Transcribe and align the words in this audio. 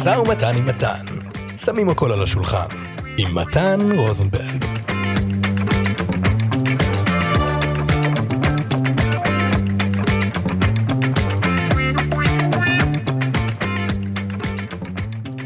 משא 0.00 0.18
ומתן 0.18 0.56
עם 0.58 0.66
מתן. 0.66 1.04
שמים 1.56 1.88
הכל 1.88 2.12
על 2.12 2.22
השולחן. 2.22 2.66
עם 3.18 3.38
מתן 3.38 3.78
רוזנברג. 3.96 4.64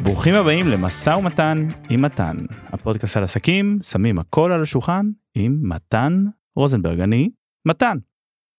ברוכים 0.02 0.34
הבאים 0.34 0.66
למשא 0.68 1.10
ומתן 1.10 1.56
עם 1.90 2.02
מתן, 2.02 2.36
הפודקאסט 2.66 3.16
על 3.16 3.24
עסקים, 3.24 3.78
שמים 3.82 4.18
הכל 4.18 4.52
על 4.52 4.62
השולחן 4.62 5.06
עם 5.34 5.58
מתן 5.62 6.24
רוזנברג, 6.56 7.00
אני 7.00 7.30
מתן. 7.68 7.98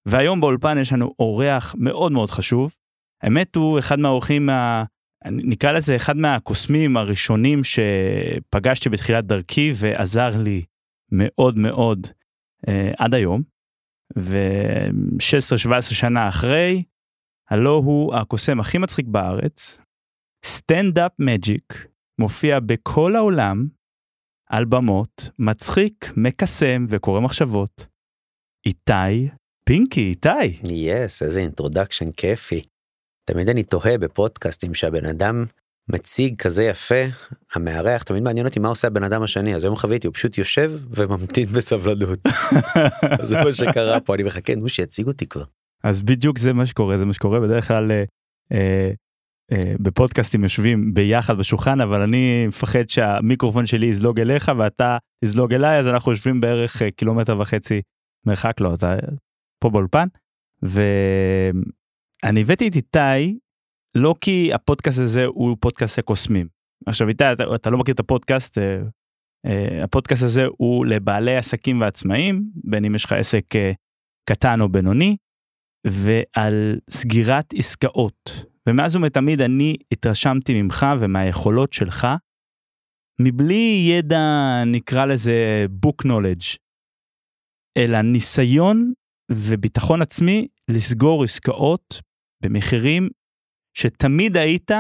והיום 0.06 0.42
באולפן 0.42 0.78
יש 0.78 0.94
לנו 0.94 1.14
אורח 1.20 1.76
מאוד 1.78 2.12
מאוד 2.12 2.30
חשוב. 2.30 2.76
האמת 3.24 3.56
הוא 3.56 3.80
אחד 3.80 4.00
מהאורחים, 4.00 4.46
מה... 4.46 4.84
נקרא 5.26 5.72
לזה 5.72 5.96
אחד 5.96 6.18
מהקוסמים 6.18 6.98
הראשונים 6.98 7.62
שפגשתי 7.64 8.90
בתחילת 8.90 9.26
דרכי 9.26 9.72
ועזר 9.76 10.30
לי 10.44 10.66
מאוד 11.12 11.58
מאוד 11.58 12.08
אה, 12.68 12.92
עד 12.98 13.14
היום. 13.14 13.42
ו-16-17 14.18 15.82
שנה 15.82 16.30
אחרי, 16.30 16.84
הלא 17.50 17.82
הוא 17.86 18.16
הקוסם 18.16 18.60
הכי 18.60 18.78
מצחיק 18.78 19.06
בארץ, 19.06 19.80
סטנדאפ 20.46 21.12
מג'יק, 21.20 21.88
מופיע 22.20 22.60
בכל 22.60 23.16
העולם, 23.16 23.68
על 24.50 24.66
במות, 24.66 25.30
מצחיק, 25.40 26.14
מקסם 26.18 26.86
וקורא 26.90 27.22
מחשבות. 27.22 27.86
איתי 28.66 29.30
פינקי, 29.66 30.10
איתי. 30.10 30.46
yes, 30.70 31.22
yes, 31.22 31.26
איזה 31.26 31.40
introduction 31.40 32.12
כיפי. 32.12 32.62
תמיד 33.34 33.50
אני 33.50 33.64
תוהה 33.64 33.98
בפודקאסטים 33.98 34.74
שהבן 34.74 35.06
אדם 35.06 35.46
מציג 35.90 36.36
כזה 36.42 36.64
יפה, 36.64 37.04
המארח, 37.54 38.04
תמיד 38.04 38.24
מעניין 38.24 38.46
אותי 38.48 38.60
מה 38.60 38.68
עושה 38.68 38.88
הבן 38.88 39.04
אדם 39.04 39.24
השני, 39.24 39.56
אז 39.56 39.64
היום 39.64 39.76
חוויתי, 39.76 40.08
הוא 40.08 40.14
פשוט 40.14 40.38
יושב 40.38 40.72
וממתין 40.90 41.46
בסבלנות. 41.46 42.20
זה 43.30 43.38
מה 43.38 43.54
שקרה 43.54 44.00
פה, 44.00 44.16
אני 44.16 44.24
מחכה, 44.24 44.56
נו 44.56 44.70
שיציג 44.70 45.08
אותי 45.08 45.26
כבר. 45.28 45.44
אז 45.84 46.02
בדיוק 46.02 46.38
זה 46.38 46.54
מה 46.54 46.66
שקורה, 46.66 46.98
זה 46.98 47.06
מה 47.06 47.14
שקורה 47.14 47.40
בדרך 47.40 47.68
כלל. 47.68 47.92
אה, 47.92 48.04
אה, 48.52 48.92
אה, 49.52 49.74
בפודקאסטים 49.80 50.44
יושבים 50.44 50.94
ביחד 50.94 51.38
בשולחן 51.38 51.82
אבל 51.82 52.02
אני 52.02 52.48
מפחד 52.48 52.90
שהמיקרופון 52.90 53.66
שלי 53.66 53.88
יזלוג 53.88 54.20
אליך 54.20 54.52
ואתה 54.58 54.98
יזלוג 55.26 55.54
אליי 55.54 55.80
אז 55.80 55.88
אנחנו 55.88 56.12
יושבים 56.12 56.42
בערך 56.42 56.82
אה, 56.82 56.92
קילומטר 56.92 57.40
וחצי 57.40 57.82
מרחק 58.26 58.62
לא 58.62 58.74
אתה 58.74 58.96
פה 59.60 59.70
באולפן 59.70 60.08
ואני 62.24 62.42
הבאתי 62.42 62.68
את 62.68 62.76
איתי 62.76 63.40
לא 63.96 64.16
כי 64.22 64.54
הפודקאסט 64.54 65.00
הזה 65.00 65.26
הוא 65.26 65.58
פודקאסט 65.60 66.00
קוסמים 66.00 66.48
עכשיו 66.86 67.08
איתי 67.08 67.24
אתה, 67.34 67.44
אתה 67.56 67.70
לא 67.70 67.78
מכיר 67.78 67.94
את 67.94 68.00
הפודקאסט 68.00 68.58
אה, 68.58 68.82
אה, 69.46 69.84
הפודקאסט 69.84 70.24
הזה 70.24 70.46
הוא 70.58 70.86
לבעלי 70.86 71.38
עסקים 71.38 71.82
ועצמאים 71.82 72.52
בין 72.64 72.86
אם 72.86 72.96
יש 72.96 73.06
לך 73.06 73.12
עסק 73.12 73.56
אה, 73.56 73.72
קטן 74.30 74.62
או 74.62 74.70
בינוני 74.70 75.18
ועל 75.88 76.80
סגירת 76.90 77.54
עסקאות. 77.54 78.46
ומאז 78.68 78.96
ומתמיד 78.96 79.42
אני 79.42 79.76
התרשמתי 79.92 80.62
ממך 80.62 80.86
ומהיכולות 81.02 81.74
שלך, 81.74 82.08
מבלי 83.22 83.88
ידע 83.90 84.64
נקרא 84.66 85.06
לזה 85.06 85.66
book 85.86 86.08
knowledge, 86.08 86.58
אלא 87.78 88.02
ניסיון 88.02 88.94
וביטחון 89.32 90.02
עצמי 90.02 90.48
לסגור 90.70 91.24
עסקאות 91.24 92.02
במחירים 92.44 93.10
שתמיד 93.78 94.38
היית 94.38 94.72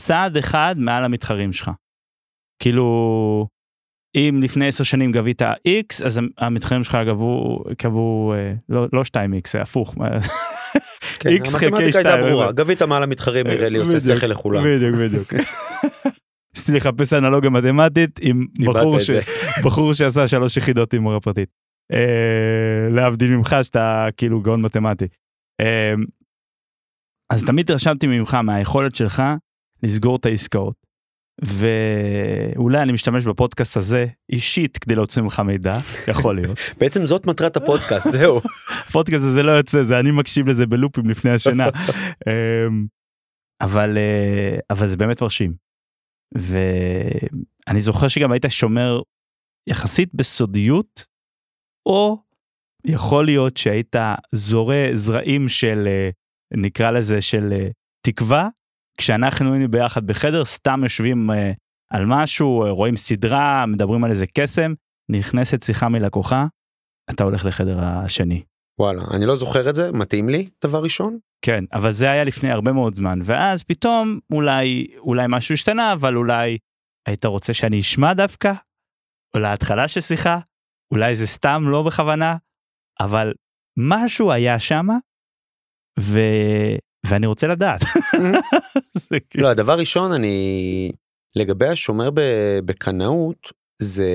צעד 0.00 0.36
אחד 0.36 0.74
מעל 0.78 1.04
המתחרים 1.04 1.52
שלך. 1.52 1.70
כאילו, 2.62 3.46
אם 4.16 4.40
לפני 4.42 4.68
עשר 4.68 4.84
שנים 4.84 5.12
גבית 5.12 5.42
x 5.42 6.06
אז 6.06 6.20
המתחרים 6.38 6.84
שלך 6.84 6.98
גבו 7.06 7.64
קבעו 7.78 8.34
אה, 8.36 8.52
לא, 8.68 8.86
לא 8.92 9.02
2x 9.02 9.60
הפוך 9.62 9.94
כן, 11.20 11.30
המתמטיקה 11.30 11.98
הייתה 11.98 12.16
ברורה 12.16 12.52
גבית 12.52 12.82
מעל 12.82 13.02
המתחרים 13.02 13.46
נראה 13.46 13.68
לי 13.68 13.78
עושה 13.78 14.00
שכל 14.00 14.26
לכולם. 14.26 14.64
בדיוק 14.64 14.96
בדיוק. 14.96 15.32
ניסיתי 16.54 16.72
לחפש 16.72 17.12
אנלוגיה 17.12 17.50
מתמטית 17.50 18.20
עם 18.22 18.46
בחור, 18.66 18.98
ש... 18.98 19.10
בחור 19.64 19.94
שעשה 19.94 20.28
שלוש 20.28 20.56
יחידות 20.56 20.94
עם 20.94 21.02
מורה 21.02 21.20
פרטית. 21.20 21.48
אה, 21.92 22.88
להבדיל 22.90 23.30
ממך 23.30 23.56
שאתה 23.62 24.06
כאילו 24.16 24.40
גאון 24.40 24.62
מתמטי. 24.62 25.06
אז 27.34 27.44
תמיד 27.44 27.70
רשמתי 27.70 28.06
ממך 28.06 28.34
מהיכולת 28.34 28.94
שלך 28.94 29.22
לסגור 29.82 30.16
את 30.16 30.26
העסקאות. 30.26 30.84
ואולי 31.42 32.82
אני 32.82 32.92
משתמש 32.92 33.24
בפודקאסט 33.24 33.76
הזה 33.76 34.06
אישית 34.30 34.78
כדי 34.78 34.94
להוציא 34.94 35.22
ממך 35.22 35.40
מידע 35.40 35.78
יכול 36.10 36.36
להיות 36.36 36.58
בעצם 36.78 37.06
זאת 37.06 37.26
מטרת 37.26 37.56
הפודקאסט 37.56 38.10
זהו 38.18 38.40
הפודקאסט 38.88 39.24
הזה 39.24 39.42
לא 39.42 39.50
יוצא 39.50 39.82
זה 39.82 39.98
אני 40.00 40.10
מקשיב 40.10 40.48
לזה 40.48 40.66
בלופים 40.66 41.10
לפני 41.10 41.30
השינה 41.30 41.64
אמ, 42.28 42.86
אבל 43.60 43.98
אה, 43.98 44.58
אבל 44.70 44.86
זה 44.86 44.96
באמת 44.96 45.22
מרשים. 45.22 45.54
ואני 46.34 47.80
זוכר 47.80 48.08
שגם 48.08 48.32
היית 48.32 48.44
שומר 48.48 49.00
יחסית 49.66 50.14
בסודיות 50.14 51.06
או 51.86 52.22
יכול 52.86 53.24
להיות 53.24 53.56
שהיית 53.56 53.96
זורה 54.32 54.86
זרעים 54.94 55.48
של 55.48 55.82
אה, 55.86 56.10
נקרא 56.56 56.90
לזה 56.90 57.20
של 57.20 57.52
אה, 57.58 57.68
תקווה. 58.06 58.48
כשאנחנו 58.98 59.52
היינו 59.52 59.70
ביחד 59.70 60.06
בחדר 60.06 60.44
סתם 60.44 60.80
יושבים 60.82 61.30
uh, 61.30 61.34
על 61.90 62.04
משהו 62.06 62.66
uh, 62.66 62.68
רואים 62.68 62.96
סדרה 62.96 63.66
מדברים 63.66 64.04
על 64.04 64.10
איזה 64.10 64.26
קסם 64.26 64.74
נכנסת 65.10 65.62
שיחה 65.62 65.88
מלקוחה 65.88 66.46
אתה 67.10 67.24
הולך 67.24 67.44
לחדר 67.44 67.78
השני. 67.80 68.42
וואלה 68.80 69.02
אני 69.10 69.26
לא 69.26 69.36
זוכר 69.36 69.70
את 69.70 69.74
זה 69.74 69.92
מתאים 69.92 70.28
לי 70.28 70.48
דבר 70.64 70.82
ראשון. 70.82 71.18
כן 71.44 71.64
אבל 71.72 71.92
זה 71.92 72.10
היה 72.10 72.24
לפני 72.24 72.50
הרבה 72.50 72.72
מאוד 72.72 72.94
זמן 72.94 73.18
ואז 73.24 73.62
פתאום 73.62 74.18
אולי 74.32 74.86
אולי 74.98 75.26
משהו 75.28 75.52
השתנה 75.52 75.92
אבל 75.92 76.16
אולי 76.16 76.58
היית 77.06 77.24
רוצה 77.24 77.54
שאני 77.54 77.80
אשמע 77.80 78.14
דווקא? 78.14 78.52
או 79.34 79.40
להתחלה 79.40 79.88
של 79.88 80.00
שיחה? 80.00 80.38
אולי 80.90 81.16
זה 81.16 81.26
סתם 81.26 81.64
לא 81.66 81.82
בכוונה? 81.82 82.36
אבל 83.00 83.32
משהו 83.78 84.32
היה 84.32 84.58
שמה 84.58 84.96
ו... 86.00 86.18
ואני 87.06 87.26
רוצה 87.26 87.46
לדעת. 87.46 87.80
כאילו- 89.30 89.44
לא 89.44 89.48
הדבר 89.48 89.78
ראשון 89.78 90.12
אני 90.12 90.92
לגבי 91.36 91.68
השומר 91.68 92.10
בקנאות 92.64 93.52
זה 93.82 94.08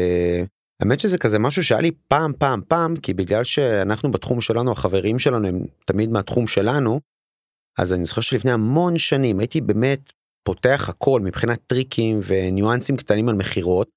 האמת 0.81 0.99
שזה 0.99 1.17
כזה 1.17 1.39
משהו 1.39 1.63
שהיה 1.63 1.81
לי 1.81 1.91
פעם 2.07 2.33
פעם 2.37 2.61
פעם 2.67 2.95
כי 2.95 3.13
בגלל 3.13 3.43
שאנחנו 3.43 4.11
בתחום 4.11 4.41
שלנו 4.41 4.71
החברים 4.71 5.19
שלנו 5.19 5.47
הם 5.47 5.65
תמיד 5.85 6.09
מהתחום 6.09 6.47
שלנו 6.47 6.99
אז 7.79 7.93
אני 7.93 8.05
זוכר 8.05 8.21
שלפני 8.21 8.51
המון 8.51 8.97
שנים 8.97 9.39
הייתי 9.39 9.61
באמת 9.61 10.11
פותח 10.43 10.89
הכל 10.89 11.21
מבחינת 11.21 11.59
טריקים 11.67 12.19
וניואנסים 12.23 12.97
קטנים 12.97 13.29
על 13.29 13.35
מכירות 13.35 13.89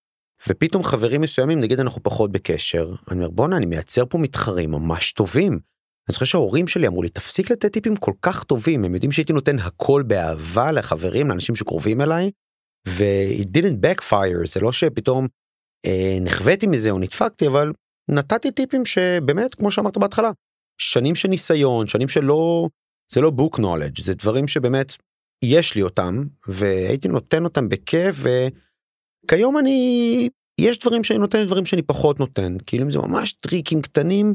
ופתאום 0.49 0.83
חברים 0.83 1.21
מסוימים 1.21 1.61
נגיד 1.61 1.81
אנחנו 1.81 2.03
פחות 2.03 2.33
בקשר 2.33 2.95
אני 3.11 3.19
אומר 3.19 3.31
בואנה 3.31 3.57
אני 3.57 3.67
מייצר 3.67 4.05
פה 4.07 4.19
מתחרים 4.19 4.71
ממש 4.71 5.13
טובים. 5.13 5.72
אני 6.09 6.13
זוכר 6.13 6.25
שההורים 6.25 6.69
שלי 6.69 6.87
אמרו 6.87 7.03
לי 7.03 7.09
תפסיק 7.09 7.51
לתת 7.51 7.73
טיפים 7.73 7.97
כל 7.97 8.13
כך 8.23 8.45
טובים 8.45 8.85
הם 8.85 8.95
יודעים 8.95 9.13
שהייתי 9.13 9.33
נותן 9.33 9.59
הכל 9.59 10.03
באהבה 10.07 10.73
לחברים 10.73 11.29
לאנשים 11.29 11.57
שקרובים 11.57 12.01
אליי. 12.01 12.31
ו- 12.89 13.43
it 13.43 13.47
didn't 13.47 13.85
backfire 13.85 14.47
זה 14.47 14.61
לא 14.61 14.73
שפתאום 14.73 15.27
אה, 15.87 16.19
נחוויתי 16.21 16.67
מזה 16.67 16.91
או 16.91 16.99
נדפקתי 16.99 17.47
אבל 17.47 17.73
נתתי 18.11 18.53
טיפים 18.53 18.85
שבאמת 18.85 19.55
כמו 19.55 19.71
שאמרת 19.71 19.99
בהתחלה 19.99 20.31
שנים 20.81 21.15
של 21.15 21.29
ניסיון 21.29 21.87
שנים 21.87 22.09
שלא 22.09 22.69
זה 23.13 23.21
לא 23.21 23.33
book 23.39 23.59
knowledge 23.59 24.05
זה 24.05 24.15
דברים 24.15 24.49
שבאמת 24.49 24.93
יש 25.45 25.75
לי 25.75 25.83
אותם 25.83 26.25
והייתי 26.49 27.09
נותן 27.09 27.45
אותם 27.45 27.69
בכיף 27.69 28.17
וכיום 29.27 29.59
אני 29.59 30.29
יש 30.61 30.79
דברים 30.79 31.05
שאני 31.05 31.19
נותן 31.19 31.47
דברים 31.47 31.65
שאני 31.65 31.83
פחות 31.83 32.21
נותן 32.21 32.57
כאילו 32.67 32.85
אם 32.85 32.91
זה 32.91 32.99
ממש 32.99 33.33
טריקים 33.33 33.83
קטנים 33.83 34.35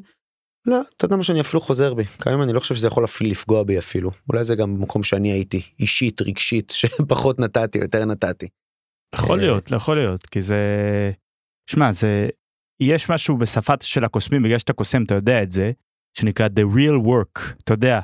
לא, 0.68 0.82
אתה 0.98 1.06
יודע 1.06 1.16
מה 1.16 1.24
שאני 1.24 1.42
אפילו 1.42 1.62
חוזר 1.62 1.94
בי, 1.94 2.06
כיום 2.06 2.42
אני 2.42 2.54
לא 2.54 2.60
חושב 2.60 2.76
שזה 2.76 2.88
יכול 2.88 3.06
אפילו 3.06 3.30
לפגוע 3.30 3.64
בי 3.64 3.80
אפילו, 3.80 4.12
אולי 4.30 4.44
זה 4.44 4.56
גם 4.56 4.78
במקום 4.78 5.04
שאני 5.04 5.32
הייתי, 5.32 5.62
אישית, 5.80 6.22
רגשית, 6.22 6.70
שפחות 6.80 7.40
נתתי, 7.40 7.78
יותר 7.78 8.06
נתתי. 8.06 8.48
יכול 9.16 9.40
להיות, 9.40 9.72
לא 9.72 9.78
יכול 9.78 9.98
להיות, 9.98 10.26
כי 10.26 10.42
זה... 10.42 10.58
שמע, 11.70 11.92
זה... 11.92 12.30
יש 12.82 13.10
משהו 13.10 13.38
בשפת 13.38 13.82
של 13.82 14.04
הקוסמים, 14.04 14.44
בגלל 14.44 14.60
שאתה 14.60 14.74
קוסם, 14.74 15.04
אתה 15.04 15.16
יודע 15.16 15.44
את 15.44 15.52
זה, 15.52 15.72
שנקרא 16.18 16.48
The 16.48 16.76
Real 16.76 17.06
Work, 17.08 17.42
אתה 17.64 17.74
יודע. 17.74 18.00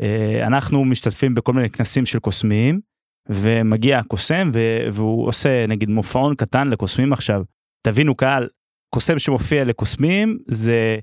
אה, 0.00 0.46
אנחנו 0.46 0.84
משתתפים 0.84 1.34
בכל 1.34 1.52
מיני 1.52 1.70
כנסים 1.70 2.06
של 2.06 2.18
קוסמים, 2.18 2.80
ומגיע 3.28 3.98
הקוסם 3.98 4.48
והוא 4.92 5.28
עושה 5.28 5.66
נגיד 5.66 5.88
מופעון 5.88 6.34
קטן 6.34 6.68
לקוסמים 6.68 7.12
עכשיו. 7.12 7.42
תבינו 7.86 8.14
קהל, 8.14 8.48
קוסם 8.94 9.18
שמופיע 9.18 9.64
לקוסמים 9.64 10.38
זה 10.48 10.98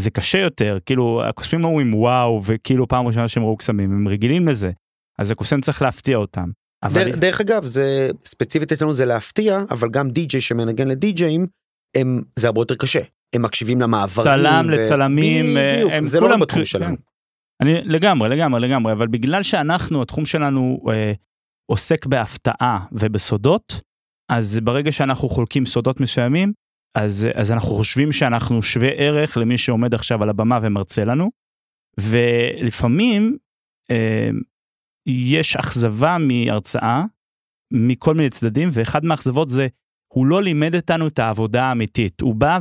זה 0.00 0.10
קשה 0.10 0.38
יותר 0.38 0.78
כאילו 0.86 1.22
הקוסמים 1.28 1.62
לא 1.62 1.68
אומרים 1.68 1.94
וואו 1.94 2.40
וכאילו 2.44 2.88
פעם 2.88 3.06
ראשונה 3.06 3.28
שהם 3.28 3.42
ראו 3.42 3.56
קסמים 3.56 3.92
הם 3.92 4.08
רגילים 4.08 4.48
לזה 4.48 4.70
אז 5.18 5.30
הקוסם 5.30 5.60
צריך 5.60 5.82
להפתיע 5.82 6.16
אותם 6.16 6.50
אבל 6.82 7.04
דרך, 7.04 7.16
דרך 7.16 7.40
אגב 7.40 7.64
זה 7.64 8.10
ספציפית 8.24 8.72
אצלנו 8.72 8.92
זה 8.92 9.04
להפתיע 9.04 9.62
אבל 9.70 9.88
גם 9.90 10.10
די.ג'יי 10.10 10.40
שמנגן 10.40 10.88
לדי.ג'אים 10.88 11.46
הם 11.96 12.22
זה 12.38 12.46
הרבה 12.46 12.60
יותר 12.60 12.74
קשה 12.74 13.00
הם 13.34 13.42
מקשיבים 13.42 13.80
למעברים. 13.80 14.36
צלם 14.36 14.66
ו- 14.68 14.70
לצלמים 14.70 15.56
אה, 15.56 15.72
בדיוק, 15.74 15.92
הם 15.92 16.04
זה 16.04 16.20
לא 16.20 16.26
כולם 16.26 16.40
בתחום 16.40 16.58
קר- 16.60 16.64
שלנו. 16.64 16.96
כן. 16.96 17.02
אני 17.62 17.80
לגמרי 17.84 18.28
לגמרי 18.28 18.60
לגמרי 18.60 18.92
אבל 18.92 19.06
בגלל 19.06 19.42
שאנחנו 19.42 20.02
התחום 20.02 20.26
שלנו 20.26 20.80
אה, 20.92 21.12
עוסק 21.70 22.06
בהפתעה 22.06 22.84
ובסודות 22.92 23.80
אז 24.32 24.60
ברגע 24.64 24.92
שאנחנו 24.92 25.28
חולקים 25.28 25.66
סודות 25.66 26.00
מסוימים 26.00 26.52
אז 26.96 27.26
אז 27.34 27.52
אנחנו 27.52 27.68
חושבים 27.68 28.12
שאנחנו 28.12 28.62
שווה 28.62 28.88
ערך 28.88 29.36
למי 29.36 29.58
שעומד 29.58 29.94
עכשיו 29.94 30.22
על 30.22 30.28
הבמה 30.28 30.58
ומרצה 30.62 31.04
לנו. 31.04 31.30
ולפעמים 32.00 33.36
אה, 33.90 34.30
יש 35.06 35.56
אכזבה 35.56 36.16
מהרצאה 36.20 37.04
מכל 37.72 38.14
מיני 38.14 38.30
צדדים 38.30 38.68
ואחד 38.72 39.04
מהאכזבות 39.04 39.48
זה 39.48 39.66
הוא 40.12 40.26
לא 40.26 40.42
לימד 40.42 40.74
אותנו 40.74 41.08
את 41.08 41.18
העבודה 41.18 41.64
האמיתית 41.64 42.20
הוא 42.20 42.34
בא 42.34 42.58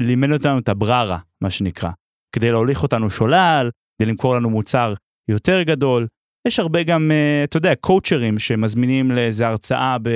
ולימד 0.00 0.32
אותנו 0.32 0.58
את 0.58 0.68
הבררה 0.68 1.18
מה 1.40 1.50
שנקרא 1.50 1.90
כדי 2.36 2.50
להוליך 2.50 2.82
אותנו 2.82 3.10
שולל 3.10 3.70
כדי 3.98 4.08
למכור 4.10 4.36
לנו 4.36 4.50
מוצר 4.50 4.94
יותר 5.28 5.62
גדול 5.62 6.06
יש 6.48 6.58
הרבה 6.58 6.82
גם 6.82 7.10
אה, 7.10 7.44
אתה 7.44 7.56
יודע 7.56 7.74
קואוצ'רים 7.74 8.38
שמזמינים 8.38 9.10
לאיזה 9.10 9.46
הרצאה 9.46 9.96
ב, 10.02 10.08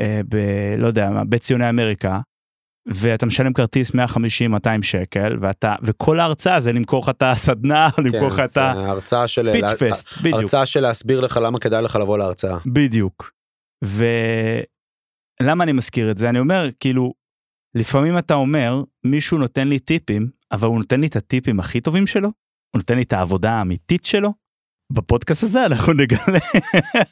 אה, 0.00 0.20
ב... 0.28 0.36
לא 0.78 0.86
יודע 0.86 1.10
מה 1.10 1.24
בית 1.24 1.42
אמריקה. 1.70 2.20
ואתה 2.86 3.26
משלם 3.26 3.52
כרטיס 3.52 3.90
150-200 3.90 3.96
שקל 4.82 5.36
ואתה 5.40 5.74
וכל 5.82 6.20
ההרצאה 6.20 6.60
זה 6.60 6.72
למכור 6.72 7.02
לך 7.02 7.08
את 7.08 7.22
הסדנה 7.22 7.88
או 7.98 8.02
למכור 8.06 8.28
לך 8.28 8.36
כן, 8.36 8.44
את 8.44 8.50
זה 8.50 8.60
הרצאה 8.60 9.28
של 9.28 9.48
הפיץ' 9.48 9.92
פסט 9.92 10.18
בדיוק 10.18 10.34
הרצאה 10.34 10.66
של 10.66 10.80
להסביר 10.80 11.20
לך 11.20 11.40
למה 11.42 11.58
כדאי 11.58 11.82
לך 11.82 11.96
לבוא 11.96 12.18
להרצאה. 12.18 12.58
בדיוק. 12.66 13.32
ולמה 13.84 15.64
אני 15.64 15.72
מזכיר 15.72 16.10
את 16.10 16.18
זה 16.18 16.28
אני 16.28 16.38
אומר 16.38 16.68
כאילו 16.80 17.14
לפעמים 17.74 18.18
אתה 18.18 18.34
אומר 18.34 18.82
מישהו 19.04 19.38
נותן 19.38 19.68
לי 19.68 19.78
טיפים 19.78 20.28
אבל 20.52 20.68
הוא 20.68 20.78
נותן 20.78 21.00
לי 21.00 21.06
את 21.06 21.16
הטיפים 21.16 21.60
הכי 21.60 21.80
טובים 21.80 22.06
שלו 22.06 22.28
הוא 22.74 22.78
נותן 22.78 22.96
לי 22.96 23.02
את 23.02 23.12
העבודה 23.12 23.52
האמיתית 23.52 24.04
שלו. 24.04 24.43
בפודקאסט 24.92 25.42
הזה 25.42 25.66
אנחנו 25.66 25.92
נגלה 26.02 26.38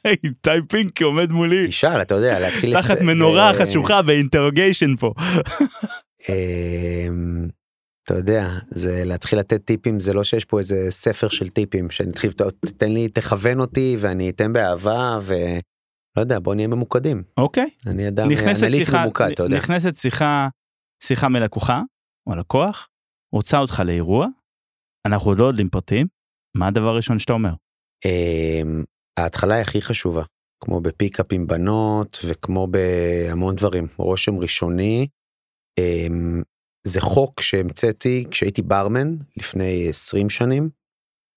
איתי 0.07 0.51
פינקי 0.69 1.05
עומד 1.05 1.31
מולי 1.31 1.69
תשאל 1.69 2.03
אתה 2.03 2.15
יודע 2.15 2.41
להתחיל 2.41 2.81
תחת 2.81 3.01
מנורה 3.01 3.53
חשוכה 3.55 4.03
באינטרוגיישן 4.03 4.97
פה. 4.97 5.15
אמ, 6.29 7.49
אתה 8.05 8.15
יודע 8.15 8.49
זה 8.71 9.03
להתחיל 9.05 9.39
לתת 9.39 9.65
טיפים 9.65 10.01
זה 10.01 10.13
לא 10.13 10.25
שיש 10.25 10.45
פה 10.45 10.59
איזה 10.59 10.87
ספר 10.91 11.29
של 11.29 11.49
טיפים 11.49 11.91
שאני 11.91 12.11
אתחיל 12.11 12.33
תתן 12.67 12.93
לי 12.93 13.09
תכוון 13.09 13.61
אותי 13.61 13.97
ואני 14.01 14.31
אתן 14.31 14.53
באהבה 14.53 15.19
ולא 15.23 16.23
יודע 16.23 16.39
בוא 16.39 16.55
נהיה 16.55 16.69
ממוקדים 16.69 17.23
אוקיי 17.37 17.71
אני 17.87 18.09
אדם 18.09 18.29
שיחה 18.71 19.03
ממוקד 19.05 19.31
אתה 19.33 19.43
יודע. 19.43 19.57
נכנסת 19.57 19.97
שיחה 19.97 20.49
שיחה 21.05 21.29
מלקוחה 21.29 21.81
או 22.27 22.37
לקוח 22.37 22.89
רוצה 23.33 23.59
אותך 23.59 23.83
לאירוע 23.87 24.27
אנחנו 25.07 25.31
עוד 25.31 25.39
לא 25.39 25.45
יודעים 25.45 25.69
פרטים 25.69 26.07
מה 26.57 26.69
הדבר 26.69 26.89
הראשון 26.89 27.19
שאתה 27.19 27.33
אומר. 27.33 27.53
אמ, 28.05 28.85
ההתחלה 29.19 29.55
היא 29.55 29.63
הכי 29.63 29.81
חשובה 29.81 30.23
כמו 30.65 30.81
בפיקאפ 30.81 31.27
עם 31.33 31.47
בנות 31.47 32.19
וכמו 32.29 32.67
בהמון 32.67 33.57
דברים 33.57 33.87
רושם 33.97 34.39
ראשוני. 34.39 35.07
אמ, 35.79 36.43
זה 36.87 37.01
חוק 37.01 37.41
שהמצאתי 37.41 38.25
כשהייתי 38.31 38.63
ברמן 38.63 39.17
לפני 39.37 39.89
20 39.89 40.31
שנים. 40.31 40.71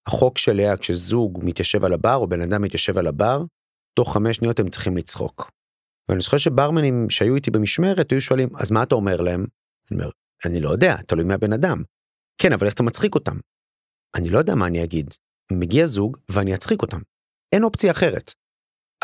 החוק 0.07 0.37
שלי 0.37 0.63
היה 0.63 0.77
כשזוג 0.77 1.39
מתיישב 1.43 1.85
על 1.85 1.93
הבר 1.93 2.15
או 2.15 2.27
בן 2.27 2.41
אדם 2.41 2.61
מתיישב 2.61 2.97
על 2.97 3.07
הבר 3.07 3.43
תוך 3.93 4.13
חמש 4.13 4.37
שניות 4.37 4.59
הם 4.59 4.69
צריכים 4.69 4.97
לצחוק. 4.97 5.51
ואני 6.09 6.21
זוכר 6.21 6.37
שברמנים 6.37 7.09
שהיו 7.09 7.35
איתי 7.35 7.51
במשמרת 7.51 8.11
היו 8.11 8.21
שואלים 8.21 8.49
אז 8.55 8.71
מה 8.71 8.83
אתה 8.83 8.95
אומר 8.95 9.21
להם? 9.21 9.45
אני 9.91 9.99
אומר 9.99 10.09
אני 10.45 10.59
לא 10.59 10.69
יודע 10.69 10.95
תלוי 11.07 11.23
מהבן 11.25 11.53
אדם. 11.53 11.83
כן 12.41 12.53
אבל 12.53 12.65
איך 12.65 12.73
אתה 12.73 12.83
מצחיק 12.83 13.15
אותם? 13.15 13.37
אני 14.15 14.29
לא 14.29 14.37
יודע 14.37 14.55
מה 14.55 14.67
אני 14.67 14.83
אגיד. 14.83 15.13
מגיע 15.51 15.85
זוג 15.85 16.17
ואני 16.31 16.55
אצחיק 16.55 16.81
אותם. 16.81 16.99
אין 17.55 17.63
אופציה 17.63 17.91
אחרת. 17.91 18.33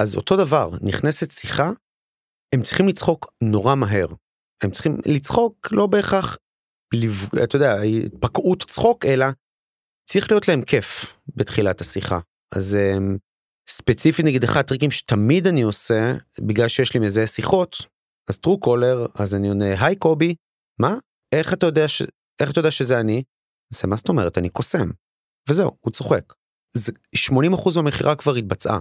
אז 0.02 0.16
אותו 0.16 0.38
דבר, 0.38 0.70
נכנסת 0.82 1.32
שיחה, 1.32 1.70
הם 2.56 2.62
צריכים 2.62 2.88
לצחוק 2.88 3.34
נורא 3.44 3.76
מהר. 3.76 4.08
הם 4.64 4.72
צריכים 4.72 4.98
לצחוק 5.06 5.68
לא 5.72 5.88
בהכרח, 5.88 6.38
לב... 6.94 7.30
אתה 7.44 7.56
יודע, 7.56 7.76
פקעות 8.20 8.64
צחוק, 8.64 9.06
אלא 9.06 9.26
צריך 10.10 10.32
להיות 10.32 10.48
להם 10.48 10.62
כיף 10.62 11.14
בתחילת 11.36 11.82
השיחה. 11.82 12.20
אז 12.56 12.78
um, 12.78 13.18
ספציפית 13.70 14.26
נגיד 14.26 14.44
אחד 14.44 14.60
הטריקים 14.60 14.92
שתמיד 14.92 15.48
אני 15.48 15.62
עושה, 15.62 16.14
בגלל 16.40 16.68
שיש 16.68 16.94
לי 16.94 17.00
מזהה 17.00 17.28
שיחות, 17.28 17.78
אז 18.30 18.38
טרו 18.40 18.60
קולר, 18.60 19.06
אז 19.16 19.36
אני 19.36 19.48
עונה, 19.48 19.86
היי 19.86 19.96
קובי, 19.96 20.36
מה? 20.80 20.96
איך 21.36 21.54
אתה 21.54 21.66
יודע, 21.66 21.88
ש... 21.88 22.02
איך 22.42 22.52
אתה 22.52 22.60
יודע 22.60 22.72
שזה 22.72 23.00
אני? 23.00 23.24
זה 23.74 23.88
מה 23.88 23.96
זאת 23.96 24.10
אומרת, 24.10 24.38
אני 24.38 24.50
קוסם. 24.50 24.90
וזהו, 25.50 25.72
הוא 25.80 25.92
צוחק. 25.92 26.34
זה 26.74 26.92
80% 27.30 27.76
מהמכירה 27.76 28.16
כבר 28.16 28.36
התבצעה. 28.36 28.80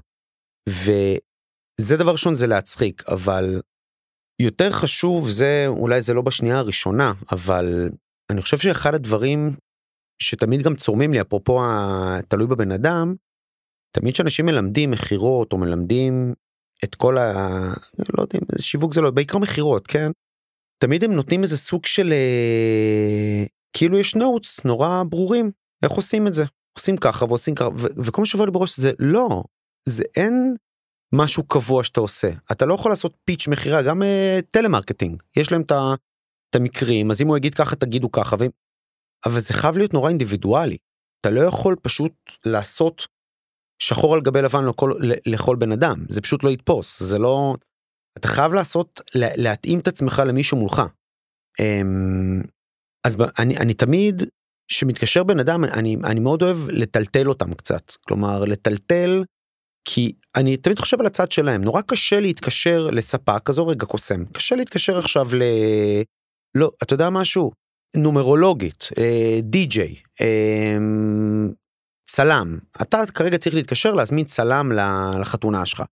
וזה 0.68 1.96
דבר 1.96 2.12
ראשון 2.12 2.34
זה 2.34 2.46
להצחיק, 2.46 3.02
אבל 3.08 3.60
יותר 4.42 4.70
חשוב 4.70 5.30
זה, 5.30 5.64
אולי 5.68 6.02
זה 6.02 6.14
לא 6.14 6.22
בשנייה 6.22 6.58
הראשונה, 6.58 7.12
אבל 7.32 7.88
אני 8.32 8.42
חושב 8.42 8.58
שאחד 8.58 8.94
הדברים 8.94 9.56
שתמיד 10.22 10.62
גם 10.62 10.76
צורמים 10.76 11.12
לי, 11.12 11.20
אפרופו 11.20 11.60
תלוי 12.28 12.46
בבן 12.46 12.72
אדם, 12.72 13.14
תמיד 13.96 14.14
שאנשים 14.14 14.46
מלמדים 14.46 14.90
מכירות 14.90 15.52
או 15.52 15.58
מלמדים 15.58 16.34
את 16.84 16.94
כל 16.94 17.18
ה... 17.18 17.32
לא 18.18 18.22
יודע, 18.22 18.38
איזה 18.52 18.64
שיווק 18.64 18.94
זה 18.94 19.00
לא, 19.00 19.10
בעיקר 19.10 19.38
מכירות, 19.38 19.86
כן? 19.86 20.10
תמיד 20.84 21.04
הם 21.04 21.12
נותנים 21.12 21.42
איזה 21.42 21.56
סוג 21.56 21.86
של... 21.86 22.12
כאילו 23.72 23.98
יש 23.98 24.14
notes 24.14 24.64
נורא 24.64 25.02
ברורים, 25.08 25.50
איך 25.82 25.92
עושים 25.92 26.26
את 26.26 26.34
זה. 26.34 26.44
עושים 26.78 26.96
ככה 26.96 27.24
ועושים 27.24 27.54
ככה 27.54 27.68
ו- 27.68 28.02
וכל 28.04 28.22
מה 28.22 28.26
שעובר 28.26 28.44
לי 28.44 28.50
בראש 28.50 28.80
זה 28.80 28.92
לא 28.98 29.44
זה 29.88 30.04
אין 30.16 30.54
משהו 31.14 31.46
קבוע 31.46 31.84
שאתה 31.84 32.00
עושה. 32.00 32.28
אתה 32.52 32.66
לא 32.66 32.74
יכול 32.74 32.92
לעשות 32.92 33.16
pitch 33.24 33.48
מכירה 33.48 33.82
גם 33.82 34.02
uh, 34.02 34.42
טלמרקטינג. 34.50 35.22
יש 35.36 35.52
להם 35.52 35.62
את 35.62 36.56
המקרים 36.56 37.10
אז 37.10 37.22
אם 37.22 37.28
הוא 37.28 37.36
יגיד 37.36 37.54
ככה 37.54 37.76
תגידו 37.76 38.10
ככה 38.10 38.36
ו... 38.40 38.44
אבל 39.26 39.40
זה 39.40 39.54
חייב 39.54 39.78
להיות 39.78 39.94
נורא 39.94 40.08
אינדיבידואלי. 40.08 40.76
אתה 41.20 41.30
לא 41.30 41.40
יכול 41.40 41.76
פשוט 41.82 42.12
לעשות 42.46 43.06
שחור 43.82 44.14
על 44.14 44.20
גבי 44.20 44.42
לבן 44.42 44.64
לכל, 44.64 44.92
לכל 45.26 45.56
בן 45.56 45.72
אדם. 45.72 46.04
זה 46.08 46.20
פשוט 46.20 46.44
לא 46.44 46.50
יתפוס. 46.50 47.02
זה 47.02 47.18
לא 47.18 47.54
אתה 48.18 48.28
חייב 48.28 48.52
לעשות 48.52 49.00
לה, 49.14 49.28
להתאים 49.36 49.78
את 49.78 49.88
עצמך 49.88 50.22
למישהו 50.26 50.58
מולך. 50.58 50.82
Um, 51.60 52.46
אז 53.06 53.16
אני 53.38 53.56
אני 53.56 53.74
תמיד 53.74 54.22
שמתקשר 54.68 55.24
בן 55.24 55.40
אדם 55.40 55.64
אני 55.64 55.96
אני 56.04 56.20
מאוד 56.20 56.42
אוהב 56.42 56.56
לטלטל 56.68 57.28
אותם 57.28 57.54
קצת. 57.54 57.92
כלומר 58.08 58.44
לטלטל 58.44 59.24
כי 59.84 60.12
אני 60.36 60.56
תמיד 60.56 60.78
חושב 60.78 61.00
על 61.00 61.06
הצד 61.06 61.32
שלהם. 61.32 61.64
נורא 61.64 61.82
קשה 61.82 62.20
להתקשר 62.20 62.90
לספק 62.92 63.42
כזו 63.44 63.66
רגע 63.66 63.86
קוסם 63.86 64.24
קשה 64.24 64.56
להתקשר 64.56 64.98
עכשיו 64.98 65.28
ל... 65.34 65.42
לא 66.54 66.70
אתה 66.82 66.94
יודע 66.94 67.10
משהו? 67.10 67.50
נומרולוגית 67.96 68.88
אה, 68.98 69.40
די.ג'יי 69.42 69.96
אה, 70.20 70.76
צלם. 72.10 72.58
אתה 72.82 73.06
כרגע 73.14 73.38
צריך 73.38 73.54
להתקשר 73.54 73.92
להזמין 73.92 74.24
צלם 74.24 74.72
לחתונה 75.20 75.66
שלך. 75.66 75.82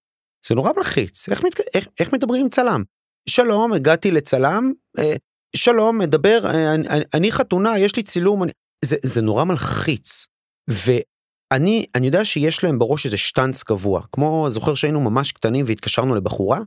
זה 0.46 0.54
נורא 0.54 0.72
מלחיץ. 0.76 1.28
איך, 1.28 1.44
מת... 1.44 1.60
איך, 1.74 1.88
איך 2.00 2.12
מדברים 2.12 2.42
עם 2.42 2.48
צלם? 2.48 2.82
שלום 3.28 3.72
הגעתי 3.72 4.10
לצלם 4.10 4.72
אה, 4.98 5.12
שלום 5.56 5.98
מדבר 5.98 6.38
אני, 6.74 7.04
אני 7.14 7.32
חתונה 7.32 7.78
יש 7.78 7.96
לי 7.96 8.02
צילום 8.02 8.42
אני... 8.42 8.52
זה 8.84 8.96
זה 9.02 9.22
נורא 9.22 9.44
מלחיץ. 9.44 10.26
ואני 10.70 11.86
אני 11.94 12.06
יודע 12.06 12.24
שיש 12.24 12.64
להם 12.64 12.78
בראש 12.78 13.06
איזה 13.06 13.16
שטאנץ 13.16 13.62
קבוע 13.62 14.02
כמו 14.12 14.46
זוכר 14.50 14.74
שהיינו 14.74 15.00
ממש 15.00 15.32
קטנים 15.32 15.64
והתקשרנו 15.68 16.14
לבחורה? 16.14 16.60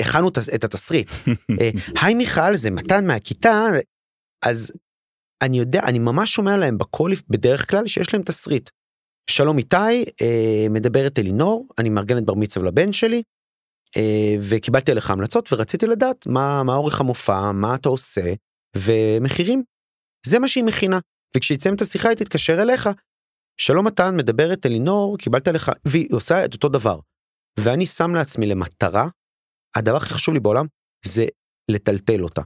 הכנו 0.00 0.28
את 0.54 0.64
התסריט. 0.64 1.10
היי 2.02 2.14
מיכל 2.14 2.56
זה 2.56 2.70
מתן 2.70 3.06
מהכיתה. 3.06 3.66
אז 4.44 4.72
אני 5.42 5.58
יודע 5.58 5.80
אני 5.84 5.98
ממש 5.98 6.32
שומע 6.32 6.56
להם 6.56 6.78
בקול 6.78 7.12
בדרך 7.28 7.70
כלל 7.70 7.86
שיש 7.86 8.14
להם 8.14 8.22
תסריט. 8.22 8.70
שלום 9.30 9.58
איתי 9.58 10.04
מדברת 10.70 11.18
אלינור 11.18 11.68
אני 11.78 11.88
מארגנת 11.88 12.24
בר 12.24 12.34
מצווה 12.34 12.66
לבן 12.66 12.92
שלי 12.92 13.22
וקיבלתי 14.50 14.90
עליך 14.90 15.10
המלצות 15.10 15.52
ורציתי 15.52 15.86
לדעת 15.86 16.26
מה 16.26 16.62
מה 16.62 16.74
אורך 16.74 17.00
המופע 17.00 17.52
מה 17.52 17.74
אתה 17.74 17.88
עושה 17.88 18.34
ומחירים. 18.76 19.62
זה 20.26 20.38
מה 20.38 20.48
שהיא 20.48 20.64
מכינה 20.64 20.98
וכשיצא 21.36 21.70
את 21.76 21.80
השיחה 21.80 22.08
היא 22.08 22.16
תתקשר 22.16 22.62
אליך. 22.62 22.88
שלום 23.60 23.86
מתן 23.86 24.16
מדברת 24.16 24.66
אלינור 24.66 25.18
קיבלת 25.18 25.48
עליך 25.48 25.70
והיא 25.84 26.08
עושה 26.12 26.44
את 26.44 26.54
אותו 26.54 26.68
דבר. 26.68 27.00
ואני 27.60 27.86
שם 27.86 28.14
לעצמי 28.14 28.46
למטרה 28.46 29.08
הדבר 29.76 29.96
הכי 29.96 30.14
חשוב 30.14 30.34
לי 30.34 30.40
בעולם 30.40 30.66
זה 31.04 31.26
לטלטל 31.70 32.22
אותה. 32.22 32.42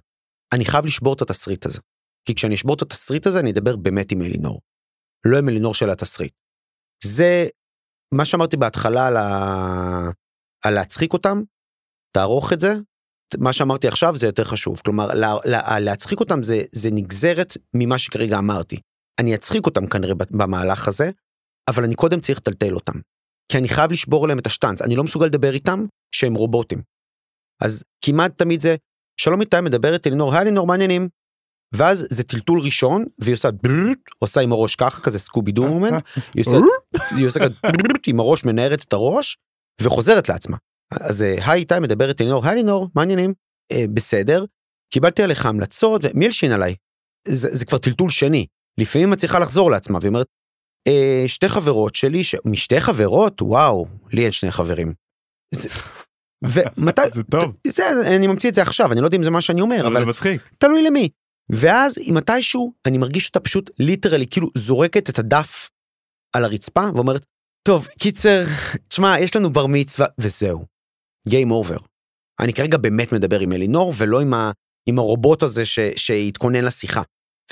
אני 0.54 0.64
חייב 0.64 0.86
לשבור 0.86 1.14
את 1.14 1.22
התסריט 1.22 1.66
הזה. 1.66 1.78
כי 2.24 2.34
כשאני 2.34 2.54
אשבור 2.54 2.74
את 2.74 2.82
התסריט 2.82 3.26
הזה 3.26 3.40
אני 3.40 3.50
אדבר 3.50 3.76
באמת 3.76 4.12
עם 4.12 4.22
אלינור. 4.22 4.60
לא 5.26 5.38
עם 5.38 5.48
אלינור 5.48 5.74
של 5.74 5.90
התסריט. 5.90 6.32
זה 7.04 7.46
מה 8.14 8.24
שאמרתי 8.24 8.56
בהתחלה 8.56 9.06
על, 9.06 9.16
ה... 9.16 10.10
על 10.64 10.74
להצחיק 10.74 11.12
אותם, 11.12 11.42
תערוך 12.12 12.52
את 12.52 12.60
זה, 12.60 12.74
מה 13.38 13.52
שאמרתי 13.52 13.88
עכשיו 13.88 14.16
זה 14.16 14.26
יותר 14.26 14.44
חשוב. 14.44 14.80
כלומר, 14.84 15.06
לה... 15.14 15.34
לה... 15.44 15.78
להצחיק 15.78 16.20
אותם 16.20 16.42
זה, 16.42 16.62
זה 16.72 16.88
נגזרת 16.92 17.56
ממה 17.74 17.98
שכרגע 17.98 18.38
אמרתי. 18.38 18.80
אני 19.20 19.34
אצחיק 19.34 19.66
אותם 19.66 19.86
כנראה 19.86 20.14
במהלך 20.30 20.88
הזה, 20.88 21.10
אבל 21.70 21.84
אני 21.84 21.94
קודם 21.94 22.20
צריך 22.20 22.38
לטלטל 22.38 22.74
אותם. 22.74 22.98
כי 23.52 23.58
אני 23.58 23.68
חייב 23.68 23.92
לשבור 23.92 24.28
להם 24.28 24.38
את 24.38 24.46
השטאנץ, 24.46 24.82
אני 24.82 24.96
לא 24.96 25.04
מסוגל 25.04 25.26
לדבר 25.26 25.54
איתם 25.54 25.86
שהם 26.14 26.34
רובוטים. 26.34 26.82
אז 27.62 27.84
כמעט 28.04 28.38
תמיד 28.38 28.60
זה, 28.60 28.76
שלום 29.20 29.40
איתי 29.40 29.60
מדברת 29.60 30.06
אלינור, 30.06 30.32
היי 30.32 30.42
אלינור 30.42 30.66
מעניינים. 30.66 31.08
ואז 31.74 32.06
זה 32.10 32.22
טלטול 32.22 32.60
ראשון 32.60 33.04
והיא 33.18 33.34
עושה 33.34 33.50
בלט, 33.50 33.98
עושה 34.18 34.40
עם 34.40 34.52
הראש 34.52 34.76
ככה 34.76 35.02
כזה 35.02 35.18
סקובי 35.18 35.52
דו 35.52 35.68
מומנט, 35.68 36.04
היא 36.34 36.44
עושה, 36.46 36.56
היא 37.16 37.26
עושה 37.26 37.40
כזה 37.40 37.54
עם 38.06 38.20
הראש 38.20 38.44
מנערת 38.44 38.84
את 38.84 38.92
הראש 38.92 39.38
וחוזרת 39.82 40.28
לעצמה. 40.28 40.56
אז 40.90 41.20
היי 41.22 41.60
איתי 41.60 41.78
מדברת 41.80 42.20
אלינור, 42.20 42.44
היי 42.44 42.52
אלינור, 42.52 42.88
מעניינים? 42.94 43.34
אה, 43.72 43.84
בסדר, 43.94 44.44
קיבלתי 44.92 45.22
עליך 45.22 45.46
המלצות 45.46 46.00
ומי 46.04 46.26
הלשין 46.26 46.52
עליי? 46.52 46.74
זה, 47.28 47.48
זה 47.52 47.64
כבר 47.64 47.78
טלטול 47.78 48.10
שני, 48.10 48.46
לפעמים 48.80 49.10
מצליחה 49.10 49.38
לחזור 49.38 49.70
לעצמה 49.70 49.98
והיא 50.00 50.08
אומרת, 50.08 50.26
אה, 50.88 51.24
שתי 51.26 51.48
חברות 51.48 51.94
שלי, 51.94 52.24
ש... 52.24 52.34
משתי 52.44 52.80
חברות? 52.80 53.42
וואו, 53.42 53.86
לי 54.12 54.24
אין 54.24 54.32
שני 54.32 54.50
חברים. 54.50 54.94
זה... 55.54 55.68
ומתי, 56.44 57.02
זה 57.14 57.22
טוב, 57.22 57.56
זה, 57.66 58.16
אני 58.16 58.26
ממציא 58.26 58.48
את 58.48 58.54
זה 58.54 58.62
עכשיו, 58.62 58.92
אני 58.92 59.00
לא 59.00 59.06
יודע 59.06 59.16
אם 59.16 59.22
זה 59.22 59.30
מה 59.30 59.40
שאני 59.40 59.60
אומר, 59.60 59.80
אבל 59.80 59.86
אבל 59.86 60.00
זה 60.00 60.06
מצחיק. 60.06 60.42
תלוי 60.58 60.82
למי. 60.82 61.08
ואז 61.52 61.98
אם 61.98 62.14
מתישהו 62.14 62.72
אני 62.86 62.98
מרגיש 62.98 63.26
אותה 63.26 63.40
פשוט 63.40 63.70
ליטרלי 63.78 64.26
כאילו 64.26 64.48
זורקת 64.54 65.10
את 65.10 65.18
הדף 65.18 65.70
על 66.36 66.44
הרצפה 66.44 66.88
ואומרת 66.94 67.24
טוב 67.68 67.86
קיצר 67.98 68.44
תשמע 68.88 69.14
יש 69.20 69.36
לנו 69.36 69.50
בר 69.50 69.66
מצווה 69.66 70.06
וזהו. 70.20 70.64
Game 71.28 71.50
over. 71.50 71.82
אני 72.40 72.52
כרגע 72.52 72.78
באמת 72.78 73.12
מדבר 73.12 73.40
עם 73.40 73.52
אלינור 73.52 73.92
ולא 73.98 74.20
עם, 74.20 74.34
ה, 74.34 74.50
עם 74.88 74.98
הרובוט 74.98 75.42
הזה 75.42 75.66
ש, 75.66 75.78
שהתכונן 75.96 76.64
לשיחה. 76.64 77.02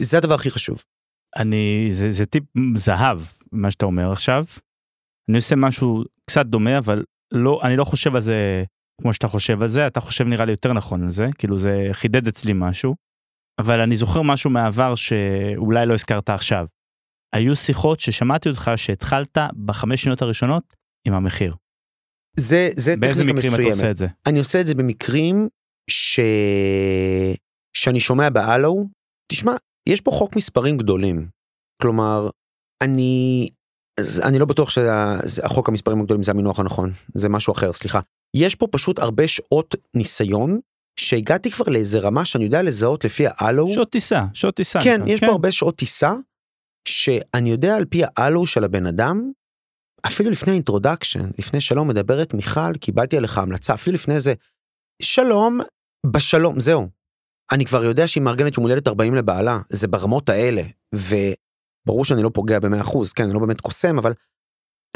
זה 0.00 0.18
הדבר 0.18 0.34
הכי 0.34 0.50
חשוב. 0.50 0.84
אני 1.36 1.88
זה, 1.92 2.12
זה 2.12 2.26
טיפ 2.26 2.44
זהב 2.76 3.20
מה 3.52 3.70
שאתה 3.70 3.86
אומר 3.86 4.12
עכשיו. 4.12 4.44
אני 5.28 5.36
עושה 5.36 5.56
משהו 5.56 6.04
קצת 6.30 6.46
דומה 6.46 6.78
אבל 6.78 7.04
לא 7.32 7.60
אני 7.64 7.76
לא 7.76 7.84
חושב 7.84 8.14
על 8.14 8.22
זה 8.22 8.64
כמו 9.00 9.14
שאתה 9.14 9.28
חושב 9.28 9.62
על 9.62 9.68
זה 9.68 9.86
אתה 9.86 10.00
חושב 10.00 10.24
נראה 10.24 10.44
לי 10.44 10.52
יותר 10.52 10.72
נכון 10.72 11.04
על 11.04 11.10
זה 11.10 11.26
כאילו 11.38 11.58
זה 11.58 11.88
חידד 11.92 12.28
אצלי 12.28 12.52
משהו. 12.56 12.94
אבל 13.60 13.80
אני 13.80 13.96
זוכר 13.96 14.22
משהו 14.22 14.50
מהעבר 14.50 14.94
שאולי 14.94 15.86
לא 15.86 15.94
הזכרת 15.94 16.30
עכשיו. 16.30 16.66
היו 17.34 17.56
שיחות 17.56 18.00
ששמעתי 18.00 18.48
אותך 18.48 18.70
שהתחלת 18.76 19.38
בחמש 19.64 20.02
שניות 20.02 20.22
הראשונות 20.22 20.74
עם 21.06 21.14
המחיר. 21.14 21.54
זה 22.36 22.70
זה 22.76 22.96
באיזה 22.96 23.24
מקרים 23.24 23.54
אתה 23.54 23.58
מסוימת. 23.58 23.72
עושה 23.72 23.90
את 23.90 23.96
זה? 23.96 24.06
אני 24.26 24.38
עושה 24.38 24.60
את 24.60 24.66
זה 24.66 24.74
במקרים 24.74 25.48
ש... 25.90 26.20
שאני 27.76 28.00
שומע 28.00 28.30
בהלו, 28.30 28.86
תשמע, 29.32 29.52
יש 29.88 30.00
פה 30.00 30.10
חוק 30.10 30.36
מספרים 30.36 30.78
גדולים. 30.78 31.28
כלומר, 31.82 32.30
אני... 32.82 33.48
אני 34.22 34.38
לא 34.38 34.46
בטוח 34.46 34.70
שהחוק 34.70 35.68
המספרים 35.68 36.00
הגדולים 36.00 36.22
זה 36.22 36.32
המינוח 36.32 36.60
הנכון, 36.60 36.90
זה 37.14 37.28
משהו 37.28 37.52
אחר, 37.52 37.72
סליחה. 37.72 38.00
יש 38.36 38.54
פה 38.54 38.66
פשוט 38.70 38.98
הרבה 38.98 39.28
שעות 39.28 39.74
ניסיון, 39.94 40.60
שהגעתי 41.00 41.50
כבר 41.50 41.64
לאיזה 41.68 41.98
רמה 41.98 42.24
שאני 42.24 42.44
יודע 42.44 42.62
לזהות 42.62 43.04
לפי 43.04 43.24
ההלו. 43.28 43.68
שעות 43.68 43.90
טיסה, 43.90 44.24
שעות 44.34 44.54
טיסה. 44.54 44.78
כן, 44.84 45.00
יש 45.06 45.20
פה 45.20 45.26
הרבה 45.26 45.52
שעות 45.52 45.76
טיסה, 45.76 46.12
שאני 46.88 47.50
יודע 47.50 47.76
על 47.76 47.84
פי 47.84 48.02
ההלו 48.16 48.46
של 48.46 48.64
הבן 48.64 48.86
אדם, 48.86 49.32
אפילו 50.06 50.30
לפני 50.30 50.52
ה 50.52 50.58
introduction, 50.58 51.30
לפני 51.38 51.60
שלום 51.60 51.88
מדברת 51.88 52.34
מיכל, 52.34 52.76
קיבלתי 52.80 53.16
עליך 53.16 53.38
המלצה, 53.38 53.74
אפילו 53.74 53.94
לפני 53.94 54.20
זה, 54.20 54.34
שלום, 55.02 55.58
בשלום, 56.06 56.60
זהו. 56.60 56.88
אני 57.52 57.64
כבר 57.64 57.84
יודע 57.84 58.08
שהיא 58.08 58.22
מארגנת 58.22 58.56
יום 58.56 58.66
הולדת 58.66 58.88
40 58.88 59.14
לבעלה, 59.14 59.60
זה 59.68 59.88
ברמות 59.88 60.28
האלה, 60.28 60.62
וברור 60.94 62.04
שאני 62.04 62.22
לא 62.22 62.30
פוגע 62.34 62.58
ב-100%, 62.58 63.14
כן, 63.16 63.24
אני 63.24 63.34
לא 63.34 63.40
באמת 63.40 63.60
קוסם, 63.60 63.98
אבל 63.98 64.12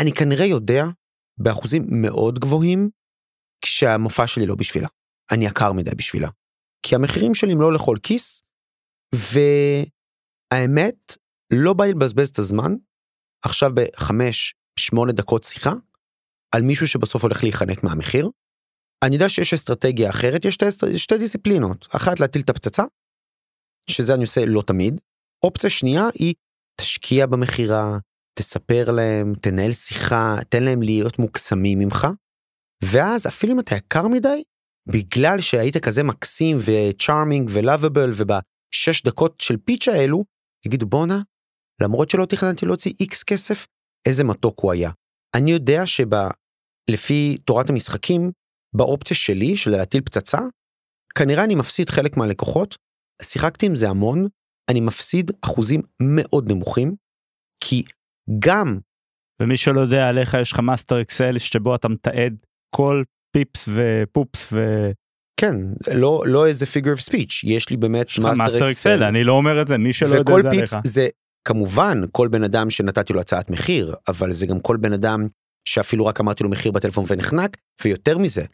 אני 0.01 0.13
כנראה 0.13 0.47
יודע 0.47 0.85
באחוזים 1.39 1.87
מאוד 1.89 2.39
גבוהים, 2.39 2.91
כשהמופע 3.65 4.27
שלי 4.27 4.47
לא 4.47 4.55
בשבילה. 4.55 4.89
אני 5.31 5.47
יקר 5.47 5.73
מדי 5.73 5.91
בשבילה. 5.91 6.29
כי 6.83 6.95
המחירים 6.95 7.35
שלי 7.35 7.53
הם 7.53 7.61
לא 7.61 7.73
לכל 7.73 7.97
כיס, 8.03 8.43
והאמת, 10.53 11.17
לא 11.55 11.73
בא 11.73 11.85
לי 11.85 11.91
לבזבז 11.91 12.29
את 12.29 12.39
הזמן, 12.39 12.73
עכשיו 13.45 13.71
בחמש, 13.75 14.55
שמונה 14.79 15.13
דקות 15.13 15.45
שיחה, 15.45 15.73
על 16.55 16.63
מישהו 16.63 16.89
שבסוף 16.89 17.23
הולך 17.23 17.43
להיחנק 17.43 17.85
מהמחיר. 17.85 18.31
אני 19.05 19.15
יודע 19.15 19.29
שיש 19.29 19.55
אסטרטגיה 19.55 20.11
אחרת, 20.11 20.45
יש 20.45 20.55
שתי, 20.55 20.67
שתי 20.97 21.19
דיסציפלינות, 21.19 21.89
אחת 21.91 22.21
להטיל 22.21 22.43
את 22.43 22.51
הפצצה, 22.51 22.83
שזה 23.91 24.15
אני 24.15 24.23
עושה 24.23 24.41
לא 24.47 24.63
תמיד, 24.67 25.01
אופציה 25.45 25.71
שנייה 25.71 26.09
היא 26.15 26.35
תשקיע 26.81 27.27
במכירה, 27.27 27.99
תספר 28.39 28.91
להם, 28.91 29.35
תנהל 29.35 29.73
שיחה, 29.73 30.37
תן 30.49 30.63
להם 30.63 30.83
להיות 30.83 31.19
מוקסמים 31.19 31.79
ממך, 31.79 32.07
ואז 32.85 33.27
אפילו 33.27 33.53
אם 33.53 33.61
אתה 33.61 33.77
יקר 33.77 34.09
מדי, 34.09 34.43
בגלל 34.89 35.41
שהיית 35.41 35.77
כזה 35.77 36.03
מקסים 36.03 36.57
וצ'ארמינג 36.57 37.51
ולאביבל 37.53 38.11
ובשש 38.17 39.03
דקות 39.03 39.41
של 39.41 39.57
פיץ' 39.57 39.89
האלו, 39.89 40.25
יגידו 40.67 40.87
בואנה, 40.87 41.23
למרות 41.83 42.11
שלא 42.11 42.27
תכננתי 42.27 42.67
להוציא 42.67 42.93
X 43.01 43.23
כסף, 43.23 43.67
איזה 44.09 44.25
מתוק 44.25 44.61
הוא 44.61 44.73
היה. 44.73 44.91
אני 45.37 45.51
יודע 45.51 45.83
שלפי 45.87 47.39
תורת 47.45 47.71
המשחקים, 47.71 48.31
באופציה 48.77 49.17
שלי 49.17 49.57
של 49.57 49.71
להטיל 49.71 50.01
פצצה, 50.01 50.39
כנראה 51.15 51.45
אני 51.45 51.55
מפסיד 51.55 51.91
חלק 51.91 52.17
מהלקוחות, 52.17 52.77
שיחקתי 53.23 53.67
עם 53.67 53.77
זה 53.77 53.89
המון, 53.89 54.27
אני 54.71 54.81
מפסיד 54.81 55.31
אחוזים 55.45 55.83
מאוד 56.03 56.53
נמוכים, 56.53 56.95
כי 57.65 57.83
גם 58.39 58.79
ומי 59.43 59.57
שלא 59.57 59.81
יודע 59.81 60.09
עליך 60.09 60.37
יש 60.43 60.53
לך 60.53 60.59
master 60.59 61.01
אקסל 61.01 61.39
שבו 61.39 61.75
אתה 61.75 61.89
מתעד 61.89 62.37
כל 62.75 63.03
פיפס 63.37 63.69
ופופס 63.69 64.53
ו... 64.53 64.59
כן, 65.41 65.57
לא, 65.95 66.23
לא 66.27 66.47
איזה 66.47 66.67
figure 66.67 66.99
of 66.99 67.11
speech, 67.11 67.35
יש 67.45 67.71
לי 67.71 67.77
באמת 67.77 68.07
master 68.19 68.71
אקסל 68.71 69.03
אני 69.03 69.25
לא 69.25 69.33
אומר 69.33 69.62
את 69.62 69.69
זה 69.69 69.79
מי 69.79 69.93
שלא 69.93 70.09
יודע 70.09 70.33
וכל 70.33 70.41
את 70.41 70.45
זה 70.45 70.51
פיפס 70.51 70.73
עליך. 70.73 70.87
זה 70.87 71.09
כמובן 71.45 72.01
כל 72.13 72.29
בן 72.29 72.45
אדם 72.45 72.71
שנתתי 72.71 73.13
לו 73.13 73.21
הצעת 73.21 73.51
מחיר, 73.51 73.95
אבל 74.09 74.33
זה 74.33 74.47
גם 74.47 74.61
כל 74.61 74.77
בן 74.77 74.93
אדם 74.93 75.27
שאפילו 75.65 76.07
רק 76.07 76.21
אמרתי 76.21 76.45
לו 76.45 76.51
מחיר 76.51 76.73
בטלפון 76.73 77.05
ונחנק, 77.09 77.57
ויותר 77.85 78.19
מזה. 78.19 78.45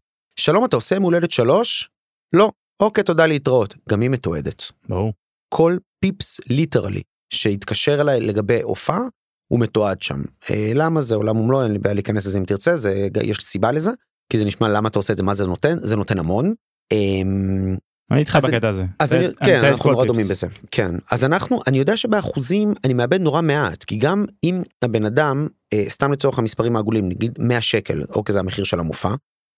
שלום 0.40 0.64
אתה 0.64 0.76
עושה 0.76 0.94
יום 0.94 1.04
הולדת 1.04 1.30
שלוש? 1.30 1.90
לא. 2.32 2.52
אוקיי 2.80 3.04
תודה 3.04 3.26
להתראות. 3.26 3.74
גם 3.88 4.00
היא 4.00 4.10
מתועדת. 4.10 4.62
ברור. 4.88 5.12
כל 5.54 5.76
פיפס 6.00 6.40
literally 6.50 7.02
שהתקשר 7.34 8.00
אליי 8.00 8.20
לגבי 8.20 8.62
הופעה 8.62 9.00
הוא 9.48 9.60
מתועד 9.60 10.02
שם. 10.02 10.22
אה, 10.50 10.72
למה 10.74 11.02
זה 11.02 11.14
עולם 11.14 11.36
ומלואו 11.36 11.64
אין 11.64 11.72
לי 11.72 11.78
בעיה 11.78 11.94
להיכנס 11.94 12.26
לזה 12.26 12.38
אם 12.38 12.44
תרצה 12.44 12.76
זה 12.76 13.08
יש 13.22 13.38
סיבה 13.38 13.72
לזה 13.72 13.90
כי 14.32 14.38
זה 14.38 14.44
נשמע 14.44 14.68
למה 14.68 14.88
אתה 14.88 14.98
עושה 14.98 15.12
את 15.12 15.16
זה 15.18 15.22
מה 15.22 15.34
זה 15.34 15.46
נותן 15.46 15.78
זה 15.80 15.96
נותן 15.96 16.18
המון. 16.18 16.54
אמ, 16.92 17.76
אני 18.10 18.20
איתך 18.20 18.38
בקטע 18.42 18.68
הזה. 18.68 18.84
אז 18.98 19.14
אני, 19.14 19.26
כן, 19.44 19.64
אנחנו 19.64 19.90
נורא. 19.90 20.04
דומים 20.04 20.26
בזה. 20.30 20.46
כן, 20.70 20.90
אז 21.10 21.24
אנחנו, 21.24 21.60
אני 21.66 21.78
יודע 21.78 21.96
שבאחוזים 21.96 22.72
אני 22.84 22.94
מאבד 22.94 23.20
נורא 23.20 23.40
מעט, 23.40 23.84
כי 23.84 23.96
גם 23.96 24.24
אם 24.44 24.62
הבן 24.82 25.04
אדם, 25.04 25.46
אה, 25.72 25.84
סתם 25.88 26.12
לצורך 26.12 26.38
המספרים 26.38 26.76
העגולים, 26.76 27.08
נגיד 27.08 27.38
100 27.38 27.60
שקל, 27.60 28.02
אוקיי 28.14 28.32
זה 28.32 28.38
המחיר 28.38 28.64
של 28.64 28.80
המופע, 28.80 29.14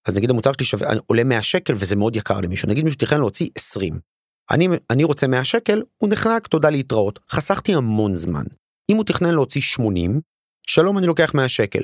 אז 0.09 0.17
נגיד 0.17 0.31
המוצר 0.31 0.53
שלי 0.53 0.67
שווה, 0.67 0.89
עולה 1.07 1.25
100 1.25 1.43
שקל 1.43 1.75
וזה 1.77 1.97
מאוד 1.97 2.17
יקר 2.17 2.41
למישהו, 2.41 2.69
נגיד 2.69 2.85
מישהו 2.85 2.99
תכנן 2.99 3.19
להוציא 3.19 3.49
20. 3.59 3.99
אני, 4.51 4.69
אני 4.91 5.05
רוצה 5.05 5.27
100 5.27 5.45
שקל, 5.45 5.83
הוא 5.99 6.11
נחנק, 6.11 6.47
תודה 6.47 6.71
להתראות. 6.71 7.19
חסכתי 7.31 7.75
המון 7.75 8.17
זמן. 8.17 8.45
אם 8.91 8.97
הוא 8.97 9.05
תכנן 9.05 9.35
להוציא 9.35 9.61
80, 9.61 10.21
שלום 10.67 10.99
אני 10.99 11.07
לוקח 11.07 11.35
100 11.35 11.49
שקל. 11.49 11.83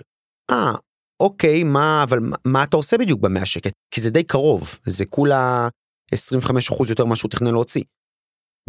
אה, 0.50 0.72
אוקיי, 1.20 1.64
מה, 1.64 2.02
אבל 2.02 2.18
מה, 2.18 2.36
מה 2.44 2.62
אתה 2.62 2.76
עושה 2.76 2.98
בדיוק 2.98 3.20
ב-100 3.20 3.44
שקל? 3.44 3.70
כי 3.90 4.00
זה 4.00 4.10
די 4.10 4.22
קרוב, 4.22 4.78
זה 4.86 5.04
כולה 5.04 5.68
25% 6.14 6.90
יותר 6.90 7.04
ממה 7.04 7.16
שהוא 7.16 7.30
תכנן 7.30 7.50
להוציא. 7.50 7.82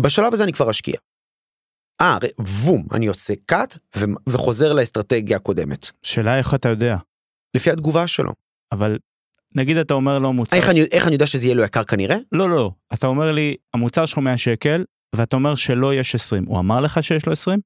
בשלב 0.01 0.33
הזה 0.33 0.43
אני 0.43 0.53
כבר 0.53 0.69
אשקיע. 0.71 0.95
אה, 2.01 2.17
בום, 2.65 2.87
אני 2.93 3.07
עושה 3.07 3.33
cut 3.51 3.77
ו- 3.97 4.29
וחוזר 4.29 4.73
לאסטרטגיה 4.73 5.37
הקודמת. 5.37 5.87
שאלה 6.03 6.37
איך 6.37 6.53
אתה 6.53 6.69
יודע 6.69 6.97
לפי 7.55 7.71
התגובה 7.71 8.07
שלו. 8.07 8.31
אבל 8.71 8.97
נגיד 9.55 9.77
אתה 9.77 9.93
אומר 9.93 10.19
לו 10.19 10.33
מוצר 10.33 10.57
איך 10.57 10.69
אני, 10.69 10.81
איך 10.91 11.05
אני 11.07 11.13
יודע 11.15 11.27
שזה 11.27 11.45
יהיה 11.45 11.55
לו 11.55 11.63
יקר 11.63 11.83
כנראה? 11.83 12.17
לא 12.31 12.49
לא 12.49 12.71
אתה 12.93 13.07
אומר 13.07 13.31
לי 13.31 13.55
המוצר 13.73 14.05
שלך 14.05 14.17
100 14.17 14.37
שקל 14.37 14.85
ואתה 15.15 15.35
אומר 15.35 15.55
שלא 15.55 15.93
יש 15.93 16.15
20 16.15 16.45
הוא 16.45 16.59
אמר 16.59 16.81
לך 16.81 17.03
שיש 17.03 17.25
לו 17.25 17.31
20 17.33 17.59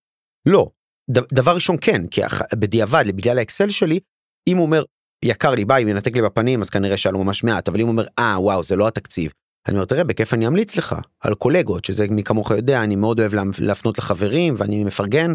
לא. 0.46 0.68
ד- 1.12 1.34
דבר 1.34 1.56
ראשון 1.56 1.76
כן, 1.82 2.08
כי 2.08 2.22
בדיעבד, 2.56 3.04
בגלל 3.16 3.38
האקסל 3.38 3.70
שלי, 3.70 4.00
אם 4.48 4.58
הוא 4.58 4.66
אומר, 4.66 4.84
יקר 5.26 5.52
לי, 5.52 5.66
ביי, 5.66 5.84
מנתק 5.84 6.16
לי 6.16 6.22
בפנים, 6.22 6.62
אז 6.62 6.70
כנראה 6.70 6.98
שהיה 6.98 7.14
לו 7.14 7.24
ממש 7.24 7.44
מעט, 7.44 7.68
אבל 7.70 7.80
אם 7.80 7.86
הוא 7.88 7.92
אומר, 7.92 8.06
אה, 8.20 8.36
וואו, 8.40 8.64
זה 8.64 8.76
לא 8.76 8.88
התקציב. 8.88 9.32
אני 9.68 9.76
אומר, 9.76 9.86
תראה, 9.86 10.04
בכיף 10.04 10.34
אני 10.34 10.48
אמליץ 10.48 10.76
לך 10.76 10.96
על 11.20 11.36
קולגות, 11.36 11.86
שזה 11.86 12.08
מי 12.08 12.24
כמוך 12.24 12.52
יודע, 12.52 12.84
אני 12.84 12.96
מאוד 12.96 13.20
אוהב 13.20 13.34
לה- 13.36 13.44
להפנות 13.60 13.98
לחברים 13.98 14.56
ואני 14.58 14.84
מפרגן, 14.84 15.34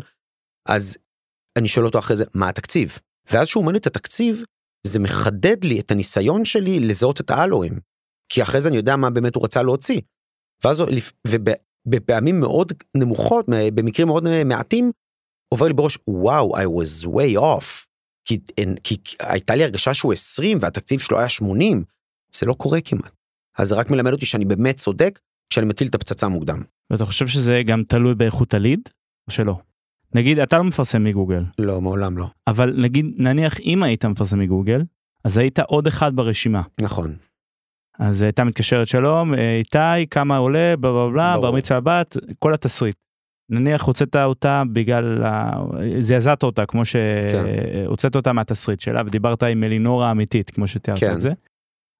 אז 0.69 0.97
אני 1.59 1.69
שואל 1.69 1.87
אותו 1.87 1.99
אחרי 1.99 2.17
זה, 2.17 2.25
מה 2.35 2.49
התקציב? 2.49 2.99
ואז 3.33 3.49
שהוא 3.49 3.61
אומר 3.61 3.77
את 3.77 3.87
התקציב, 3.87 4.43
זה 4.87 4.99
מחדד 4.99 5.65
לי 5.65 5.81
את 5.81 5.91
הניסיון 5.91 6.45
שלי 6.45 6.81
לזהות 6.81 7.21
את 7.21 7.31
האלוהים. 7.31 7.81
כי 8.29 8.43
אחרי 8.43 8.61
זה 8.61 8.69
אני 8.69 8.77
יודע 8.77 8.97
מה 8.97 9.11
באמת 9.11 9.35
הוא 9.35 9.45
רצה 9.45 9.63
להוציא. 9.63 10.01
ואז 10.65 10.85
ובפעמים 11.29 12.41
מאוד 12.41 12.73
נמוכות, 12.97 13.47
במקרים 13.75 14.09
מאוד 14.09 14.45
מעטים, 14.45 14.93
עובר 15.55 15.67
לי 15.67 15.73
בראש, 15.75 15.99
וואו, 16.09 16.57
I 16.57 16.61
was 16.61 17.07
way 17.07 17.41
off. 17.41 17.87
כי, 18.25 18.41
כי 18.85 18.97
הייתה 19.21 19.55
לי 19.55 19.65
הרגשה 19.65 19.95
שהוא 19.95 20.13
20 20.13 20.59
והתקציב 20.61 21.01
שלו 21.01 21.19
היה 21.19 21.29
80, 21.29 21.85
זה 22.35 22.47
לא 22.47 22.55
קורה 22.55 22.81
כמעט. 22.81 23.16
אז 23.59 23.69
זה 23.69 23.75
רק 23.75 23.91
מלמד 23.91 24.13
אותי 24.13 24.27
שאני 24.27 24.45
באמת 24.45 24.77
צודק 24.77 25.21
כשאני 25.51 25.67
מטיל 25.67 25.89
את 25.89 25.95
הפצצה 25.95 26.29
מוקדם. 26.29 26.63
ואתה 26.91 27.05
חושב 27.05 27.27
שזה 27.27 27.63
גם 27.67 27.83
תלוי 27.83 28.15
באיכות 28.15 28.55
הליד 28.55 28.81
או 29.29 29.33
שלא? 29.33 29.59
נגיד 30.15 30.39
אתה 30.39 30.59
לא 30.59 30.65
מפרסם 30.65 31.05
מגוגל. 31.05 31.45
לא, 31.59 31.81
מעולם 31.81 32.19
לא. 32.19 32.27
אבל 32.47 32.75
נגיד 32.77 33.07
נניח 33.19 33.61
אם 33.61 33.83
היית 33.83 34.05
מפרסם 34.05 34.39
מגוגל, 34.39 34.83
אז 35.25 35.39
היית 35.39 35.59
עוד 35.59 35.87
אחד 35.87 36.17
ברשימה. 36.17 36.63
נכון. 36.81 37.17
אז 37.99 38.23
הייתה 38.23 38.45
מתקשרת 38.45 38.89
שלום 38.89 39.35
איתי 39.35 40.07
כמה 40.11 40.37
עולה 40.37 40.75
בלה 40.81 40.93
בלה 40.93 41.11
בלה 41.11 41.39
בר 41.41 41.53
מצווה 41.53 41.79
הבת 41.79 42.17
כל 42.39 42.55
התסריט. 42.55 42.97
נניח 43.51 43.83
הוצאת 43.83 44.17
אותה 44.17 44.63
בגלל 44.73 45.23
זעזעת 45.99 46.43
אותה 46.43 46.67
כמו 46.67 46.83
שהוצאת 46.85 48.13
כן. 48.13 48.19
אותה 48.19 48.33
מהתסריט 48.33 48.81
שלה 48.81 49.03
ודיברת 49.07 49.43
עם 49.43 49.65
אלינורה 49.65 50.11
אמיתית 50.11 50.51
כמו 50.51 50.69
שתיארת 50.69 51.01
כן. 51.01 51.15
את 51.15 51.21
זה. 51.21 51.33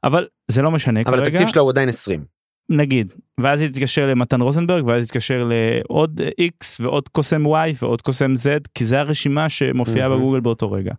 אבל 0.07 0.27
זה 0.51 0.63
לא 0.63 0.71
משנה 0.71 1.01
אבל 1.07 1.19
כרגע. 1.19 1.29
התקציב 1.29 1.49
שלה 1.49 1.63
הוא 1.63 1.71
עדיין 1.71 1.89
20. 1.89 2.25
נגיד 2.71 3.13
ואז 3.41 3.61
היא 3.61 3.69
תתקשר 3.69 4.07
למתן 4.07 4.41
רוזנברג 4.41 4.87
ואז 4.87 5.07
תתקשר 5.07 5.49
לעוד 5.51 6.21
x 6.41 6.67
ועוד 6.81 7.09
קוסם 7.09 7.47
y 7.47 7.75
ועוד 7.83 8.03
קוסם 8.03 8.33
z 8.33 8.49
כי 8.75 8.85
זה 8.85 9.01
הרשימה 9.01 9.49
שמופיעה 9.49 10.11
בגוגל 10.11 10.41
באותו 10.41 10.73
רגע. 10.73 10.95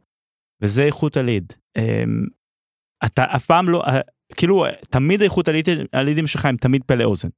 וזה 0.62 0.84
איכות 0.84 1.18
הליד. 1.18 1.54
אמ, 1.78 2.26
אתה 3.06 3.24
אף 3.36 3.46
פעם 3.46 3.70
לא 3.70 3.84
כאילו 4.36 4.66
תמיד 4.90 5.22
איכות 5.22 5.50
הלידים 5.94 6.28
שלך 6.28 6.46
הם 6.46 6.58
תמיד 6.58 6.84
פלא 6.84 7.04
אוזן. 7.04 7.30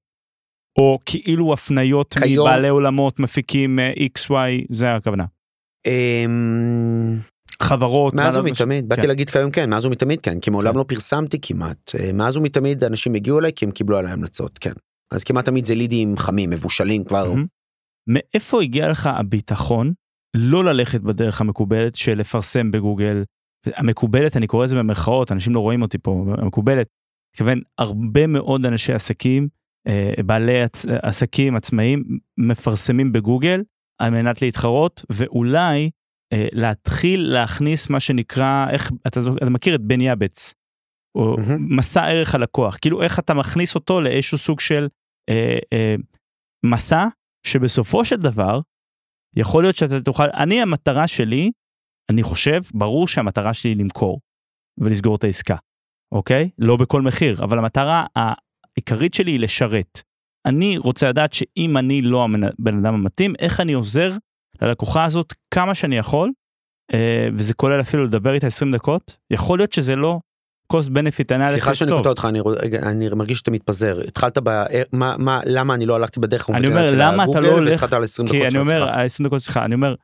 או 0.78 1.00
כאילו 1.06 1.54
הפניות 1.54 2.14
כיום... 2.14 2.48
מבעלי 2.48 2.68
עולמות 2.68 3.20
מפיקים 3.20 3.80
אה, 3.80 3.94
xy 4.18 4.66
זה 4.70 4.96
הכוונה. 4.96 5.26
חברות 7.62 8.14
מאז 8.14 8.38
ומתמיד 8.38 8.90
באתי 8.90 9.02
כן. 9.02 9.08
להגיד 9.08 9.30
כיום 9.30 9.52
כן 9.52 9.70
מאז 9.70 9.86
ומתמיד 9.86 10.22
כן 10.22 10.40
כי 10.40 10.50
מעולם 10.50 10.72
כן. 10.72 10.78
לא 10.78 10.84
פרסמתי 10.84 11.38
כמעט 11.42 11.92
אה, 12.00 12.12
מאז 12.14 12.38
ומתמיד 12.38 12.84
אנשים 12.84 13.14
הגיעו 13.14 13.40
אליי 13.40 13.52
כי 13.56 13.66
הם 13.66 13.72
קיבלו 13.72 13.98
עליי 13.98 14.12
המלצות 14.12 14.58
כן 14.58 14.72
אז 15.14 15.24
כמעט 15.24 15.46
תמיד 15.46 15.66
זה 15.66 15.76
לידים 15.76 16.18
חמים 16.18 16.50
מבושלים 16.50 17.04
כבר. 17.04 17.34
מאיפה 18.10 18.62
הגיע 18.62 18.90
לך 18.90 19.10
הביטחון 19.14 19.94
לא 20.36 20.66
ללכת 20.66 21.02
בדרך 21.02 21.42
המקובלת 21.42 21.96
של 21.96 22.18
לפרסם 22.18 22.72
בגוגל 22.72 23.24
המקובלת 23.66 24.38
אני 24.38 24.48
קורא 24.48 24.66
לזה 24.66 24.76
במרכאות 24.76 25.32
אנשים 25.32 25.56
לא 25.56 25.60
רואים 25.60 25.82
אותי 25.82 25.98
פה 25.98 26.26
המקובלת. 26.38 26.88
כיוון 27.38 27.62
הרבה 27.78 28.28
מאוד 28.28 28.66
אנשי 28.66 28.94
עסקים 28.94 29.48
אה, 29.88 30.14
בעלי 30.26 30.64
עסקים 31.02 31.56
עצמאים 31.56 32.04
מפרסמים 32.38 33.12
בגוגל 33.12 33.64
על 34.02 34.10
מנת 34.10 34.42
להתחרות 34.42 35.06
ואולי 35.10 35.90
להתחיל 36.34 37.34
להכניס 37.34 37.90
מה 37.90 38.00
שנקרא 38.00 38.66
איך 38.70 38.92
אתה, 39.08 39.20
אתה 39.38 39.50
מכיר 39.50 39.76
את 39.76 39.82
בן 39.82 40.02
יבץ. 40.02 40.54
או 41.16 41.36
mm-hmm. 41.36 41.58
מסע 41.60 42.06
ערך 42.06 42.36
הלקוח 42.36 42.78
כאילו 42.82 43.02
איך 43.02 43.20
אתה 43.20 43.34
מכניס 43.34 43.76
אותו 43.76 44.02
לאיזשהו 44.02 44.38
סוג 44.38 44.60
של 44.60 44.88
אה, 45.30 45.58
אה, 45.74 45.96
מסע 46.66 47.08
שבסופו 47.48 48.06
של 48.06 48.16
דבר 48.16 48.60
יכול 49.36 49.64
להיות 49.64 49.76
שאתה 49.76 50.02
תוכל 50.02 50.24
אני 50.34 50.62
המטרה 50.62 51.08
שלי 51.08 51.52
אני 52.12 52.24
חושב 52.24 52.62
ברור 52.74 53.08
שהמטרה 53.08 53.54
שלי 53.54 53.72
היא 53.72 53.78
למכור 53.78 54.20
ולסגור 54.78 55.16
את 55.16 55.24
העסקה 55.24 55.56
אוקיי 56.14 56.50
לא 56.58 56.78
בכל 56.78 57.02
מחיר 57.02 57.44
אבל 57.44 57.60
המטרה 57.60 58.06
העיקרית 58.16 59.14
שלי 59.14 59.32
היא 59.32 59.40
לשרת. 59.40 60.02
אני 60.46 60.78
רוצה 60.78 61.10
לדעת 61.10 61.34
שאם 61.34 61.78
אני 61.78 62.02
לא 62.02 62.26
הבן 62.60 62.78
אדם 62.78 62.94
המתאים 62.94 63.34
איך 63.40 63.60
אני 63.60 63.74
עוזר 63.74 64.12
ללקוחה 64.62 65.06
הזאת 65.06 65.34
כמה 65.54 65.76
שאני 65.76 65.98
יכול 65.98 66.32
אה, 66.94 67.28
וזה 67.36 67.54
כולל 67.54 67.82
אפילו 67.82 68.04
לדבר 68.04 68.34
איתה 68.34 68.48
20 68.48 68.72
דקות 68.72 69.18
יכול 69.32 69.60
להיות 69.60 69.74
שזה 69.74 69.96
לא 69.96 70.20
cost 70.74 70.88
benefit 70.88 71.36
אנליסיס 71.36 71.54
סליחה 71.54 71.76
שאני 71.76 71.92
קוטע 71.92 72.10
אותך 72.10 72.28
אני, 72.30 72.40
אני 72.82 73.10
מרגיש 73.10 73.40
שאתה 73.40 73.52
מתפזר. 73.52 74.00
התחלת 74.08 74.38
ב... 74.38 74.48
אה, 74.48 74.82
מה, 74.94 75.16
מה, 75.18 75.40
למה 75.46 75.74
אני 75.74 75.86
לא 75.86 75.96
הלכתי 75.96 76.20
בדרך 76.20 76.50
אני 76.50 76.68
אומר 76.68 76.92
למה 76.96 77.24
אתה 77.24 77.40
לא 77.40 77.48
הולך 77.48 77.86
כי 78.30 78.48
אני 78.48 78.60
אומר 78.60 78.90
20 78.90 79.28
דקות 79.28 79.42
שלך 79.42 79.58
אני 79.58 79.76
אומר 79.76 79.96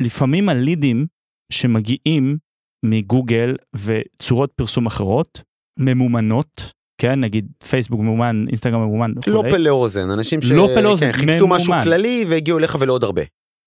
לפעמים 0.00 0.48
הלידים 0.48 1.06
שמגיעים 1.52 2.38
מגוגל 2.84 3.56
וצורות 3.74 4.52
פרסום 4.56 4.86
אחרות 4.86 5.42
ממומנות 5.78 6.72
כן? 7.00 7.20
נגיד 7.20 7.46
פייסבוק 7.68 8.00
ממומן 8.00 8.44
אינסטגרם 8.48 8.80
ממומן 8.80 9.12
לא 9.26 9.42
פלא 9.50 9.70
אוזן 9.70 10.10
אנשים 10.10 10.40
לא 10.50 10.68
פלא 10.74 10.88
אוזן 10.88 11.12
כן, 11.12 11.18
חיפשו 11.18 11.46
משהו 11.46 11.74
כללי 11.84 12.24
והגיעו 12.28 12.58
אליך 12.58 12.76
ולעוד 12.80 13.04
הרבה. 13.04 13.22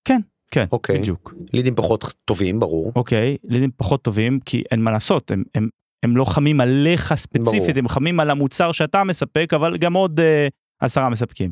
כן 0.06 0.22
כן 0.52 0.66
אוקיי 0.72 1.00
בדיוק 1.00 1.34
לידים 1.54 1.76
פחות 1.76 2.14
טובים 2.26 2.60
ברור 2.60 2.92
אוקיי 2.96 3.38
לידים 3.44 3.72
פחות 3.78 4.02
טובים 4.02 4.40
כי 4.46 4.64
אין 4.72 4.82
מה 4.82 4.92
לעשות 4.92 5.32
הם 5.32 5.44
הם 5.56 5.70
הם 6.04 6.18
לא 6.18 6.26
חמים 6.26 6.62
עליך 6.62 7.14
ספציפית 7.14 7.62
ברור. 7.62 7.80
הם 7.80 7.88
חמים 7.88 8.20
על 8.20 8.30
המוצר 8.30 8.72
שאתה 8.72 9.04
מספק 9.04 9.54
אבל 9.56 9.78
גם 9.78 9.94
עוד 9.94 10.20
אה, 10.20 10.48
עשרה 10.80 11.10
מספקים. 11.10 11.52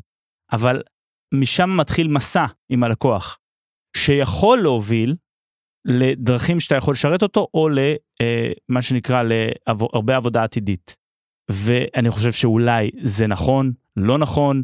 אבל 0.52 0.82
משם 1.34 1.78
מתחיל 1.78 2.08
מסע 2.08 2.46
עם 2.70 2.84
הלקוח 2.84 3.40
שיכול 3.98 4.60
להוביל 4.60 5.16
לדרכים 5.86 6.60
שאתה 6.60 6.76
יכול 6.76 6.94
לשרת 6.94 7.24
אותו 7.24 7.48
או 7.54 7.70
למה 7.70 8.78
אה, 8.78 8.82
שנקרא 8.82 9.24
להרבה 9.24 10.16
עבודה 10.16 10.44
עתידית. 10.44 10.96
ואני 11.52 12.10
חושב 12.10 12.32
שאולי 12.32 12.92
זה 13.04 13.28
נכון 13.28 13.72
לא 13.96 14.18
נכון 14.18 14.64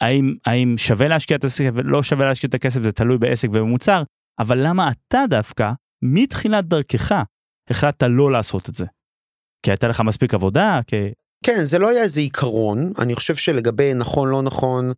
האם 0.00 0.34
האם 0.46 0.78
שווה 0.78 1.08
להשקיע 1.08 1.36
את 1.36 1.44
הכסף 1.44 1.64
ולא 1.74 2.02
שווה 2.02 2.28
להשקיע 2.28 2.48
את 2.48 2.54
הכסף 2.54 2.82
זה 2.82 2.92
תלוי 2.92 3.18
בעסק 3.18 3.48
ובמוצר 3.48 4.02
אבל 4.38 4.66
למה 4.66 4.90
אתה 4.90 5.24
דווקא 5.28 5.70
מתחילת 6.02 6.64
דרכך 6.64 7.12
החלטת 7.70 8.06
לא 8.10 8.32
לעשות 8.32 8.68
את 8.68 8.74
זה. 8.74 8.84
כי 9.62 9.70
הייתה 9.70 9.88
לך 9.88 10.00
מספיק 10.00 10.34
עבודה 10.34 10.80
כי 10.86 10.96
כן 11.44 11.64
זה 11.64 11.78
לא 11.78 11.88
היה 11.88 12.02
איזה 12.02 12.20
עיקרון 12.20 12.92
אני 12.98 13.14
חושב 13.14 13.34
שלגבי 13.34 13.94
נכון 13.94 14.28
לא 14.28 14.42
נכון 14.42 14.92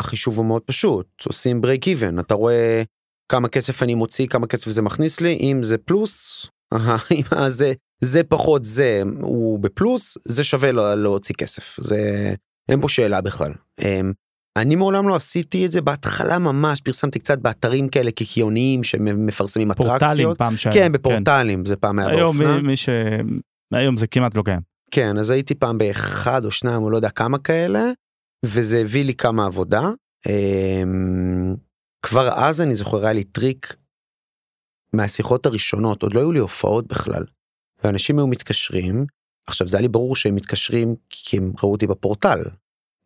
החישוב 0.00 0.38
הוא 0.38 0.46
מאוד 0.46 0.62
פשוט 0.62 1.06
עושים 1.26 1.60
break 1.64 1.84
even 1.84 2.20
אתה 2.20 2.34
רואה 2.34 2.82
כמה 3.28 3.48
כסף 3.48 3.82
אני 3.82 3.94
מוציא 3.94 4.26
כמה 4.26 4.46
כסף 4.46 4.70
זה 4.70 4.82
מכניס 4.82 5.20
לי 5.20 5.38
אם 5.40 5.62
זה 5.62 5.78
פלוס 5.78 6.46
זה 7.48 7.72
זה 8.04 8.24
פחות 8.24 8.64
זה 8.64 9.02
הוא 9.20 9.58
בפלוס 9.58 10.18
זה 10.24 10.44
שווה 10.44 10.72
לו 10.72 10.96
להוציא 10.96 11.34
כסף 11.38 11.76
זה 11.80 12.34
אין 12.68 12.80
פה 12.80 12.88
שאלה 12.88 13.20
בכלל. 13.20 13.52
אמ, 13.80 14.12
אני 14.58 14.76
מעולם 14.76 15.08
לא 15.08 15.16
עשיתי 15.16 15.66
את 15.66 15.72
זה 15.72 15.80
בהתחלה 15.80 16.38
ממש 16.38 16.80
פרסמתי 16.80 17.18
קצת 17.18 17.38
באתרים 17.38 17.88
כאלה 17.88 18.10
קיקיוניים 18.10 18.84
שמפרסמים 18.84 19.70
אטרקציות. 19.70 20.38
פעם 20.38 20.56
שהיה. 20.56 20.74
כן 20.74 20.92
בפורטלים 20.92 21.58
כן. 21.58 21.64
זה 21.64 21.76
פעם 21.76 21.98
היה 21.98 22.08
היום 22.08 22.38
באופנה. 22.38 22.62
מי 22.62 22.76
ש... 22.76 22.88
היום 23.72 23.96
זה 23.96 24.06
כמעט 24.06 24.34
לא 24.34 24.42
קיים. 24.42 24.60
כן 24.90 25.18
אז 25.18 25.30
הייתי 25.30 25.54
פעם 25.54 25.78
באחד 25.78 26.44
או 26.44 26.50
שניים 26.50 26.82
או 26.82 26.90
לא 26.90 26.96
יודע 26.96 27.10
כמה 27.10 27.38
כאלה 27.38 27.84
וזה 28.44 28.78
הביא 28.78 29.04
לי 29.04 29.14
כמה 29.14 29.46
עבודה. 29.46 29.90
אמ, 30.28 31.54
כבר 32.06 32.28
אז 32.34 32.60
אני 32.60 32.74
זוכר 32.74 33.04
היה 33.04 33.12
לי 33.12 33.24
טריק 33.24 33.76
מהשיחות 34.92 35.46
הראשונות 35.46 36.02
עוד 36.02 36.14
לא 36.14 36.20
היו 36.20 36.32
לי 36.32 36.38
הופעות 36.38 36.86
בכלל. 36.86 37.24
ואנשים 37.84 38.18
היו 38.18 38.26
מתקשרים 38.26 39.06
עכשיו 39.46 39.68
זה 39.68 39.76
היה 39.76 39.82
לי 39.82 39.88
ברור 39.88 40.16
שהם 40.16 40.34
מתקשרים 40.34 40.94
כי 41.10 41.36
הם 41.36 41.52
ראו 41.62 41.72
אותי 41.72 41.86
בפורטל. 41.86 42.42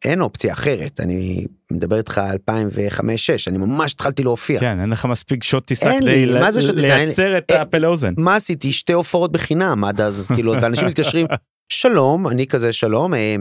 אין 0.05 0.21
אופציה 0.21 0.53
אחרת 0.53 1.01
אני 1.01 1.47
מדבר 1.73 1.99
איתך 1.99 2.19
2005 2.19 3.27
6 3.27 3.49
אני 3.49 3.59
ממש 3.59 3.93
התחלתי 3.93 4.23
להופיע. 4.23 4.61
כן 4.61 4.81
אין 4.81 4.91
לך 4.91 5.05
מספיק 5.05 5.45
שוט 5.45 5.67
טיסה 5.67 5.93
כדי 6.01 6.27
לייצר 6.75 7.39
את 7.39 7.51
הפה 7.51 7.79
לאוזן. 7.79 8.15
מה 8.17 8.37
עשיתי 8.37 8.73
שתי 8.73 8.93
הופעות 8.93 9.33
בחינם 9.33 9.85
עד 9.85 10.01
אז 10.01 10.31
כאילו 10.35 10.55
אנשים 10.67 10.89
מתקשרים 10.89 11.27
שלום 11.73 12.29
אני 12.29 12.47
כזה 12.47 12.73
שלום 12.73 13.15
אה, 13.15 13.37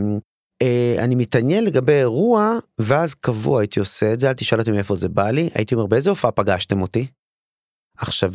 אה, 0.61 0.95
אני 0.99 1.15
מתעניין 1.15 1.63
לגבי 1.63 1.93
אירוע 1.93 2.57
ואז 2.81 3.13
קבוע 3.13 3.61
הייתי 3.61 3.79
עושה 3.79 4.13
את 4.13 4.19
זה 4.19 4.29
אל 4.29 4.33
תשאל 4.33 4.59
אותי 4.59 4.71
מאיפה 4.71 4.95
זה 4.95 5.09
בא 5.09 5.31
לי 5.31 5.49
הייתי 5.53 5.75
אומר 5.75 5.85
באיזה 5.85 6.09
הופעה 6.09 6.31
פגשתם 6.31 6.81
אותי. 6.81 7.07
עכשיו 7.97 8.31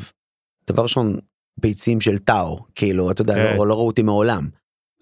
דבר 0.66 0.82
ראשון 0.82 1.18
ביצים 1.60 2.00
של 2.00 2.18
טאו 2.18 2.58
כאילו 2.74 3.10
אתה 3.10 3.22
יודע 3.22 3.38
לא, 3.38 3.50
כן. 3.50 3.56
לא 3.56 3.74
ראו 3.74 3.86
אותי 3.86 4.02
מעולם. 4.02 4.48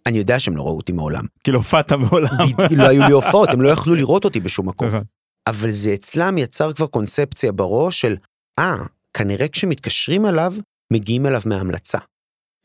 אני 0.07 0.19
יודע 0.19 0.41
שהם 0.41 0.57
לא 0.57 0.63
ראו 0.63 0.77
אותי 0.77 0.93
מעולם. 0.93 1.25
כאילו 1.45 1.59
הופעת 1.59 1.93
מעולם. 1.93 2.29
לא 2.77 2.89
היו 2.89 3.03
לי 3.03 3.13
הופעות 3.13 3.49
הם 3.53 3.63
לא 3.63 3.69
יכלו 3.69 3.95
לראות 3.95 4.25
אותי 4.25 4.41
בשום 4.41 4.69
מקום. 4.69 4.89
נכון. 4.89 5.03
אבל 5.47 5.71
זה 5.71 5.95
אצלם 5.95 6.39
יצר 6.39 6.73
כבר 6.73 6.87
קונספציה 6.87 7.53
בראש 7.53 8.01
של 8.01 8.17
אה 8.59 8.77
כנראה 9.15 9.49
כשמתקשרים 9.49 10.27
אליו 10.27 10.55
מגיעים 10.93 11.27
אליו 11.27 11.43
מהמלצה. 11.47 11.99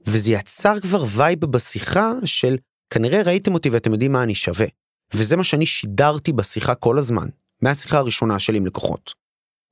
וזה 0.08 0.32
יצר 0.32 0.80
כבר 0.80 1.04
וייב 1.10 1.46
בשיחה 1.46 2.12
של 2.26 2.58
כנראה 2.90 3.22
ראיתם 3.22 3.54
אותי 3.54 3.70
ואתם 3.70 3.94
יודעים 3.94 4.12
מה 4.12 4.24
אני 4.24 4.36
שווה. 4.36 4.66
וזה 5.14 5.36
מה 5.36 5.44
שאני 5.44 5.66
שידרתי 5.66 6.34
בשיחה 6.34 6.76
כל 6.76 6.98
הזמן 7.00 7.28
מהשיחה 7.62 7.98
הראשונה 7.98 8.40
שלי 8.40 8.58
עם 8.58 8.66
לקוחות. 8.66 9.14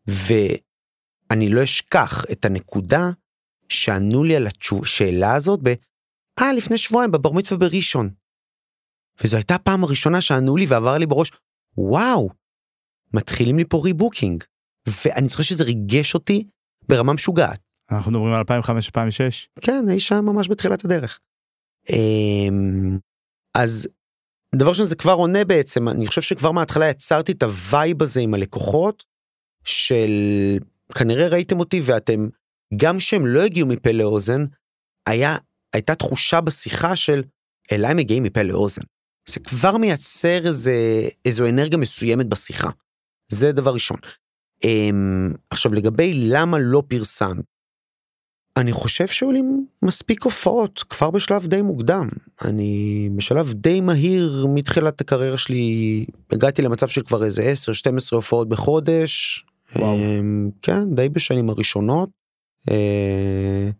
ואני 0.07 1.49
לא 1.49 1.63
אשכח 1.63 2.25
את 2.31 2.45
הנקודה 2.45 3.09
שענו 3.71 4.23
לי 4.23 4.35
על 4.35 4.47
השאלה 4.81 5.35
הזאת 5.35 5.59
ב... 5.63 5.73
אה, 6.41 6.53
לפני 6.53 6.77
שבועיים 6.77 7.11
בבר 7.11 7.31
מצווה 7.31 7.59
בראשון. 7.59 8.09
וזו 9.23 9.37
הייתה 9.37 9.55
הפעם 9.55 9.83
הראשונה 9.83 10.21
שענו 10.21 10.57
לי 10.57 10.65
ועבר 10.65 10.97
לי 10.97 11.05
בראש, 11.05 11.31
וואו, 11.77 12.29
מתחילים 13.13 13.57
לי 13.57 13.65
פה 13.69 13.81
rebooking. 13.83 14.43
ואני 15.05 15.29
זוכר 15.29 15.43
שזה 15.43 15.63
ריגש 15.63 16.13
אותי 16.13 16.47
ברמה 16.89 17.13
משוגעת. 17.13 17.59
אנחנו 17.91 18.11
מדברים 18.11 18.33
על 18.33 18.41
2005-2006? 18.41 19.61
כן, 19.61 19.85
אי 19.89 19.99
שם 19.99 20.25
ממש 20.25 20.49
בתחילת 20.49 20.85
הדרך. 20.85 21.19
אמ, 21.89 22.97
אז 23.57 23.87
דבר 24.55 24.69
ראשון 24.69 24.85
זה 24.85 24.95
כבר 24.95 25.13
עונה 25.13 25.45
בעצם, 25.45 25.89
אני 25.89 26.07
חושב 26.07 26.21
שכבר 26.21 26.51
מההתחלה 26.51 26.89
יצרתי 26.89 27.31
את 27.31 27.43
ה 27.43 27.55
vibe 27.55 28.03
הזה 28.03 28.21
עם 28.21 28.33
הלקוחות, 28.33 29.03
של 29.63 30.11
כנראה 30.97 31.27
ראיתם 31.27 31.59
אותי 31.59 31.81
ואתם, 31.83 32.27
גם 32.75 32.99
שהם 32.99 33.25
לא 33.25 33.41
הגיעו 33.41 33.67
מפה 33.67 33.91
לאוזן, 33.91 34.45
היה, 35.07 35.37
הייתה 35.73 35.95
תחושה 35.95 36.41
בשיחה 36.41 36.95
של 36.95 37.23
אליי 37.71 37.93
מגיעים 37.93 38.23
מפה 38.23 38.41
לאוזן. 38.41 38.81
זה 39.27 39.39
כבר 39.39 39.77
מייצר 39.77 40.47
איזה, 40.47 40.73
איזו 41.25 41.49
אנרגיה 41.49 41.77
מסוימת 41.77 42.27
בשיחה. 42.27 42.69
זה 43.27 43.51
דבר 43.51 43.73
ראשון. 43.73 43.97
Um, 44.65 45.37
עכשיו 45.49 45.73
לגבי 45.73 46.13
למה 46.13 46.57
לא 46.59 46.83
פרסם, 46.87 47.37
אני 48.57 48.71
חושב 48.71 49.07
שהיו 49.07 49.31
לי 49.31 49.41
מספיק 49.81 50.23
הופעות 50.23 50.83
כבר 50.89 51.11
בשלב 51.11 51.47
די 51.47 51.61
מוקדם. 51.61 52.09
אני 52.45 53.09
בשלב 53.15 53.53
די 53.53 53.81
מהיר 53.81 54.45
מתחילת 54.49 55.01
הקריירה 55.01 55.37
שלי 55.37 56.05
הגעתי 56.31 56.61
למצב 56.61 56.87
של 56.87 57.01
כבר 57.03 57.23
איזה 57.23 57.53
10-12 57.65 58.15
הופעות 58.15 58.49
בחודש. 58.49 59.45
וואו. 59.75 59.97
Um, 59.97 60.51
כן, 60.61 60.95
די 60.95 61.09
בשנים 61.09 61.49
הראשונות. 61.49 62.20
Uh, 62.69 63.73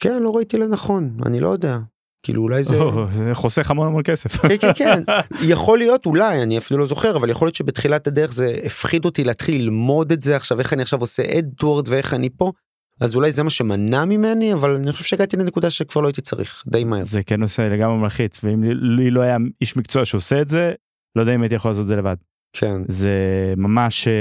כן, 0.00 0.22
לא 0.22 0.36
ראיתי 0.36 0.58
לנכון, 0.58 1.16
אני 1.26 1.40
לא 1.40 1.48
יודע. 1.48 1.78
כאילו 2.22 2.42
אולי 2.42 2.64
זה... 2.64 2.78
זה 3.12 3.34
חוסך 3.34 3.70
המון 3.70 3.86
המון 3.86 4.02
כסף. 4.04 4.36
כן, 4.36 4.56
כן, 4.60 4.72
כן. 4.74 5.02
יכול 5.54 5.78
להיות 5.78 6.06
אולי, 6.06 6.42
אני 6.42 6.58
אפילו 6.58 6.80
לא 6.80 6.86
זוכר, 6.86 7.16
אבל 7.16 7.30
יכול 7.30 7.46
להיות 7.46 7.54
שבתחילת 7.54 8.06
הדרך 8.06 8.32
זה 8.32 8.60
הפחיד 8.64 9.04
אותי 9.04 9.24
להתחיל 9.24 9.62
ללמוד 9.62 10.12
את 10.12 10.22
זה 10.22 10.36
עכשיו, 10.36 10.58
איך 10.58 10.72
אני 10.72 10.82
עכשיו 10.82 11.00
עושה 11.00 11.38
אדוורד 11.38 11.88
ואיך 11.88 12.14
אני 12.14 12.28
פה. 12.36 12.52
אז 13.00 13.14
אולי 13.14 13.32
זה 13.32 13.42
מה 13.42 13.50
שמנע 13.50 14.04
ממני, 14.04 14.54
אבל 14.54 14.74
אני 14.74 14.92
חושב 14.92 15.04
שהגעתי 15.04 15.36
לנקודה 15.36 15.70
שכבר 15.70 16.02
לא 16.02 16.08
הייתי 16.08 16.20
צריך, 16.20 16.64
די 16.66 16.84
מהר. 16.84 17.04
זה 17.04 17.22
כן 17.22 17.42
עושה 17.42 17.68
לגמרי 17.68 17.96
מלחיץ, 17.96 18.44
ואם 18.44 18.62
לי 18.96 19.10
לא 19.10 19.20
היה 19.20 19.36
איש 19.60 19.76
מקצוע 19.76 20.04
שעושה 20.04 20.40
את 20.40 20.48
זה, 20.48 20.72
לא 21.16 21.20
יודע 21.22 21.34
אם 21.34 21.42
הייתי 21.42 21.54
יכול 21.54 21.70
לעשות 21.70 21.82
את 21.82 21.88
זה 21.88 21.96
לבד. 21.96 22.16
כן. 22.52 22.82
זה 22.88 23.10
ממש 23.56 24.08
אה, 24.08 24.12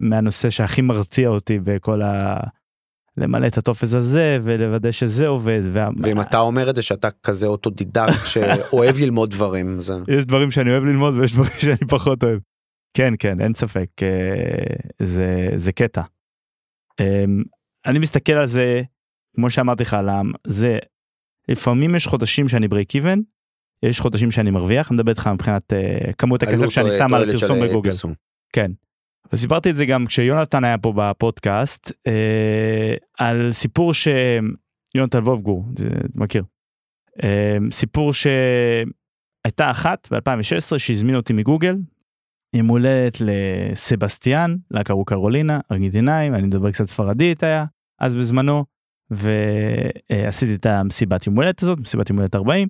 מהנושא 0.00 0.50
שהכי 0.50 0.82
מרתיע 0.82 1.28
אותי 1.28 1.58
בכל 1.58 2.02
ה... 2.02 2.40
למלא 3.16 3.46
את 3.46 3.58
הטופס 3.58 3.94
הזה 3.94 4.38
ולוודא 4.44 4.90
שזה 4.90 5.26
עובד. 5.26 5.60
וה... 5.72 5.88
ואם 5.98 6.20
אתה 6.20 6.38
אומר 6.38 6.70
את 6.70 6.76
זה 6.76 6.82
שאתה 6.82 7.10
כזה 7.10 7.46
אוטודידקט 7.46 8.26
שאוהב 8.32 8.96
ללמוד 9.00 9.30
דברים 9.30 9.80
זה 9.80 9.94
יש 10.08 10.24
דברים 10.24 10.50
שאני 10.50 10.70
אוהב 10.70 10.84
ללמוד 10.84 11.14
ויש 11.14 11.32
דברים 11.32 11.52
שאני 11.58 11.88
פחות 11.88 12.24
אוהב. 12.24 12.38
כן 12.94 13.14
כן 13.18 13.40
אין 13.40 13.54
ספק 13.54 13.88
אה, 14.02 14.76
זה 14.98 15.48
זה 15.56 15.72
קטע. 15.72 16.02
אמ, 17.00 17.42
אני 17.86 17.98
מסתכל 17.98 18.32
על 18.32 18.46
זה 18.46 18.82
כמו 19.34 19.50
שאמרתי 19.50 19.82
לך 19.82 19.96
למה 20.04 20.32
זה 20.46 20.78
לפעמים 21.48 21.94
יש 21.94 22.06
חודשים 22.06 22.48
שאני 22.48 22.68
break 22.68 22.94
even 22.94 23.18
יש 23.82 24.00
חודשים 24.00 24.30
שאני 24.30 24.50
מרוויח 24.50 24.90
אני 24.90 24.96
מדבר 24.96 25.10
איתך 25.10 25.26
מבחינת 25.26 25.72
uh, 25.72 26.12
כמות 26.12 26.42
הכסף 26.42 26.68
שאני 26.68 26.90
שם 26.90 27.14
על 27.14 27.32
פרסום 27.32 27.60
בגוגל. 27.60 27.90
כן. 28.52 28.70
וסיפרתי 29.32 29.70
את 29.70 29.76
זה 29.76 29.86
גם 29.86 30.06
כשיונתן 30.06 30.64
היה 30.64 30.78
פה 30.78 30.92
בפודקאסט 30.96 31.92
אה, 32.06 32.94
על 33.18 33.52
סיפור 33.52 33.92
שיונתן 33.94 35.18
ובגור 35.18 35.64
מכיר. 36.14 36.44
אה, 37.22 37.56
סיפור 37.70 38.12
שהייתה 38.12 39.70
אחת 39.70 40.08
ב2016 40.12 40.78
שהזמין 40.78 41.16
אותי 41.16 41.32
מגוגל. 41.32 41.76
יום 42.56 42.66
הולדת 42.66 43.18
לסבסטיאן 43.20 44.56
לה 44.70 44.84
קראו 44.84 45.04
קרולינה 45.04 45.60
ארגנטינאים 45.72 46.34
אני 46.34 46.46
מדבר 46.46 46.70
קצת 46.70 46.84
ספרדית 46.84 47.42
היה 47.42 47.64
אז 48.00 48.16
בזמנו 48.16 48.64
ועשיתי 49.10 50.54
את 50.54 50.66
המסיבת 50.66 51.26
יום 51.26 51.36
הולדת 51.36 51.62
הזאת 51.62 51.78
מסיבת 51.78 52.10
יום 52.10 52.18
הולדת 52.18 52.34
40 52.34 52.68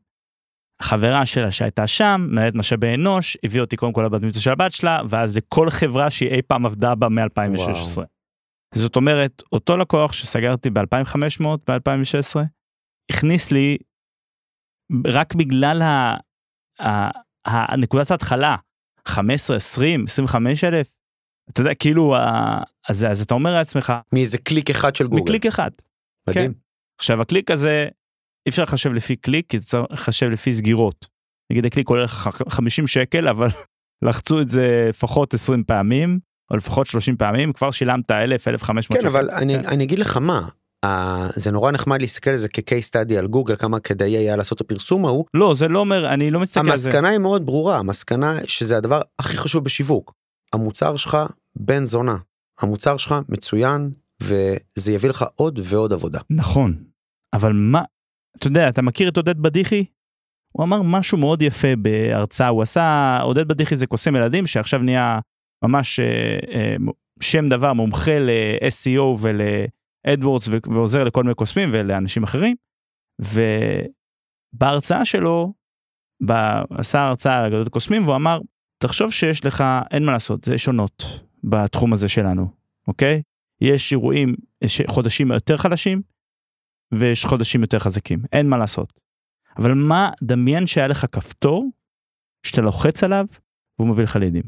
חברה 0.83 1.27
שלה 1.27 1.53
שהייתה 1.53 1.87
שם 1.87 2.27
מנהלת 2.31 2.55
משאבי 2.55 2.95
אנוש 2.95 3.37
הביא 3.45 3.61
אותי 3.61 3.77
קודם 3.77 3.93
כל 3.93 4.03
לבת 4.03 4.23
מצווה 4.23 4.41
של 4.43 4.51
הבת 4.51 4.73
שלה 4.73 5.01
ואז 5.09 5.37
לכל 5.37 5.71
חברה 5.71 6.11
שהיא 6.11 6.31
אי 6.31 6.43
פעם 6.43 6.67
עבדה 6.67 6.95
בה 6.95 7.09
מ-2016. 7.09 8.03
זאת 8.75 8.97
אומרת 8.97 9.43
אותו 9.53 9.77
לקוח 9.77 10.13
שסגרתי 10.13 10.71
ב-2500 10.71 11.47
ב-2016 11.69 12.41
הכניס 13.11 13.51
לי 13.51 13.79
רק 15.07 15.35
בגלל 15.35 15.83
ה... 15.83 16.17
ה... 16.81 17.11
הנקודת 17.47 18.11
ההתחלה 18.11 18.57
15 19.09 19.57
20 19.57 20.05
25 20.05 20.65
אלף 20.65 20.89
אתה 21.51 21.61
יודע 21.61 21.75
כאילו 21.75 22.17
ה... 22.17 22.63
אז, 22.89 23.05
אז 23.05 23.23
אתה 23.23 23.35
אומר 23.35 23.55
לעצמך 23.55 23.93
מאיזה 24.13 24.39
קליק 24.39 24.71
אחד 24.71 24.97
של 24.97 25.07
גוגל 25.07 25.23
מקליק 25.23 25.47
אחד. 25.47 25.71
מדהים. 26.29 26.53
כן. 26.53 26.59
עכשיו 26.99 27.23
הקליק 27.23 27.51
הזה 27.51 27.89
אי 28.47 28.51
אפשר 28.51 28.63
לחשב 28.63 28.93
לפי 28.93 29.17
קליק 29.17 29.47
כי 29.49 29.59
צריך 29.59 29.87
לחשב 29.91 30.27
לפי 30.27 30.53
סגירות. 30.53 31.07
נגיד 31.53 31.67
הקליק 31.67 31.89
עולה 31.89 32.09
50 32.09 32.87
שקל 32.87 33.29
אבל 33.29 33.49
לחצו 34.07 34.41
את 34.41 34.49
זה 34.49 34.87
לפחות 34.89 35.35
20 35.35 35.65
פעמים 35.65 36.19
או 36.51 36.57
לפחות 36.57 36.87
30 36.87 37.17
פעמים 37.17 37.53
כבר 37.53 37.71
שילמת 37.71 38.11
1000 38.11 38.49
1500 38.49 38.87
כן 38.87 38.99
שקל. 38.99 39.07
אבל 39.07 39.31
אני, 39.31 39.63
כן. 39.63 39.69
אני 39.69 39.85
אגיד 39.85 39.99
לך 39.99 40.17
מה. 40.17 40.49
זה 41.37 41.51
נורא 41.51 41.73
נחמד 41.73 42.01
להסתכל 42.01 42.31
על 42.31 42.37
זה 42.37 42.49
כ-case 42.49 42.89
study 42.91 43.15
על 43.15 43.27
גוגל 43.27 43.57
כמה 43.57 43.81
כדאי 43.81 44.17
היה 44.17 44.37
לעשות 44.37 44.57
את 44.57 44.61
הפרסום 44.61 45.07
ההוא. 45.07 45.25
לא 45.35 45.55
זה 45.55 45.69
לא 45.69 45.79
אומר 45.79 46.15
אני 46.15 46.31
לא 46.31 46.41
מסתכל 46.41 46.71
על 46.71 46.77
זה. 46.77 46.89
המסקנה 46.89 47.09
היא 47.09 47.19
מאוד 47.19 47.47
ברורה 47.47 47.79
המסקנה 47.79 48.39
שזה 48.47 48.77
הדבר 48.77 49.03
הכי 49.19 49.37
חשוב 49.37 49.65
בשיווק. 49.65 50.15
המוצר 50.53 50.97
שלך 50.97 51.19
בן 51.57 51.85
זונה 51.85 52.17
המוצר 52.61 52.97
שלך 52.97 53.15
מצוין 53.29 53.91
וזה 54.21 54.93
יביא 54.93 55.09
לך 55.09 55.25
עוד 55.35 55.61
ועוד 55.63 55.93
עבודה. 55.93 56.21
נכון 56.31 56.75
אבל 57.33 57.53
מה 57.53 57.83
אתה 58.39 58.47
יודע, 58.47 58.69
אתה 58.69 58.83
מכיר 58.83 59.09
את 59.09 59.17
עודד 59.17 59.39
בדיחי? 59.39 59.85
הוא 60.53 60.65
אמר 60.65 60.83
משהו 60.83 61.19
מאוד 61.19 61.43
יפה 61.43 61.77
בהרצאה, 61.79 62.49
הוא 62.49 62.63
עשה, 62.63 63.19
עודד 63.23 63.49
בדיחי 63.49 63.77
זה 63.77 63.87
קוסם 63.87 64.17
ילדים 64.17 64.47
שעכשיו 64.47 64.81
נהיה 64.81 65.19
ממש 65.65 66.01
אה, 66.01 66.39
אה, 66.55 66.77
שם 67.21 67.49
דבר 67.49 67.73
מומחה 67.73 68.19
ל-SEO 68.19 69.19
ולאדוורדס 69.21 70.49
ועוזר 70.49 71.05
לכל 71.05 71.23
מיני 71.23 71.35
קוסמים 71.35 71.69
ולאנשים 71.73 72.23
אחרים. 72.23 72.57
ובהרצאה 74.55 75.05
שלו, 75.05 75.53
עשה 76.71 77.01
הרצאה 77.01 77.39
על 77.39 77.45
אגדות 77.45 77.69
קוסמים 77.69 78.05
והוא 78.05 78.17
אמר, 78.17 78.41
תחשוב 78.79 79.13
שיש 79.13 79.45
לך, 79.47 79.65
אין 79.91 80.05
מה 80.05 80.13
לעשות, 80.13 80.45
זה 80.45 80.59
שונות 80.59 81.21
בתחום 81.45 81.93
הזה 81.93 82.09
שלנו, 82.09 82.49
אוקיי? 82.89 83.23
יש 83.61 83.93
אירועים, 83.93 84.35
יש 84.63 84.83
חודשים 84.87 85.33
יותר 85.33 85.57
חלשים, 85.57 86.03
ויש 86.95 87.25
חודשים 87.25 87.61
יותר 87.63 87.79
חזקים 87.79 88.19
אין 88.33 88.49
מה 88.49 88.59
לעשות. 88.59 89.01
אבל 89.59 89.75
מה 89.75 90.11
דמיין 90.23 90.67
שהיה 90.67 90.89
לך 90.89 91.07
כפתור 91.13 91.71
שאתה 92.43 92.61
לוחץ 92.61 93.05
עליו 93.05 93.27
והוא 93.79 93.89
מביא 93.89 94.05
לך 94.05 94.17
לידים. 94.17 94.43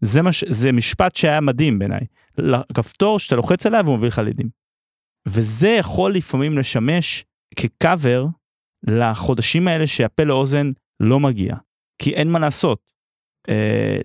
זה 0.00 0.22
מה 0.22 0.32
ש... 0.32 0.44
זה 0.48 0.72
משפט 0.72 1.16
שהיה 1.16 1.40
מדהים 1.40 1.78
בעיניי. 1.78 2.06
כפתור 2.74 3.18
שאתה 3.18 3.36
לוחץ 3.36 3.66
עליו 3.66 3.82
והוא 3.84 3.96
מביא 3.98 4.08
לך 4.08 4.18
לידים. 4.18 4.48
וזה 5.28 5.68
יכול 5.68 6.14
לפעמים 6.14 6.58
לשמש 6.58 7.24
כקאבר 7.56 8.26
לחודשים 8.82 9.68
האלה 9.68 9.86
שהפה 9.86 10.24
לאוזן 10.24 10.70
לא 11.00 11.20
מגיע. 11.20 11.56
כי 12.02 12.14
אין 12.14 12.28
מה 12.28 12.38
לעשות. 12.38 12.90
אה, 13.48 13.98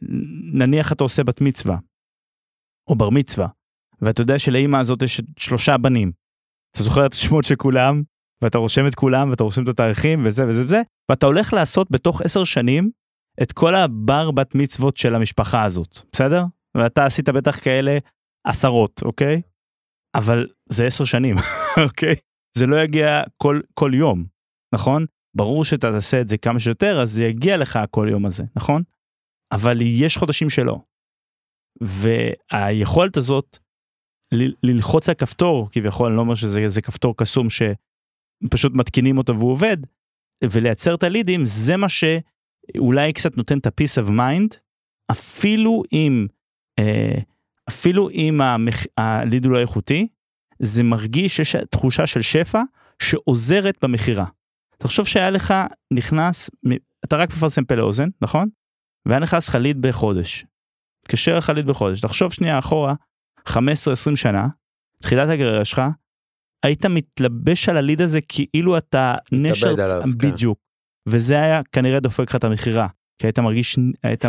נניח 0.53 0.91
אתה 0.91 1.03
עושה 1.03 1.23
בת 1.23 1.41
מצווה 1.41 1.77
או 2.87 2.95
בר 2.95 3.09
מצווה 3.09 3.47
ואתה 4.01 4.21
יודע 4.21 4.39
שלאימא 4.39 4.77
הזאת 4.77 5.01
יש 5.01 5.21
שלושה 5.37 5.77
בנים 5.77 6.11
אתה 6.75 6.83
זוכר 6.83 7.05
את 7.05 7.13
השמות 7.13 7.43
של 7.43 7.55
כולם 7.55 8.03
ואתה 8.41 8.57
רושם 8.57 8.87
את 8.87 8.95
כולם 8.95 9.29
ואתה 9.29 9.43
רושם 9.43 9.63
את 9.63 9.67
התאריכים 9.67 10.21
וזה 10.25 10.47
וזה 10.47 10.63
וזה 10.63 10.81
ואתה 11.09 11.25
הולך 11.25 11.53
לעשות 11.53 11.91
בתוך 11.91 12.21
עשר 12.21 12.43
שנים 12.43 12.91
את 13.41 13.51
כל 13.51 13.75
הבר 13.75 14.31
בת 14.31 14.55
מצוות 14.55 14.97
של 14.97 15.15
המשפחה 15.15 15.63
הזאת 15.63 15.99
בסדר? 16.11 16.43
ואתה 16.77 17.05
עשית 17.05 17.29
בטח 17.29 17.63
כאלה 17.63 17.97
עשרות 18.47 19.01
אוקיי? 19.05 19.41
אבל 20.15 20.47
זה 20.69 20.85
עשר 20.85 21.05
שנים 21.05 21.35
אוקיי? 21.85 22.15
זה 22.57 22.67
לא 22.67 22.83
יגיע 22.83 23.21
כל 23.37 23.61
כל 23.73 23.91
יום 23.93 24.25
נכון? 24.73 25.05
ברור 25.35 25.65
שאתה 25.65 25.91
תעשה 25.91 26.21
את 26.21 26.27
זה 26.27 26.37
כמה 26.37 26.59
שיותר 26.59 27.01
אז 27.01 27.11
זה 27.11 27.23
יגיע 27.23 27.57
לך 27.57 27.79
כל 27.91 28.07
יום 28.11 28.25
הזה 28.25 28.43
נכון? 28.55 28.83
אבל 29.51 29.77
יש 29.81 30.17
חודשים 30.17 30.49
שלא. 30.49 30.79
והיכולת 31.81 33.17
הזאת 33.17 33.57
ללחוץ 34.63 35.09
על 35.09 35.15
כפתור 35.15 35.69
כביכול 35.71 36.07
אני 36.07 36.15
לא 36.15 36.21
אומר 36.21 36.35
שזה 36.35 36.81
כפתור 36.81 37.17
קסום 37.17 37.47
שפשוט 37.49 38.73
מתקינים 38.75 39.17
אותו 39.17 39.39
והוא 39.39 39.51
עובד 39.51 39.77
ולייצר 40.43 40.95
את 40.95 41.03
הלידים 41.03 41.45
זה 41.45 41.77
מה 41.77 41.87
שאולי 41.89 43.13
קצת 43.13 43.37
נותן 43.37 43.57
את 43.57 43.65
ה-peace 43.65 44.03
of 44.03 44.09
mind 44.09 44.57
אפילו 45.11 45.83
אם 45.93 46.27
אה, 46.79 47.21
אפילו 47.69 48.09
אם 48.09 48.41
המח... 48.41 48.83
הליד 48.97 49.45
הוא 49.45 49.53
לא 49.53 49.59
איכותי 49.59 50.07
זה 50.59 50.83
מרגיש 50.83 51.35
שיש 51.35 51.55
תחושה 51.55 52.07
של 52.07 52.21
שפע 52.21 52.61
שעוזרת 53.01 53.77
במכירה. 53.81 54.25
תחשוב 54.77 55.07
שהיה 55.07 55.29
לך 55.29 55.53
נכנס, 55.93 56.49
אתה 57.05 57.15
רק 57.15 57.29
מפרסם 57.29 57.65
פה 57.65 57.75
לאוזן, 57.75 58.09
נכון? 58.21 58.49
והיה 59.05 59.19
נכנס 59.19 59.49
חליד 59.49 59.81
בחודש. 59.81 60.45
מתקשר 61.05 61.41
חליד 61.41 61.65
בחודש, 61.65 62.01
תחשוב 62.01 62.33
שנייה 62.33 62.59
אחורה, 62.59 62.93
15-20 63.49 64.15
שנה, 64.15 64.47
תחילת 65.01 65.29
הקריירה 65.29 65.65
שלך, 65.65 65.81
היית 66.65 66.85
מתלבש 66.85 67.69
על 67.69 67.77
הליד 67.77 68.01
הזה 68.01 68.19
כאילו 68.21 68.77
אתה 68.77 69.15
נשר, 69.31 69.69
עליו, 69.69 70.01
כן. 70.03 70.09
בדיוק. 70.17 70.59
וזה 71.09 71.33
היה 71.41 71.61
כנראה 71.71 71.99
דופק 71.99 72.29
לך 72.29 72.35
את 72.35 72.43
המכירה, 72.43 72.87
כי 73.17 73.27
היית 73.27 73.39
מרגיש, 73.39 73.79
היית. 74.03 74.25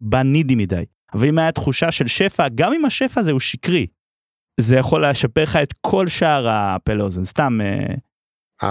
בא 0.00 0.22
נידי 0.22 0.54
מדי. 0.54 0.84
אבל 1.14 1.28
אם 1.28 1.38
היה 1.38 1.52
תחושה 1.52 1.90
של 1.90 2.06
שפע, 2.06 2.48
גם 2.54 2.72
אם 2.72 2.84
השפע 2.84 3.20
הזה 3.20 3.32
הוא 3.32 3.40
שקרי, 3.40 3.86
זה 4.60 4.76
יכול 4.76 5.06
לשפר 5.06 5.42
לך 5.42 5.56
את 5.56 5.74
כל 5.80 6.08
שאר 6.08 6.48
הפה 6.48 6.92
לאוזן, 6.92 7.24
סתם. 7.24 7.58
אה, 7.60 7.94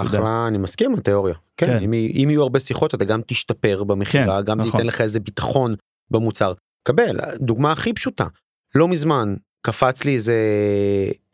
אחלה, 0.02 0.48
אני 0.48 0.58
מסכים 0.58 0.92
עם 0.92 0.98
התיאוריה. 0.98 1.36
כן, 1.58 1.68
כן. 1.68 1.84
אם, 1.84 1.94
אם 1.94 2.28
יהיו 2.30 2.42
הרבה 2.42 2.60
שיחות 2.60 2.96
אתה 2.96 3.06
גם 3.06 3.22
תשתפר 3.28 3.84
במכירה, 3.84 4.40
כן, 4.40 4.46
גם 4.46 4.60
זה 4.60 4.68
נכון. 4.68 4.80
ייתן 4.80 4.88
לך 4.88 5.02
איזה 5.02 5.20
ביטחון 5.20 5.76
במוצר. 6.12 6.54
קבל, 6.88 7.18
דוגמה 7.40 7.72
הכי 7.72 7.94
פשוטה. 7.94 8.28
לא 8.76 8.88
מזמן 8.88 9.36
קפץ 9.62 10.04
לי 10.04 10.16
איזה, 10.16 10.36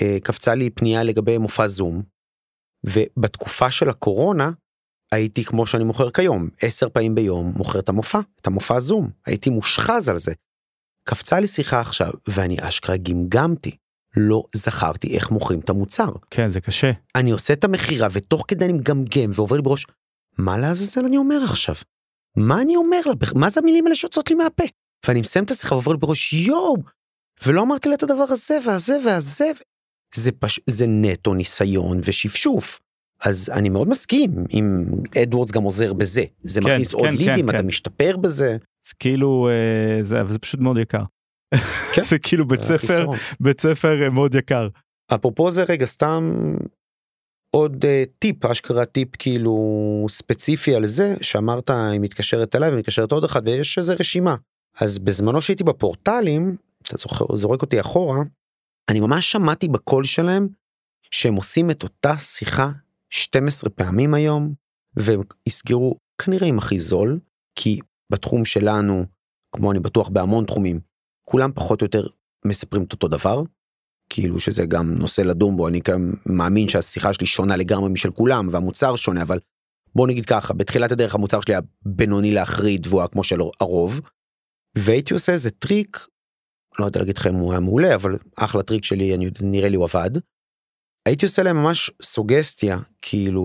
אה, 0.02 0.18
קפצה 0.24 0.56
לי 0.56 0.70
פנייה 0.70 1.04
לגבי 1.04 1.38
מופע 1.38 1.68
זום, 1.68 2.04
ובתקופה 2.86 3.72
של 3.72 3.90
הקורונה 3.90 4.52
הייתי 5.12 5.44
כמו 5.44 5.66
שאני 5.66 5.84
מוכר 5.84 6.12
כיום, 6.12 6.50
עשר 6.62 6.90
פעמים 6.90 7.16
ביום 7.16 7.54
מוכר 7.58 7.80
את 7.80 7.90
המופע, 7.90 8.20
את 8.42 8.48
המופע 8.48 8.80
זום, 8.80 9.10
הייתי 9.26 9.50
מושחז 9.50 10.10
על 10.10 10.18
זה. 10.18 10.34
קפצה 11.10 11.40
לי 11.40 11.48
שיחה 11.48 11.80
עכשיו, 11.80 12.12
ואני 12.28 12.58
אשכרה 12.62 12.98
גמגמתי. 12.98 13.78
לא 14.18 14.44
זכרתי 14.56 15.16
איך 15.16 15.32
מוכרים 15.32 15.60
את 15.60 15.70
המוצר. 15.70 16.10
כן, 16.32 16.50
זה 16.50 16.62
קשה. 16.62 16.92
אני 17.16 17.32
עושה 17.32 17.54
את 17.54 17.64
המכירה 17.64 18.08
ותוך 18.12 18.46
כדי 18.48 18.66
אני 18.66 18.74
מגמגם 18.74 19.32
ועובר 19.34 19.56
לי 19.56 19.62
בראש, 19.62 19.86
מה 20.38 20.58
לעזאזל 20.58 21.06
אני 21.06 21.18
אומר 21.18 21.44
עכשיו? 21.44 21.76
מה 22.38 22.62
אני 22.62 22.76
אומר 22.76 23.00
לה? 23.06 23.14
מה 23.36 23.50
זה 23.50 23.60
המילים 23.60 23.86
האלה 23.86 23.96
שיוצאות 23.96 24.30
לי 24.30 24.36
מהפה? 24.36 24.64
ואני 25.08 25.22
מסיים 25.22 25.46
את 25.46 25.52
השיחה 25.52 25.76
ועובר 25.76 25.92
לי 25.92 25.98
בראש 25.98 26.34
יואו! 26.34 26.76
ולא 27.46 27.62
אמרתי 27.62 27.90
לה 27.90 27.96
את 27.96 28.04
הדבר 28.04 28.26
הזה 28.30 28.58
והזה 28.66 28.98
והזה. 29.06 29.52
זה 30.16 30.32
פש... 30.32 30.60
זה 30.70 30.86
נטו 30.88 31.34
ניסיון 31.34 32.00
ושפשוף. 32.04 32.80
אז 33.22 33.50
אני 33.54 33.70
מאוד 33.70 33.88
מסכים 33.88 34.32
אם 34.54 34.86
אדוורדס 35.24 35.52
גם 35.52 35.64
עוזר 35.64 35.94
בזה. 35.94 36.24
זה 36.44 36.62
כן, 36.62 36.68
מכניס 36.68 36.94
עוד 36.94 37.04
כן, 37.06 37.12
כן, 37.12 37.18
leads, 37.18 37.50
אתה 37.50 37.58
כן. 37.58 37.66
משתפר 37.66 38.18
בזה. 38.18 38.58
זה 38.88 38.94
כאילו, 39.00 39.50
אה, 39.50 40.04
זה, 40.04 40.22
אבל 40.22 40.32
זה 40.32 40.40
פשוט 40.40 40.60
מאוד 40.60 40.78
יקר. 40.78 41.04
כן. 41.94 42.02
זה 42.10 42.20
כאילו 42.20 42.48
בית 42.48 42.64
ספר. 42.64 43.08
בית 43.40 43.62
ספר 43.62 44.04
אה, 44.04 44.10
מאוד 44.10 44.36
יקר. 44.36 44.68
אפרופו 45.14 45.52
זה 45.52 45.64
רגע 45.64 45.86
סתם 45.86 46.34
עוד 47.52 47.86
uh, 47.86 48.10
טיפ 48.20 48.46
אשכרה 48.46 48.86
טיפ 48.86 49.16
כאילו 49.20 49.56
ספציפי 50.10 50.76
על 50.76 50.86
זה 50.86 51.16
שאמרת 51.22 51.70
היא 51.70 52.00
מתקשרת 52.00 52.56
אליי 52.56 52.74
ומתקשרת 52.74 53.12
עוד 53.12 53.24
אחת 53.24 53.44
ויש 53.46 53.78
איזה 53.78 53.94
רשימה 54.00 54.36
אז 54.80 55.00
בזמנו 55.00 55.42
שהייתי 55.42 55.64
בפורטלים 55.64 56.56
אתה 56.88 56.98
זוכר 56.98 57.36
זורק 57.36 57.62
אותי 57.62 57.82
אחורה 57.82 58.18
אני 58.90 59.00
ממש 59.00 59.32
שמעתי 59.32 59.68
בקול 59.68 60.04
שלהם 60.04 60.48
שהם 61.12 61.36
עושים 61.36 61.72
את 61.72 61.84
אותה 61.84 62.18
שיחה 62.18 62.72
12 63.10 63.70
פעמים 63.70 64.14
היום 64.14 64.54
והם 64.96 65.22
יסגרו 65.48 65.96
כנראה 66.22 66.48
עם 66.48 66.58
הכי 66.58 66.80
זול 66.80 67.20
כי 67.56 67.80
בתחום 68.12 68.46
שלנו 68.46 69.06
כמו 69.56 69.72
אני 69.72 69.80
בטוח 69.80 70.10
בהמון 70.10 70.46
תחומים 70.46 70.80
כולם 71.30 71.52
פחות 71.56 71.82
או 71.82 71.86
יותר 71.86 72.08
מספרים 72.46 72.84
את 72.84 72.94
אותו 72.94 73.08
דבר 73.08 73.44
כאילו 74.10 74.40
שזה 74.40 74.66
גם 74.66 74.96
נושא 74.96 75.22
לדון 75.22 75.58
בו 75.58 75.68
אני 75.68 75.80
גם 75.88 76.14
מאמין 76.26 76.70
שהשיחה 76.70 77.14
שלי 77.14 77.26
שונה 77.26 77.56
לגמרי 77.56 77.90
משל 77.90 78.12
כולם 78.12 78.50
והמוצר 78.52 78.96
שונה 78.96 79.22
אבל 79.22 79.40
בוא 79.96 80.08
נגיד 80.08 80.26
ככה 80.26 80.54
בתחילת 80.54 80.92
הדרך 80.92 81.16
המוצר 81.16 81.42
שלי 81.42 81.54
היה 81.54 81.62
בינוני 81.86 82.32
להחריד 82.32 82.88
והוא 82.88 83.02
היה 83.02 83.08
כמו 83.08 83.24
של 83.24 83.40
הרוב. 83.62 84.02
והייתי 84.78 85.14
עושה 85.14 85.32
איזה 85.32 85.52
טריק 85.52 86.08
לא 86.80 86.86
יודע 86.86 87.00
להגיד 87.00 87.18
לך 87.18 87.28
אם 87.28 87.36
הוא 87.36 87.52
היה 87.52 87.60
מעולה 87.60 87.96
אבל 87.96 88.18
אחלה 88.36 88.64
טריק 88.64 88.84
שלי 88.84 89.16
אני 89.16 89.30
נראה 89.42 89.70
לי 89.70 89.76
הוא 89.76 89.86
עבד. 89.86 90.12
הייתי 91.08 91.26
עושה 91.26 91.44
להם 91.44 91.58
ממש 91.58 91.92
סוגסטיה 92.02 92.80
כאילו 93.02 93.44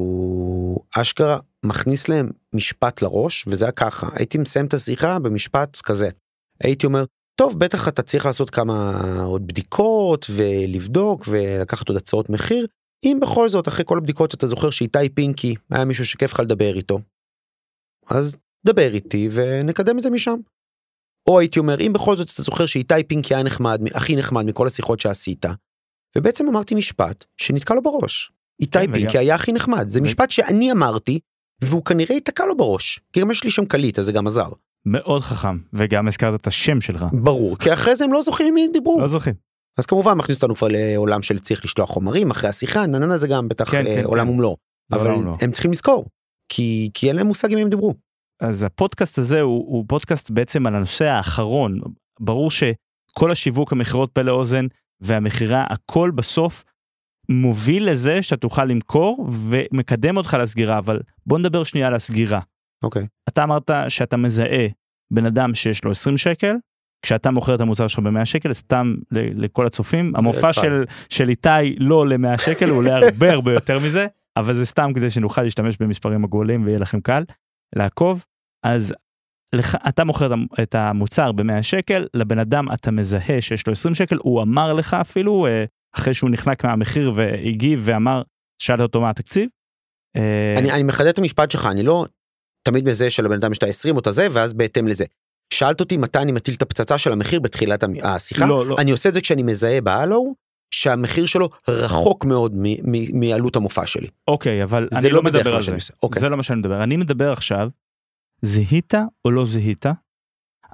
אשכרה 0.97 1.39
מכניס 1.65 2.09
להם 2.09 2.31
משפט 2.55 3.03
לראש 3.03 3.45
וזה 3.47 3.65
היה 3.65 3.73
ככה 3.73 4.09
הייתי 4.15 4.39
מסיים 4.39 4.67
את 4.67 4.75
השיחה 4.75 5.19
במשפט 5.19 5.81
כזה 5.85 6.09
הייתי 6.61 6.87
אומר 6.87 7.05
טוב 7.41 7.59
בטח 7.59 7.89
אתה 7.89 8.03
צריך 8.03 8.27
לעשות 8.27 8.51
כמה 8.51 9.01
עוד 9.25 9.47
בדיקות 9.47 10.27
ולבדוק 10.31 11.25
ולקחת 11.29 11.89
עוד 11.89 11.97
הצעות 11.97 12.31
מחיר 12.31 12.67
אם 13.05 13.19
בכל 13.23 13.49
זאת 13.49 13.69
אחרי 13.69 13.85
כל 13.85 13.99
הבדיקות 13.99 14.35
אתה 14.35 14.47
זוכר 14.47 14.71
שאיתי 14.71 15.09
פינקי 15.09 15.55
היה 15.71 15.85
מישהו 15.85 16.07
שכיף 16.07 16.33
לך 16.33 16.41
לדבר 16.41 16.77
איתו. 16.77 17.01
אז 18.11 18.37
דבר 18.67 18.95
איתי 18.95 19.29
ונקדם 19.33 19.99
את 19.99 20.03
זה 20.03 20.11
משם. 20.11 20.37
או 21.29 21.39
הייתי 21.39 21.59
אומר 21.59 21.81
אם 21.81 21.93
בכל 21.93 22.17
זאת 22.17 22.31
אתה 22.35 22.43
זוכר 22.43 22.67
שאיתי 22.67 23.05
פינקי 23.09 23.35
היה 23.35 23.43
נחמד 23.43 23.81
הכי 23.95 24.17
נחמד 24.17 24.47
מכל 24.47 24.67
השיחות 24.67 25.01
שעשית. 25.01 25.47
ובעצם 26.17 26.49
אמרתי 26.49 26.75
משפט 26.75 27.25
שנתקע 27.37 27.75
לו 27.75 27.83
בראש. 27.83 28.33
איתי 28.61 28.79
כן, 28.79 28.93
פינקי 28.93 29.19
היה 29.19 29.35
הכי 29.35 29.53
נחמד 29.53 29.89
זה 29.89 30.01
משפט 30.01 30.31
שאני 30.31 30.73
אמרתי 30.73 31.19
והוא 31.65 31.85
כנראה 31.85 32.15
ייתקע 32.15 32.47
לו 32.47 32.57
בראש 32.57 33.01
כי 33.13 33.21
גם 33.21 33.31
יש 33.31 33.45
לי 33.45 33.51
שם 33.51 33.65
קליט 33.65 33.99
אז 33.99 34.07
זה 34.07 34.13
גם 34.13 34.27
עזר. 34.27 34.49
מאוד 34.87 35.23
חכם, 35.23 35.59
וגם 35.73 36.09
הזכרת 36.09 36.41
את 36.41 36.47
השם 36.47 36.81
שלך. 36.81 37.05
ברור 37.13 37.57
כי 37.59 37.73
אחרי 37.73 37.97
זה 37.97 38.05
הם 38.05 38.13
לא 38.13 38.23
זוכרים 38.23 38.49
עם 38.49 38.55
מי 38.55 38.65
הם 38.65 38.73
דיברו. 38.73 39.01
לא 39.01 39.09
זוכרים. 39.09 39.35
אז 39.79 39.87
כמובן 39.87 40.19
מכניס 40.19 40.43
אותנו 40.43 40.57
כבר 40.57 40.69
לעולם 40.71 41.23
של 41.23 41.39
צריך 41.39 41.65
לשלוח 41.65 41.91
חומרים 41.91 42.31
אחרי 42.31 42.49
השיחה 42.49 42.87
נננה 42.87 43.19
זה 43.19 43.29
גם 43.29 43.49
בטח 43.49 43.71
כן, 43.71 43.87
אה, 43.87 43.95
כן, 43.95 44.05
עולם 44.05 44.27
כן. 44.27 44.33
ומלואו. 44.33 44.57
אבל 44.93 45.11
ומלואו. 45.11 45.37
הם 45.41 45.53
צריכים 45.53 45.71
לזכור 45.71 46.07
כי 46.49 46.91
כי 46.95 47.09
אין 47.09 47.17
להם 47.17 47.27
מושג 47.27 47.51
עם 47.51 47.57
מי 47.57 47.63
הם 47.63 47.71
דיברו. 47.71 47.95
אז 48.41 48.63
הפודקאסט 48.63 49.19
הזה 49.19 49.41
הוא, 49.41 49.65
הוא 49.77 49.85
פודקאסט 49.89 50.31
בעצם 50.31 50.67
על 50.67 50.75
הנושא 50.75 51.05
האחרון. 51.05 51.81
ברור 52.21 52.51
שכל 52.51 53.31
השיווק, 53.31 53.73
המכירות 53.73 54.11
פה 54.13 54.23
לאוזן 54.23 54.67
והמכירה, 55.01 55.65
הכל 55.71 56.11
בסוף 56.15 56.65
מוביל 57.29 57.91
לזה 57.91 58.23
שאתה 58.23 58.37
תוכל 58.37 58.65
למכור 58.65 59.29
ומקדם 59.33 60.17
אותך 60.17 60.37
לסגירה, 60.41 60.79
אבל 60.79 61.01
בוא 61.27 61.39
נדבר 61.39 61.65
שנייה 61.65 61.87
על 61.87 61.95
הסגירה. 61.95 62.41
אוקיי. 62.83 63.07
אתה 63.29 63.43
אמרת 63.43 63.71
שאתה 63.89 64.17
מזהה 64.17 64.67
בן 65.11 65.27
אדם 65.27 65.55
שיש 65.55 65.85
לו 65.85 65.91
20 65.91 66.17
שקל, 66.17 66.55
כשאתה 67.03 67.31
מוכר 67.31 67.55
את 67.55 67.61
המוצר 67.61 67.89
שלך 67.89 67.99
ב-100 67.99 68.25
שקל, 68.25 68.53
סתם 68.53 68.95
לכל 69.13 69.67
הצופים, 69.67 70.13
המופע. 70.17 70.53
של, 70.53 70.85
של 71.09 71.29
איתי 71.29 71.77
לא 71.79 71.95
עולה 71.95 72.17
100 72.17 72.39
שקל, 72.39 72.69
הוא 72.69 72.79
עולה 72.79 72.97
הרבה 72.97 73.33
הרבה 73.33 73.53
יותר 73.53 73.79
מזה, 73.79 74.07
אבל 74.37 74.55
זה 74.55 74.67
סתם 74.67 74.93
כדי 74.95 75.11
שנוכל 75.11 75.43
להשתמש 75.43 75.77
במספרים 75.81 76.25
עגולים 76.25 76.65
ויהיה 76.65 76.79
לכם 76.79 77.01
קל 77.01 77.23
לעקוב. 77.77 78.25
אז 78.63 78.95
לך, 79.55 79.77
אתה 79.89 80.05
מוכר 80.05 80.27
את 80.27 80.31
המ- 80.33 80.47
את 80.63 80.75
המוצר 80.75 81.33
ב-100 81.33 81.63
שקל, 81.63 82.07
לבן 82.15 82.39
אדם 82.39 82.73
אתה 82.73 82.91
מזהה 82.91 83.41
שיש 83.41 83.67
לו 83.67 83.73
20 83.73 83.95
שקל, 83.95 84.17
הוא 84.23 84.43
אמר 84.43 84.73
לך 84.73 84.95
אפילו, 84.95 85.47
אה, 85.47 85.65
אחרי 85.97 86.15
שהוא 86.15 86.31
נחנק 86.31 86.65
מהמחיר 86.65 87.13
והגיב 87.17 87.81
ואמר, 87.85 88.23
שאלת 88.63 88.81
אותו 88.81 89.01
מה 89.01 89.11
התקציב. 89.11 89.49
אה, 90.17 90.55
אני 90.59 90.73
אני 90.73 90.83
מחדד 90.83 91.07
את 91.09 91.19
המשפט 91.19 91.51
שלך 91.51 91.67
אני 91.67 91.83
לא 91.83 92.07
תמיד 92.69 92.89
מזהה 92.89 93.11
שלבן 93.11 93.33
אדם 93.37 93.53
יש 93.53 93.59
את 93.59 93.63
ה-20 93.63 93.95
או 93.95 93.99
את 93.99 94.07
הזה 94.07 94.27
ואז 94.33 94.53
בהתאם 94.55 94.89
לזה. 94.89 95.05
שאלת 95.55 95.81
אותי 95.81 95.97
מתי 95.97 96.19
אני 96.19 96.33
מטיל 96.33 96.55
את 96.55 96.63
הפצצה 96.63 96.99
של 96.99 97.13
המחיר 97.13 97.41
בתחילת 97.41 97.85
השיחה 98.03 98.47
לא, 98.47 98.67
לא, 98.67 98.77
אני 98.79 98.91
עושה 98.91 99.09
את 99.09 99.15
זה 99.15 99.21
כשאני 99.21 99.43
מזהה 99.43 99.81
בהלו 99.81 100.35
שהמחיר 100.75 101.27
שלו 101.27 101.49
רחוק 101.69 102.25
מאוד 102.25 102.55
מעלות 103.13 103.57
המופע 103.57 103.87
שלי. 103.87 104.07
אוקיי, 104.29 104.63
אבל 104.65 104.89
אני 104.97 105.09
לא 105.11 105.15
לא 105.17 105.23
מדבר 105.23 105.57
על 105.57 105.63
זה. 105.63 105.73
אוקיי. 106.03 106.21
זה 106.21 106.29
לא 106.29 106.37
מה 106.37 106.43
שאני 106.43 106.59
מדבר. 106.59 106.83
אני 106.83 106.97
מדבר 106.97 107.33
עכשיו, 107.33 107.69
זיהית 108.43 108.95
או 109.25 109.31
לא 109.31 109.47
זיהית, 109.47 109.87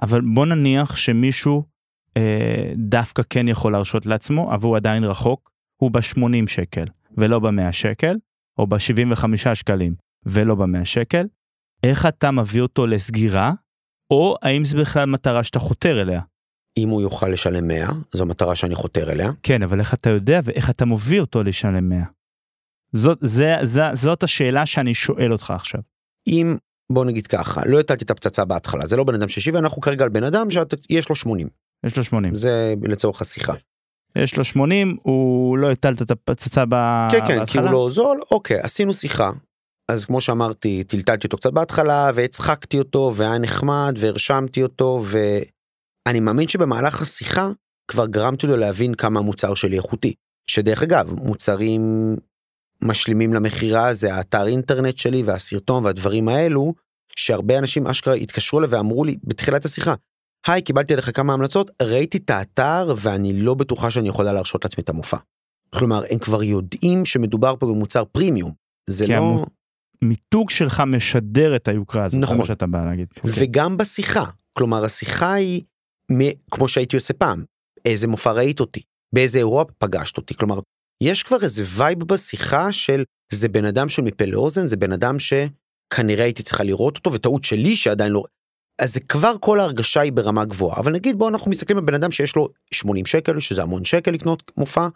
אבל 0.01 0.21
בוא 0.21 0.45
נניח 0.45 0.95
שמישהו 0.95 1.63
אה, 2.17 2.73
דווקא 2.75 3.23
כן 3.29 3.47
יכול 3.47 3.71
להרשות 3.71 4.05
לעצמו, 4.05 4.53
אבל 4.53 4.63
הוא 4.63 4.77
עדיין 4.77 5.03
רחוק, 5.03 5.51
הוא 5.81 5.91
ב-80 5.91 6.47
שקל 6.47 6.85
ולא 7.17 7.39
ב-100 7.39 7.71
שקל, 7.71 8.15
או 8.57 8.67
ב-75 8.67 9.53
שקלים 9.53 9.95
ולא 10.25 10.55
ב-100 10.55 10.85
שקל, 10.85 11.27
איך 11.83 12.05
אתה 12.05 12.31
מביא 12.31 12.61
אותו 12.61 12.87
לסגירה, 12.87 13.53
או 14.11 14.35
האם 14.41 14.65
זה 14.65 14.77
בכלל 14.77 15.05
מטרה 15.05 15.43
שאתה 15.43 15.59
חותר 15.59 16.01
אליה? 16.01 16.21
אם 16.77 16.89
הוא 16.89 17.01
יוכל 17.01 17.27
לשלם 17.27 17.67
100 17.67 17.87
זו 18.11 18.25
מטרה 18.25 18.55
שאני 18.55 18.75
חותר 18.75 19.11
אליה. 19.11 19.31
כן, 19.43 19.63
אבל 19.63 19.79
איך 19.79 19.93
אתה 19.93 20.09
יודע 20.09 20.39
ואיך 20.43 20.69
אתה 20.69 20.85
מוביל 20.85 21.21
אותו 21.21 21.43
לשלם 21.43 21.89
100? 21.89 22.03
זאת, 22.93 23.17
זה, 23.21 23.55
זה, 23.63 23.81
זאת 23.93 24.23
השאלה 24.23 24.65
שאני 24.65 24.93
שואל 24.93 25.31
אותך 25.31 25.51
עכשיו. 25.51 25.81
אם 26.27 26.57
בוא 26.91 27.05
נגיד 27.05 27.27
ככה 27.27 27.61
לא 27.65 27.79
הטלתי 27.79 28.05
את 28.05 28.11
הפצצה 28.11 28.45
בהתחלה 28.45 28.87
זה 28.87 28.97
לא 28.97 29.03
בן 29.03 29.13
אדם 29.13 29.29
שישי 29.29 29.51
ואנחנו 29.51 29.81
כרגע 29.81 30.03
על 30.03 30.09
בן 30.09 30.23
אדם 30.23 30.47
שיש 30.49 31.09
לו 31.09 31.15
80 31.15 31.47
יש 31.85 31.97
לו 31.97 32.03
80. 32.03 32.35
זה 32.35 32.73
לצורך 32.83 33.21
השיחה. 33.21 33.53
יש 34.15 34.37
לו 34.37 34.43
80, 34.43 34.97
הוא 35.03 35.57
לא 35.57 35.71
הטלת 35.71 36.01
את 36.01 36.11
הפצצה 36.11 36.63
ב... 36.69 36.75
כן 37.11 37.19
כן 37.19 37.25
כי 37.27 37.39
בהתחלה? 37.39 37.63
הוא 37.63 37.71
לא 37.71 37.89
זול 37.89 38.19
אוקיי 38.31 38.59
עשינו 38.59 38.93
שיחה. 38.93 39.31
אז 39.91 40.05
כמו 40.05 40.21
שאמרתי 40.21 40.83
טלטלתי 40.83 41.27
אותו 41.27 41.37
קצת 41.37 41.53
בהתחלה 41.53 42.11
והצחקתי 42.15 42.79
אותו 42.79 43.13
והיה 43.15 43.37
נחמד 43.37 43.95
והרשמתי 43.99 44.63
אותו 44.63 45.03
ואני 45.05 46.19
מאמין 46.19 46.47
שבמהלך 46.47 47.01
השיחה 47.01 47.49
כבר 47.91 48.05
גרמתי 48.05 48.47
לו 48.47 48.57
להבין 48.57 48.93
כמה 48.93 49.19
המוצר 49.19 49.53
שלי 49.53 49.77
איכותי. 49.77 50.13
שדרך 50.49 50.83
אגב 50.83 51.13
מוצרים 51.13 52.15
משלימים 52.81 53.33
למכירה 53.33 53.93
זה 53.93 54.13
האתר 54.13 54.47
אינטרנט 54.47 54.97
שלי 54.97 55.23
והסרטון 55.23 55.85
והדברים 55.85 56.27
האלו 56.27 56.73
שהרבה 57.15 57.57
אנשים 57.57 57.87
אשכרה 57.87 58.13
התקשרו 58.13 58.59
אליי 58.59 58.69
ואמרו 58.69 59.05
לי 59.05 59.17
בתחילת 59.23 59.65
השיחה 59.65 59.93
היי 60.47 60.61
קיבלתי 60.61 60.93
עליך 60.93 61.15
כמה 61.15 61.33
המלצות 61.33 61.71
ראיתי 61.81 62.17
את 62.17 62.29
האתר 62.29 62.95
ואני 62.97 63.33
לא 63.33 63.53
בטוחה 63.53 63.91
שאני 63.91 64.09
יכולה 64.09 64.33
להרשות 64.33 64.65
לעצמי 64.65 64.83
את 64.83 64.89
המופע. 64.89 65.17
כלומר 65.75 66.03
הם 66.09 66.19
כבר 66.19 66.43
יודעים 66.43 67.05
שמדובר 67.05 67.55
פה 67.59 67.65
במוצר 67.65 68.05
פרימיום 68.05 68.51
זה 68.89 69.07
לא 69.07 69.45
מיתוג 70.01 70.49
שלך 70.49 70.83
משדר 70.87 71.55
את 71.55 71.67
היוקרה 71.67 72.05
הזאת 72.05 72.19
נכון. 72.19 72.35
זה 72.35 72.41
מה 72.41 72.47
שאתה 72.47 72.67
בא 72.67 72.85
להגיד. 72.85 73.07
אוקיי. 73.17 73.31
וגם 73.35 73.77
בשיחה 73.77 74.25
כלומר 74.53 74.85
השיחה 74.85 75.33
היא 75.33 75.61
מ- 76.11 76.49
כמו 76.51 76.67
שהייתי 76.67 76.95
עושה 76.95 77.13
פעם 77.13 77.43
איזה 77.85 78.07
מופע 78.07 78.31
ראית 78.31 78.59
אותי 78.59 78.81
באיזה 79.15 79.37
אירוע 79.37 79.63
פגשת 79.77 80.17
אותי 80.17 80.33
כלומר 80.33 80.59
יש 81.01 81.23
כבר 81.23 81.37
איזה 81.43 81.63
vibe 81.65 82.03
בשיחה 82.03 82.71
של 82.71 83.03
זה 83.31 83.49
בן 83.49 83.65
אדם 83.65 83.89
של 83.89 84.01
מפה 84.01 84.25
לאוזן 84.25 84.67
זה 84.67 84.77
בן 84.77 84.91
אדם 84.91 85.15
שכנראה 85.19 86.23
הייתי 86.23 86.43
צריכה 86.43 86.63
לראות 86.63 86.97
אותו 86.97 87.13
וטעות 87.13 87.43
שלי 87.43 87.75
שעדיין 87.75 88.11
לא. 88.11 88.23
אז 88.81 88.93
זה 88.93 88.99
כבר 88.99 89.33
כל 89.39 89.59
ההרגשה 89.59 90.01
היא 90.01 90.11
ברמה 90.11 90.45
גבוהה 90.45 90.79
אבל 90.79 90.91
נגיד 90.91 91.17
בוא 91.17 91.29
אנחנו 91.29 91.51
מסתכלים 91.51 91.77
על 91.77 91.85
בן 91.85 91.93
אדם 91.93 92.11
שיש 92.11 92.35
לו 92.35 92.49
80 92.71 93.05
שקל 93.05 93.39
שזה 93.39 93.61
המון 93.61 93.85
שקל 93.85 94.11
לקנות 94.11 94.51
מופע 94.57 94.87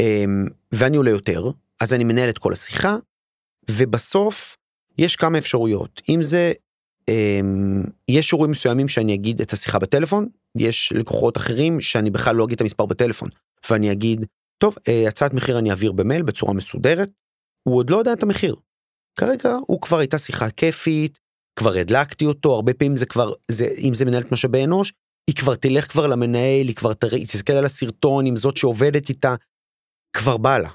אמ, 0.00 0.46
ואני 0.72 0.96
עולה 0.96 1.10
יותר 1.10 1.50
אז 1.80 1.94
אני 1.94 2.04
מנהל 2.04 2.28
את 2.28 2.38
כל 2.38 2.52
השיחה 2.52 2.96
ובסוף 3.70 4.56
יש 4.98 5.16
כמה 5.16 5.38
אפשרויות 5.38 6.02
אם 6.08 6.22
זה 6.22 6.52
אמ, 7.08 7.82
יש 8.08 8.32
אירועים 8.32 8.50
מסוימים 8.50 8.88
שאני 8.88 9.14
אגיד 9.14 9.40
את 9.40 9.52
השיחה 9.52 9.78
בטלפון 9.78 10.28
יש 10.56 10.92
לקוחות 10.96 11.36
אחרים 11.36 11.80
שאני 11.80 12.10
בכלל 12.10 12.36
לא 12.36 12.44
אגיד 12.44 12.54
את 12.54 12.60
המספר 12.60 12.86
בטלפון 12.86 13.28
ואני 13.70 13.92
אגיד 13.92 14.26
טוב 14.62 14.74
אה, 14.88 15.08
הצעת 15.08 15.34
מחיר 15.34 15.58
אני 15.58 15.70
אעביר 15.70 15.92
במייל 15.92 16.22
בצורה 16.22 16.52
מסודרת 16.52 17.10
הוא 17.68 17.76
עוד 17.76 17.90
לא 17.90 17.96
יודע 17.96 18.12
את 18.12 18.22
המחיר. 18.22 18.56
כרגע 19.20 19.54
הוא 19.66 19.80
כבר 19.80 19.98
הייתה 19.98 20.18
שיחה 20.18 20.50
כיפית 20.50 21.18
כבר 21.58 21.72
הדלקתי 21.72 22.24
אותו 22.26 22.54
הרבה 22.54 22.74
פעמים 22.74 22.96
זה 22.96 23.06
כבר 23.06 23.32
זה 23.50 23.66
אם 23.78 23.94
זה 23.94 24.04
מנהלת 24.04 24.32
משאבי 24.32 24.64
אנוש 24.64 24.92
היא 25.30 25.36
כבר 25.36 25.54
תלך 25.54 25.90
כבר 25.90 26.06
למנהל 26.06 26.66
היא 26.66 26.76
כבר 26.76 26.94
תראה, 26.94 27.18
היא 27.18 27.26
תסתכל 27.26 27.52
על 27.52 27.64
הסרטון 27.64 28.26
עם 28.26 28.36
זאת 28.36 28.56
שעובדת 28.56 29.08
איתה 29.08 29.34
כבר 30.16 30.36
בא 30.36 30.58
לה. 30.58 30.70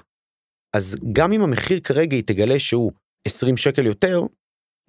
אז 0.76 0.96
גם 1.12 1.32
אם 1.32 1.42
המחיר 1.42 1.80
כרגע 1.80 2.16
היא 2.16 2.24
תגלה 2.26 2.58
שהוא 2.58 2.92
20 3.28 3.56
שקל 3.56 3.86
יותר 3.86 4.20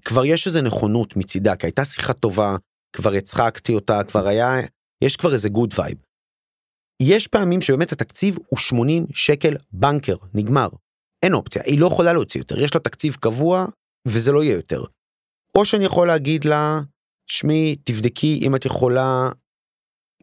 כבר 0.06 0.26
יש 0.26 0.48
איזה 0.48 0.62
נכונות 0.62 1.18
מצידה 1.18 1.56
כי 1.56 1.68
הייתה 1.68 1.86
שיחה 1.86 2.14
טובה 2.14 2.56
כבר 2.96 3.14
הצחקתי 3.14 3.74
אותה 3.74 4.04
כבר 4.04 4.28
היה 4.28 4.56
יש 5.04 5.16
כבר 5.16 5.34
איזה 5.34 5.50
good 5.50 5.74
vibe. 5.78 5.98
יש 7.02 7.28
פעמים 7.28 7.62
שבאמת 7.62 7.92
התקציב 7.92 8.38
הוא 8.48 8.60
80 8.60 9.06
שקל 9.14 9.56
בנקר, 9.72 10.16
נגמר 10.34 10.70
אין 11.24 11.34
אופציה 11.34 11.62
היא 11.66 11.80
לא 11.80 11.88
יכולה 11.88 12.14
להוציא 12.14 12.42
יותר 12.42 12.60
יש 12.60 12.76
לה 12.76 12.80
תקציב 12.80 13.16
קבוע 13.16 13.66
וזה 14.08 14.32
לא 14.32 14.44
יהיה 14.44 14.56
יותר. 14.56 14.84
או 15.58 15.66
שאני 15.66 15.86
יכול 15.86 16.08
להגיד 16.08 16.46
לה 16.46 16.80
שמי 17.28 17.76
תבדקי 17.84 18.40
אם 18.48 18.56
את 18.56 18.66
יכולה 18.66 19.30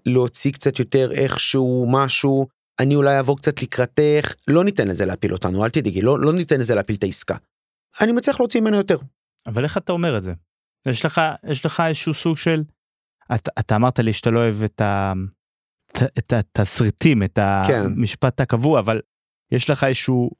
להוציא 0.06 0.52
קצת 0.52 0.78
יותר 0.78 1.12
איכשהו 1.12 1.86
משהו 1.88 2.46
אני 2.80 2.94
אולי 2.94 3.20
אבוא 3.20 3.36
קצת 3.36 3.62
לקראתך 3.62 4.34
לא 4.48 4.64
ניתן 4.64 4.88
לזה 4.88 5.06
להפיל 5.06 5.32
אותנו 5.32 5.64
אל 5.64 5.70
תדאגי 5.70 6.02
לא, 6.02 6.20
לא 6.20 6.32
ניתן 6.32 6.60
לזה 6.60 6.74
להפיל 6.74 6.96
את 6.96 7.02
העסקה. 7.02 7.36
אני 8.00 8.12
מצליח 8.12 8.40
להוציא 8.40 8.60
ממנו 8.60 8.76
יותר. 8.76 8.98
אבל 9.46 9.64
איך 9.64 9.78
אתה 9.78 9.92
אומר 9.92 10.18
את 10.18 10.22
זה? 10.22 10.32
יש 10.88 11.04
לך 11.04 11.20
יש 11.50 11.66
לך 11.66 11.82
איזשהו 11.86 12.14
סוג 12.14 12.36
של 12.36 12.62
אתה, 13.34 13.50
אתה 13.58 13.76
אמרת 13.76 13.98
לי 13.98 14.12
שאתה 14.12 14.30
לא 14.30 14.40
אוהב 14.40 14.62
את 14.62 14.80
ה... 14.80 15.12
את- 16.18 16.32
התסריטים 16.32 17.22
את 17.22 17.38
כן. 17.66 17.82
המשפט 17.84 18.40
הקבוע 18.40 18.80
אבל 18.80 19.00
יש 19.52 19.70
לך 19.70 19.84
איזשהו 19.84 20.30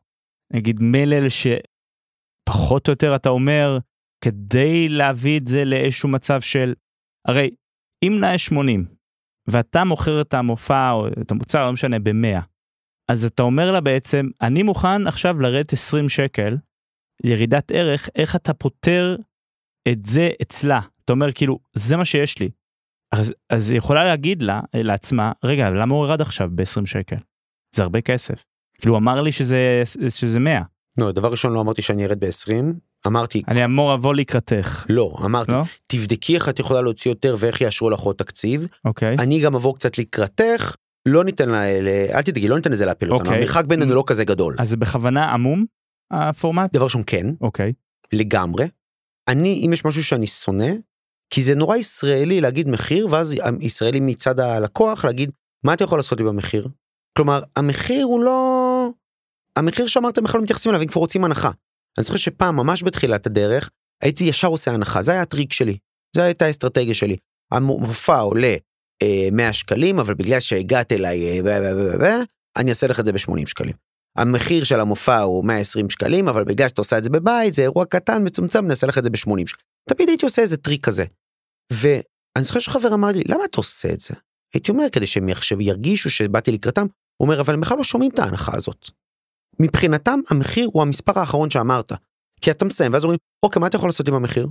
נגיד 0.53 0.77
מלל 0.81 1.27
שפחות 1.29 2.89
או 2.89 2.93
יותר 2.93 3.17
אתה 3.17 3.29
אומר 3.29 3.79
כדי 4.25 4.89
להביא 4.89 5.39
את 5.41 5.47
זה 5.47 5.65
לאיזשהו 5.65 6.09
מצב 6.09 6.41
של 6.41 6.75
הרי 7.29 7.51
אם 8.05 8.17
נאה 8.21 8.39
80 8.39 8.85
ואתה 9.49 9.85
מוכר 9.85 10.21
את 10.21 10.35
המופע 10.35 10.91
או 10.91 11.09
את 11.09 11.31
המוצר 11.31 11.67
לא 11.67 11.73
משנה 11.73 11.99
ב-100 11.99 12.41
אז 13.11 13.25
אתה 13.25 13.43
אומר 13.43 13.73
לה 13.73 13.81
בעצם 13.81 14.27
אני 14.41 14.63
מוכן 14.63 15.07
עכשיו 15.07 15.41
לרדת 15.41 15.73
20 15.73 16.09
שקל 16.09 16.57
ירידת 17.25 17.71
ערך 17.75 18.09
איך 18.15 18.37
אתה 18.37 18.55
פותר 18.55 19.17
את 19.93 20.07
זה 20.07 20.31
אצלה 20.43 20.81
אתה 21.05 21.13
אומר 21.13 21.33
כאילו 21.33 21.59
זה 21.77 21.97
מה 21.97 22.05
שיש 22.05 22.39
לי. 22.39 22.51
אז, 23.13 23.35
אז 23.51 23.71
היא 23.71 23.79
יכולה 23.79 24.05
להגיד 24.05 24.43
לה 24.43 24.61
לעצמה 24.75 25.33
רגע 25.45 25.71
למה 25.71 25.95
הוא 25.95 26.07
ירד 26.07 26.21
עכשיו 26.21 26.49
ב-20 26.55 26.87
שקל? 26.87 27.17
זה 27.77 27.83
הרבה 27.83 28.01
כסף. 28.01 28.45
כאילו 28.81 28.95
הוא 28.95 28.99
אמר 28.99 29.21
לי 29.21 29.33
שזה 29.33 29.83
שזה 30.09 30.41
100 30.41 30.63
לא 30.99 31.13
דבר 31.13 31.31
ראשון 31.31 31.53
לא 31.53 31.61
אמרתי 31.61 31.83
שאני 31.83 32.07
ארד 32.07 32.25
ב-20 32.25 32.53
אמרתי 33.07 33.43
אני 33.49 33.65
אמור 33.65 33.95
לבוא 33.95 34.15
לקראתך. 34.15 34.87
לא 34.89 35.17
אמרתי 35.25 35.53
לא? 35.53 35.63
תבדקי 35.87 36.35
איך 36.35 36.49
את 36.49 36.59
יכולה 36.59 36.81
להוציא 36.81 37.11
יותר 37.11 37.37
ואיך 37.39 37.61
יאשרו 37.61 37.91
לך 37.91 38.01
עוד 38.01 38.17
תקציב. 38.17 38.67
אוקיי. 38.85 39.17
אני 39.19 39.41
גם 39.41 39.55
אבוא 39.55 39.75
קצת 39.75 39.99
לקראתך 39.99 40.77
לא 41.09 41.25
ניתן 41.25 41.49
לה 41.49 41.65
אל 42.15 42.23
תדאגי 42.23 42.49
לא 42.49 42.57
ניתן 42.57 42.73
לזה 42.73 42.87
להפיל 42.87 43.13
אותנו. 43.13 43.27
אוקיי. 43.27 43.39
המרחק 43.39 43.65
בינינו 43.65 43.95
לא 43.95 44.05
כזה 44.07 44.25
גדול. 44.25 44.57
אז 44.59 44.69
זה 44.71 44.77
בכוונה 44.77 45.25
עמום 45.25 45.65
הפורמט? 46.11 46.73
דבר 46.73 46.85
ראשון 46.85 47.03
כן. 47.07 47.27
אוקיי. 47.41 47.73
לגמרי. 48.13 48.65
אני 49.29 49.63
אם 49.67 49.73
יש 49.73 49.85
משהו 49.85 50.05
שאני 50.05 50.27
שונא 50.27 50.71
כי 51.35 51.43
זה 51.43 51.55
נורא 51.55 51.77
ישראלי 51.77 52.41
להגיד 52.41 52.69
מחיר 52.69 53.09
ואז 53.11 53.35
ישראלי 53.61 54.01
מצד 54.01 54.41
הלקוח 54.41 55.05
להגיד 55.05 55.31
מה 55.65 55.75
אתה 55.75 55.85
יכול 55.85 55.99
לעשות 55.99 56.19
לי 56.19 56.25
במחיר. 56.25 56.69
כלומר 57.17 57.43
המחיר 57.57 58.05
הוא 58.05 58.21
לא 58.21 58.89
המחיר 59.59 59.87
שאמרתם 59.87 60.25
בכלל 60.25 60.39
לא 60.39 60.43
מתייחסים 60.45 60.71
אליו 60.71 60.83
אם 60.83 60.89
כבר 60.89 61.01
רוצים 61.01 61.25
הנחה. 61.25 61.51
אני 61.99 62.05
זוכר 62.05 62.17
שפעם 62.17 62.57
ממש 62.57 62.83
בתחילת 62.83 63.27
הדרך 63.27 63.71
הייתי 64.03 64.25
ישר 64.25 64.49
עושה 64.49 64.73
הנחה 64.73 65.03
זה 65.03 65.13
היה 65.13 65.23
הטריק 65.23 65.53
שלי 65.53 65.77
זה 66.17 66.23
הייתה 66.23 66.45
האסטרטגיה 66.45 66.95
שלי. 66.95 67.17
המופע 67.53 68.19
עולה 68.19 68.57
אה, 69.03 69.29
100 69.33 69.53
שקלים 69.53 69.99
אבל 69.99 70.15
בגלל 70.15 70.41
שהגעת 70.41 70.93
אליי 70.93 71.31
אה, 71.31 71.43
ב- 71.43 71.49
ב- 71.49 72.05
ב- 72.05 72.23
אני 72.57 72.71
אעשה 72.71 72.87
לך 72.87 73.01
את 73.01 73.05
זה 73.05 73.13
ב-80 73.13 73.47
שקלים. 73.47 73.75
המחיר 74.19 74.65
של 74.65 74.81
המופע 74.81 75.19
הוא 75.19 75.45
120 75.45 75.91
שקלים 75.91 76.29
אבל 76.29 76.45
בגלל 76.45 76.69
שאתה 76.69 76.81
עושה 76.81 76.99
את 76.99 77.05
זה 77.05 77.11
בבית 77.11 77.55
זה 77.55 77.63
אירוע 77.63 77.85
קטן 77.85 78.27
מצומצם 78.27 78.67
נעשה 78.67 78.87
לך 78.87 78.99
את 78.99 79.05
זה 79.05 79.11
ב-80 79.11 79.47
שקלים. 79.47 79.73
תמיד 79.89 80.09
הייתי 80.09 80.25
עושה 80.25 80.43
איזה 80.43 80.57
טריק 80.57 80.87
כזה. 80.87 81.05
ואני 81.73 82.45
זוכר 82.45 82.61
שחבר 82.61 82.95
אמר 82.95 83.09
לי 83.09 83.23
למה 83.29 83.45
אתה 83.45 83.57
עושה 83.57 83.93
את 83.93 84.01
זה? 84.01 84.15
הייתי 84.55 84.71
אומר 84.71 84.85
כדי 84.93 85.07
שהם 85.07 85.29
עכשיו 85.29 85.61
ירגישו 85.61 86.11
שבאתי 86.11 86.53
לקראתם 86.53 86.87
הוא 87.17 87.29
אומר 87.29 87.41
אבל 87.41 87.55
הם 87.55 87.61
בכלל 87.61 87.77
לא 87.77 87.85
שומעים 87.85 88.11
את 88.15 88.19
ההנחה 88.19 88.57
הזאת. 88.57 88.89
מבחינתם 89.61 90.21
המחיר 90.31 90.69
הוא 90.73 90.83
המספר 90.83 91.19
האחרון 91.19 91.51
שאמרת. 91.51 91.93
כי 92.41 92.51
אתה 92.51 92.65
מסיים 92.65 92.93
ואז 92.93 93.05
אומרים 93.05 93.19
אוקיי 93.43 93.61
מה 93.61 93.67
אתה 93.67 93.77
יכול 93.77 93.89
לעשות 93.89 94.09
עם 94.09 94.15
המחיר? 94.15 94.47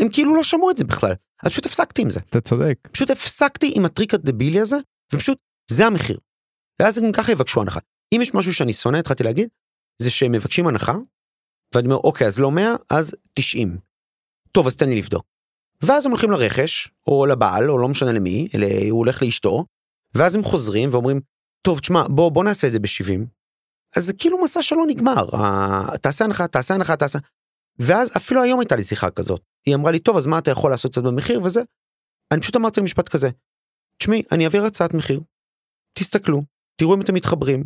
הם 0.00 0.08
כאילו 0.12 0.36
לא 0.36 0.42
שמעו 0.42 0.70
את 0.70 0.76
זה 0.76 0.84
בכלל 0.84 1.12
אז 1.44 1.52
פשוט 1.52 1.66
הפסקתי 1.66 2.02
עם 2.02 2.10
זה 2.10 2.20
אתה 2.20 2.40
צודק 2.40 2.88
פשוט 2.92 3.10
הפסקתי 3.10 3.72
עם 3.76 3.84
הטריק 3.84 4.14
הדבילי 4.14 4.60
הזה 4.60 4.76
ופשוט 5.14 5.38
זה 5.70 5.86
המחיר. 5.86 6.18
ואז 6.80 6.98
הם 6.98 7.12
ככה 7.12 7.32
יבקשו 7.32 7.60
הנחה. 7.60 7.80
אם 8.14 8.20
יש 8.22 8.34
משהו 8.34 8.54
שאני 8.54 8.72
שונא 8.72 8.96
התחלתי 8.96 9.22
להגיד 9.22 9.48
זה 10.02 10.10
שהם 10.10 10.32
מבקשים 10.32 10.66
הנחה 10.66 10.94
ואני 11.74 11.86
אומר 11.86 11.96
אוקיי 11.96 12.26
אז 12.26 12.38
לא 12.38 12.50
100 12.50 12.74
אז 12.90 13.14
90. 13.34 13.78
טוב 14.52 14.66
אז 14.66 14.76
תן 14.76 14.88
לי 14.88 14.96
לבדוק. 14.96 15.26
ואז 15.82 16.06
הם 16.06 16.12
הולכים 16.12 16.30
לרכש 16.30 16.88
או 17.06 17.26
לבעל 17.26 17.70
או 17.70 17.78
לא 17.78 17.88
משנה 17.88 18.12
למי 18.12 18.48
אלא 18.54 18.66
הוא 18.90 18.98
הולך 18.98 19.22
לאשתו 19.22 19.64
ואז 20.14 20.34
הם 20.34 20.42
חוזרים 20.42 20.88
ואומרים 20.92 21.20
טוב 21.66 21.78
תשמע 21.78 22.02
בוא 22.08 22.32
בוא 22.32 22.44
נעשה 22.44 22.66
את 22.66 22.72
זה 22.72 22.78
ב-70. 22.78 23.26
אז 23.96 24.06
זה 24.06 24.12
כאילו 24.18 24.42
מסע 24.42 24.62
שלא 24.62 24.84
נגמר 24.88 25.26
תעשה 26.02 26.24
הנחה 26.24 26.48
תעשה 26.48 26.74
הנחה 26.74 26.96
תעשה. 26.96 27.18
ואז 27.78 28.16
אפילו 28.16 28.42
היום 28.42 28.60
הייתה 28.60 28.76
לי 28.76 28.84
שיחה 28.84 29.10
כזאת 29.10 29.42
היא 29.66 29.74
אמרה 29.74 29.90
לי 29.90 29.98
טוב 29.98 30.16
אז 30.16 30.26
מה 30.26 30.38
אתה 30.38 30.50
יכול 30.50 30.70
לעשות 30.70 30.92
קצת 30.92 31.02
במחיר 31.02 31.42
וזה. 31.44 31.60
אני 32.32 32.40
פשוט 32.40 32.56
אמרתי 32.56 32.80
לה 32.80 32.84
משפט 32.84 33.08
כזה. 33.08 33.28
תשמעי 33.98 34.22
אני 34.32 34.44
אעביר 34.44 34.64
הצעת 34.64 34.94
מחיר. 34.94 35.20
תסתכלו 35.98 36.40
תראו 36.80 36.94
אם 36.94 37.00
אתם 37.00 37.14
מתחברים. 37.14 37.64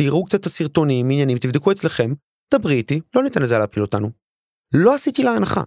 תראו 0.00 0.24
קצת 0.24 0.40
את 0.40 0.46
הסרטונים 0.46 1.10
עניינים 1.10 1.38
תבדקו 1.38 1.72
אצלכם 1.72 2.10
דברי 2.54 2.74
איתי 2.74 3.00
לא 3.16 3.22
ניתן 3.22 3.42
לזה 3.42 3.58
להפיל 3.58 3.82
אותנו. 3.82 4.10
לא 4.74 4.94
עשיתי 4.94 5.22
לה 5.22 5.30
הנחה. 5.30 5.62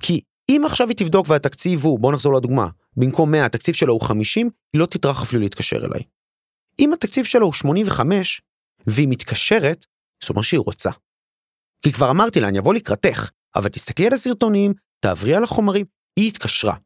כי 0.00 0.20
אם 0.50 0.62
עכשיו 0.64 0.88
היא 0.88 0.96
תבדוק 0.96 1.26
והתקציב 1.28 1.84
הוא 1.84 2.00
בוא 2.00 2.12
נחזור 2.12 2.34
לדוגמה 2.34 2.68
במקום 2.96 3.30
100 3.30 3.46
התקציב 3.46 3.74
שלו 3.74 3.92
הוא 3.92 4.00
50 4.00 4.50
היא 4.72 4.80
לא 4.80 4.86
תטרח 4.86 5.22
אפילו 5.22 5.42
להתקשר 5.42 5.76
אליי. 5.76 6.02
אם 6.78 6.92
התקציב 6.92 7.24
שלו 7.24 7.46
הוא 7.46 7.52
85 7.52 8.42
והיא 8.86 9.08
מתקשרת 9.08 9.86
זאת 10.22 10.30
אומרת 10.30 10.44
שהיא 10.44 10.60
רוצה. 10.60 10.90
כי 11.82 11.92
כבר 11.92 12.10
אמרתי 12.10 12.40
לה 12.40 12.48
אני 12.48 12.58
אבוא 12.58 12.74
לקראתך 12.74 13.30
אבל 13.56 13.68
תסתכלי 13.68 14.06
על 14.06 14.12
הסרטונים 14.12 14.74
תעברי 15.00 15.34
על 15.34 15.44
החומרים 15.44 15.86
היא 16.18 16.28
התקשרה. 16.28 16.76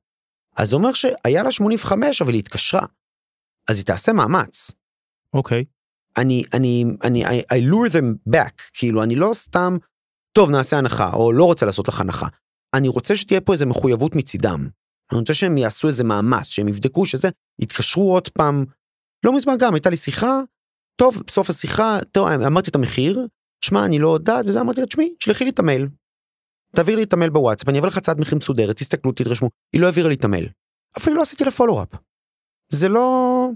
אז 0.56 0.68
זה 0.68 0.76
אומר 0.76 0.92
שהיה 0.92 1.42
לה 1.42 1.52
85 1.52 2.22
אבל 2.22 2.32
היא 2.32 2.38
התקשרה. 2.38 2.86
אז 3.70 3.76
היא 3.76 3.86
תעשה 3.86 4.12
מאמץ. 4.12 4.70
אוקיי 5.34 5.64
אני 6.18 6.44
אני 6.54 6.84
אני 7.04 7.26
I, 7.26 7.42
I 7.42 7.70
lure 7.70 7.92
them 7.92 8.34
back 8.36 8.62
כאילו 8.72 9.02
אני 9.02 9.16
לא 9.16 9.30
סתם 9.32 9.76
טוב 10.32 10.50
נעשה 10.50 10.78
הנחה 10.78 11.12
או 11.12 11.32
לא 11.32 11.44
רוצה 11.44 11.66
לעשות 11.66 11.88
לך 11.88 12.00
הנחה. 12.00 12.26
אני 12.74 12.88
רוצה 12.88 13.16
שתהיה 13.16 13.40
פה 13.40 13.52
איזה 13.52 13.66
מחויבות 13.66 14.16
מצידם. 14.16 14.68
אני 15.12 15.20
רוצה 15.20 15.34
שהם 15.34 15.58
יעשו 15.58 15.88
איזה 15.88 16.04
מאמץ 16.04 16.46
שהם 16.46 16.68
יבדקו 16.68 17.06
שזה 17.06 17.28
יתקשרו 17.62 18.12
עוד 18.12 18.28
פעם. 18.28 18.64
לא 19.24 19.36
מזמן 19.36 19.54
גם 19.58 19.74
הייתה 19.74 19.90
לי 19.90 19.96
שיחה 19.96 20.40
טוב 21.00 21.22
בסוף 21.26 21.50
השיחה 21.50 21.98
טוב, 22.12 22.28
אמרתי 22.28 22.70
את 22.70 22.74
המחיר 22.74 23.26
שמע 23.64 23.84
אני 23.84 23.98
לא 23.98 24.14
יודעת 24.14 24.46
וזה 24.48 24.60
אמרתי 24.60 24.80
לה 24.80 24.86
תשמעי 24.86 25.14
שלחי 25.20 25.44
לי 25.44 25.50
את 25.50 25.58
המייל. 25.58 25.88
תעביר 26.76 26.96
לי 26.96 27.02
את 27.02 27.12
המייל 27.12 27.30
בוואטסאפ 27.30 27.68
אני 27.68 27.78
אעביר 27.78 27.90
לך 27.90 27.96
הצעת 27.96 28.18
מחיר 28.18 28.38
מסודרת 28.38 28.76
תסתכלו 28.76 29.12
תתרשמו 29.12 29.48
היא 29.72 29.80
לא 29.80 29.86
העבירה 29.86 30.08
לי 30.08 30.14
את 30.14 30.24
המייל. 30.24 30.48
אפילו 30.98 31.16
לא 31.16 31.22
עשיתי 31.22 31.44
לה 31.44 31.50
פולו-אפ. 31.50 31.88
זה 32.72 32.88
לא 32.88 33.48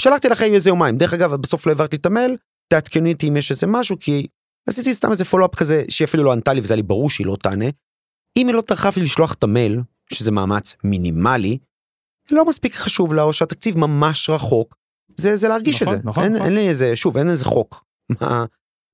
שלחתי 0.00 0.28
לך 0.28 0.42
איזה 0.42 0.70
יומיים 0.70 0.98
דרך 0.98 1.12
אגב 1.12 1.34
בסוף 1.34 1.66
לא 1.66 1.72
העברתי 1.72 1.96
את 1.96 2.06
המייל 2.06 2.36
תעדכני 2.72 3.12
אותי 3.12 3.28
אם 3.28 3.36
יש 3.36 3.50
איזה 3.50 3.66
משהו 3.66 3.96
כי 4.00 4.26
עשיתי 4.68 4.94
סתם 4.94 5.10
איזה 5.10 5.24
פולו-אפ 5.24 5.54
כזה 5.54 5.84
שהיא 5.88 6.06
אפילו 6.06 6.24
לא 6.24 6.32
ענתה 6.32 6.52
לי 6.52 6.60
וזה 6.60 6.74
היה 6.74 6.76
לי 6.76 6.82
ברור 6.82 7.10
שהיא 7.10 7.26
לא 7.26 7.36
תענה. 7.42 7.66
אם 8.38 8.46
היא 8.46 8.54
לא 8.54 8.60
טרחה 8.60 8.88
לי 8.96 9.02
לשלוח 9.02 9.34
את 9.34 9.44
המייל 9.44 9.80
שזה 10.12 10.30
מאמץ 10.32 10.76
מינימלי 10.84 11.58
לא 12.30 12.44
מספיק 12.48 12.74
חשוב 12.74 13.14
לה 13.14 13.22
או 13.22 13.32
שהתקציב 13.32 13.78
ממש 13.78 14.30
רחוק 14.30 14.76
זה 15.16 15.36
זה 15.36 15.48
להרגיש 15.48 15.82
נכון, 15.82 15.94
את 15.94 16.02
זה 16.02 16.08
נכון, 16.08 16.24
אין, 16.24 16.32
נכון. 16.32 16.46
אין 16.46 16.54
לי 16.54 16.68
איזה 16.68 16.96
שוב 16.96 17.16
אין 17.16 17.28
איזה 17.30 17.44
חוק 17.44 17.84
מה 18.20 18.44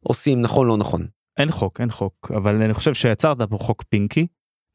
עושים 0.05 0.41
נכון 0.41 0.67
לא 0.67 0.77
נכון 0.77 1.07
אין 1.39 1.51
חוק 1.51 1.81
אין 1.81 1.91
חוק 1.91 2.31
אבל 2.37 2.63
אני 2.63 2.75
חושב 2.75 2.95
שיצרת 2.95 3.37
פה 3.51 3.59
חוק 3.59 3.83
פינקי 3.83 4.27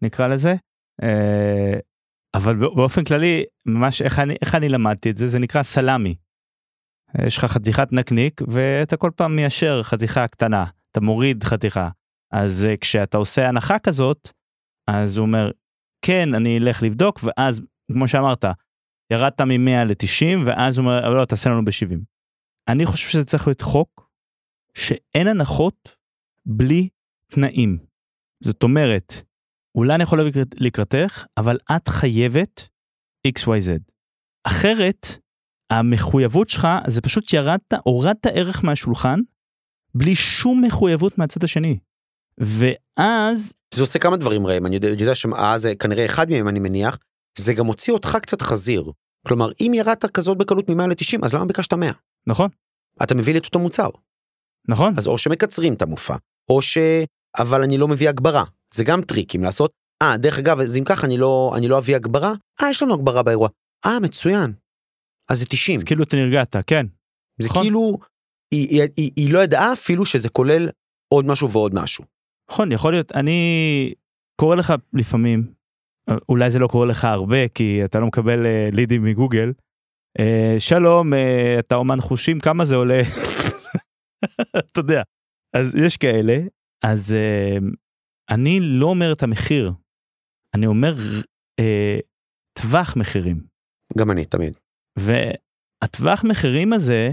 נקרא 0.02 0.28
לזה. 0.28 0.56
אה, 1.04 1.80
אבל 2.34 2.56
בא- 2.56 2.76
באופן 2.76 3.04
כללי 3.04 3.44
ממש 3.66 4.02
איך 4.02 4.20
אני 4.20 4.36
איך 4.42 4.56
אני 4.56 4.70
למדתי 4.70 5.10
את 5.10 5.18
זה 5.18 5.28
זה 5.28 5.40
נקרא 5.40 5.64
סלמי. 5.64 6.16
יש 7.26 7.38
לך 7.38 7.46
חתיכת 7.46 7.88
נקניק 7.92 8.42
ואתה 8.48 8.98
כל 8.98 9.12
פעם 9.16 9.36
מיישר 9.36 9.84
חתיכה 9.84 10.28
קטנה 10.28 10.66
אתה 10.92 11.02
מוריד 11.02 11.44
חתיכה 11.44 11.90
אז 12.34 12.66
אה, 12.66 12.78
כשאתה 12.78 13.18
עושה 13.18 13.48
הנחה 13.48 13.80
כזאת 13.80 14.30
אז 14.94 15.18
הוא 15.18 15.26
אומר 15.26 15.52
כן 16.06 16.34
אני 16.34 16.58
אלך 16.58 16.84
לבדוק 16.84 17.20
ואז 17.24 17.62
כמו 17.92 18.08
שאמרת 18.08 18.46
ירדת 19.12 19.42
מ-100 19.42 19.84
ל-90 19.86 20.46
ואז 20.46 20.78
הוא 20.78 20.86
אומר 20.86 21.10
לא 21.10 21.26
תעשה 21.26 21.50
לנו 21.50 21.66
ב-70. 21.66 21.98
אני 22.68 22.86
חושב 22.86 23.10
שזה 23.10 23.26
צריך 23.26 23.48
להיות 23.48 23.62
חוק 23.62 24.10
שאין 24.78 25.28
הנחות 25.28 25.96
בלי 26.46 26.90
תנאים. 27.28 27.78
זאת 28.44 28.64
אומרת, 28.64 29.14
אולי 29.76 29.96
אני 29.96 30.04
יכול 30.04 30.20
לבוא 30.20 30.30
לקראת- 30.30 30.56
לקראתך, 30.60 31.26
אבל 31.38 31.58
את 31.76 31.88
חייבת 31.88 32.70
XYZ. 33.28 33.70
אחרת, 34.44 35.08
המחויבות 35.70 36.50
שלך 36.50 36.68
זה 36.88 37.02
פשוט 37.02 37.34
ירדת, 37.34 37.74
הורדת 37.84 38.26
ערך 38.26 38.64
מהשולחן, 38.64 39.20
בלי 39.96 40.16
שום 40.16 40.64
מחויבות 40.66 41.18
מהצד 41.18 41.44
השני. 41.44 41.80
ואז, 42.40 43.54
זה 43.74 43.82
עושה 43.82 44.00
כמה 44.00 44.18
דברים 44.18 44.48
ראם 44.48 44.66
אני 44.66 44.76
יודע, 44.76 44.88
יודע 44.88 45.16
שאז 45.16 45.62
זה 45.62 45.76
כנראה 45.76 46.06
אחד 46.06 46.30
מהם 46.30 46.48
אני 46.48 46.60
מניח. 46.60 46.98
זה 47.38 47.54
גם 47.54 47.66
הוציא 47.66 47.94
אותך 47.94 48.18
קצת 48.22 48.42
חזיר. 48.42 48.92
כלומר 49.28 49.50
אם 49.62 49.72
ירדת 49.76 50.06
כזאת 50.06 50.38
בקלות 50.38 50.70
מ-100 50.70 50.88
ל-90 50.88 51.26
אז 51.26 51.34
למה 51.34 51.46
ביקשת 51.46 51.74
100 51.74 51.92
נכון, 52.28 52.50
אתה 53.04 53.16
מביא 53.16 53.34
לי 53.34 53.40
את 53.40 53.46
אותו 53.46 53.60
מוצר. 53.60 53.90
נכון, 54.68 54.94
אז 54.98 55.08
או 55.08 55.18
שמקצרים 55.18 55.74
את 55.74 55.82
המופע 55.82 56.16
או 56.50 56.62
ש... 56.62 56.78
אבל 57.38 57.64
אני 57.64 57.78
לא 57.78 57.88
מביא 57.88 58.10
הגברה. 58.10 58.44
זה 58.74 58.84
גם 58.84 59.02
טריקים 59.02 59.44
לעשות. 59.44 59.72
אה 60.04 60.18
דרך 60.18 60.40
אגב 60.40 60.60
אז 60.60 60.78
אם 60.78 60.84
ככה 60.84 61.08
אני 61.08 61.18
לא 61.18 61.54
אני 61.58 61.68
לא 61.68 61.78
אביא 61.78 61.96
הגברה? 61.96 62.34
אה 62.64 62.70
יש 62.70 62.84
לנו 62.84 62.94
הגברה 62.94 63.24
באירוע. 63.24 63.50
אה 63.86 64.00
מצוין. 64.00 64.54
אז 65.32 65.40
זה 65.40 65.46
90 65.46 65.80
אז 65.80 65.84
כאילו 65.84 66.04
אתה 66.04 66.16
נרגעת, 66.16 66.56
כן. 66.68 66.86
זה 67.42 67.48
נכון. 67.48 67.64
כאילו 67.64 67.98
היא, 68.52 68.68
היא, 68.70 68.90
היא, 68.98 69.12
היא 69.16 69.34
לא 69.34 69.40
ידעה 69.40 69.74
אפילו 69.74 70.06
שזה 70.06 70.30
כולל 70.30 70.70
עוד 71.14 71.26
משהו 71.26 71.52
ועוד 71.52 71.76
משהו. 71.76 72.06
נכון, 72.52 72.72
יכול 72.72 72.92
להיות, 72.94 73.12
אני 73.12 73.94
קורא 74.42 74.56
לך 74.56 74.74
לפעמים, 74.94 75.54
אולי 76.30 76.52
זה 76.52 76.60
לא 76.60 76.68
קורה 76.68 76.86
לך 76.86 77.06
הרבה 77.06 77.48
כי 77.48 77.86
אתה 77.86 78.00
לא 78.00 78.08
מקבל 78.08 78.46
אה, 78.46 78.70
לידים 78.72 79.04
מגוגל. 79.04 79.54
אה, 80.20 80.56
שלום, 80.60 81.14
אה, 81.14 81.60
אתה 81.60 81.76
אומן 81.76 82.02
חושים, 82.02 82.40
כמה 82.40 82.66
זה 82.66 82.76
עולה? 82.76 83.02
אתה 84.72 84.80
יודע. 84.80 85.02
אז 85.56 85.76
יש 85.86 85.98
כאלה, 85.98 86.38
אז 86.84 87.14
אה, 87.14 87.58
אני 88.30 88.60
לא 88.62 88.86
אומר 88.86 89.14
את 89.14 89.24
המחיר, 89.24 89.72
אני 90.56 90.68
אומר 90.68 90.94
אה, 91.60 92.00
טווח 92.62 92.98
מחירים. 92.98 93.44
גם 93.98 94.12
אני 94.12 94.26
תמיד. 94.26 94.54
והטווח 95.00 96.24
מחירים 96.24 96.74
הזה, 96.74 97.12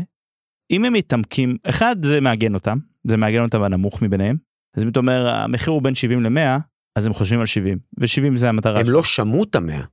אם 0.70 0.84
הם 0.84 0.92
מתעמקים, 0.92 1.56
אחד 1.62 1.96
זה 2.02 2.20
מעגן 2.20 2.54
אותם, 2.54 2.78
זה 3.04 3.16
מעגן 3.16 3.42
אותם 3.42 3.60
בנמוך 3.60 4.02
מביניהם. 4.02 4.36
אז 4.76 4.82
אם 4.82 4.88
אתה 4.88 5.00
אומר 5.00 5.28
המחיר 5.28 5.72
הוא 5.72 5.82
בין 5.82 5.94
70 5.94 6.22
ל-100, 6.22 6.60
אז 6.96 7.06
הם 7.06 7.12
חושבים 7.12 7.40
על 7.40 7.46
70, 7.46 7.78
ו-70 8.00 8.36
זה 8.36 8.48
המטרה. 8.48 8.78
הם 8.80 8.86
שלך. 8.86 8.94
לא 8.94 9.02
שמעו 9.02 9.44
את 9.44 9.54
המאה 9.54 9.84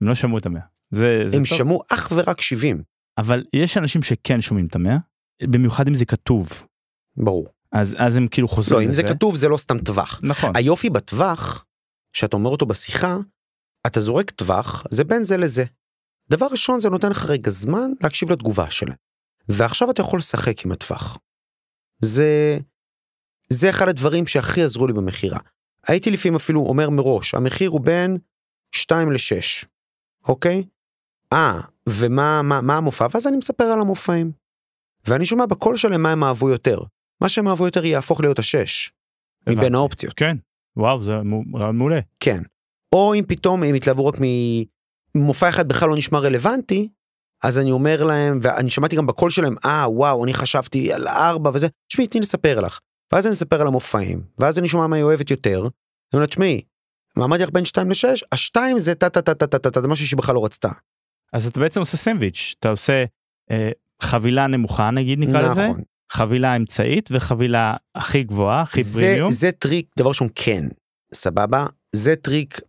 הם 0.00 0.08
לא 0.08 0.14
שמעו 0.14 0.38
את 0.38 0.46
המאה. 0.46 0.62
זה, 0.90 1.22
זה 1.26 1.36
הם 1.36 1.42
טוב. 1.44 1.58
שמעו 1.58 1.82
אך 1.90 2.12
ורק 2.16 2.40
70 2.40 2.82
אבל 3.18 3.44
יש 3.52 3.76
אנשים 3.76 4.02
שכן 4.02 4.40
שומעים 4.40 4.66
את 4.66 4.76
המאה, 4.76 4.96
במיוחד 5.42 5.88
אם 5.88 5.94
זה 5.94 6.04
כתוב. 6.04 6.48
ברור. 7.16 7.48
אז 7.72 7.96
אז 7.98 8.16
הם 8.16 8.28
כאילו 8.28 8.48
חוזרים 8.48 8.80
לא 8.80 8.84
אם 8.84 8.90
לזה. 8.90 9.02
זה 9.02 9.08
כתוב 9.14 9.36
זה 9.36 9.48
לא 9.48 9.56
סתם 9.56 9.78
טווח. 9.78 10.20
נכון. 10.22 10.56
היופי 10.56 10.90
בטווח 10.90 11.66
שאתה 12.16 12.36
אומר 12.36 12.50
אותו 12.50 12.66
בשיחה 12.66 13.16
אתה 13.86 14.00
זורק 14.00 14.30
טווח 14.30 14.86
זה 14.90 15.04
בין 15.04 15.24
זה 15.24 15.36
לזה. 15.36 15.64
דבר 16.30 16.46
ראשון 16.50 16.80
זה 16.80 16.90
נותן 16.90 17.10
לך 17.10 17.26
רגע 17.26 17.50
זמן 17.50 17.90
להקשיב 18.02 18.32
לתגובה 18.32 18.70
שלהם. 18.70 18.96
ועכשיו 19.48 19.90
אתה 19.90 20.00
יכול 20.00 20.18
לשחק 20.18 20.64
עם 20.64 20.72
הטווח. 20.72 21.18
זה 22.04 22.58
זה 23.52 23.70
אחד 23.70 23.88
הדברים 23.88 24.26
שהכי 24.26 24.62
עזרו 24.62 24.86
לי 24.86 24.92
במכירה. 24.92 25.38
הייתי 25.86 26.10
לפעמים 26.10 26.36
אפילו 26.36 26.60
אומר 26.60 26.90
מראש 26.90 27.34
המחיר 27.34 27.70
הוא 27.70 27.80
בין 27.80 28.16
2 28.74 29.12
ל-6 29.12 29.66
אוקיי? 30.28 30.64
אה 31.32 31.60
ומה 31.88 32.42
מה, 32.42 32.60
מה 32.60 32.76
המופע 32.76 33.06
ואז 33.14 33.26
אני 33.26 33.36
מספר 33.36 33.64
על 33.64 33.80
המופעים. 33.80 34.32
ואני 35.06 35.26
שומע 35.26 35.46
בקול 35.46 35.76
שלהם 35.76 36.02
מה 36.02 36.12
הם 36.12 36.24
אהבו 36.24 36.50
יותר. 36.50 36.78
מה 37.20 37.28
שהם 37.28 37.48
אהבו 37.48 37.64
יותר 37.64 37.84
יהפוך 37.84 38.20
להיות 38.20 38.38
השש. 38.38 38.92
מבין 39.42 39.58
הבנתי. 39.58 39.76
האופציות. 39.76 40.14
כן. 40.14 40.36
וואו 40.76 41.04
זה 41.04 41.12
רעיון 41.54 41.76
מעולה. 41.76 42.00
כן. 42.20 42.42
או 42.94 43.14
אם 43.14 43.24
פתאום 43.28 43.62
הם 43.62 43.74
התלהבו 43.74 44.06
רק 44.06 44.14
ממופע 45.14 45.48
אחד 45.48 45.68
בכלל 45.68 45.88
לא 45.88 45.96
נשמע 45.96 46.18
רלוונטי, 46.18 46.88
אז 47.42 47.58
אני 47.58 47.70
אומר 47.70 48.04
להם, 48.04 48.38
ואני 48.42 48.70
שמעתי 48.70 48.96
גם 48.96 49.06
בקול 49.06 49.30
שלהם, 49.30 49.54
אה 49.64 49.84
וואו 49.88 50.24
אני 50.24 50.34
חשבתי 50.34 50.92
על 50.92 51.08
ארבע 51.08 51.50
וזה, 51.54 51.68
תשמעי 51.88 52.06
תני 52.06 52.20
לספר 52.20 52.60
לך. 52.60 52.78
ואז 53.12 53.26
אני 53.26 53.32
אספר 53.34 53.60
על 53.60 53.66
המופעים, 53.66 54.22
ואז 54.38 54.58
אני 54.58 54.68
שומע 54.68 54.86
מה 54.86 54.96
היא 54.96 55.02
אוהבת 55.04 55.30
יותר. 55.30 55.58
אני 55.60 55.68
אומר 56.14 56.20
לה, 56.20 56.26
תשמעי, 56.26 56.60
מה 57.16 57.24
אמרתי 57.24 57.42
לך 57.42 57.50
בין 57.50 57.64
2 57.64 57.88
ל-6, 57.90 57.94
השתיים 58.32 58.78
זה 58.78 58.94
טה 58.94 59.08
טה 59.10 59.22
טה 59.22 59.34
טה 59.34 59.46
טה 59.46 59.58
טה 59.58 59.70
טה, 59.70 59.80
זה 59.82 59.88
משהו 59.88 60.06
שהיא 60.06 60.18
בכלל 60.18 60.34
לא 60.34 60.44
רצתה. 60.44 60.68
אז 61.32 61.46
אתה 61.46 61.60
בעצם 61.60 61.80
עושה 61.80 61.96
סנדוויץ', 61.96 62.54
אתה 62.60 62.68
עושה 62.68 63.04
אה, 63.50 63.70
חבילה 64.02 64.46
נמוכה 64.46 64.90
נגיד 64.90 65.18
נקרא 65.18 65.40
לזה, 65.52 65.68
נכון. 65.68 65.82
חבילה 66.12 66.56
אמצעית 66.56 67.08
וחבילה 67.12 67.74
הכי 67.94 68.22
גבוהה, 68.22 68.62
הכי 68.62 68.82
זה, 68.82 69.00
פרימיום. 69.00 69.32
זה 69.32 69.52
טריק, 69.52 69.86
דבר 69.98 70.08
ראשון 70.08 70.28
כן, 70.34 70.64
סבבה? 71.14 71.66
זה 71.92 72.16
טריק 72.16 72.60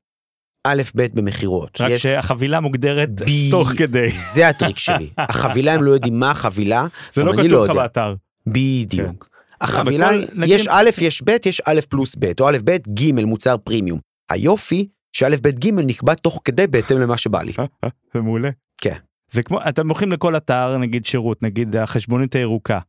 א' 0.68 0.82
ב' 0.96 1.06
במכירות. 1.14 1.82
רק 1.82 1.92
יש- 1.92 2.02
שהחבילה 2.04 2.60
מוגדרת 2.60 3.10
ב- 3.22 3.52
תוך 3.52 3.70
כדי. 3.78 4.10
זה 4.34 4.48
הטריק 4.50 4.78
שלי. 4.78 5.10
החבילה 5.18 5.74
הם 5.74 5.84
לא 5.84 5.92
יודעים 5.92 6.20
מה 6.20 6.32
החבילה, 6.32 6.86
זה 7.14 7.24
לא 7.24 7.32
כתוב 7.32 7.46
לא 7.46 7.64
לך 7.64 7.70
יודע. 7.70 7.82
באתר. 7.82 8.16
בדיוק. 8.48 9.30
החבילה, 9.62 10.08
בכל- 10.08 10.40
נגיד- 10.40 10.56
יש 10.60 10.68
א', 10.70 10.90
יש 11.02 11.22
ב', 11.26 11.36
יש 11.46 11.62
א' 11.66 11.80
פלוס 11.90 12.16
ב', 12.20 12.32
או 12.42 12.50
א', 12.50 12.58
ב', 12.64 12.78
ג', 12.94 13.26
מוצר 13.26 13.58
פרימיום. 13.58 14.00
היופי 14.32 14.88
שא', 15.16 15.30
ב', 15.42 15.48
ג' 15.48 15.74
נקבע 15.74 16.14
תוך 16.16 16.42
כדי 16.46 16.68
בהתאם 16.68 16.98
למה 16.98 17.18
שבא 17.18 17.42
לי. 17.42 17.52
זה 18.14 18.22
מעולה. 18.22 18.50
כן. 18.82 18.96
זה 19.32 19.44
כמו 19.44 19.60
אתם 19.70 19.88
הולכים 19.88 20.12
לכל 20.12 20.38
אתר 20.38 20.78
נגיד 20.78 21.06
שירות 21.06 21.44
נגיד 21.44 21.76
החשבונית 21.76 22.36
הירוקה. 22.36 22.80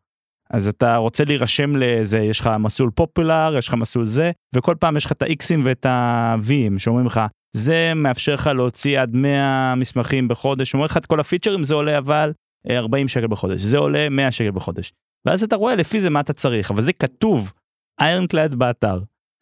אז 0.50 0.68
אתה 0.68 0.96
רוצה 0.96 1.24
להירשם 1.24 1.76
לזה 1.76 2.18
יש 2.18 2.40
לך 2.40 2.50
מסלול 2.58 2.90
פופולר 2.94 3.54
יש 3.58 3.68
לך 3.68 3.74
מסלול 3.74 4.04
זה 4.06 4.30
וכל 4.54 4.74
פעם 4.80 4.96
יש 4.96 5.04
לך 5.04 5.12
את 5.12 5.22
ה-Xים 5.22 5.60
ואת 5.64 5.86
ה-Vים 5.86 6.78
שאומרים 6.78 7.06
לך 7.06 7.20
זה 7.56 7.92
מאפשר 7.96 8.34
לך 8.34 8.46
להוציא 8.46 9.00
עד 9.00 9.10
100 9.14 9.74
מסמכים 9.76 10.28
בחודש 10.28 10.74
אומר 10.74 10.84
לך 10.84 10.96
את 10.96 11.06
כל 11.06 11.20
הפיצ'רים 11.20 11.64
זה 11.64 11.74
עולה 11.74 11.98
אבל 11.98 12.32
אה, 12.70 12.78
40 12.78 13.08
שקל 13.08 13.26
בחודש 13.26 13.60
זה 13.60 13.78
עולה 13.78 14.08
100 14.08 14.30
שקל 14.30 14.50
בחודש. 14.50 14.92
ואז 15.26 15.42
אתה 15.42 15.56
רואה 15.56 15.74
לפי 15.74 16.00
זה 16.00 16.10
מה 16.10 16.20
אתה 16.20 16.32
צריך 16.32 16.70
אבל 16.70 16.82
זה 16.82 16.92
כתוב 16.92 17.52
איירנקלד 18.00 18.54
באתר. 18.54 19.00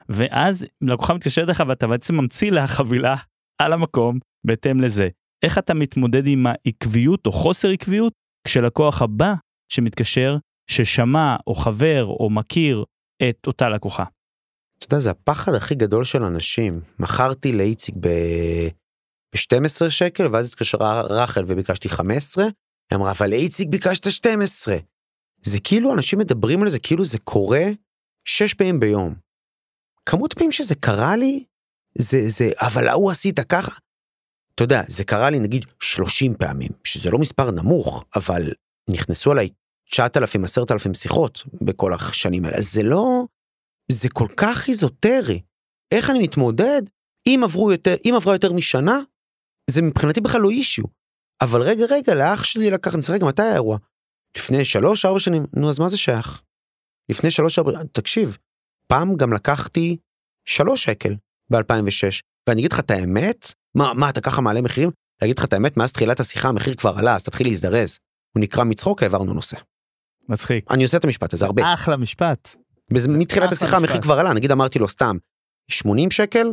ואז 0.09 0.66
לקוחה 0.81 1.14
מתקשרת 1.14 1.49
לך 1.49 1.62
ואתה 1.68 1.87
בעצם 1.87 2.14
ממציא 2.14 2.51
לה 2.51 2.66
חבילה 2.66 3.16
על 3.62 3.72
המקום 3.72 4.18
בהתאם 4.47 4.81
לזה. 4.81 5.09
איך 5.45 5.59
אתה 5.59 5.74
מתמודד 5.74 6.26
עם 6.26 6.47
העקביות 6.47 7.26
או 7.26 7.33
חוסר 7.33 7.68
עקביות 7.68 8.12
כשלקוח 8.47 9.03
הבא 9.03 9.35
שמתקשר 9.72 10.37
ששמע 10.70 11.37
או 11.47 11.55
חבר 11.55 12.05
או 12.07 12.31
מכיר 12.31 12.85
את 13.28 13.47
אותה 13.47 13.68
לקוחה. 13.68 14.05
אתה 14.78 14.95
יודע, 14.95 15.01
זה 15.01 15.11
הפחד 15.11 15.55
הכי 15.55 15.74
גדול 15.74 16.05
של 16.05 16.22
אנשים. 16.22 16.81
מכרתי 16.99 17.53
לאיציק 17.53 17.95
ב-12 18.01 19.91
שקל, 19.91 20.26
ואז 20.26 20.49
התקשרה 20.49 21.01
רחל 21.01 21.45
וביקשתי 21.47 21.89
15, 21.89 22.45
היא 22.45 22.51
אמרה, 22.95 23.11
אבל 23.11 23.31
לאיציק 23.31 23.68
ביקשת 23.68 24.11
12. 24.11 24.76
זה 25.43 25.61
כאילו, 25.61 25.95
אנשים 25.95 26.18
מדברים 26.18 26.62
על 26.62 26.70
זה 26.70 26.78
כאילו 26.78 27.05
זה 27.05 27.18
קורה 27.18 27.64
6 28.24 28.55
פעמים 28.55 28.80
ביום. 28.80 29.14
כמות 30.07 30.34
פעמים 30.34 30.53
שזה 30.53 30.74
קרה 30.74 31.16
לי, 31.16 31.45
זה, 31.99 32.28
זה, 32.28 32.51
אבל 32.57 32.88
ההוא 32.88 33.11
עשית 33.11 33.41
ככה. 33.41 33.72
אתה 34.55 34.64
יודע, 34.64 34.82
זה 34.88 35.05
קרה 35.05 35.30
לי 35.30 35.38
נגיד 35.38 35.64
30 35.80 36.34
פעמים, 36.34 36.70
שזה 36.84 37.11
לא 37.11 37.18
מספר 37.18 37.51
נמוך, 37.51 38.05
אבל 38.16 38.53
נכנסו 38.91 39.32
אליי 39.32 39.49
9,000 39.91 40.45
10,000 40.45 40.95
שיחות 40.95 41.43
בכל 41.62 41.93
השנים 41.95 42.45
האלה. 42.45 42.61
זה 42.61 42.82
לא 42.82 43.26
זה 43.93 44.09
כל 44.09 44.26
כך 44.36 44.68
איזוטרי. 44.68 45.43
איך 45.91 46.11
אני 46.11 46.18
מתמודד? 46.18 46.82
אם 47.26 47.41
עברו 47.45 47.72
יותר 47.72 47.95
אם 48.05 48.12
עברה 48.16 48.34
יותר 48.34 48.53
משנה 48.53 49.01
זה 49.70 49.82
מבחינתי 49.82 50.20
בכלל 50.20 50.41
לא 50.41 50.51
אישיו. 50.51 50.84
אבל 51.41 51.62
רגע 51.62 51.84
רגע 51.91 52.14
לאח 52.14 52.45
שלי 52.45 52.70
לקח 52.70 52.95
אני 52.95 53.03
רגע 53.09 53.26
מתי 53.26 53.43
האירוע 53.43 53.78
לפני 54.37 54.64
שלוש 54.64 55.05
ארבע 55.05 55.20
שנים 55.20 55.47
נו 55.57 55.68
אז 55.68 55.78
מה 55.78 55.89
זה 55.89 55.97
שייך. 55.97 56.43
לפני 57.09 57.31
שלוש 57.31 57.59
ארבע 57.59 57.72
תקשיב 57.93 58.37
פעם 58.87 59.16
גם 59.16 59.33
לקחתי 59.33 59.97
שלוש 60.45 60.85
שקל 60.85 61.16
ב2006 61.55 62.22
ואני 62.49 62.61
אגיד 62.61 62.72
לך 62.72 62.81
את 62.81 62.91
האמת 62.91 63.53
מה 63.74 63.95
מה 63.95 64.11
אתה 64.11 64.20
ככה 64.20 64.41
מעלה 64.41 64.62
מחירים 64.62 64.91
להגיד 65.22 65.39
לך 65.39 65.45
את 65.45 65.53
האמת 65.53 65.76
מאז 65.76 65.93
תחילת 65.93 66.20
השיחה 66.20 66.49
המחיר 66.49 66.74
כבר 66.74 66.95
עלה 66.99 67.14
אז 67.14 67.22
תתחיל 67.22 67.47
להזדרז. 67.47 67.99
הוא 68.35 68.41
נקרא 68.41 68.64
מצחוק 68.64 69.03
העברנו 69.03 69.35
נושא. 69.35 69.57
מצחיק. 70.28 70.64
אני 70.70 70.83
עושה 70.83 70.97
את 70.97 71.05
המשפט 71.05 71.35
הזה 71.35 71.45
הרבה. 71.45 71.74
אחלה 71.74 71.97
משפט. 71.97 72.57
מתחילת 72.91 73.53
השיחה 73.53 73.76
המחיר 73.76 74.01
כבר 74.01 74.18
עלה 74.18 74.33
נגיד 74.33 74.53
אמרתי 74.53 74.78
לו 74.78 74.89
סתם 74.89 75.16
80 75.70 76.11
שקל 76.11 76.53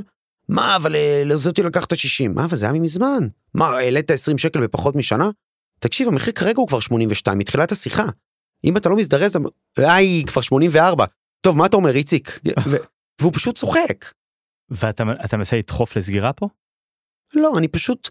מה 0.49 0.75
אבל 0.75 0.95
לזאתי 1.25 1.63
לקחת 1.63 1.95
60 1.95 2.35
מה 2.35 2.45
אבל 2.45 2.57
זה 2.57 2.65
היה 2.65 2.73
מזמן 2.73 3.27
מה 3.53 3.67
העלית 3.67 4.11
20 4.11 4.37
שקל 4.37 4.61
בפחות 4.61 4.95
משנה. 4.95 5.29
תקשיב 5.79 6.07
המחיר 6.07 6.33
כרגע 6.33 6.57
הוא 6.57 6.67
כבר 6.67 6.79
82 6.79 7.37
מתחילת 7.37 7.71
השיחה. 7.71 8.05
אם 8.63 8.77
אתה 8.77 8.89
לא 8.89 8.95
מזדרז 8.95 9.37
איי 9.79 10.23
כבר 10.27 10.41
84 10.41 11.05
טוב 11.41 11.57
מה 11.57 11.65
אתה 11.65 11.77
אומר 11.77 11.95
איציק 11.95 12.39
והוא 13.21 13.33
פשוט 13.33 13.57
צוחק. 13.57 14.05
ואתה 14.69 15.37
מנסה 15.37 15.57
לדחוף 15.57 15.95
לסגירה 15.95 16.33
פה? 16.33 16.47
לא 17.35 17.57
אני 17.57 17.67
פשוט 17.67 18.09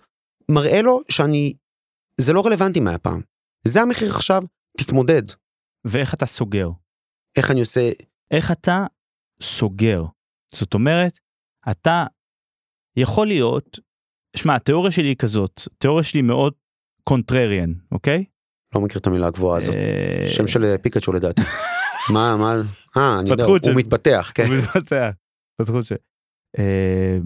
מראה 0.51 0.83
לו 0.83 1.01
שאני 1.09 1.55
זה 2.21 2.33
לא 2.33 2.43
רלוונטי 2.47 2.81
מהפעם 2.81 3.21
זה 3.67 3.83
המחיר 3.83 4.11
עכשיו 4.11 4.43
תתמודד. 4.79 5.23
ואיך 5.85 6.15
אתה 6.15 6.27
סוגר? 6.27 6.69
איך 7.37 7.51
אני 7.51 7.61
עושה 7.61 7.91
איך 8.31 8.53
אתה 8.53 8.87
סוגר 9.43 10.03
זאת 10.53 10.75
אומרת 10.75 11.19
אתה 11.71 12.05
יכול 12.97 13.27
להיות 13.27 13.79
שמע 14.37 14.57
התיאוריה 14.57 14.93
שלי 14.93 15.09
היא 15.09 15.17
כזאת 15.17 15.61
תיאוריה 15.79 16.05
שלי 16.05 16.23
מאוד 16.23 16.55
קונטרריאן 17.09 17.73
אוקיי. 17.93 18.25
לא 18.75 18.81
מכיר 18.81 18.99
את 18.99 19.07
המילה 19.07 19.27
הגבוהה 19.27 19.59
הזאת 19.59 19.75
שם 20.27 20.47
של 20.47 20.77
פיקאצ'ו 20.83 21.13
לדעתי. 21.13 21.43
מה 22.15 22.37
מה 22.37 22.63
אה 22.97 23.21
אני 23.21 23.31
יודע 23.31 23.45
הוא 23.45 23.59
מתפתח 23.75 24.33
כן. 24.35 24.47
הוא 24.47 24.57
מתפתח. 24.57 25.11
אה, 26.59 27.19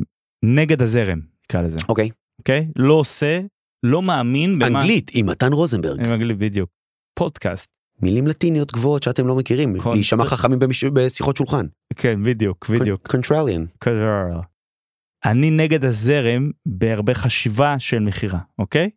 נגד 0.44 0.82
הזרם 0.82 1.20
נקרא 1.44 1.62
לזה. 1.62 1.78
אוקיי. 1.88 2.10
אוקיי 2.38 2.68
לא 2.76 2.94
עושה 2.94 3.40
לא 3.82 4.02
מאמין 4.02 4.58
במה 4.58 4.66
אנגלית 4.66 5.10
עם 5.14 5.26
מתן 5.26 5.52
רוזנברג. 5.52 6.06
אנגלית 6.06 6.38
בדיוק. 6.38 6.70
פודקאסט. 7.18 7.68
מילים 8.02 8.26
לטיניות 8.26 8.72
גבוהות 8.72 9.02
שאתם 9.02 9.26
לא 9.26 9.34
מכירים 9.36 9.76
להישמע 9.92 10.24
חכמים 10.24 10.58
בשיחות 10.92 11.36
שולחן. 11.36 11.66
כן 11.96 12.22
בדיוק 12.22 12.68
בדיוק. 12.68 13.08
contrarian. 13.08 13.64
אני 15.24 15.50
נגד 15.50 15.84
הזרם 15.84 16.50
בהרבה 16.66 17.14
חשיבה 17.14 17.78
של 17.78 17.98
מכירה 17.98 18.38
אוקיי? 18.58 18.90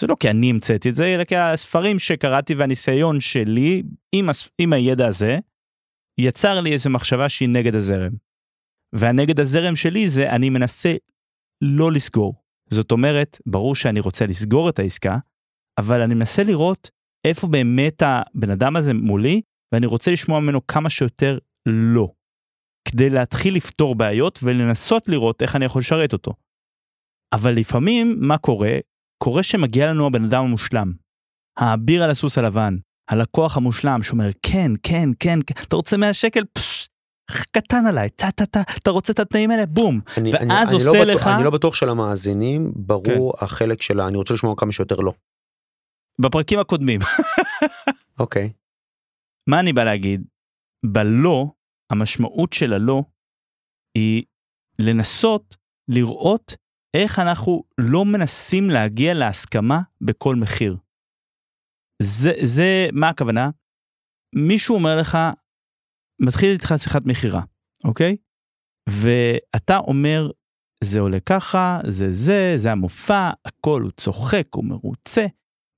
זה 0.00 0.06
לא 0.06 0.16
כי 0.20 0.30
אני 0.30 0.50
המצאתי 0.50 0.88
את 0.88 0.94
זה 0.94 1.14
אלא 1.14 1.24
כי 1.24 1.36
הספרים 1.36 1.98
שקראתי 1.98 2.54
והניסיון 2.54 3.20
שלי 3.20 3.82
עם, 4.12 4.28
עם 4.58 4.72
הידע 4.72 5.06
הזה 5.06 5.38
יצר 6.20 6.60
לי 6.60 6.72
איזה 6.72 6.90
מחשבה 6.90 7.28
שהיא 7.28 7.48
נגד 7.48 7.74
הזרם. 7.74 8.12
והנגד 8.92 9.40
הזרם 9.40 9.76
שלי 9.76 10.08
זה 10.08 10.30
אני 10.30 10.50
מנסה 10.50 10.94
לא 11.62 11.92
לסגור. 11.92 12.34
זאת 12.70 12.92
אומרת 12.92 13.38
ברור 13.46 13.74
שאני 13.74 14.00
רוצה 14.00 14.26
לסגור 14.26 14.68
את 14.68 14.78
העסקה 14.78 15.18
אבל 15.78 16.00
אני 16.00 16.14
מנסה 16.14 16.42
לראות 16.42 16.90
איפה 17.24 17.46
באמת 17.46 18.02
הבן 18.02 18.50
אדם 18.50 18.76
הזה 18.76 18.94
מולי 18.94 19.40
ואני 19.72 19.86
רוצה 19.86 20.10
לשמוע 20.10 20.40
ממנו 20.40 20.66
כמה 20.66 20.90
שיותר 20.90 21.38
לא. 21.66 22.08
כדי 22.88 23.10
להתחיל 23.10 23.56
לפתור 23.56 23.94
בעיות 23.94 24.38
ולנסות 24.42 25.08
לראות 25.08 25.42
איך 25.42 25.56
אני 25.56 25.64
יכול 25.64 25.80
לשרת 25.80 26.12
אותו. 26.12 26.32
אבל 27.32 27.52
לפעמים 27.52 28.16
מה 28.20 28.38
קורה? 28.38 28.78
קורה 29.22 29.42
שמגיע 29.42 29.86
לנו 29.86 30.06
הבן 30.06 30.24
אדם 30.24 30.44
המושלם. 30.44 30.92
האביר 31.58 32.02
על 32.02 32.10
הסוס 32.10 32.38
הלבן, 32.38 32.76
הלקוח 33.10 33.56
המושלם 33.56 34.02
שאומר 34.02 34.28
כן 34.42 34.72
כן 34.82 35.08
כן 35.18 35.38
כן 35.46 35.54
אתה 35.62 35.76
רוצה 35.76 35.96
100 35.96 36.12
שקל 36.12 36.44
פש, 36.52 36.88
קטן 37.52 37.86
עליי 37.86 38.10
טה 38.10 38.30
טה 38.30 38.46
טה 38.46 38.62
אתה 38.78 38.90
רוצה 38.90 39.12
את 39.12 39.18
התנאים 39.18 39.50
האלה 39.50 39.66
בום 39.66 40.00
אני, 40.16 40.32
ואז 40.32 40.68
אני, 40.68 40.74
עושה 40.74 40.90
אני 40.90 40.98
לא 40.98 41.04
לך 41.04 41.20
בטוח, 41.20 41.34
אני 41.34 41.44
לא 41.44 41.50
בטוח 41.50 41.74
שלמאזינים 41.74 42.72
ברור 42.76 43.36
כן. 43.36 43.44
החלק 43.44 43.82
שלה 43.82 44.08
אני 44.08 44.16
רוצה 44.16 44.34
לשמוע 44.34 44.54
כמה 44.56 44.72
שיותר 44.72 44.96
לא. 44.96 45.12
בפרקים 46.20 46.58
הקודמים. 46.58 47.00
אוקיי. 48.20 48.52
מה 49.46 49.60
אני 49.60 49.72
בא 49.72 49.84
להגיד? 49.84 50.26
בלא 50.86 51.46
המשמעות 51.90 52.52
של 52.52 52.72
הלא 52.72 53.02
היא 53.94 54.22
לנסות 54.78 55.56
לראות 55.88 56.56
איך 56.96 57.18
אנחנו 57.18 57.64
לא 57.78 58.04
מנסים 58.04 58.70
להגיע 58.70 59.14
להסכמה 59.14 59.80
בכל 60.00 60.36
מחיר. 60.36 60.76
זה, 62.02 62.32
זה 62.42 62.88
מה 62.92 63.08
הכוונה? 63.08 63.50
מישהו 64.34 64.74
אומר 64.74 64.96
לך, 65.00 65.18
מתחיל 66.20 66.52
איתך 66.52 66.74
שיחת 66.78 67.02
מכירה, 67.06 67.42
אוקיי? 67.84 68.16
ואתה 68.88 69.76
אומר, 69.78 70.30
זה 70.84 71.00
עולה 71.00 71.20
ככה, 71.20 71.80
זה 71.90 72.06
זה, 72.10 72.52
זה 72.56 72.72
המופע, 72.72 73.30
הכל, 73.44 73.82
הוא 73.82 73.90
צוחק, 73.90 74.46
הוא 74.54 74.64
מרוצה, 74.64 75.26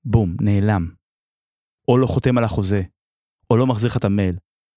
בום, 0.05 0.35
נעלם. 0.41 0.91
או 1.87 1.97
לא 1.97 2.07
חותם 2.07 2.37
על 2.37 2.43
החוזה, 2.43 2.81
או 3.49 3.57
לא 3.57 3.67
מחזיר 3.67 3.89
לך 3.89 3.97
את 3.97 4.05
המייל, 4.05 4.35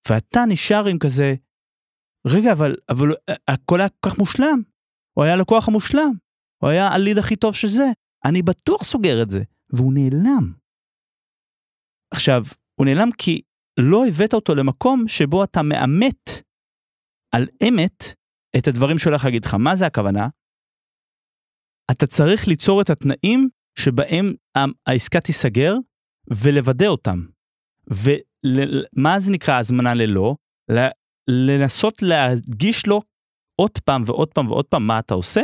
ואתה 0.08 0.40
נשאר 0.48 0.86
עם 0.86 0.98
כזה, 0.98 1.34
רגע, 2.26 2.52
אבל, 2.52 2.76
אבל 2.88 3.08
הכל 3.48 3.80
היה 3.80 3.88
כל 3.88 4.10
כך 4.10 4.18
מושלם, 4.18 4.62
הוא 5.16 5.24
היה 5.24 5.34
הלקוח 5.34 5.68
המושלם, 5.68 6.12
הוא 6.62 6.70
היה 6.70 6.88
הליד 6.88 7.18
הכי 7.18 7.36
טוב 7.36 7.54
שזה, 7.54 7.84
אני 8.24 8.42
בטוח 8.42 8.84
סוגר 8.84 9.22
את 9.22 9.30
זה, 9.30 9.42
והוא 9.70 9.92
נעלם. 9.94 10.52
עכשיו, 12.14 12.42
הוא 12.80 12.86
נעלם 12.86 13.08
כי 13.18 13.42
לא 13.80 14.06
הבאת 14.06 14.34
אותו 14.34 14.54
למקום 14.54 15.08
שבו 15.08 15.44
אתה 15.44 15.62
מאמת 15.62 16.30
על 17.34 17.46
אמת 17.68 18.04
את 18.58 18.68
הדברים 18.68 18.98
שהולך 18.98 19.24
להגיד 19.24 19.44
לך. 19.44 19.54
מה 19.54 19.76
זה 19.76 19.86
הכוונה? 19.86 20.28
אתה 21.90 22.06
צריך 22.06 22.48
ליצור 22.48 22.82
את 22.82 22.90
התנאים 22.90 23.48
שבהם 23.78 24.34
העסקה 24.86 25.20
תיסגר 25.20 25.74
ולוודא 26.30 26.86
אותם. 26.86 27.26
ומה 27.90 29.20
זה 29.20 29.32
נקרא 29.32 29.58
הזמנה 29.58 29.94
ללא? 29.94 30.34
לנסות 31.30 32.02
להדגיש 32.02 32.86
לו 32.86 33.00
עוד 33.60 33.78
פעם 33.84 34.02
ועוד 34.06 34.34
פעם 34.34 34.50
ועוד 34.50 34.66
פעם 34.66 34.86
מה 34.86 34.98
אתה 34.98 35.14
עושה 35.14 35.42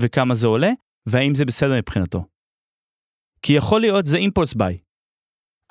וכמה 0.00 0.34
זה 0.34 0.46
עולה 0.46 0.70
והאם 1.06 1.34
זה 1.34 1.44
בסדר 1.44 1.78
מבחינתו. 1.78 2.24
כי 3.42 3.52
יכול 3.52 3.80
להיות 3.80 4.06
זה 4.06 4.16
אימפולס 4.16 4.54
ביי. 4.54 4.78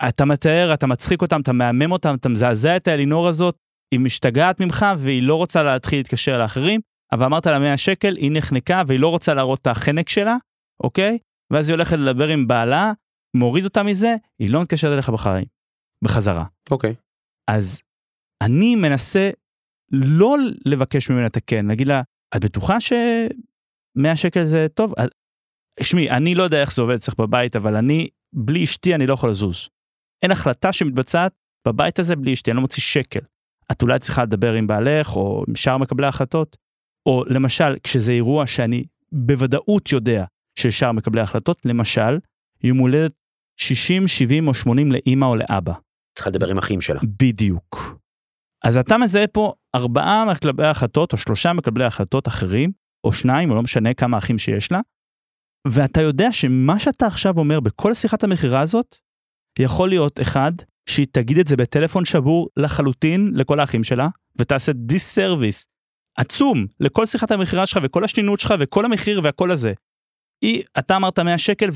אתה 0.09 0.25
מתאר, 0.25 0.73
אתה 0.73 0.87
מצחיק 0.87 1.21
אותם, 1.21 1.41
אתה 1.41 1.53
מהמם 1.53 1.91
אותם, 1.91 2.15
אתה 2.19 2.29
מזעזע 2.29 2.77
את 2.77 2.87
האלינור 2.87 3.27
הזאת, 3.27 3.55
היא 3.91 3.99
משתגעת 3.99 4.61
ממך 4.61 4.85
והיא 4.97 5.23
לא 5.23 5.35
רוצה 5.35 5.63
להתחיל 5.63 5.99
להתקשר 5.99 6.37
לאחרים, 6.37 6.81
אבל 7.11 7.25
אמרת 7.25 7.45
לה 7.45 7.59
100 7.59 7.77
שקל, 7.77 8.15
היא 8.15 8.31
נחנקה 8.33 8.83
והיא 8.87 8.99
לא 8.99 9.07
רוצה 9.07 9.33
להראות 9.33 9.61
את 9.61 9.67
החנק 9.67 10.09
שלה, 10.09 10.37
אוקיי? 10.83 11.17
ואז 11.53 11.69
היא 11.69 11.75
הולכת 11.75 11.97
לדבר 11.97 12.27
עם 12.27 12.47
בעלה, 12.47 12.93
מוריד 13.37 13.63
אותה 13.65 13.83
מזה, 13.83 14.15
היא 14.39 14.49
לא 14.49 14.61
מתקשרת 14.61 14.93
אליך 14.93 15.09
בחיים, 15.09 15.45
בחזרה. 16.03 16.45
אוקיי. 16.71 16.95
אז 17.49 17.81
אני 18.41 18.75
מנסה 18.75 19.29
לא 19.91 20.37
לבקש 20.65 21.09
ממנה 21.09 21.27
את 21.27 21.37
הכן, 21.37 21.65
להגיד 21.65 21.87
לה, 21.87 22.01
את 22.35 22.45
בטוחה 22.45 22.81
ש100 23.97 24.15
שקל 24.15 24.43
זה 24.43 24.67
טוב? 24.73 24.93
שמי, 25.81 26.09
אני 26.09 26.35
לא 26.35 26.43
יודע 26.43 26.61
איך 26.61 26.73
זה 26.73 26.81
עובד 26.81 26.95
אצלך 26.95 27.15
בבית, 27.19 27.55
אבל 27.55 27.75
אני, 27.75 28.07
בלי 28.33 28.63
אשתי 28.63 28.95
אני 28.95 29.07
לא 29.07 29.13
יכול 29.13 29.29
לזוז. 29.29 29.69
אין 30.23 30.31
החלטה 30.31 30.73
שמתבצעת 30.73 31.33
בבית 31.67 31.99
הזה 31.99 32.15
בלי 32.15 32.33
אשתי, 32.33 32.51
אני 32.51 32.55
לא 32.55 32.61
מוציא 32.61 32.81
שקל. 32.81 33.19
את 33.71 33.81
אולי 33.81 33.99
צריכה 33.99 34.23
לדבר 34.23 34.53
עם 34.53 34.67
בעלך 34.67 35.15
או 35.15 35.43
עם 35.47 35.55
שאר 35.55 35.77
מקבלי 35.77 36.05
ההחלטות, 36.05 36.57
או 37.05 37.23
למשל, 37.27 37.77
כשזה 37.83 38.11
אירוע 38.11 38.47
שאני 38.47 38.83
בוודאות 39.11 39.91
יודע 39.91 40.25
של 40.59 40.71
שאר 40.71 40.91
מקבלי 40.91 41.21
ההחלטות, 41.21 41.65
למשל, 41.65 42.17
יום 42.63 42.77
הולדת 42.77 43.11
60, 43.57 44.07
70 44.07 44.47
או 44.47 44.53
80 44.53 44.91
לאימא 44.91 45.25
או 45.25 45.35
לאבא. 45.35 45.73
צריכה 46.15 46.29
לדבר 46.29 46.49
עם 46.49 46.57
אחים 46.57 46.81
שלה. 46.81 46.99
בדיוק. 47.19 47.99
אז 48.63 48.77
אתה 48.77 48.97
מזהה 48.97 49.27
פה 49.27 49.53
ארבעה 49.75 50.25
מקבלי 50.25 50.67
החלטות 50.67 51.13
או 51.13 51.17
שלושה 51.17 51.53
מקבלי 51.53 51.83
החלטות 51.83 52.27
אחרים, 52.27 52.71
או 53.03 53.13
שניים, 53.13 53.49
או 53.51 53.55
לא 53.55 53.61
משנה 53.61 53.93
כמה 53.93 54.17
אחים 54.17 54.37
שיש 54.37 54.71
לה, 54.71 54.79
ואתה 55.67 56.01
יודע 56.01 56.31
שמה 56.31 56.79
שאתה 56.79 57.07
עכשיו 57.07 57.37
אומר 57.37 57.59
בכל 57.59 57.93
שיחת 57.93 58.23
המכירה 58.23 58.61
הזאת, 58.61 58.95
יכול 59.59 59.89
להיות 59.89 60.19
אחד, 60.21 60.51
שהיא 60.89 61.07
תגיד 61.11 61.37
את 61.37 61.47
זה 61.47 61.55
בטלפון 61.55 62.05
שבור 62.05 62.49
לחלוטין 62.57 63.31
לכל 63.33 63.59
האחים 63.59 63.83
שלה, 63.83 64.07
ותעשה 64.35 64.71
דיסרוויס 64.73 65.67
עצום 66.17 66.65
לכל 66.79 67.05
שיחת 67.05 67.31
המכירה 67.31 67.65
שלך 67.65 67.79
וכל 67.83 68.03
השנינות 68.03 68.39
שלך 68.39 68.53
וכל 68.59 68.85
המחיר 68.85 69.21
והכל 69.23 69.51
הזה. 69.51 69.73
היא, 70.41 70.63
אתה 70.79 70.95
אמרת 70.95 71.19
100 71.19 71.37
שקל 71.37 71.69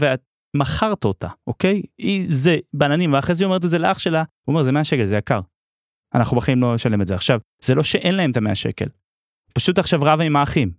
מכרת 0.55 1.05
אותה 1.05 1.27
אוקיי 1.47 1.81
היא 1.97 2.25
זה 2.27 2.55
בעננים 2.73 3.13
ואחרי 3.13 3.35
זה 3.35 3.43
היא 3.43 3.45
אומרת 3.45 3.65
את 3.65 3.69
זה 3.69 3.79
לאח 3.79 3.99
שלה 3.99 4.19
הוא 4.19 4.53
אומר 4.53 4.63
זה 4.63 4.71
100 4.71 4.83
שקל 4.83 5.05
זה 5.05 5.17
יקר. 5.17 5.39
אנחנו 6.15 6.37
בחיים 6.37 6.61
לא 6.61 6.75
נשלם 6.75 7.01
את 7.01 7.07
זה 7.07 7.15
עכשיו 7.15 7.39
זה 7.63 7.75
לא 7.75 7.83
שאין 7.83 8.15
להם 8.15 8.31
את 8.31 8.37
המאה 8.37 8.55
שקל. 8.55 8.85
פשוט 9.53 9.79
עכשיו 9.79 9.99
רבה 10.03 10.23
עם 10.23 10.35
האחים. 10.35 10.71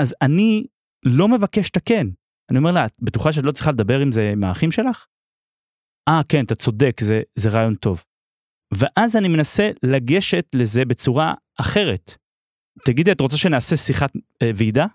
אז 0.00 0.14
אני 0.22 0.66
לא 1.04 1.28
מבקש 1.28 1.66
לתקן. 1.66 2.08
אני 2.50 2.58
אומר 2.58 2.72
לה 2.72 2.86
את 2.86 2.92
בטוחה 2.98 3.32
שאת 3.32 3.44
לא 3.44 3.52
צריכה 3.52 3.72
לדבר 3.72 4.00
עם 4.00 4.12
זה 4.12 4.30
עם 4.32 4.44
האחים 4.44 4.72
שלך? 4.72 5.06
אה 6.08 6.20
כן 6.28 6.44
אתה 6.44 6.54
צודק 6.54 7.00
זה 7.00 7.22
זה 7.36 7.48
רעיון 7.48 7.74
טוב. 7.74 8.04
ואז 8.74 9.16
אני 9.16 9.28
מנסה 9.28 9.70
לגשת 9.82 10.46
לזה 10.54 10.84
בצורה 10.84 11.34
אחרת. 11.60 12.14
תגידי 12.84 13.12
את 13.12 13.20
רוצה 13.20 13.36
שנעשה 13.36 13.76
שיחת 13.76 14.12
אה, 14.42 14.50
ועידה? 14.56 14.86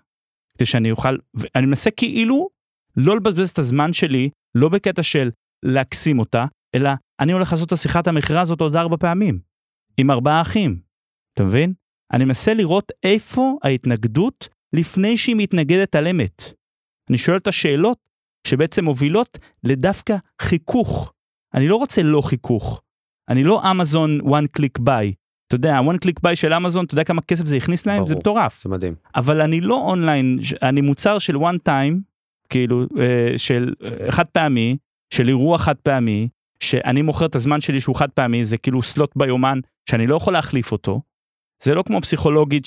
כדי 0.54 0.66
שאני 0.66 0.90
אוכל 0.90 1.16
ואני 1.34 1.66
מנסה 1.66 1.90
כאילו 1.90 2.48
לא 2.96 3.16
לבזבז 3.16 3.50
את 3.50 3.58
הזמן 3.58 3.92
שלי 3.92 4.30
לא 4.54 4.68
בקטע 4.68 5.02
של 5.02 5.30
להקסים 5.64 6.18
אותה 6.18 6.44
אלא 6.74 6.90
אני 7.20 7.32
הולך 7.32 7.52
לעשות 7.52 7.68
את 7.68 7.72
השיחת 7.72 8.06
המכירה 8.06 8.40
הזאת 8.40 8.60
עוד 8.60 8.76
ארבע 8.76 8.96
פעמים 8.96 9.38
עם 9.96 10.10
ארבעה 10.10 10.40
אחים. 10.40 10.80
אתה 11.34 11.44
מבין? 11.44 11.72
אני 12.12 12.24
מנסה 12.24 12.54
לראות 12.54 12.92
איפה 13.02 13.58
ההתנגדות 13.62 14.48
לפני 14.74 15.16
שהיא 15.16 15.36
מתנגדת 15.36 15.94
על 15.94 16.06
אמת. 16.06 16.42
אני 17.10 17.18
שואל 17.18 17.36
את 17.36 17.48
השאלות 17.48 17.98
שבעצם 18.46 18.84
מובילות 18.84 19.38
לדווקא 19.64 20.16
חיכוך. 20.42 21.12
אני 21.54 21.68
לא 21.68 21.76
רוצה 21.76 22.02
לא 22.02 22.20
חיכוך. 22.20 22.82
אני 23.28 23.44
לא 23.44 23.70
אמזון 23.70 24.20
one 24.20 24.60
click 24.60 24.80
buy. 24.80 25.12
אתה 25.46 25.54
יודע, 25.54 25.78
one 25.80 26.06
click 26.06 26.28
buy 26.30 26.34
של 26.34 26.52
אמזון, 26.52 26.84
אתה 26.84 26.94
יודע 26.94 27.04
כמה 27.04 27.22
כסף 27.22 27.46
זה 27.46 27.56
הכניס 27.56 27.86
להם? 27.86 27.96
ברור. 27.96 28.08
זה 28.08 28.16
מטורף. 28.16 28.62
זה 28.62 28.68
מדהים. 28.68 28.94
אבל 29.16 29.40
אני 29.40 29.60
לא 29.60 29.74
אונליין, 29.74 30.38
אני 30.62 30.80
מוצר 30.80 31.18
של 31.18 31.36
one 31.36 31.58
time, 31.68 31.94
כאילו, 32.48 32.82
אה, 32.82 33.38
של 33.38 33.74
אה, 33.84 34.10
חד 34.12 34.26
פעמי, 34.26 34.76
של 35.14 35.28
אירוע 35.28 35.58
חד 35.58 35.76
פעמי, 35.76 36.28
שאני 36.60 37.02
מוכר 37.02 37.26
את 37.26 37.34
הזמן 37.34 37.60
שלי 37.60 37.80
שהוא 37.80 37.96
חד 37.96 38.10
פעמי, 38.10 38.44
זה 38.44 38.58
כאילו 38.58 38.82
סלוט 38.82 39.12
ביומן, 39.16 39.60
שאני 39.90 40.06
לא 40.06 40.16
יכול 40.16 40.32
להחליף 40.32 40.72
אותו. 40.72 41.00
זה 41.62 41.74
לא 41.74 41.82
כמו 41.82 42.00
פסיכולוגית 42.00 42.64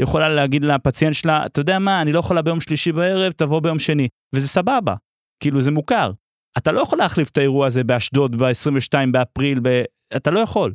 שיכולה 0.00 0.28
להגיד 0.28 0.64
לפציינט 0.64 1.14
שלה, 1.14 1.46
אתה 1.46 1.60
יודע 1.60 1.78
מה, 1.78 2.02
אני 2.02 2.12
לא 2.12 2.18
יכולה 2.18 2.42
ביום 2.42 2.60
שלישי 2.60 2.92
בערב, 2.92 3.32
תבוא 3.32 3.60
ביום 3.60 3.78
שני, 3.78 4.08
וזה 4.34 4.48
סבבה, 4.48 4.94
כאילו 5.42 5.60
זה 5.60 5.70
מוכר. 5.70 6.12
אתה 6.58 6.72
לא 6.72 6.80
יכול 6.80 6.98
להחליף 6.98 7.30
את 7.30 7.38
האירוע 7.38 7.66
הזה 7.66 7.84
באשדוד 7.84 8.36
ב-22 8.36 8.98
באפריל, 9.12 9.60
ב... 9.62 9.82
אתה 10.16 10.30
לא 10.30 10.40
יכול. 10.40 10.74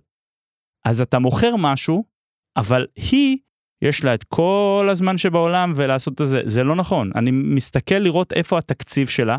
אז 0.86 1.02
אתה 1.02 1.20
מוכר 1.20 1.56
משהו, 1.56 2.04
אבל 2.58 2.88
היא, 2.96 3.38
יש 3.82 4.04
לה 4.04 4.14
את 4.14 4.24
כל 4.24 4.88
הזמן 4.92 5.18
שבעולם 5.18 5.74
ולעשות 5.76 6.22
את 6.22 6.28
זה, 6.28 6.42
זה 6.46 6.64
לא 6.64 6.76
נכון. 6.76 7.12
אני 7.16 7.32
מסתכל 7.32 7.96
לראות 7.96 8.34
איפה 8.34 8.58
התקציב 8.58 9.08
שלה, 9.08 9.38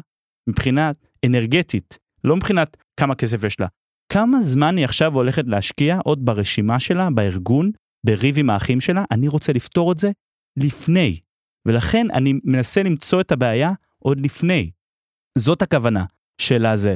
מבחינה 0.48 0.90
אנרגטית, 1.26 1.98
לא 2.24 2.36
מבחינת 2.36 2.76
כמה 3.00 3.14
כסף 3.14 3.44
יש 3.44 3.60
לה. 3.60 3.66
כמה 4.12 4.42
זמן 4.42 4.76
היא 4.76 4.84
עכשיו 4.84 5.14
הולכת 5.14 5.44
להשקיע 5.46 5.98
עוד 6.04 6.24
ברשימה 6.24 6.80
שלה, 6.80 7.08
בארגון, 7.10 7.70
בריב 8.06 8.38
עם 8.38 8.50
האחים 8.50 8.80
שלה, 8.80 9.04
אני 9.10 9.28
רוצה 9.28 9.52
לפתור 9.52 9.92
את 9.92 9.98
זה 9.98 10.10
לפני. 10.56 11.20
ולכן 11.66 12.06
אני 12.12 12.34
מנסה 12.44 12.82
למצוא 12.82 13.20
את 13.20 13.32
הבעיה 13.32 13.72
עוד 13.98 14.20
לפני. 14.20 14.70
זאת 15.38 15.62
הכוונה 15.62 16.04
של 16.40 16.66
הזה. 16.66 16.94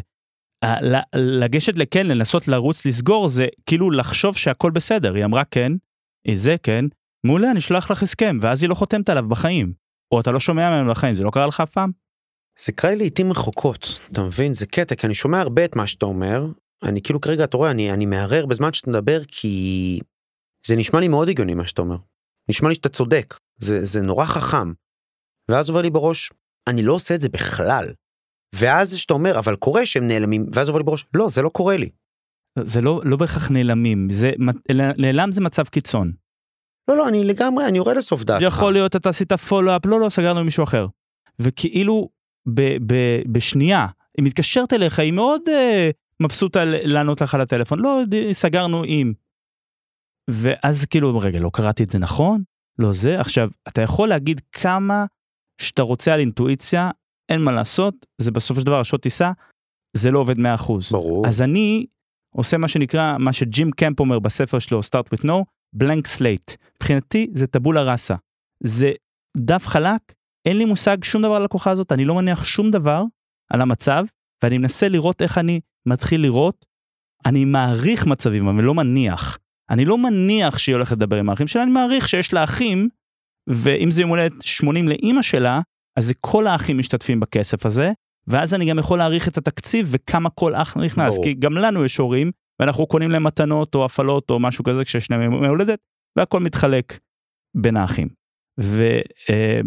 לגשת 1.14 1.78
לכן, 1.78 2.07
לנסות 2.07 2.48
לרוץ 2.48 2.86
לסגור, 2.86 3.28
זה 3.28 3.46
כאילו 3.66 3.90
לחשוב 3.90 4.36
שהכל 4.36 4.70
בסדר. 4.70 5.14
היא 5.14 5.24
אמרה 5.24 5.44
כן, 5.44 5.72
היא 6.26 6.36
זה 6.36 6.57
כן, 6.62 6.84
מעולה, 7.26 7.50
אני 7.50 7.59
אשלח 7.59 7.90
לך 7.90 8.02
הסכם, 8.02 8.38
ואז 8.42 8.62
היא 8.62 8.70
לא 8.70 8.74
חותמת 8.74 9.09
עליו 9.09 9.28
בחיים. 9.28 9.72
או 10.12 10.20
אתה 10.20 10.30
לא 10.30 10.40
שומע 10.40 10.70
ממנו 10.70 10.90
בחיים, 10.90 11.14
זה 11.14 11.22
לא 11.22 11.30
קרה 11.30 11.46
לך 11.46 11.61
אף 11.61 11.70
פעם? 11.70 11.90
זה 12.59 12.72
קרה 12.72 12.94
לעיתים 12.94 13.30
רחוקות, 13.30 14.00
אתה 14.12 14.22
מבין? 14.22 14.55
זה 14.55 14.66
קטע, 14.66 14.94
כי 14.94 15.07
אני 15.07 15.14
שומע 15.14 15.40
הרבה 15.40 15.64
את 15.64 15.76
מה 15.76 15.86
שאתה 15.86 16.07
אומר, 16.07 16.46
אני 16.82 17.02
כאילו 17.02 17.20
כרגע, 17.20 17.44
אתה 17.44 17.57
רואה, 17.57 17.70
אני, 17.70 17.92
אני 17.92 18.07
מהרהר 18.07 18.46
בזמן 18.46 18.72
שאתה 18.72 18.90
מדבר, 18.90 19.20
כי 19.28 20.00
זה 20.67 20.77
נשמע 20.77 21.01
לי 21.01 21.09
מאוד 21.09 21.29
הגיוני 21.29 21.55
מה 21.55 21.67
שאתה 21.67 21.83
אומר. 21.83 21.97
נשמע 22.51 22.69
לי 22.69 22.75
שאתה 22.75 22.89
צודק, 22.89 23.35
זה, 23.59 23.85
זה 23.85 24.03
נורא 24.03 24.25
חכם. 24.25 24.73
ואז 25.51 25.69
עובר 25.69 25.83
לי 25.83 25.91
בראש, 25.91 26.33
אני 26.69 26.83
לא 26.83 26.93
עושה 26.93 27.15
את 27.15 27.21
זה 27.21 27.29
בכלל. 27.29 27.93
ואז 28.55 28.97
שאתה 28.97 29.15
אומר, 29.15 29.39
אבל 29.39 29.57
קורה 29.57 29.87
שהם 29.87 30.09
נעלמים, 30.09 30.47
ואז 30.55 30.69
עובר 30.69 30.79
לי 30.79 30.85
בראש, 30.85 31.07
לא, 31.15 31.29
זה 31.29 31.43
לא 31.43 31.49
קורה 31.49 31.77
לי. 31.77 31.91
זה 32.65 32.81
לא, 32.81 33.01
לא 33.05 33.17
בהכרח 33.17 33.51
נעלמים, 33.51 34.09
זה, 34.11 34.31
נעלם 34.99 35.33
זה 35.33 35.41
מצב 35.41 35.65
קיצון. 35.65 36.12
לא, 36.89 36.97
לא, 36.97 37.09
אני 37.09 37.25
לגמרי, 37.25 37.67
אני 37.67 37.79
יורד 37.79 37.97
לסוף 37.97 38.25
דעתך. 38.25 38.43
יכול 38.43 38.73
להיות 38.73 38.97
אתה 38.97 39.09
עשית 39.09 39.33
פולו-אפ, 39.33 39.87
לא, 39.87 40.01
לא, 40.01 40.09
סגרנו 40.09 40.41
עם 40.41 40.45
מישהו 40.45 40.65
אחר. 40.65 40.87
וכאילו 41.39 42.09
ב, 42.49 42.61
ב, 42.87 42.95
בשנייה, 43.33 43.87
היא 44.19 44.25
מתקשרת 44.25 44.73
אליך, 44.73 44.99
היא 44.99 45.12
מאוד 45.12 45.41
אה, 45.49 45.91
מבסוטה 46.21 46.65
לענות 46.65 47.21
לך 47.21 47.35
על 47.35 47.41
הטלפון, 47.41 47.79
לא, 47.79 48.01
סגרנו 48.33 48.83
עם. 48.87 49.12
ואז 50.31 50.85
כאילו, 50.85 51.18
רגע, 51.18 51.41
לא 51.41 51.51
קראתי 51.53 51.85
את 51.85 51.91
זה 51.91 51.99
נכון? 51.99 52.43
לא 52.79 52.93
זה. 52.93 53.20
עכשיו, 53.20 53.51
אתה 53.68 53.83
יכול 53.83 54.09
להגיד 54.09 54.41
כמה 54.53 55.05
שאתה 55.61 55.83
רוצה 55.83 56.14
על 56.14 56.20
אינטואיציה, 56.20 56.91
אין 57.29 57.41
מה 57.41 57.53
לעשות, 57.53 58.07
זה 58.18 58.31
בסופו 58.31 58.61
של 58.61 58.66
דבר 58.66 58.81
השעות 58.81 59.03
טיסה, 59.03 59.33
זה 59.97 60.11
לא 60.11 60.18
עובד 60.18 60.37
100%. 60.39 60.41
ברור. 60.91 61.27
אז 61.27 61.43
אני 61.43 61.87
עושה 62.35 62.57
מה 62.57 62.68
שנקרא, 62.68 63.18
מה 63.18 63.33
שג'ים 63.33 63.70
קמפ 63.70 64.01
אומר 64.01 64.18
בספר 64.18 64.59
שלו, 64.59 64.81
start 64.81 65.14
with 65.14 65.25
no, 65.25 65.45
blank 65.83 66.18
slate. 66.18 66.57
מבחינתי 66.77 67.31
זה 67.35 67.47
טבולה 67.47 67.83
ראסה. 67.83 68.14
זה 68.62 68.93
דף 69.37 69.66
חלק, 69.66 70.01
אין 70.47 70.59
לי 70.59 70.64
מושג 70.64 71.05
שום 71.05 71.22
דבר 71.22 71.35
על 71.35 71.43
הלקוחה 71.43 71.70
הזאת, 71.70 71.93
אני 71.93 72.05
לא 72.05 72.14
מניח 72.14 72.45
שום 72.45 72.70
דבר 72.70 73.05
על 73.51 73.61
המצב, 73.61 74.05
ואני 74.45 74.59
מנסה 74.59 74.89
לראות 74.89 75.22
איך 75.22 75.39
אני 75.39 75.61
מתחיל 75.87 76.22
לראות. 76.22 76.66
אני 77.27 77.45
מעריך 77.45 78.07
מצבים, 78.07 78.49
אבל 78.49 78.64
לא 78.64 78.75
מניח. 78.75 79.39
אני 79.71 79.85
לא 79.85 79.99
מניח 79.99 80.59
שהיא 80.59 80.75
הולכת 80.75 80.93
לדבר 80.93 81.17
עם 81.17 81.31
האחים 81.31 81.47
שלה, 81.47 81.62
אני 81.62 81.71
מעריך 81.71 82.09
שיש 82.09 82.33
לה 82.33 82.45
אחים, 82.45 82.89
ואם 83.47 83.91
זה 83.91 84.01
יום 84.01 84.11
הולדת 84.11 84.43
80 84.43 84.89
לאימא 84.89 85.23
שלה, 85.23 85.61
אז 85.97 86.07
זה 86.07 86.15
כל 86.21 86.47
האחים 86.47 86.79
משתתפים 86.79 87.21
בכסף 87.21 87.67
הזה, 87.67 87.93
ואז 88.27 88.55
אני 88.55 88.71
גם 88.71 88.79
יכול 88.79 88.99
להעריך 88.99 89.29
את 89.29 89.39
התקציב 89.39 89.89
וכמה 89.91 90.31
כל 90.31 90.55
אח 90.55 90.77
נכנס, 90.77 91.15
ברור. 91.15 91.25
כי 91.25 91.35
גם 91.35 91.55
לנו 91.55 91.85
יש 91.85 91.97
הורים, 91.97 92.31
ואנחנו 92.61 92.87
קונים 92.87 93.11
להם 93.11 93.25
מתנות 93.25 93.75
או 93.75 93.85
הפעלות 93.85 94.31
או 94.31 94.41
משהו 94.41 94.65
כזה 94.65 94.85
כשיש 94.85 95.11
להם 95.11 95.23
יום 95.23 95.45
הולדת, 95.45 95.79
והכל 96.17 96.41
מתחלק 96.41 96.99
בין 97.57 97.77
האחים. 97.77 98.09
ו, 98.61 99.01
אה, 99.31 99.61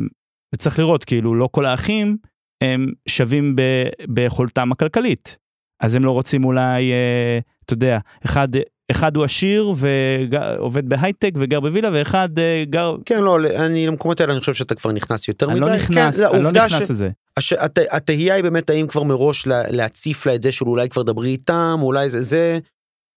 וצריך 0.56 0.80
לראות, 0.80 1.06
כאילו, 1.06 1.36
לא 1.36 1.50
כל 1.52 1.66
האחים 1.66 2.18
הם 2.64 2.91
שווים 3.10 3.56
ב, 3.56 3.62
ביכולתם 4.08 4.72
הכלכלית. 4.72 5.38
אז 5.80 5.95
הם 5.95 6.06
לא 6.06 6.12
רוצים 6.12 6.45
אולי, 6.45 6.91
אה, 6.91 7.39
אתה 7.66 7.74
יודע, 7.74 8.00
אחד, 8.26 8.48
אחד 8.91 9.15
הוא 9.15 9.23
עשיר 9.23 9.73
ועובד 9.77 10.89
בהייטק 10.89 11.31
וגר 11.35 11.59
בווילה, 11.59 11.89
ואחד 11.93 12.39
אה, 12.39 12.63
גר... 12.69 12.95
כן, 13.05 13.23
לא, 13.23 13.38
אני 13.65 13.88
למקומות 13.88 14.21
האלה 14.21 14.33
אני 14.33 14.39
חושב 14.39 14.53
שאתה 14.53 14.75
כבר 14.75 14.91
נכנס 14.91 15.27
יותר 15.27 15.51
אני 15.51 15.59
מדי. 15.59 15.69
לא 15.69 15.77
כן, 15.77 15.83
נכנס, 15.83 16.15
זה 16.15 16.29
אני 16.29 16.43
לא 16.43 16.51
נכנס 16.51 16.89
לזה. 16.89 17.09
הש... 17.38 17.53
הת... 17.53 17.79
התהייה 17.91 18.35
היא 18.35 18.43
באמת 18.43 18.69
האם 18.69 18.88
כבר 18.88 19.03
מראש 19.03 19.47
לה... 19.47 19.63
להציף 19.71 20.25
לה 20.25 20.35
את 20.35 20.41
זה 20.41 20.51
של 20.51 20.65
אולי 20.65 20.89
כבר 20.89 21.03
דברי 21.03 21.29
איתם 21.29 21.79
אולי 21.81 22.09
זה 22.09 22.21
זה 22.21 22.59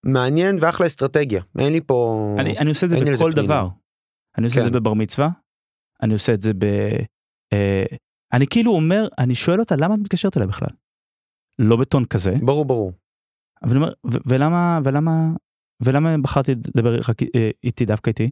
מעניין 0.05 0.57
ואחלה 0.61 0.87
אסטרטגיה 0.87 1.41
אין 1.59 1.73
לי 1.73 1.81
פה 1.81 2.27
אני, 2.39 2.57
אני 2.57 2.69
עושה 2.69 2.85
את 2.85 2.91
זה 2.91 2.97
בכל. 2.99 3.31
דבר. 3.31 3.67
אני 4.37 4.45
עושה 4.45 4.59
את 4.59 4.65
זה 4.65 4.69
כן. 4.71 4.75
בבר 4.75 4.93
מצווה, 4.93 5.29
אני 6.03 6.13
עושה 6.13 6.33
את 6.33 6.41
זה 6.41 6.53
ב... 6.53 6.65
אה, 7.53 7.85
אני 8.33 8.47
כאילו 8.47 8.71
אומר, 8.71 9.07
אני 9.17 9.35
שואל 9.35 9.59
אותה 9.59 9.75
למה 9.75 9.95
את 9.95 9.99
מתקשרת 9.99 10.37
אליי 10.37 10.47
בכלל? 10.47 10.69
לא 11.59 11.75
בטון 11.75 12.05
כזה, 12.05 12.33
ברור 12.41 12.65
ברור 12.65 12.91
אבל 13.63 13.71
אני 13.71 13.79
אומר, 13.79 13.93
ולמה, 14.03 14.79
ולמה, 14.83 15.11
ולמה 15.85 16.17
בחרתי 16.17 16.51
לדבר 16.51 16.95
אה, 17.35 17.49
איתי 17.63 17.85
דווקא 17.85 18.09
איתי? 18.09 18.29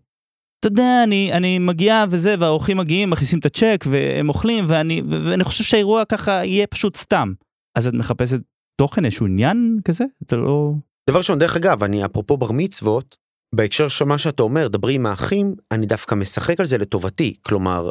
אתה 0.59 0.67
יודע, 0.67 1.03
אני, 1.03 1.33
אני 1.33 1.59
מגיעה 1.59 2.05
וזה, 2.09 2.35
והאורחים 2.39 2.77
מגיעים, 2.77 3.09
מכניסים 3.09 3.39
את 3.39 3.45
הצ'ק, 3.45 3.85
והם 3.89 4.29
אוכלים, 4.29 4.65
ואני, 4.69 5.01
ואני 5.09 5.43
חושב 5.43 5.63
שהאירוע 5.63 6.05
ככה 6.05 6.31
יהיה 6.31 6.67
פשוט 6.67 6.95
סתם. 6.95 7.33
אז 7.77 7.87
את 7.87 7.93
מחפשת 7.93 8.39
תוכן, 8.81 9.05
איזשהו 9.05 9.25
עניין 9.25 9.79
כזה? 9.85 10.03
אתה 10.23 10.35
לא... 10.35 10.71
דבר 11.09 11.17
ראשון 11.17 11.39
דרך 11.39 11.55
אגב 11.55 11.83
אני 11.83 12.05
אפרופו 12.05 12.37
בר 12.37 12.51
מצוות 12.51 13.17
בהקשר 13.55 13.87
של 13.87 14.05
מה 14.05 14.17
שאתה 14.17 14.43
אומר 14.43 14.67
דברי 14.67 14.95
עם 14.95 15.05
האחים 15.05 15.55
אני 15.71 15.85
דווקא 15.85 16.15
משחק 16.15 16.59
על 16.59 16.65
זה 16.65 16.77
לטובתי 16.77 17.35
כלומר 17.41 17.89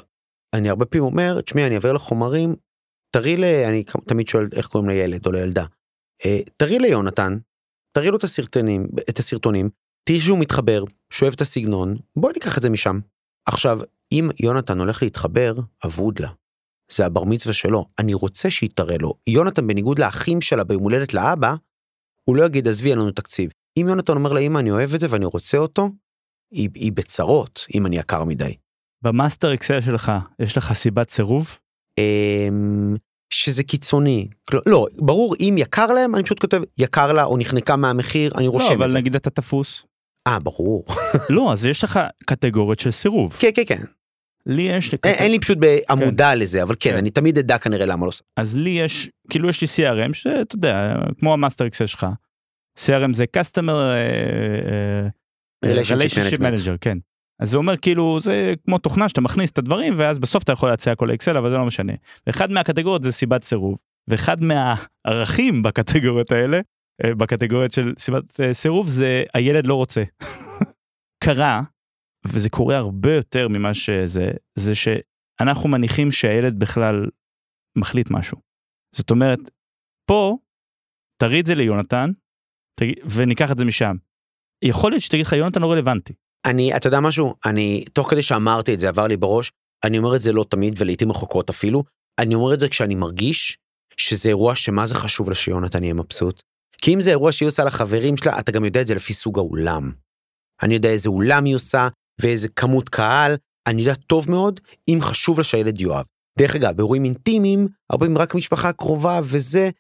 אני 0.54 0.68
הרבה 0.68 0.86
פעמים 0.86 1.04
אומר 1.04 1.40
תשמעי 1.40 1.66
אני 1.66 1.74
אעביר 1.74 1.92
לך 1.92 2.02
חומרים 2.02 2.54
תראי 3.16 3.36
ל... 3.36 3.44
אני 3.44 3.84
תמיד 4.06 4.28
שואל 4.28 4.48
איך 4.52 4.66
קוראים 4.66 4.88
לילד 4.88 5.26
או 5.26 5.32
לילדה. 5.32 5.64
אה, 6.26 6.40
תראי 6.56 6.78
ליונתן 6.78 7.38
תראי 7.98 8.10
לו 8.10 8.16
את 8.16 8.24
הסרטונים 8.24 8.86
את 9.10 9.18
הסרטונים 9.18 9.70
תראי 10.04 10.20
שהוא 10.20 10.38
מתחבר 10.38 10.84
שאוהב 11.12 11.32
את 11.32 11.40
הסגנון 11.40 11.96
בואי 12.16 12.32
ניקח 12.32 12.58
את 12.58 12.62
זה 12.62 12.70
משם. 12.70 13.00
עכשיו 13.46 13.78
אם 14.12 14.30
יונתן 14.42 14.78
הולך 14.78 15.02
להתחבר 15.02 15.54
אבוד 15.84 16.20
לה. 16.20 16.28
זה 16.92 17.06
הבר 17.06 17.24
מצווה 17.24 17.54
שלו 17.54 17.86
אני 17.98 18.14
רוצה 18.14 18.50
שהיא 18.50 18.70
תראה 18.74 18.96
לו 18.98 19.14
יונתן 19.26 19.66
בניגוד 19.66 19.98
לאחים 19.98 20.40
שלה 20.40 20.64
ביום 20.64 20.82
הולדת 20.82 21.14
לאבא 21.14 21.54
הוא 22.24 22.36
לא 22.36 22.44
יגיד 22.44 22.68
עזבי 22.68 22.90
אין 22.90 22.98
לנו 22.98 23.10
תקציב. 23.10 23.50
אם 23.80 23.86
יונתן 23.88 24.12
אומר 24.12 24.32
לאמא 24.32 24.58
אני 24.58 24.70
אוהב 24.70 24.94
את 24.94 25.00
זה 25.00 25.06
ואני 25.10 25.24
רוצה 25.24 25.58
אותו, 25.58 25.90
היא, 26.54 26.68
היא 26.74 26.92
בצרות 26.92 27.66
אם 27.74 27.86
אני 27.86 27.98
יקר 27.98 28.24
מדי. 28.24 28.56
ב 29.04 29.11
master 29.11 29.54
Excel 29.54 29.80
שלך, 29.80 30.12
יש 30.38 30.56
לך 30.56 30.72
סיבת 30.72 31.10
סירוב? 31.10 31.58
אמ, 31.98 32.96
שזה 33.30 33.62
קיצוני. 33.62 34.28
כל- 34.50 34.58
לא, 34.66 34.86
ברור, 34.98 35.34
אם 35.40 35.54
יקר 35.58 35.86
להם, 35.86 36.14
אני 36.14 36.24
פשוט 36.24 36.40
כותב 36.40 36.62
יקר 36.78 37.12
לה 37.12 37.24
או 37.24 37.36
נחנקה 37.36 37.76
מהמחיר, 37.76 38.32
אני 38.36 38.46
לא, 38.46 38.50
רושם 38.50 38.72
אבל 38.72 38.86
את 38.86 38.90
זה. 38.90 38.98
נגיד 38.98 39.16
אתה 39.16 39.30
תפוס. 39.30 39.84
אה, 40.26 40.38
ברור. 40.38 40.84
לא, 41.30 41.52
אז 41.52 41.66
יש 41.66 41.84
לך 41.84 42.00
קטגוריות 42.26 42.78
של 42.80 42.90
סירוב. 42.90 43.36
כן, 43.38 43.50
כן, 43.54 43.62
כן. 43.66 43.82
לי 44.46 44.62
יש... 44.62 44.94
אין- 44.94 45.14
אין 45.14 45.30
לי 45.30 45.38
פשוט 45.38 45.58
בעמודה 45.58 46.34
לזה, 46.34 46.62
אבל 46.62 46.74
כן, 46.80 46.90
כן. 46.90 46.96
אני 46.96 47.10
תמיד 47.10 47.38
אדע 47.38 47.58
כנראה 47.58 47.86
למה 47.86 48.06
לא. 48.06 48.12
אז 48.36 48.56
לי 48.56 48.70
יש, 48.70 49.10
כאילו 49.30 49.48
יש 49.48 49.60
לי 49.60 49.66
CRM 49.66 50.14
שאתה 50.14 50.54
יודע, 50.54 50.94
כמו 51.18 51.32
ה 51.32 51.37
master 51.37 51.66
Excel 51.66 51.86
שלך. 51.86 52.06
CRM 52.78 53.12
זה 53.14 53.24
Customer 53.36 53.70
אה, 53.70 55.08
אה, 55.64 55.82
Relationship. 55.82 56.38
Manager, 56.40 56.76
כן. 56.80 56.98
אז 57.42 57.50
זה 57.50 57.56
אומר 57.56 57.76
כאילו 57.76 58.20
זה 58.20 58.54
כמו 58.64 58.78
תוכנה 58.78 59.08
שאתה 59.08 59.20
מכניס 59.20 59.50
את 59.50 59.58
הדברים 59.58 59.94
ואז 59.98 60.18
בסוף 60.18 60.42
אתה 60.42 60.52
יכול 60.52 60.68
להציע 60.68 60.92
הכל 60.92 61.06
לאקסל 61.06 61.36
אבל 61.36 61.50
זה 61.50 61.56
לא 61.56 61.66
משנה. 61.66 61.92
ואחד 62.26 62.50
מהקטגוריות 62.50 63.02
זה 63.02 63.12
סיבת 63.12 63.42
סירוב. 63.42 63.76
ואחד 64.08 64.36
מהערכים 64.42 65.62
בקטגוריות 65.62 66.32
האלה, 66.32 66.60
אה, 67.04 67.14
בקטגוריות 67.14 67.72
של 67.72 67.92
סיבת 67.98 68.40
אה, 68.40 68.54
סירוב 68.54 68.88
זה 68.88 69.22
הילד 69.34 69.66
לא 69.66 69.74
רוצה. 69.74 70.02
קרה, 71.24 71.62
וזה 72.26 72.50
קורה 72.50 72.76
הרבה 72.76 73.14
יותר 73.14 73.48
ממה 73.48 73.74
שזה, 73.74 74.30
זה 74.58 74.72
שאנחנו 74.74 75.68
מניחים 75.68 76.10
שהילד 76.10 76.58
בכלל 76.58 77.06
מחליט 77.78 78.10
משהו. 78.10 78.38
זאת 78.96 79.10
אומרת, 79.10 79.38
פה, 80.10 80.36
תראי 81.22 81.40
את 81.40 81.46
זה 81.46 81.54
ליונתן, 81.54 82.10
תגיד, 82.80 82.94
וניקח 83.14 83.52
את 83.52 83.58
זה 83.58 83.64
משם. 83.64 83.96
יכול 84.64 84.90
להיות 84.90 85.02
שתגיד 85.02 85.26
לך 85.26 85.32
יונתן 85.32 85.60
לא 85.60 85.72
רלוונטי. 85.72 86.14
אני, 86.46 86.76
אתה 86.76 86.86
יודע 86.86 87.00
משהו? 87.00 87.34
אני, 87.46 87.84
תוך 87.92 88.10
כדי 88.10 88.22
שאמרתי 88.22 88.74
את 88.74 88.80
זה, 88.80 88.88
עבר 88.88 89.06
לי 89.06 89.16
בראש, 89.16 89.52
אני 89.84 89.98
אומר 89.98 90.16
את 90.16 90.20
זה 90.20 90.32
לא 90.32 90.44
תמיד 90.50 90.74
ולעיתים 90.76 91.10
רחוקות 91.10 91.50
אפילו, 91.50 91.84
אני 92.18 92.34
אומר 92.34 92.54
את 92.54 92.60
זה 92.60 92.68
כשאני 92.68 92.94
מרגיש 92.94 93.58
שזה 93.96 94.28
אירוע 94.28 94.56
שמה 94.56 94.86
זה 94.86 94.94
חשוב 94.94 95.28
לה 95.28 95.34
שיונתן 95.34 95.84
יהיה 95.84 95.94
מבסוט. 95.94 96.42
כי 96.78 96.94
אם 96.94 97.00
זה 97.00 97.10
אירוע 97.10 97.32
שהיא 97.32 97.46
עושה 97.46 97.64
לחברים 97.64 98.16
שלה, 98.16 98.38
אתה 98.38 98.52
גם 98.52 98.64
יודע 98.64 98.80
את 98.80 98.86
זה 98.86 98.94
לפי 98.94 99.12
סוג 99.14 99.38
האולם. 99.38 99.92
אני 100.62 100.74
יודע 100.74 100.88
איזה 100.88 101.08
אולם 101.08 101.44
היא 101.44 101.54
עושה, 101.56 101.88
ואיזה 102.20 102.48
כמות 102.48 102.88
קהל, 102.88 103.36
אני 103.66 103.82
יודע 103.82 103.94
טוב 103.94 104.30
מאוד 104.30 104.60
אם 104.88 104.98
חשוב 105.02 105.38
לה 105.38 105.44
שהילד 105.44 105.80
יאהב. 105.80 106.06
דרך 106.38 106.54
אגב, 106.56 106.76
באירועים 106.76 107.04
אינטימיים, 107.04 107.68
הרבה 107.90 108.06
פעמים 108.06 108.18
רק 108.18 108.34
המשפחה 108.34 108.68
הקרובה 108.68 109.20
וזה, 109.24 109.70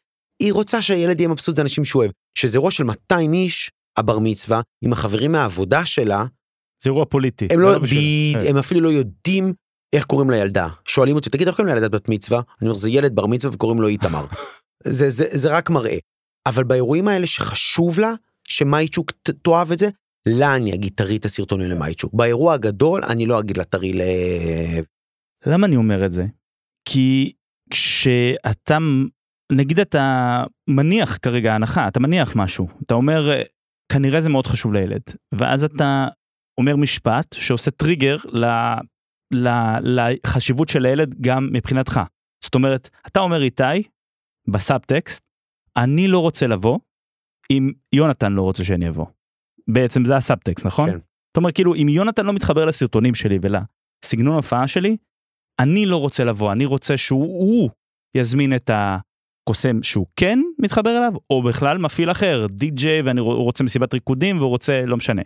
היא 0.42 0.52
רוצה 0.52 0.82
שהילד 0.82 1.20
יהיה 1.20 1.28
מבסוט, 1.28 1.56
זה 1.56 1.62
אנשים 1.62 1.84
שהוא 1.84 2.02
אוהב. 2.02 2.10
שזה 2.38 2.58
אירוע 2.58 2.70
של 2.70 2.84
200 2.84 3.32
איש, 3.32 3.70
הבר 3.96 4.18
מצווה, 4.18 4.60
עם 4.84 4.92
החברים 4.92 5.32
מהעבודה 5.32 5.86
שלה, 5.86 6.24
זה 6.82 6.90
אירוע 6.90 7.04
פוליטי. 7.04 7.48
הם 7.50 7.60
לא, 7.60 7.78
בשביל- 7.78 8.36
ב... 8.38 8.42
כן. 8.42 8.48
הם 8.50 8.56
אפילו 8.56 8.80
לא 8.80 8.88
יודעים 8.88 9.52
איך 9.92 10.04
קוראים 10.04 10.30
לילדה. 10.30 10.68
שואלים 10.84 11.16
אותי, 11.16 11.30
תגיד, 11.30 11.46
איך 11.48 11.56
קוראים 11.56 11.74
לילדת 11.74 11.90
בת 11.90 12.08
מצווה? 12.08 12.40
אני 12.60 12.68
אומר, 12.68 12.78
זה 12.78 12.90
ילד 12.90 13.14
בר 13.14 13.26
מצווה 13.26 13.54
וקוראים 13.54 13.80
לו 13.80 13.88
איתמר. 13.88 14.26
זה, 14.84 15.10
זה, 15.10 15.24
זה 15.32 15.56
רק 15.56 15.70
מראה. 15.70 15.98
אבל 16.46 16.64
באירועים 16.64 17.08
האלה 17.08 17.26
שחשוב 17.26 18.00
לה 18.00 18.12
שמייצ'וק 18.48 19.10
תאהב 19.42 19.72
את 19.72 19.78
זה, 19.78 19.88
לה 20.28 20.56
אני 20.56 20.74
אגיד 20.74 20.92
תראי 20.96 21.16
את 21.16 21.24
הסרטונים 21.24 21.68
למייצ'וק. 21.68 22.14
באירוע 22.14 22.54
הגדול 22.54 23.04
אני 23.04 23.26
לא 23.26 23.40
אגיד 23.40 23.56
לה 23.56 23.64
תראי 23.64 23.92
ל... 23.92 24.02
למה 25.46 25.66
אני 25.66 25.76
אומר 25.76 26.06
את 26.06 26.12
זה? 26.12 26.24
כי 26.88 27.32
כשאתה, 27.70 28.78
נגיד 29.52 29.80
אתה 29.80 30.44
מניח 30.70 31.18
כרגע 31.22 31.54
הנחה, 31.54 31.88
אתה 31.88 32.00
מניח 32.00 32.36
משהו, 32.36 32.68
אתה 32.86 32.94
אומר 32.94 33.30
"אה, 33.30 33.42
כנראה 33.92 34.20
זה 34.20 34.28
מאוד 34.28 34.46
חשוב 34.46 34.72
לילד, 34.72 35.02
ואז 35.38 35.64
אתה 35.64 36.08
אומר 36.58 36.76
משפט 36.76 37.32
שעושה 37.32 37.70
טריגר 37.70 38.16
ל, 38.32 38.44
ל, 39.34 39.48
לחשיבות 39.82 40.68
של 40.68 40.86
הילד 40.86 41.14
גם 41.20 41.48
מבחינתך. 41.52 42.00
זאת 42.44 42.54
אומרת, 42.54 42.88
אתה 43.06 43.20
אומר 43.20 43.42
איתי, 43.42 43.82
בסאבטקסט, 44.48 45.22
אני 45.76 46.08
לא 46.08 46.18
רוצה 46.18 46.46
לבוא 46.46 46.78
אם 47.50 47.72
יונתן 47.92 48.32
לא 48.32 48.42
רוצה 48.42 48.64
שאני 48.64 48.88
אבוא. 48.88 49.06
בעצם 49.68 50.04
זה 50.06 50.16
הסאבטקסט, 50.16 50.66
נכון? 50.66 50.90
כן. 50.90 50.98
זאת 50.98 51.36
אומרת, 51.36 51.54
כאילו, 51.54 51.74
אם 51.74 51.88
יונתן 51.88 52.26
לא 52.26 52.32
מתחבר 52.32 52.64
לסרטונים 52.64 53.14
שלי 53.14 53.38
ולסגנון 53.42 54.32
ההופעה 54.32 54.68
שלי, 54.68 54.96
אני 55.60 55.86
לא 55.86 55.96
רוצה 55.96 56.24
לבוא, 56.24 56.52
אני 56.52 56.66
רוצה 56.66 56.96
שהוא 56.96 57.24
הוא 57.24 57.70
יזמין 58.16 58.54
את 58.56 58.70
הקוסם 58.74 59.82
שהוא 59.82 60.06
כן 60.16 60.38
מתחבר 60.58 60.90
אליו, 60.90 61.12
או 61.30 61.42
בכלל 61.42 61.78
מפעיל 61.78 62.10
אחר, 62.10 62.46
די.ג'יי 62.50 63.02
ואני 63.02 63.20
רוצה 63.20 63.64
מסיבת 63.64 63.94
ריקודים 63.94 64.38
והוא 64.38 64.48
רוצה, 64.48 64.82
לא 64.86 64.96
משנה. 64.96 65.22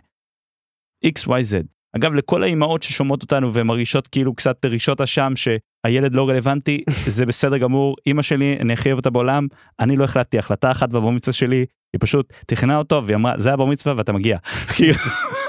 XYZ. 1.05 1.65
אגב, 1.95 2.13
לכל 2.13 2.43
האימהות 2.43 2.83
ששומעות 2.83 3.21
אותנו 3.21 3.53
ומרגישות 3.53 4.07
כאילו 4.07 4.35
קצת 4.35 4.65
רישות 4.65 5.01
אשם 5.01 5.33
שהילד 5.35 6.15
לא 6.15 6.29
רלוונטי, 6.29 6.83
זה 7.15 7.25
בסדר 7.25 7.57
גמור, 7.57 7.95
אמא 8.07 8.21
שלי, 8.21 8.57
אני 8.59 8.73
הכי 8.73 8.89
אוהב 8.89 8.97
אותה 8.97 9.09
בעולם, 9.09 9.47
אני 9.79 9.95
לא 9.95 10.03
החלטתי 10.03 10.39
החלטה 10.39 10.71
אחת 10.71 10.89
בבר 10.89 11.09
מצווה 11.09 11.33
שלי, 11.33 11.65
היא 11.93 11.99
פשוט 11.99 12.33
תכננה 12.47 12.77
אותו 12.77 13.03
והיא 13.05 13.15
אמרה, 13.15 13.33
זה 13.37 13.53
הבר 13.53 13.65
מצווה 13.65 13.95
ואתה 13.97 14.11
מגיע. 14.11 14.37
כאילו, 14.75 14.99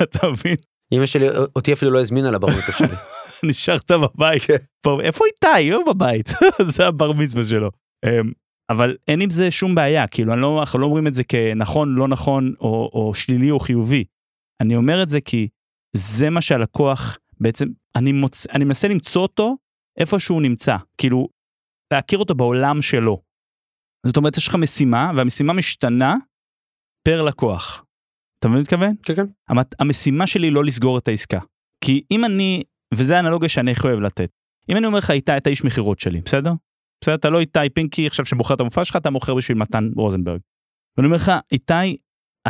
אתה 0.03 0.29
מבין? 0.29 0.57
אמא 0.93 1.07
שלי 1.07 1.29
אותי 1.57 1.73
אפילו 1.73 1.91
לא 1.91 2.01
הזמינה 2.01 2.31
לבר 2.31 2.49
מצווה 2.49 2.73
שלי. 2.73 2.97
נשארת 3.51 3.91
בבית. 3.91 4.43
פה, 4.83 5.01
איפה 5.03 5.25
איתי? 5.27 5.73
הוא 5.73 5.95
בבית. 5.95 6.33
זה 6.63 6.87
הבר 6.87 7.13
מצווה 7.13 7.45
שלו. 7.45 7.71
אמ, 8.05 8.33
אבל 8.71 8.97
אין 9.09 9.21
עם 9.21 9.31
זה 9.31 9.51
שום 9.51 9.75
בעיה, 9.75 10.07
כאילו 10.07 10.37
לא, 10.37 10.61
אנחנו 10.61 10.79
לא 10.79 10.87
אומרים 10.87 11.07
את 11.07 11.15
זה 11.15 11.25
כנכון, 11.25 11.95
לא 11.95 12.09
נכון, 12.09 12.55
או, 12.61 12.91
או 12.93 13.15
שלילי 13.15 13.51
או 13.51 13.59
חיובי. 13.59 14.05
אני 14.65 14.77
אומר 14.77 15.03
את 15.03 15.09
זה 15.09 15.21
כי 15.21 15.49
זה 15.97 16.31
מה 16.31 16.41
שהלקוח 16.41 17.19
בעצם, 17.41 17.69
אני, 17.97 18.13
מוצ... 18.13 18.47
אני 18.47 18.65
מנסה 18.65 18.89
למצוא 18.89 19.23
אותו 19.23 19.57
איפה 19.99 20.21
שהוא 20.21 20.43
נמצא, 20.43 20.77
כאילו 20.99 21.29
להכיר 21.93 22.19
אותו 22.19 22.35
בעולם 22.35 22.83
שלו. 22.83 23.23
זאת 24.07 24.17
אומרת, 24.17 24.37
יש 24.37 24.49
לך 24.49 24.55
משימה, 24.55 25.13
והמשימה 25.17 25.53
משתנה 25.53 26.15
פר 27.09 27.23
לקוח. 27.23 27.85
אתה 28.39 28.49
מבין 28.49 28.59
מה 28.59 28.63
מתכוון? 28.63 28.95
כן, 29.03 29.15
כן. 29.15 29.27
המת- 29.49 29.75
המשימה 29.81 30.27
שלי 30.27 30.51
לא 30.51 30.65
לסגור 30.65 30.99
את 30.99 31.09
העסקה. 31.09 31.41
כי 31.85 32.03
אם 32.11 32.25
אני, 32.25 32.63
וזה 32.95 33.17
האנלוגיה 33.17 33.49
שאני 33.49 33.71
הכי 33.71 33.87
אוהב 33.89 34.01
לתת, 34.01 34.31
אם 34.71 34.77
אני 34.77 34.87
אומר 34.87 34.99
לך 34.99 35.11
איתי 35.11 35.37
אתה 35.37 35.51
איש 35.51 35.65
מכירות 35.65 36.01
שלי, 36.01 36.21
בסדר? 36.21 36.53
בסדר? 37.01 37.15
אתה 37.15 37.31
לא 37.31 37.41
איתי 37.41 37.71
פינקי 37.75 38.07
עכשיו 38.07 38.27
שבוחר 38.27 38.55
את 38.55 38.61
המופע 38.61 38.85
שלך, 38.85 38.97
אתה 38.97 39.11
מוכר 39.11 39.35
בשביל 39.35 39.59
מתן 39.59 39.91
רוזנברג. 39.97 40.41
ואני 40.97 41.07
אומר 41.07 41.17
לך, 41.17 41.33
איתי, 41.53 41.97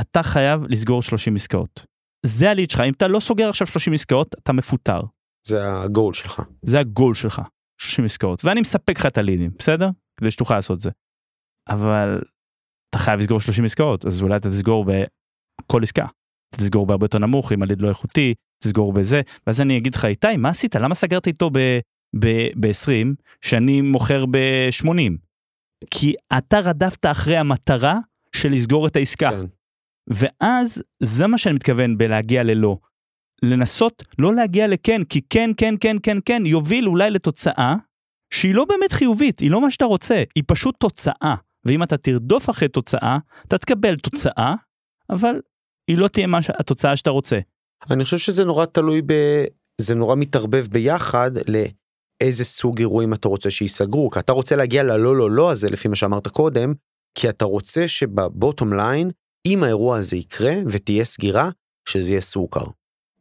אתה 0.01 0.23
חייב 0.23 0.61
לסגור 0.69 1.03
30 1.03 1.35
עסקאות. 1.35 1.87
זה 2.27 2.51
הליד 2.51 2.71
שלך, 2.71 2.81
אם 2.81 2.93
אתה 2.93 3.09
לא 3.09 3.21
סוגר 3.21 3.49
עכשיו 3.49 3.67
30 3.67 3.93
עסקאות, 3.93 4.35
אתה 4.43 4.53
מפוטר. 4.53 5.01
זה 5.47 5.81
הגול 5.81 6.15
שלך. 6.15 6.43
זה 6.63 6.81
הגול 6.81 7.15
שלך, 7.15 7.43
30 7.81 8.05
עסקאות. 8.05 8.45
ואני 8.45 8.61
מספק 8.61 8.99
לך 8.99 9.07
את 9.07 9.19
הלידים, 9.19 9.51
בסדר? 9.59 9.89
כדי 10.21 10.31
שתוכל 10.31 10.55
לעשות 10.55 10.81
זה. 10.81 10.91
אבל 11.69 12.23
אתה 12.91 12.99
חייב 12.99 13.21
לסגור 13.21 13.41
30 13.41 13.65
עסקאות, 13.65 14.05
אז 14.05 14.23
אולי 14.23 14.37
אתה 14.37 14.49
תסגור 14.49 14.85
בכל 14.85 15.83
עסקה. 15.83 16.07
תסגור 16.57 16.87
בהרבה 16.87 17.05
יותר 17.05 17.19
נמוך, 17.19 17.53
עם 17.53 17.63
הליד 17.63 17.83
לא 17.83 17.89
איכותי, 17.89 18.35
תסגור 18.65 18.93
בזה, 18.93 19.21
ואז 19.47 19.61
אני 19.61 19.79
אגיד 19.79 19.95
לך, 19.95 20.05
איתי, 20.05 20.37
מה 20.39 20.49
עשית? 20.49 20.77
למה 20.77 20.95
סגרת 20.95 21.27
איתו 21.27 21.51
ב-20 22.21 23.07
שאני 23.41 23.81
מוכר 23.81 24.27
ב-80? 24.27 25.13
כי 25.91 26.15
אתה 26.39 26.61
רדפת 26.61 27.07
אחרי 27.07 27.37
המטרה 27.37 27.99
של 28.37 28.51
לסגור 28.51 28.87
את 28.87 28.97
העסקה. 28.97 29.31
כן. 29.31 29.47
ואז 30.11 30.83
זה 31.03 31.27
מה 31.27 31.39
שאני 31.39 31.55
מתכוון 31.55 31.99
בלהגיע 31.99 32.43
ללא. 32.43 32.77
לנסות 33.43 34.03
לא 34.19 34.35
להגיע 34.35 34.67
לכן, 34.67 35.05
כי 35.05 35.21
כן, 35.31 35.51
כן, 35.57 35.75
כן, 35.81 35.97
כן, 36.03 36.17
כן, 36.25 36.43
יוביל 36.47 36.89
אולי 36.89 37.11
לתוצאה 37.11 37.77
שהיא 38.35 38.55
לא 38.55 38.65
באמת 38.65 38.93
חיובית, 38.93 39.41
היא 39.41 39.51
לא 39.51 39.61
מה 39.61 39.71
שאתה 39.71 39.85
רוצה, 39.85 40.23
היא 40.35 40.45
פשוט 40.47 40.75
תוצאה. 40.81 41.35
ואם 41.65 41.83
אתה 41.83 41.97
תרדוף 41.97 42.51
אחרי 42.51 42.69
תוצאה, 42.69 43.19
אתה 43.49 43.59
תקבל 43.59 43.97
תוצאה, 43.97 44.55
אבל 45.11 45.41
היא 45.89 45.99
לא 45.99 46.09
תהיה 46.09 46.27
מה. 46.27 46.39
התוצאה 46.59 46.97
שאתה 46.97 47.11
רוצה. 47.11 47.39
אני 47.91 48.05
חושב 48.05 48.19
שזה 48.19 48.45
נורא 48.45 48.67
תלוי 48.67 49.03
ב... 49.07 49.13
זה 49.81 49.95
נורא 49.95 50.17
מתערבב 50.17 50.67
ביחד 50.71 51.31
לאיזה 51.49 52.45
סוג 52.45 52.79
אירועים 52.79 53.15
אתה 53.15 53.29
רוצה 53.29 53.51
שייסגרו. 53.51 54.11
כי 54.11 54.19
אתה 54.19 54.33
רוצה 54.33 54.57
להגיע 54.57 54.83
ללא 54.83 55.17
לא 55.17 55.31
לא 55.31 55.51
הזה 55.51 55.71
לפי 55.71 55.89
מה 55.89 55.97
שאמרת 55.97 56.29
קודם, 56.29 56.75
כי 57.15 57.29
אתה 57.29 57.45
רוצה 57.45 57.89
שבבוטום 57.89 58.73
ליין, 58.73 59.11
אם 59.47 59.63
האירוע 59.63 59.99
הזה 59.99 60.17
יקרה 60.17 60.55
ותהיה 60.71 61.05
סגירה, 61.05 61.51
שזה 61.89 62.13
יהיה 62.13 62.21
סוכר. 62.21 62.65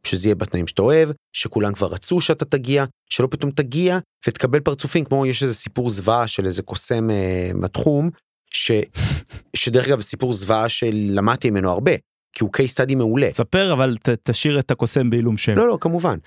שזה 0.06 0.28
יהיה 0.28 0.34
בתנאים 0.34 0.66
שאתה 0.66 0.82
אוהב, 0.82 1.08
שכולם 1.32 1.72
כבר 1.72 1.86
רצו 1.86 2.20
שאתה 2.20 2.44
תגיע, 2.44 2.84
שלא 3.10 3.28
פתאום 3.30 3.50
תגיע 3.50 3.98
ותקבל 4.28 4.60
פרצופים 4.60 5.04
כמו 5.04 5.26
יש 5.26 5.42
איזה 5.42 5.54
סיפור 5.54 5.90
זוועה 5.90 6.28
של 6.28 6.46
איזה 6.46 6.62
קוסם 6.62 7.10
אה, 7.10 7.50
בתחום, 7.62 8.10
ש... 8.50 8.72
שדרך 9.56 9.88
אגב 9.88 10.00
סיפור 10.00 10.32
זוועה 10.32 10.68
שלמדתי 10.68 11.50
ממנו 11.50 11.70
הרבה, 11.70 11.92
כי 12.32 12.44
הוא 12.44 12.50
case 12.56 12.74
study 12.76 12.94
מעולה. 12.94 13.28
ספר, 13.32 13.72
אבל 13.72 13.96
ת, 14.02 14.08
תשאיר 14.08 14.58
את 14.58 14.70
הקוסם 14.70 15.10
בעילום 15.10 15.36
שם. 15.36 15.54
לא 15.56 15.68
לא 15.68 15.78
כמובן. 15.80 16.18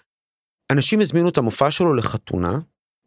אנשים 0.72 1.00
הזמינו 1.00 1.30
את 1.30 1.38
המופע 1.38 1.72
שלו 1.72 1.94
לחתונה 1.94 2.60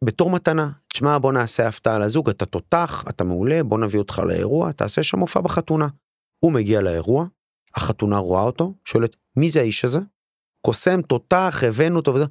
בתור 0.05 0.30
מתנה. 0.30 0.70
תשמע 0.93 1.18
בוא 1.18 1.32
נעשה 1.32 1.68
הפתעה 1.68 1.99
לזוג 1.99 2.30
אתה 2.30 2.47
תותח 2.47 3.05
אתה 3.09 3.24
מעולה 3.24 3.62
בוא 3.62 3.78
נביא 3.78 3.99
אותך 3.99 4.22
לאירוע 4.26 4.72
תעשה 4.72 5.03
שם 5.03 5.18
מופע 5.18 5.41
בחתונה. 5.41 5.88
הוא 6.41 6.53
מגיע 6.53 6.80
לאירוע 6.80 7.26
החתונה 7.74 8.18
רואה 8.18 8.43
אותו 8.43 8.74
שואלת 8.84 9.16
מי 9.36 9.51
זה 9.51 9.61
האיש 9.61 9.84
הזה? 9.84 10.01
קוסם 10.66 11.03
תותח 11.03 11.62
הבאנו 11.68 11.97
אותו 11.97 12.14
וזה. 12.14 12.24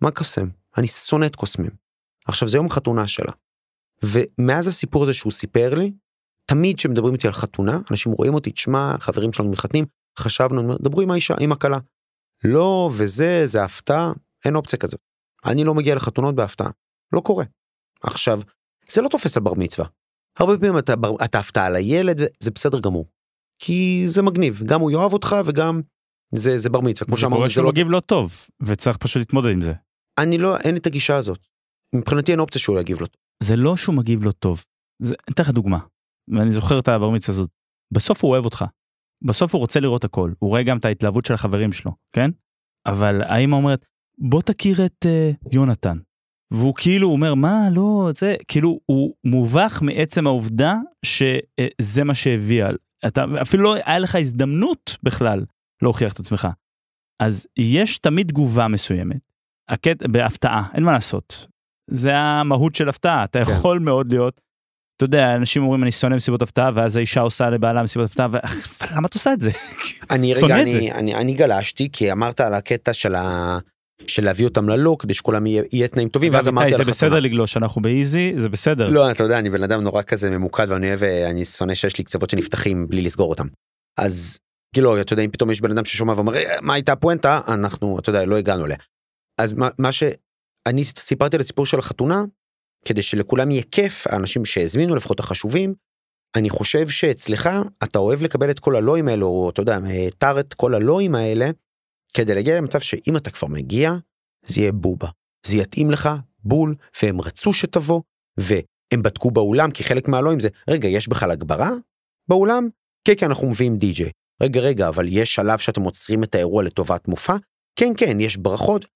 מה 0.00 0.10
קוסם? 0.10 0.48
אני 0.78 0.88
שונא 0.88 1.26
את 1.26 1.36
קוסמים. 1.36 1.70
עכשיו 2.26 2.48
זה 2.48 2.56
יום 2.56 2.68
חתונה 2.68 3.08
שלה. 3.08 3.32
ומאז 4.04 4.68
הסיפור 4.68 5.02
הזה 5.02 5.12
שהוא 5.12 5.32
סיפר 5.32 5.74
לי, 5.74 5.92
תמיד 6.46 6.76
כשמדברים 6.76 7.14
איתי 7.14 7.26
על 7.26 7.32
חתונה, 7.32 7.78
אנשים 7.90 8.12
רואים 8.12 8.34
אותי, 8.34 8.50
תשמע, 8.50 8.96
חברים 9.00 9.32
שלנו 9.32 9.50
מתחתנים, 9.50 9.84
חשבנו, 10.18 10.78
דברו 10.78 11.00
עם 11.00 11.10
האישה, 11.10 11.34
עם 11.40 11.52
הכלה. 11.52 11.78
לא, 12.44 12.90
וזה, 12.96 13.42
זה 13.44 13.64
הפתעה, 13.64 14.12
אין 14.44 14.56
אופציה 14.56 14.78
כזאת. 14.78 15.00
אני 15.44 15.64
לא 15.64 15.74
מגיע 15.74 15.94
לחתונות 15.94 16.34
בהפתעה, 16.34 16.70
לא 17.12 17.20
קורה. 17.20 17.44
עכשיו, 18.02 18.40
זה 18.90 19.02
לא 19.02 19.08
תופס 19.08 19.36
על 19.36 19.42
בר 19.42 19.54
מצווה. 19.54 19.88
הרבה 20.38 20.58
פעמים 20.58 20.78
אתה, 20.78 20.94
אתה 21.24 21.38
הפתעה 21.38 21.66
על 21.66 21.76
הילד, 21.76 22.18
זה 22.40 22.50
בסדר 22.50 22.80
גמור. 22.80 23.06
כי 23.64 24.02
זה 24.06 24.22
מגניב, 24.22 24.62
גם 24.66 24.80
הוא 24.80 24.90
יאהב 24.90 25.12
אותך 25.12 25.36
וגם 25.46 25.80
זה, 26.34 26.58
זה 26.58 26.70
בר 26.70 26.80
מצווה, 26.80 27.06
כמו 27.06 27.16
שאמרנו. 27.16 27.36
זה 27.36 27.38
קורה 27.38 27.50
שהוא 27.50 27.64
לא... 27.64 27.70
מגיב 27.70 27.90
לא 27.90 28.00
טוב, 28.00 28.46
וצריך 28.62 28.96
פשוט 28.96 29.16
להתמודד 29.16 29.50
עם 29.50 29.62
זה. 29.62 29.72
אני 30.18 30.38
לא, 30.38 30.56
אין 30.56 30.76
את 30.76 30.86
הגישה 30.86 31.16
הזאת. 31.16 31.46
מבחינתי 31.94 32.32
אין 32.32 32.40
אופציה 32.40 32.60
שהוא 32.60 32.80
יגיב 32.80 33.00
לא 33.00 33.06
טוב. 33.06 33.20
זה 33.42 33.56
לא 33.56 33.76
שהוא 33.76 33.94
מגיב 33.94 34.24
לא 34.24 34.32
טוב. 34.32 34.64
זה, 35.02 35.14
אני 35.28 35.34
אתן 35.34 35.42
לך 35.42 35.50
דוגמה, 35.50 35.78
ואני 36.28 36.52
זוכר 36.52 36.78
את 36.78 36.88
הבר 36.88 37.10
מצווה 37.10 37.36
הזאת. 37.38 37.50
בסוף 37.92 38.24
הוא 38.24 38.30
אוהב 38.30 38.44
אותך. 38.44 38.64
בסוף 39.24 39.54
הוא 39.54 39.60
רוצה 39.60 39.80
לראות 39.80 40.04
הכל, 40.04 40.32
הוא 40.38 40.50
רואה 40.50 40.62
גם 40.62 40.78
את 40.78 40.84
ההתלהבות 40.84 41.24
של 41.24 41.34
החברים 41.34 41.72
שלו, 41.72 41.92
כן? 42.12 42.30
אבל 42.86 43.22
האמא 43.22 43.56
אומרת, 43.56 43.86
בוא 44.18 44.42
תכיר 44.42 44.86
את 44.86 45.06
uh, 45.06 45.48
יונתן. 45.52 45.98
והוא 46.52 46.74
כאילו 46.76 47.08
אומר, 47.08 47.34
מה, 47.34 47.58
לא, 47.72 48.10
זה, 48.14 48.36
כאילו, 48.48 48.80
הוא 48.86 49.14
מובך 49.24 49.82
מעצם 49.82 50.26
העובדה 50.26 50.76
שזה 51.04 52.00
uh, 52.00 52.04
מה 52.04 52.14
שהביא. 52.14 52.64
אתה 53.06 53.24
אפילו 53.42 53.62
לא 53.62 53.74
היה 53.84 53.98
לך 53.98 54.14
הזדמנות 54.14 54.96
בכלל 55.02 55.44
להוכיח 55.82 56.12
את 56.12 56.20
עצמך. 56.20 56.48
אז 57.22 57.46
יש 57.56 57.98
תמיד 57.98 58.28
תגובה 58.28 58.68
מסוימת, 58.68 59.20
הקט... 59.68 60.02
בהפתעה, 60.02 60.68
אין 60.74 60.84
מה 60.84 60.92
לעשות. 60.92 61.46
זה 61.90 62.16
המהות 62.16 62.74
של 62.74 62.88
הפתעה, 62.88 63.24
אתה 63.24 63.44
כן. 63.44 63.52
יכול 63.52 63.78
מאוד 63.78 64.12
להיות 64.12 64.40
אתה 64.96 65.04
יודע, 65.04 65.34
אנשים 65.36 65.62
אומרים 65.62 65.82
אני 65.82 65.92
שונא 65.92 66.16
מסיבות 66.16 66.42
הפתעה 66.42 66.70
ואז 66.74 66.96
האישה 66.96 67.20
עושה 67.20 67.50
לבעלה 67.50 67.82
מסיבות 67.82 68.10
הפתעה 68.10 68.28
ולמה 68.30 69.06
את 69.06 69.14
עושה 69.14 69.32
את 69.32 69.40
זה? 69.40 69.50
אני 70.10 70.34
רגע 70.34 70.60
אני, 70.60 70.92
אני, 70.92 71.14
אני 71.14 71.34
גלשתי 71.34 71.88
כי 71.92 72.12
אמרת 72.12 72.40
על 72.40 72.54
הקטע 72.54 72.92
של 72.92 73.14
ה... 73.14 73.58
של 74.06 74.24
להביא 74.24 74.44
אותם 74.44 74.68
ללא 74.68 74.96
כדי 74.98 75.14
שכולם 75.14 75.46
יהיה, 75.46 75.62
יהיה 75.72 75.88
תנאים 75.88 76.08
טובים 76.08 76.34
ואז 76.34 76.48
אמרתי 76.48 76.76
זה 76.76 76.84
בסדר 76.84 77.20
לגלוש 77.20 77.56
אנחנו 77.56 77.82
באיזי 77.82 78.32
זה 78.36 78.48
בסדר. 78.48 78.88
לא 78.90 79.10
אתה 79.10 79.22
יודע 79.22 79.38
אני 79.38 79.50
בן 79.50 79.62
אדם 79.62 79.80
נורא 79.80 80.02
כזה 80.02 80.30
ממוקד 80.30 80.66
ואני 80.70 80.88
אוהב 80.88 81.02
אני 81.04 81.44
שונא 81.44 81.74
שיש 81.74 81.98
לי 81.98 82.04
קצוות 82.04 82.30
שנפתחים 82.30 82.88
בלי 82.88 83.02
לסגור 83.02 83.30
אותם. 83.30 83.46
אז 83.98 84.38
כאילו 84.74 85.00
אתה 85.00 85.12
יודע 85.12 85.22
אם 85.22 85.30
פתאום 85.30 85.50
יש 85.50 85.60
בן 85.60 85.70
אדם 85.70 85.84
ששומע 85.84 86.12
ואומר 86.12 86.34
אה, 86.34 86.56
מה 86.62 86.74
הייתה 86.74 86.92
הפואנטה? 86.92 87.40
אנחנו 87.48 87.98
אתה 87.98 88.10
יודע 88.10 88.24
לא 88.24 88.36
הגענו 88.36 88.64
אליה. 88.64 88.76
אז 89.40 89.52
מה, 89.52 89.68
מה 89.78 89.92
שאני 89.92 90.84
סיפרתי 90.84 91.36
על 91.36 91.40
הסיפור 91.40 91.66
של 91.66 91.78
החתונה 91.78 92.24
כדי 92.84 93.02
שלכולם 93.02 93.50
יהיה 93.50 93.62
כיף, 93.70 94.06
האנשים 94.06 94.44
שהזמינו 94.44 94.94
לפחות 94.94 95.20
החשובים, 95.20 95.74
אני 96.36 96.50
חושב 96.50 96.88
שאצלך 96.88 97.50
אתה 97.84 97.98
אוהב 97.98 98.22
לקבל 98.22 98.50
את 98.50 98.58
כל 98.58 98.76
הלואים 98.76 99.08
האלו, 99.08 99.26
או 99.26 99.50
אתה 99.50 99.62
יודע, 99.62 99.78
תר 100.18 100.40
את 100.40 100.54
כל 100.54 100.74
הלואים 100.74 101.14
האלה, 101.14 101.50
כדי 102.14 102.34
להגיע 102.34 102.56
למצב 102.56 102.80
שאם 102.80 103.16
אתה 103.16 103.30
כבר 103.30 103.48
מגיע, 103.48 103.92
זה 104.46 104.60
יהיה 104.60 104.72
בובה. 104.72 105.08
זה 105.46 105.56
יתאים 105.56 105.90
לך 105.90 106.08
בול, 106.44 106.74
והם 107.02 107.20
רצו 107.20 107.52
שתבוא, 107.52 108.02
והם 108.36 109.02
בדקו 109.02 109.30
באולם, 109.30 109.70
כי 109.70 109.84
חלק 109.84 110.08
מהלואים 110.08 110.40
זה, 110.40 110.48
רגע, 110.70 110.88
יש 110.88 111.08
בכלל 111.08 111.30
הגברה 111.30 111.70
באולם? 112.28 112.68
כן, 113.04 113.12
כן, 113.18 113.26
אנחנו 113.26 113.48
מביאים 113.48 113.76
די-ג'יי. 113.76 114.10
רגע, 114.42 114.60
רגע, 114.60 114.88
אבל 114.88 115.06
יש 115.08 115.34
שלב 115.34 115.58
שאתם 115.58 115.82
עוצרים 115.82 116.24
את 116.24 116.34
האירוע 116.34 116.62
לטובת 116.62 117.08
מופע? 117.08 117.36
כן, 117.76 117.92
כן, 117.96 118.20
יש 118.20 118.36
ברכות. 118.36 118.86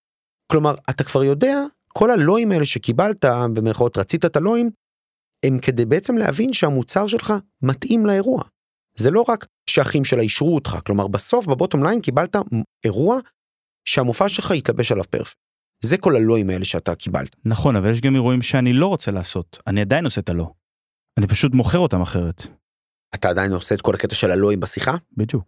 כלומר, 0.53 0.75
אתה 0.91 1.05
כבר 1.05 1.25
יודע 1.25 1.59
כל 1.89 2.11
הלואים 2.11 2.53
האלה 2.53 2.65
שקיבלת, 2.65 3.25
במרכאות 3.55 3.99
רצית 3.99 4.25
את 4.25 4.37
הלואים, 4.37 4.71
הם 5.45 5.59
כדי 5.59 5.85
בעצם 5.85 6.17
להבין 6.17 6.53
שהמוצר 6.53 7.07
שלך 7.07 7.33
מתאים 7.63 8.07
לאירוע. 8.07 8.45
זה 8.99 9.11
לא 9.11 9.25
רק 9.29 9.47
שאחים 9.71 10.05
שלה 10.05 10.23
אישרו 10.23 10.55
אותך, 10.55 10.77
כלומר 10.87 11.07
בסוף 11.07 11.47
בבוטום 11.47 11.85
ליין 11.85 12.01
קיבלת 12.01 12.37
אירוע 12.85 13.19
שהמופע 13.89 14.29
שלך 14.29 14.51
יתלבש 14.51 14.93
עליו 14.93 15.05
פרפקט. 15.11 15.39
זה 15.85 15.97
כל 15.99 16.17
הלואים 16.17 16.51
האלה 16.51 16.65
שאתה 16.65 16.95
קיבלת. 16.95 17.37
נכון, 17.45 17.77
אבל 17.77 17.91
יש 17.91 18.01
גם 18.01 18.15
אירועים 18.15 18.43
שאני 18.43 18.73
לא 18.73 18.87
רוצה 18.87 19.11
לעשות, 19.11 19.59
אני 19.67 19.81
עדיין 19.81 20.05
עושה 20.05 20.21
את 20.21 20.29
הלא. 20.29 20.53
אני 21.19 21.27
פשוט 21.27 21.55
מוכר 21.55 21.79
אותם 21.79 22.01
אחרת. 22.01 22.47
אתה 23.15 23.29
עדיין 23.29 23.53
עושה 23.53 23.75
את 23.75 23.81
כל 23.81 23.95
הקטע 23.95 24.15
של 24.15 24.31
הלואים 24.31 24.61
בשיחה? 24.61 24.95
בדיוק. 25.17 25.45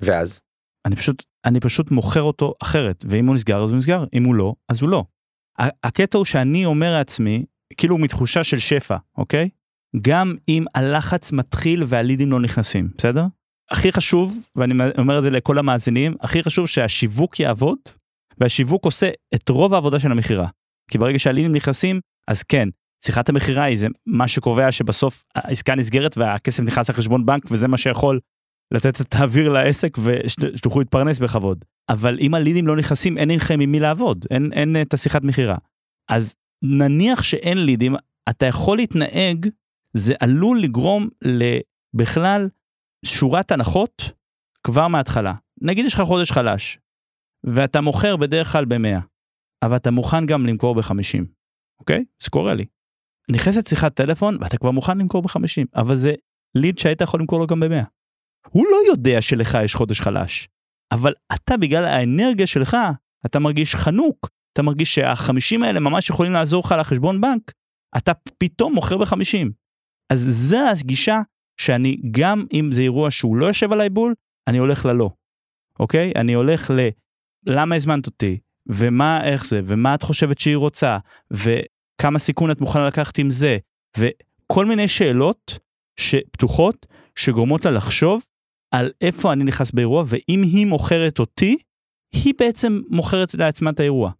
ואז? 0.00 0.40
אני 0.86 0.96
פשוט, 0.96 1.24
אני 1.44 1.60
פשוט 1.60 1.90
מוכר 1.90 2.22
אותו 2.22 2.54
אחרת, 2.62 3.04
ואם 3.08 3.26
הוא 3.26 3.34
נסגר 3.34 3.64
אז 3.64 3.70
הוא 3.70 3.78
נסגר, 3.78 4.04
אם 4.14 4.24
הוא 4.24 4.34
לא, 4.34 4.54
אז 4.68 4.82
הוא 4.82 4.90
לא. 4.90 5.04
הקטע 5.58 6.18
הוא 6.18 6.24
שאני 6.24 6.64
אומר 6.64 6.92
לעצמי, 6.92 7.44
כאילו 7.76 7.98
מתחושה 7.98 8.44
של 8.44 8.58
שפע, 8.58 8.96
אוקיי? 9.18 9.48
גם 10.00 10.36
אם 10.48 10.64
הלחץ 10.74 11.32
מתחיל 11.32 11.84
והלידים 11.86 12.32
לא 12.32 12.40
נכנסים, 12.40 12.88
בסדר? 12.98 13.24
הכי 13.70 13.92
חשוב, 13.92 14.38
ואני 14.56 14.74
אומר 14.98 15.18
את 15.18 15.22
זה 15.22 15.30
לכל 15.30 15.58
המאזינים, 15.58 16.14
הכי 16.20 16.42
חשוב 16.42 16.66
שהשיווק 16.66 17.40
יעבוד, 17.40 17.78
והשיווק 18.38 18.84
עושה 18.84 19.10
את 19.34 19.48
רוב 19.48 19.74
העבודה 19.74 20.00
של 20.00 20.12
המכירה. 20.12 20.48
כי 20.90 20.98
ברגע 20.98 21.18
שהלידים 21.18 21.52
נכנסים, 21.52 22.00
אז 22.28 22.42
כן, 22.42 22.68
שיחת 23.04 23.28
המכירה 23.28 23.64
היא 23.64 23.78
זה 23.78 23.86
מה 24.06 24.28
שקובע 24.28 24.72
שבסוף 24.72 25.24
העסקה 25.34 25.74
נסגרת 25.74 26.18
והכסף 26.18 26.62
נכנס 26.62 26.90
לחשבון 26.90 27.26
בנק 27.26 27.42
וזה 27.50 27.68
מה 27.68 27.78
שיכול 27.78 28.20
לתת 28.74 29.00
את 29.00 29.14
האוויר 29.14 29.48
לעסק 29.48 29.98
ושתוכלו 30.04 30.80
להתפרנס 30.80 31.18
בכבוד. 31.18 31.64
אבל 31.88 32.18
אם 32.20 32.34
הלידים 32.34 32.66
לא 32.66 32.76
נכנסים 32.76 33.18
אין 33.18 33.30
לכם 33.30 33.60
עם 33.60 33.72
מי 33.72 33.80
לעבוד, 33.80 34.26
אין, 34.30 34.52
אין 34.52 34.76
את 34.82 34.94
השיחת 34.94 35.22
מכירה. 35.22 35.56
אז 36.10 36.34
נניח 36.62 37.22
שאין 37.22 37.64
לידים, 37.64 37.96
אתה 38.28 38.46
יכול 38.46 38.76
להתנהג, 38.76 39.46
זה 39.96 40.14
עלול 40.20 40.62
לגרום 40.62 41.08
לבכלל 41.22 42.48
שורת 43.04 43.50
הנחות 43.52 44.02
כבר 44.64 44.88
מההתחלה. 44.88 45.34
נגיד 45.60 45.84
יש 45.84 45.94
לך 45.94 46.00
חודש 46.00 46.32
חלש, 46.32 46.78
ואתה 47.44 47.80
מוכר 47.80 48.16
בדרך 48.16 48.52
כלל 48.52 48.64
ב-100, 48.64 49.00
אבל 49.62 49.76
אתה 49.76 49.90
מוכן 49.90 50.26
גם 50.26 50.46
למכור 50.46 50.74
ב-50, 50.74 51.24
אוקיי? 51.80 52.04
זה 52.22 52.30
קורה 52.30 52.54
לי. 52.54 52.66
נכנסת 53.30 53.66
שיחת 53.66 53.94
טלפון 53.94 54.38
ואתה 54.40 54.58
כבר 54.58 54.70
מוכן 54.70 54.98
למכור 54.98 55.22
ב-50, 55.22 55.66
אבל 55.76 55.96
זה 55.96 56.12
ליד 56.54 56.78
שהיית 56.78 57.00
יכול 57.00 57.20
למכור 57.20 57.38
לו 57.38 57.46
גם 57.46 57.60
ב-100. 57.60 57.84
הוא 58.50 58.64
לא 58.70 58.76
יודע 58.90 59.22
שלך 59.22 59.58
יש 59.64 59.74
חודש 59.74 60.00
חלש, 60.00 60.48
אבל 60.92 61.14
אתה 61.34 61.56
בגלל 61.56 61.84
האנרגיה 61.84 62.46
שלך, 62.46 62.76
אתה 63.26 63.38
מרגיש 63.38 63.74
חנוק, 63.74 64.28
אתה 64.52 64.62
מרגיש 64.62 64.94
שהחמישים 64.94 65.62
האלה 65.62 65.80
ממש 65.80 66.10
יכולים 66.10 66.32
לעזור 66.32 66.62
לך 66.66 66.74
לחשבון 66.80 67.20
בנק, 67.20 67.52
אתה 67.96 68.12
פתאום 68.38 68.74
מוכר 68.74 68.98
בחמישים. 68.98 69.52
אז 70.12 70.20
זה 70.20 70.70
הגישה 70.70 71.20
שאני 71.60 71.96
גם 72.10 72.46
אם 72.52 72.72
זה 72.72 72.80
אירוע 72.82 73.10
שהוא 73.10 73.36
לא 73.36 73.46
יושב 73.46 73.72
עליי 73.72 73.88
בול, 73.88 74.14
אני 74.48 74.58
הולך 74.58 74.84
ללא. 74.84 75.10
אוקיי? 75.80 76.12
אני 76.16 76.32
הולך 76.32 76.70
ל... 76.70 76.88
למה 77.46 77.74
הזמנת 77.74 78.06
אותי? 78.06 78.38
ומה 78.66 79.24
איך 79.24 79.46
זה? 79.46 79.60
ומה 79.64 79.94
את 79.94 80.02
חושבת 80.02 80.38
שהיא 80.38 80.56
רוצה? 80.56 80.98
וכמה 81.30 82.18
סיכון 82.18 82.50
את 82.50 82.60
מוכנה 82.60 82.86
לקחת 82.86 83.18
עם 83.18 83.30
זה? 83.30 83.58
וכל 83.98 84.66
מיני 84.66 84.88
שאלות 84.88 85.58
שפתוחות 86.00 86.86
שגורמות 87.16 87.64
לה 87.64 87.70
לחשוב 87.70 88.24
על 88.74 88.90
איפה 89.00 89.32
אני 89.32 89.44
נכנס 89.44 89.70
באירוע 89.70 90.04
ואם 90.06 90.42
היא 90.42 90.66
מוכרת 90.66 91.18
אותי 91.18 91.56
היא 92.14 92.34
בעצם 92.38 92.80
מוכרת 92.88 93.34
לעצמה 93.34 93.70
את 93.70 93.80
האירוע. 93.80 94.10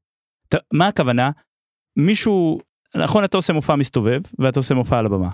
מה 0.73 0.89
הכוונה? 0.89 1.31
מישהו 1.99 2.61
נכון 2.97 3.25
אתה 3.25 3.37
עושה 3.37 3.53
מופע 3.53 3.77
מסתובב 3.77 4.21
ואתה 4.39 4.61
עושה 4.61 4.75
מופע 4.75 4.99
על 4.99 5.07
הבמה. 5.07 5.31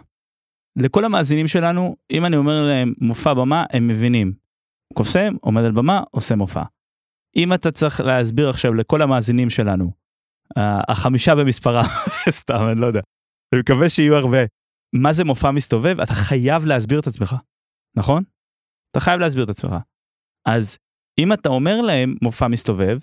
לכל 0.77 1.05
המאזינים 1.05 1.47
שלנו 1.47 1.97
אם 2.11 2.25
אני 2.25 2.37
אומר 2.37 2.63
להם 2.63 2.95
מופע 3.01 3.35
במה 3.35 3.65
הם 3.73 3.89
מבינים. 3.89 4.33
קוסם 4.95 5.35
עומד 5.41 5.63
על 5.65 5.73
במה 5.73 6.03
עושה 6.11 6.37
מופע. 6.37 6.63
אם 7.37 7.53
אתה 7.53 7.71
צריך 7.71 8.01
להסביר 8.01 8.49
עכשיו 8.49 8.75
לכל 8.75 9.03
המאזינים 9.03 9.51
שלנו 9.51 9.93
החמישה 10.89 11.35
במספרה 11.35 11.83
סתם 12.31 12.69
אני 12.73 12.81
לא 12.81 12.87
יודע. 12.87 13.01
אני 13.55 13.61
מקווה 13.61 13.89
שיהיו 13.89 14.17
הרבה. 14.17 14.39
מה 14.93 15.13
זה 15.13 15.25
מופע 15.25 15.51
מסתובב 15.51 16.01
אתה 16.01 16.15
חייב 16.15 16.65
להסביר 16.65 17.01
את 17.01 17.07
עצמך 17.07 17.37
נכון? 17.97 18.25
אתה 18.91 19.01
חייב 19.01 19.21
להסביר 19.21 19.45
את 19.45 19.49
עצמך. 19.49 19.73
אז 20.47 20.79
אם 21.19 21.33
אתה 21.33 21.49
אומר 21.49 21.81
להם 21.81 22.17
מופע 22.23 22.49
מסתובב, 22.49 22.99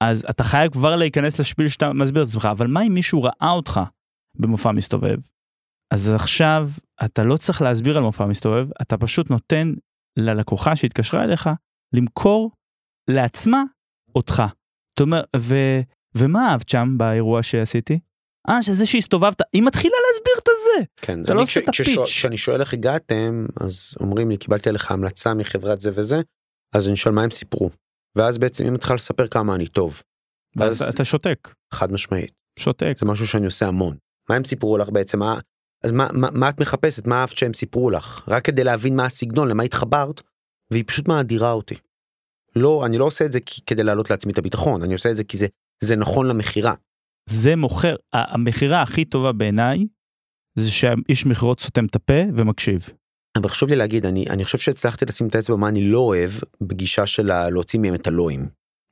אז 0.00 0.24
אתה 0.30 0.44
חייב 0.44 0.72
כבר 0.72 0.96
להיכנס 0.96 1.40
לשפיל 1.40 1.68
שאתה 1.68 1.92
מסביר 1.92 2.22
את 2.22 2.28
עצמך, 2.28 2.48
אבל 2.50 2.66
מה 2.66 2.82
אם 2.82 2.94
מישהו 2.94 3.22
ראה 3.22 3.50
אותך 3.50 3.80
במופע 4.34 4.72
מסתובב? 4.72 5.18
אז 5.90 6.10
עכשיו 6.10 6.68
אתה 7.04 7.22
לא 7.22 7.36
צריך 7.36 7.62
להסביר 7.62 7.98
על 7.98 8.02
מופע 8.02 8.26
מסתובב, 8.26 8.66
אתה 8.82 8.98
פשוט 8.98 9.30
נותן 9.30 9.72
ללקוחה 10.18 10.76
שהתקשרה 10.76 11.24
אליך 11.24 11.50
למכור 11.92 12.50
לעצמה 13.10 13.62
אותך. 14.14 14.42
זאת 14.90 15.00
אומרת, 15.00 15.24
ו... 15.36 15.54
ומה 16.14 16.50
אהבת 16.50 16.68
שם 16.68 16.94
באירוע 16.96 17.42
שעשיתי? 17.42 17.98
אה, 18.48 18.62
שזה 18.62 18.86
שהסתובבת, 18.86 19.42
היא 19.52 19.62
מתחילה 19.62 19.94
להסביר 20.10 20.34
את 20.42 20.48
הזה. 20.48 20.84
כן, 20.96 21.22
אתה 21.22 21.34
לא 21.34 21.42
עושה 21.42 21.60
את 21.60 21.68
הפיץ'. 21.68 21.98
כשאני 22.04 22.38
שואל 22.38 22.60
איך 22.60 22.74
הגעתם, 22.74 23.46
אז 23.60 23.94
אומרים 24.00 24.30
לי, 24.30 24.36
קיבלתי 24.36 24.68
עליך 24.68 24.90
המלצה 24.90 25.34
מחברת 25.34 25.80
זה 25.80 25.90
וזה, 25.94 26.20
אז 26.74 26.88
אני 26.88 26.96
שואל 26.96 27.14
מה 27.14 27.22
הם 27.22 27.30
סיפרו. 27.30 27.70
ואז 28.16 28.38
בעצם 28.38 28.66
אם 28.66 28.74
התחלת 28.74 28.98
לספר 28.98 29.26
כמה 29.28 29.54
אני 29.54 29.66
טוב. 29.66 30.02
ואז 30.56 30.82
אתה 30.82 31.04
שותק. 31.04 31.54
חד 31.74 31.92
משמעית. 31.92 32.32
שותק. 32.58 32.92
זה 32.98 33.06
משהו 33.06 33.26
שאני 33.26 33.46
עושה 33.46 33.66
המון. 33.66 33.96
מה 34.28 34.36
הם 34.36 34.44
סיפרו 34.44 34.78
לך 34.78 34.90
בעצם? 34.90 35.18
מה, 35.18 35.38
אז 35.84 35.92
מה, 35.92 36.08
מה, 36.12 36.28
מה 36.30 36.48
את 36.48 36.60
מחפשת? 36.60 37.06
מה 37.06 37.20
אהבת 37.20 37.36
שהם 37.36 37.54
סיפרו 37.54 37.90
לך? 37.90 38.28
רק 38.28 38.44
כדי 38.44 38.64
להבין 38.64 38.96
מה 38.96 39.06
הסגנון, 39.06 39.48
למה 39.48 39.62
התחברת, 39.62 40.22
והיא 40.70 40.84
פשוט 40.86 41.08
מאדירה 41.08 41.52
אותי. 41.52 41.74
לא, 42.56 42.86
אני 42.86 42.98
לא 42.98 43.04
עושה 43.04 43.24
את 43.24 43.32
זה 43.32 43.38
כדי 43.66 43.84
להעלות 43.84 44.10
לעצמי 44.10 44.32
את 44.32 44.38
הביטחון, 44.38 44.82
אני 44.82 44.92
עושה 44.92 45.10
את 45.10 45.16
זה 45.16 45.24
כי 45.24 45.38
זה, 45.38 45.46
זה 45.84 45.96
נכון 45.96 46.26
למכירה. 46.26 46.74
זה 47.28 47.56
מוכר, 47.56 47.96
המכירה 48.12 48.82
הכי 48.82 49.04
טובה 49.04 49.32
בעיניי, 49.32 49.86
זה 50.58 50.70
שהאיש 50.70 51.26
מכירות 51.26 51.60
סותם 51.60 51.86
את 51.86 51.96
הפה 51.96 52.22
ומקשיב. 52.36 52.88
אבל 53.36 53.48
חשוב 53.48 53.68
לי 53.68 53.76
להגיד, 53.76 54.06
אני, 54.06 54.26
אני 54.30 54.44
חושב 54.44 54.58
שהצלחתי 54.58 55.04
לשים 55.04 55.26
את 55.28 55.34
האצבע 55.34 55.56
מה 55.56 55.68
אני 55.68 55.82
לא 55.82 55.98
אוהב 55.98 56.30
בגישה 56.60 57.06
של 57.06 57.48
להוציא 57.48 57.80
מהם 57.80 57.94
את 57.94 58.06
הלואים, 58.06 58.48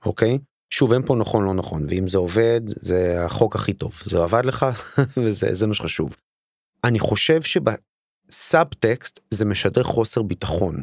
אוקיי? 0.07 0.39
שוב, 0.71 0.93
אין 0.93 1.03
פה 1.07 1.17
נכון 1.17 1.45
לא 1.45 1.55
נכון, 1.55 1.87
ואם 1.89 2.09
זה 2.09 2.19
עובד, 2.19 2.61
זה 2.67 3.25
החוק 3.25 3.57
הכי 3.57 3.73
טוב. 3.73 4.03
זה 4.05 4.19
עבד 4.19 4.45
לך, 4.45 4.67
וזה 5.25 5.67
מה 5.67 5.75
שחשוב. 5.75 6.17
אני 6.85 6.99
חושב 6.99 7.43
שבסאב 7.43 8.67
טקסט 8.79 9.21
זה 9.31 9.45
משדר 9.45 9.83
חוסר 9.83 10.23
ביטחון. 10.23 10.83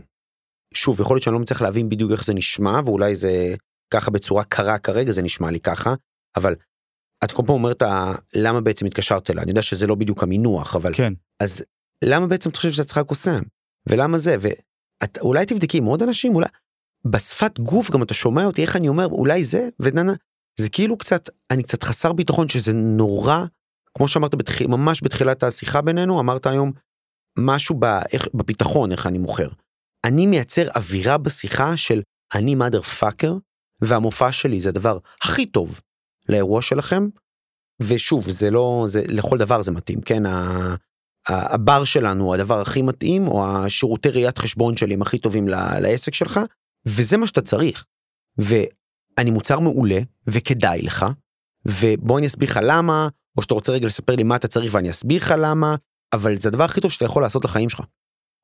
שוב, 0.74 1.02
יכול 1.02 1.16
להיות 1.16 1.24
שאני 1.24 1.34
לא 1.34 1.40
מצליח 1.40 1.62
להבין 1.62 1.90
בדיוק 1.90 2.12
איך 2.12 2.26
זה 2.26 2.34
נשמע, 2.34 2.80
ואולי 2.86 3.16
זה 3.16 3.56
ככה 3.94 4.12
בצורה 4.12 4.44
קרה 4.44 4.78
כרגע, 4.80 5.12
זה 5.12 5.22
נשמע 5.22 5.52
לי 5.52 5.60
ככה, 5.60 5.94
אבל 6.36 6.56
את 7.24 7.32
כל 7.32 7.44
פעם 7.46 7.56
אומרת 7.56 7.84
למה 8.34 8.62
בעצם 8.62 8.86
התקשרת 8.86 9.32
אליה, 9.32 9.44
אני 9.44 9.52
יודע 9.52 9.62
שזה 9.62 9.88
לא 9.88 9.96
בדיוק 9.96 10.24
המינוח, 10.24 10.76
אבל 10.76 10.94
כן. 10.94 11.14
אז 11.40 11.64
למה 12.04 12.28
בעצם 12.28 12.50
אתה 12.50 12.58
חושב 12.58 12.72
שאתה 12.72 12.84
צריכה 12.84 13.04
קוסם? 13.04 13.42
ולמה 13.90 14.18
זה? 14.18 14.36
ואולי 14.40 15.46
תבדקי 15.46 15.78
עם 15.78 15.86
עוד 15.86 16.04
אנשים, 16.04 16.36
אולי 16.36 16.48
בשפת 17.06 17.60
גוף 17.60 17.92
גם 17.92 18.04
אתה 18.04 18.14
שומע 18.14 18.46
אותי 18.46 18.62
איך 18.62 18.76
אני 18.76 18.88
אומר 18.88 19.06
אולי 19.06 19.44
זה 19.44 19.70
וננה 19.80 20.14
זה 20.60 20.70
כאילו 20.70 20.98
קצת 20.98 21.30
אני 21.52 21.64
קצת 21.64 21.84
חסר 21.84 22.14
ביטחון 22.14 22.50
שזה 22.50 22.74
נורא 22.74 23.46
כמו 23.98 24.08
שאמרת 24.08 24.36
בתח... 24.36 24.62
ממש 24.62 25.04
בתחילת 25.04 25.44
השיחה 25.44 25.82
בינינו 25.82 26.20
אמרת 26.20 26.46
היום 26.46 26.72
משהו 27.40 27.76
באיך, 27.76 28.28
בביטחון 28.34 28.92
איך 28.92 29.08
אני 29.08 29.18
מוכר. 29.18 29.50
אני 30.06 30.26
מייצר 30.26 30.68
אווירה 30.76 31.18
בשיחה 31.18 31.78
של 31.78 32.02
אני 32.34 32.56
mother 32.56 33.02
fucker 33.02 33.34
והמופע 33.82 34.32
שלי 34.32 34.60
זה 34.60 34.70
הדבר 34.70 34.98
הכי 35.22 35.46
טוב 35.46 35.82
לאירוע 36.30 36.62
שלכם. 36.62 37.08
ושוב 37.82 38.30
זה 38.30 38.52
לא 38.52 38.84
זה 38.88 39.02
לכל 39.08 39.38
דבר 39.38 39.62
זה 39.62 39.72
מתאים 39.72 40.02
כן 40.02 40.24
הבר 41.30 41.84
שלנו 41.84 42.34
הדבר 42.34 42.62
הכי 42.62 42.82
מתאים 42.82 43.28
או 43.28 43.46
השירותי 43.48 44.10
ראיית 44.10 44.38
חשבון 44.38 44.78
שלי 44.78 44.94
הם 44.94 45.02
הכי 45.02 45.18
טובים 45.18 45.48
לעסק 45.82 46.14
שלך 46.14 46.40
וזה 46.86 47.18
מה 47.18 47.28
שאתה 47.28 47.42
צריך. 47.42 47.86
ואני 48.38 49.32
מוצר 49.32 49.60
מעולה 49.60 50.00
וכדאי 50.28 50.82
לך 50.82 51.06
ובוא 51.66 52.20
אני 52.20 52.28
אסביר 52.28 52.50
לך 52.50 52.60
למה 52.64 53.08
או 53.38 53.42
שאתה 53.42 53.54
רוצה 53.54 53.72
רגע 53.72 53.86
לספר 53.88 54.16
לי 54.16 54.24
מה 54.24 54.36
אתה 54.36 54.48
צריך 54.48 54.74
ואני 54.74 54.90
אסביר 54.90 55.22
לך 55.22 55.34
למה 55.38 55.76
אבל 56.14 56.38
זה 56.38 56.50
הדבר 56.50 56.64
הכי 56.64 56.82
טוב 56.82 56.92
שאתה 56.92 57.06
יכול 57.06 57.22
לעשות 57.22 57.46
לחיים 57.46 57.70
שלך. 57.70 57.82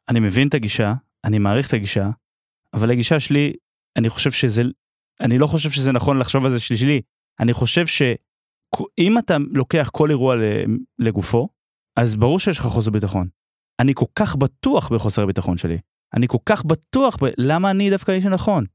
אני 0.10 0.20
מבין 0.20 0.48
את 0.48 0.54
הגישה 0.54 0.94
אני 1.26 1.39
מעריך 1.39 1.68
את 1.68 1.74
הגישה 1.74 2.10
אבל 2.74 2.92
הגישה 2.92 3.20
שלי 3.20 3.54
אני 3.98 4.10
חושב 4.10 4.32
שזה 4.32 4.62
אני 5.22 5.38
לא 5.38 5.48
חושב 5.48 5.72
שזה 5.72 5.92
נכון 5.92 6.20
לחשוב 6.20 6.46
על 6.46 6.52
זה 6.52 6.60
שלי 6.60 7.02
אני 7.39 7.54
חושב 7.54 7.88
שאם 7.88 9.18
אתה 9.18 9.38
לוקח 9.52 9.89
כל 9.94 10.10
אירוע 10.10 10.36
לגופו 11.00 11.50
אז 11.96 12.16
ברור 12.16 12.39
שיש 12.39 12.58
לך 12.58 12.66
חוסר 12.66 12.92
ביטחון. 12.92 13.28
אני 13.80 13.94
כל 13.96 14.06
כך 14.16 14.36
בטוח 14.36 14.92
בחוסר 14.94 15.24
הביטחון 15.24 15.58
שלי 15.58 15.78
אני 16.16 16.28
כל 16.28 16.38
כך 16.46 16.66
בטוח 16.66 17.24
ב... 17.24 17.28
למה 17.38 17.72
אני 17.72 17.89
דווקא 17.89 18.12
האיש 18.12 18.26
הנכון. 18.26 18.66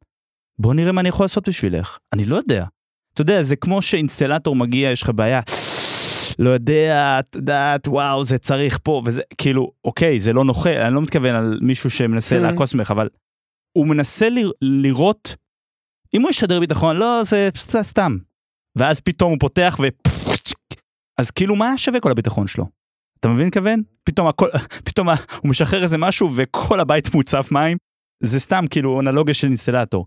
בוא 0.58 0.74
נראה 0.74 0.92
מה 0.92 1.00
אני 1.00 1.08
יכול 1.08 1.24
לעשות 1.24 1.48
בשבילך 1.48 1.98
אני 2.12 2.24
לא 2.24 2.36
יודע. 2.36 2.66
אתה 3.14 3.20
יודע 3.22 3.42
זה 3.42 3.56
כמו 3.56 3.82
שאינסטלטור 3.82 4.56
מגיע 4.56 4.90
יש 4.90 5.02
לך 5.02 5.10
בעיה. 5.14 5.40
לא 6.38 6.50
יודע 6.50 7.20
את 7.20 7.36
יודעת 7.36 7.88
וואו 7.88 8.24
זה 8.24 8.38
צריך 8.38 8.78
פה 8.82 9.02
וזה 9.04 9.22
כאילו 9.38 9.72
אוקיי 9.84 10.20
זה 10.20 10.32
לא 10.32 10.44
נוחה 10.44 10.86
אני 10.86 10.94
לא 10.94 11.02
מתכוון 11.02 11.34
על 11.34 11.58
מישהו 11.62 11.90
שמנסה 11.90 12.38
לעקוס 12.38 12.74
ממך 12.74 12.90
אבל 12.90 13.08
הוא 13.72 13.86
מנסה 13.86 14.28
ל, 14.28 14.38
לראות 14.60 15.36
אם 16.14 16.22
הוא 16.22 16.30
ישדר 16.30 16.60
ביטחון 16.60 16.96
לא 16.96 17.20
זה 17.24 17.48
סתם 17.82 18.16
ואז 18.76 19.00
פתאום 19.00 19.30
הוא 19.30 19.38
פותח 19.40 19.78
ו... 19.82 19.86
אז 21.18 21.30
כאילו 21.30 21.56
מה 21.56 21.78
שווה 21.78 22.00
כל 22.00 22.10
הביטחון 22.10 22.46
שלו 22.46 22.66
אתה 23.20 23.28
מבין 23.28 23.50
כוון? 23.50 23.82
פתאום 24.04 24.26
הכל, 24.26 24.48
פתאום 24.86 25.08
הוא 25.08 25.50
משחרר 25.50 25.82
איזה 25.82 25.98
משהו 25.98 26.30
וכל 26.36 26.80
הבית 26.80 27.14
מוצף 27.14 27.48
מים. 27.52 27.78
זה 28.22 28.40
סתם 28.40 28.64
כאילו 28.70 29.00
אנלוגיה 29.00 29.34
של 29.34 29.46
אינסטלטור. 29.46 30.06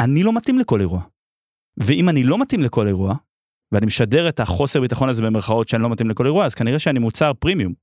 אני 0.00 0.22
לא 0.22 0.32
מתאים 0.32 0.58
לכל 0.58 0.80
אירוע. 0.80 1.02
ואם 1.76 2.08
אני 2.08 2.22
לא 2.22 2.38
מתאים 2.38 2.60
לכל 2.60 2.86
אירוע, 2.86 3.14
ואני 3.72 3.86
משדר 3.86 4.28
את 4.28 4.40
החוסר 4.40 4.80
ביטחון 4.80 5.08
הזה 5.08 5.22
במרכאות 5.22 5.68
שאני 5.68 5.82
לא 5.82 5.90
מתאים 5.90 6.10
לכל 6.10 6.26
אירוע, 6.26 6.46
אז 6.46 6.54
כנראה 6.54 6.78
שאני 6.78 6.98
מוצר 6.98 7.32
פרימיום. 7.34 7.74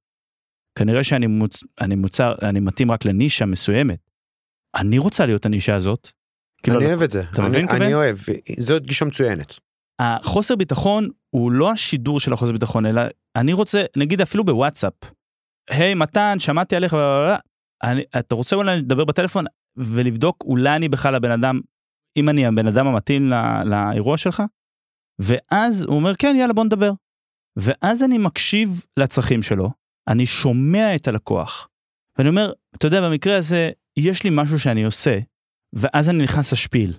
כנראה 0.79 1.03
שאני 1.03 1.27
מוצ... 1.27 1.63
אני 1.81 1.95
מוצר, 1.95 2.35
אני 2.41 2.59
מתאים 2.59 2.91
רק 2.91 3.05
לנישה 3.05 3.45
מסוימת. 3.45 3.99
אני 4.75 4.97
רוצה 4.97 5.25
להיות 5.25 5.45
הנישה 5.45 5.75
הזאת. 5.75 6.09
כאילו, 6.63 6.77
אני 6.77 6.85
אוהב 6.85 7.01
את 7.01 7.11
זה. 7.11 7.23
אתה 7.33 7.41
מבין 7.41 7.67
כוון? 7.67 7.81
אני 7.81 7.93
אוהב, 7.93 8.17
זאת 8.59 8.83
גישה 8.83 9.05
מצוינת. 9.05 9.59
החוסר 9.99 10.55
ביטחון 10.55 11.09
הוא 11.29 11.51
לא 11.51 11.71
השידור 11.71 12.19
של 12.19 12.33
החוסר 12.33 12.51
ביטחון 12.51 12.85
אלא 12.85 13.01
אני 13.35 13.53
רוצה 13.53 13.83
נגיד 13.95 14.21
אפילו 14.21 14.43
בוואטסאפ. 14.43 14.93
היי 15.69 15.93
מתן 15.93 16.35
שמעתי 16.39 16.75
עליך 16.75 16.95
אני, 17.83 18.03
אתה 18.19 18.35
רוצה 18.35 18.55
אולי 18.55 18.77
לדבר 18.77 19.05
בטלפון 19.05 19.45
ולבדוק 19.77 20.43
אולי 20.45 20.75
אני 20.75 20.89
בכלל 20.89 21.15
הבן 21.15 21.31
אדם 21.31 21.59
אם 22.17 22.29
אני 22.29 22.45
הבן 22.45 22.67
אדם 22.67 22.87
המתאים 22.87 23.29
לא, 23.29 23.37
לאירוע 23.65 24.17
שלך. 24.17 24.43
ואז 25.19 25.83
הוא 25.83 25.95
אומר 25.95 26.15
כן 26.15 26.35
יאללה 26.39 26.53
בוא 26.53 26.63
נדבר. 26.63 26.91
ואז 27.55 28.03
אני 28.03 28.17
מקשיב 28.17 28.85
לצרכים 28.99 29.41
שלו 29.41 29.69
אני 30.07 30.25
שומע 30.25 30.95
את 30.95 31.07
הלקוח. 31.07 31.67
ואני 32.17 32.29
אומר 32.29 32.53
אתה 32.75 32.87
יודע 32.87 33.09
במקרה 33.09 33.37
הזה 33.37 33.71
יש 33.97 34.23
לי 34.23 34.29
משהו 34.33 34.59
שאני 34.59 34.83
עושה 34.83 35.19
ואז 35.73 36.09
אני 36.09 36.23
נכנס 36.23 36.53
לשפיל. 36.53 36.93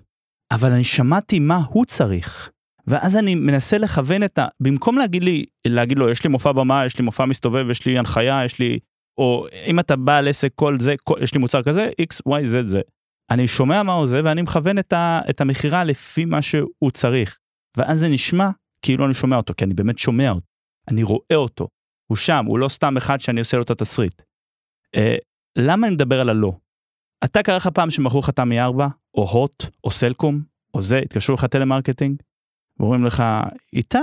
אבל 0.50 0.72
אני 0.72 0.84
שמעתי 0.84 1.38
מה 1.38 1.60
הוא 1.68 1.84
צריך. 1.84 2.50
ואז 2.86 3.16
אני 3.16 3.34
מנסה 3.34 3.78
לכוון 3.78 4.22
את 4.22 4.38
ה... 4.38 4.46
במקום 4.60 4.98
להגיד 4.98 5.24
לי, 5.24 5.44
להגיד 5.66 5.98
לו, 5.98 6.10
יש 6.10 6.24
לי 6.24 6.30
מופע 6.30 6.52
במה, 6.52 6.86
יש 6.86 6.98
לי 6.98 7.04
מופע 7.04 7.24
מסתובב, 7.24 7.70
יש 7.70 7.86
לי 7.86 7.98
הנחיה, 7.98 8.42
יש 8.44 8.58
לי... 8.58 8.78
או 9.18 9.46
אם 9.66 9.80
אתה 9.80 9.96
בעל 9.96 10.28
עסק, 10.28 10.52
כל 10.54 10.80
זה, 10.80 10.94
כל... 11.04 11.14
יש 11.22 11.34
לי 11.34 11.40
מוצר 11.40 11.62
כזה, 11.62 11.90
x, 12.02 12.28
y, 12.28 12.46
z, 12.46 12.68
זה. 12.68 12.80
אני 13.30 13.48
שומע 13.48 13.82
מה 13.82 13.92
הוא 13.92 14.06
זה, 14.06 14.20
ואני 14.24 14.42
מכוון 14.42 14.78
את, 14.78 14.92
ה... 14.92 15.20
את 15.30 15.40
המכירה 15.40 15.84
לפי 15.84 16.24
מה 16.24 16.42
שהוא 16.42 16.90
צריך. 16.92 17.38
ואז 17.76 17.98
זה 17.98 18.08
נשמע 18.08 18.50
כאילו 18.82 19.06
אני 19.06 19.14
שומע 19.14 19.36
אותו, 19.36 19.54
כי 19.56 19.64
אני 19.64 19.74
באמת 19.74 19.98
שומע 19.98 20.30
אותו. 20.30 20.46
אני 20.88 21.02
רואה 21.02 21.34
אותו. 21.36 21.68
הוא 22.06 22.16
שם, 22.16 22.44
הוא 22.46 22.58
לא 22.58 22.68
סתם 22.68 22.96
אחד 22.96 23.20
שאני 23.20 23.40
עושה 23.40 23.56
לו 23.56 23.62
את 23.62 23.70
התסריט. 23.70 24.22
אה, 24.94 25.16
למה 25.56 25.86
אני 25.86 25.94
מדבר 25.94 26.20
על 26.20 26.28
הלא? 26.28 26.52
אתה 27.24 27.42
קרה 27.42 27.56
לך 27.56 27.66
פעם 27.66 27.90
שמכרו 27.90 28.18
לך 28.18 28.30
תמי 28.30 28.60
4, 28.60 28.88
או 29.14 29.30
הוט, 29.30 29.64
או 29.84 29.90
סלקום, 29.90 30.42
או 30.74 30.82
זה, 30.82 30.98
התקשרו 30.98 31.34
לך 31.34 31.44
טלמרקטינג? 31.44 32.22
ואומרים 32.78 33.04
לך, 33.04 33.22
איתי, 33.72 33.98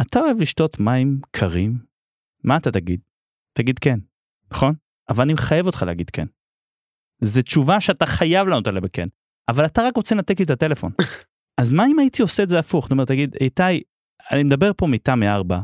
אתה 0.00 0.18
אוהב 0.18 0.40
לשתות 0.40 0.80
מים 0.80 1.20
קרים? 1.30 1.78
מה 2.44 2.56
אתה 2.56 2.70
תגיד? 2.70 3.00
תגיד 3.52 3.78
כן, 3.78 3.98
נכון? 4.52 4.74
אבל 5.08 5.24
אני 5.24 5.32
מחייב 5.32 5.66
אותך 5.66 5.82
להגיד 5.86 6.10
כן. 6.10 6.26
זו 7.20 7.42
תשובה 7.42 7.80
שאתה 7.80 8.06
חייב 8.06 8.48
לענות 8.48 8.66
עליה 8.66 8.80
בכן, 8.80 9.08
אבל 9.48 9.66
אתה 9.66 9.82
רק 9.82 9.96
רוצה 9.96 10.14
לנתק 10.14 10.38
לי 10.38 10.44
את 10.44 10.50
הטלפון. 10.50 10.92
אז 11.60 11.70
מה 11.70 11.86
אם 11.86 11.98
הייתי 11.98 12.22
עושה 12.22 12.42
את 12.42 12.48
זה 12.48 12.58
הפוך? 12.58 12.84
זאת 12.84 12.92
אומרת, 12.92 13.08
תגיד, 13.08 13.36
איתי, 13.40 13.82
אני 14.30 14.42
מדבר 14.42 14.70
פה 14.76 14.86
מיטה 14.86 15.14
מארבע, 15.14 15.56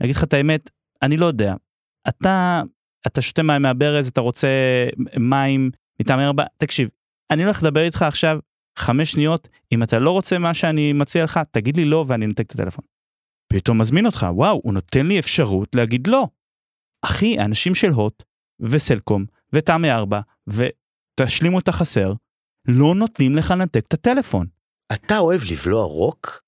אני 0.00 0.06
אגיד 0.06 0.16
לך 0.16 0.24
את 0.24 0.34
האמת, 0.34 0.70
אני 1.02 1.16
לא 1.16 1.26
יודע. 1.26 1.54
אתה, 2.08 2.62
אתה 3.06 3.22
שותה 3.22 3.42
מים 3.42 3.62
מהברז, 3.62 4.08
אתה 4.08 4.20
רוצה 4.20 4.48
מים 5.18 5.70
מיטה 6.00 6.16
מארבע, 6.16 6.44
תקשיב, 6.56 6.88
אני 7.30 7.44
הולך 7.44 7.62
לדבר 7.62 7.84
איתך 7.84 8.02
עכשיו 8.02 8.38
חמש 8.78 9.12
שניות, 9.12 9.48
אם 9.72 9.82
אתה 9.82 9.98
לא 9.98 10.10
רוצה 10.10 10.38
מה 10.38 10.54
שאני 10.54 10.92
מציע 10.92 11.24
לך, 11.24 11.40
תגיד 11.50 11.76
לי 11.76 11.84
לא 11.84 12.04
ואני 12.08 12.26
אנתק 12.26 12.46
את 12.46 12.52
הטלפון. 12.52 12.84
פתאום 13.52 13.80
מזמין 13.80 14.06
אותך, 14.06 14.26
וואו, 14.30 14.60
הוא 14.64 14.72
נותן 14.72 15.06
לי 15.06 15.18
אפשרות 15.18 15.74
להגיד 15.74 16.06
לא. 16.06 16.28
אחי, 17.02 17.38
האנשים 17.38 17.74
של 17.74 17.90
הוט 17.90 18.22
וסלקום 18.60 19.24
ותמי 19.52 19.90
ארבע 19.90 20.20
ותשלימו 20.46 21.58
את 21.58 21.68
החסר, 21.68 22.12
לא 22.68 22.94
נותנים 22.94 23.36
לך 23.36 23.50
לנתק 23.50 23.84
את 23.88 23.94
הטלפון. 23.94 24.46
אתה 24.92 25.18
אוהב 25.18 25.40
לבלוע 25.50 25.84
רוק 25.84 26.42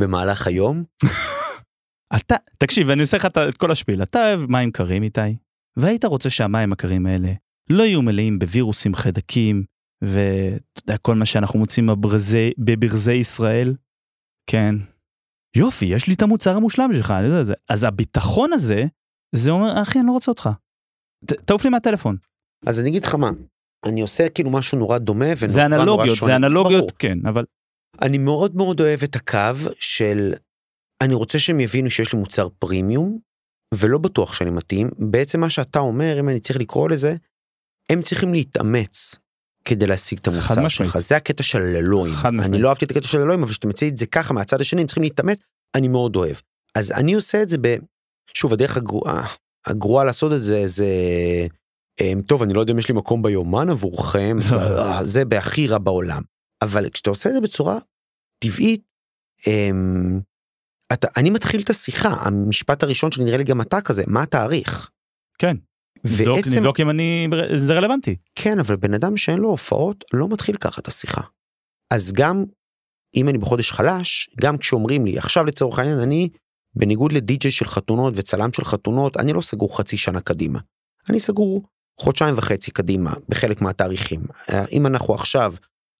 במהלך 0.00 0.46
היום? 0.46 0.84
אתה, 2.16 2.34
תקשיב, 2.58 2.90
אני 2.90 3.02
עושה 3.02 3.16
לך 3.16 3.26
את 3.48 3.56
כל 3.56 3.70
השפיל, 3.70 4.02
אתה 4.02 4.18
אוהב 4.18 4.50
מים 4.50 4.70
קרים 4.72 5.02
איתי, 5.02 5.36
והיית 5.76 6.04
רוצה 6.04 6.30
שהמים 6.30 6.72
הקרים 6.72 7.06
האלה 7.06 7.32
לא 7.70 7.82
יהיו 7.82 8.02
מלאים 8.02 8.38
בווירוסים 8.38 8.94
חיידקים 8.94 9.64
ואתה 10.02 10.80
יודע, 10.82 10.98
כל 10.98 11.14
מה 11.14 11.26
שאנחנו 11.26 11.58
מוצאים 11.58 11.86
בברזי, 11.86 12.50
בברזי 12.58 13.14
ישראל, 13.14 13.74
כן. 14.50 14.74
יופי, 15.56 15.84
יש 15.84 16.08
לי 16.08 16.14
את 16.14 16.22
המוצר 16.22 16.56
המושלם 16.56 16.90
שלך, 16.92 17.10
אני 17.10 17.26
יודע, 17.26 17.44
זה. 17.44 17.54
אז 17.68 17.84
הביטחון 17.84 18.52
הזה, 18.52 18.82
זה 19.34 19.50
אומר, 19.50 19.82
אחי, 19.82 19.98
אני 19.98 20.06
לא 20.06 20.12
רוצה 20.12 20.30
אותך. 20.30 20.48
ת, 21.26 21.32
תעוף 21.32 21.64
לי 21.64 21.70
מהטלפון. 21.70 22.16
אז 22.66 22.80
אני 22.80 22.88
אגיד 22.88 23.04
לך 23.04 23.14
מה, 23.14 23.30
אני 23.86 24.00
עושה 24.00 24.28
כאילו 24.28 24.50
משהו 24.50 24.78
נורא 24.78 24.98
דומה 24.98 25.26
ונורא 25.38 25.54
זה 25.54 25.66
אנלוגיות, 25.66 26.18
זה 26.26 26.36
אנלוגיות, 26.36 26.80
ברור. 26.80 26.98
כן, 26.98 27.26
אבל... 27.26 27.44
אני 28.02 28.18
מאוד 28.18 28.56
מאוד 28.56 28.80
אוהב 28.80 29.02
את 29.02 29.16
הקו 29.16 29.70
של, 29.80 30.34
אני 31.00 31.14
רוצה 31.14 31.38
שהם 31.38 31.60
יבינו 31.60 31.90
שיש 31.90 32.12
לי 32.12 32.18
מוצר 32.18 32.48
פרימיום, 32.58 33.18
ולא 33.74 33.98
בטוח 33.98 34.34
שאני 34.34 34.50
מתאים, 34.50 34.90
בעצם 34.98 35.40
מה 35.40 35.50
שאתה 35.50 35.78
אומר, 35.78 36.20
אם 36.20 36.28
אני 36.28 36.40
צריך 36.40 36.58
לקרוא 36.58 36.88
לזה, 36.88 37.16
הם 37.90 38.02
צריכים 38.02 38.34
להתאמץ 38.34 39.14
כדי 39.64 39.86
להשיג 39.86 40.18
את 40.18 40.28
המוצר 40.28 40.68
שלך, 40.68 40.98
זה 40.98 41.16
הקטע 41.16 41.42
של 41.42 41.62
אלוהים. 41.62 42.14
אני 42.24 42.58
לא 42.58 42.68
אהבתי 42.68 42.84
את 42.84 42.90
הקטע 42.90 43.08
של 43.08 43.18
אלוהים, 43.18 43.42
אבל 43.42 43.50
כשאתה 43.50 43.68
מציע 43.68 43.88
את 43.88 43.98
זה 43.98 44.06
ככה 44.06 44.34
מהצד 44.34 44.60
השני, 44.60 44.80
הם 44.80 44.86
צריכים 44.86 45.02
להתאמץ, 45.02 45.38
אני 45.74 45.88
מאוד 45.88 46.16
אוהב. 46.16 46.36
אז 46.74 46.90
אני 46.92 47.14
עושה 47.14 47.42
את 47.42 47.48
זה 47.48 47.56
ב... 47.60 47.76
שוב, 48.34 48.52
הדרך 48.52 48.76
הגרועה, 48.76 49.26
הגרועה 49.66 50.04
לעשות 50.04 50.32
את 50.32 50.42
זה, 50.42 50.66
זה... 50.66 50.86
אמ, 52.00 52.22
טוב, 52.22 52.42
אני 52.42 52.54
לא 52.54 52.60
יודע 52.60 52.72
אם 52.72 52.78
יש 52.78 52.88
לי 52.88 52.94
מקום 52.94 53.22
ביומן 53.22 53.70
עבורכם, 53.70 54.38
זה 55.02 55.24
בהכי 55.24 55.66
רע 55.66 55.78
בעולם. 55.78 56.22
אבל 56.62 56.88
כשאתה 56.90 57.10
עושה 57.10 57.28
את 57.28 57.34
זה 57.34 57.40
בצורה 57.40 57.78
טבעית, 58.44 58.82
אמ, 59.46 60.20
אתה, 60.92 61.08
אני 61.16 61.30
מתחיל 61.30 61.60
את 61.60 61.70
השיחה, 61.70 62.08
המשפט 62.08 62.82
הראשון 62.82 63.12
שנראה 63.12 63.36
לי 63.36 63.44
גם 63.44 63.60
אתה 63.60 63.80
כזה, 63.80 64.02
מה 64.06 64.22
התאריך? 64.22 64.90
כן. 65.38 65.56
ועצם... 66.04 66.50
נבדוק 66.56 66.80
אם 66.80 66.90
אני, 66.90 67.28
זה 67.56 67.74
רלוונטי. 67.74 68.16
כן, 68.34 68.58
אבל 68.58 68.76
בן 68.76 68.94
אדם 68.94 69.16
שאין 69.16 69.38
לו 69.38 69.48
הופעות 69.48 70.04
לא 70.12 70.28
מתחיל 70.28 70.56
ככה 70.56 70.80
את 70.80 70.88
השיחה. 70.88 71.20
אז 71.90 72.12
גם 72.12 72.44
אם 73.14 73.28
אני 73.28 73.38
בחודש 73.38 73.72
חלש, 73.72 74.30
גם 74.40 74.58
כשאומרים 74.58 75.06
לי, 75.06 75.18
עכשיו 75.18 75.44
לצורך 75.44 75.78
העניין 75.78 75.98
אני, 75.98 76.28
בניגוד 76.74 77.12
לדי-ג'יי 77.12 77.50
של 77.50 77.64
חתונות 77.64 78.14
וצלם 78.16 78.52
של 78.52 78.64
חתונות, 78.64 79.16
אני 79.16 79.32
לא 79.32 79.40
סגור 79.40 79.78
חצי 79.78 79.96
שנה 79.96 80.20
קדימה. 80.20 80.58
אני 81.08 81.20
סגור 81.20 81.62
חודשיים 82.00 82.34
וחצי 82.38 82.70
קדימה 82.70 83.12
בחלק 83.28 83.60
מהתאריכים. 83.60 84.20
אם 84.72 84.86
אנחנו 84.86 85.14
עכשיו, 85.14 85.54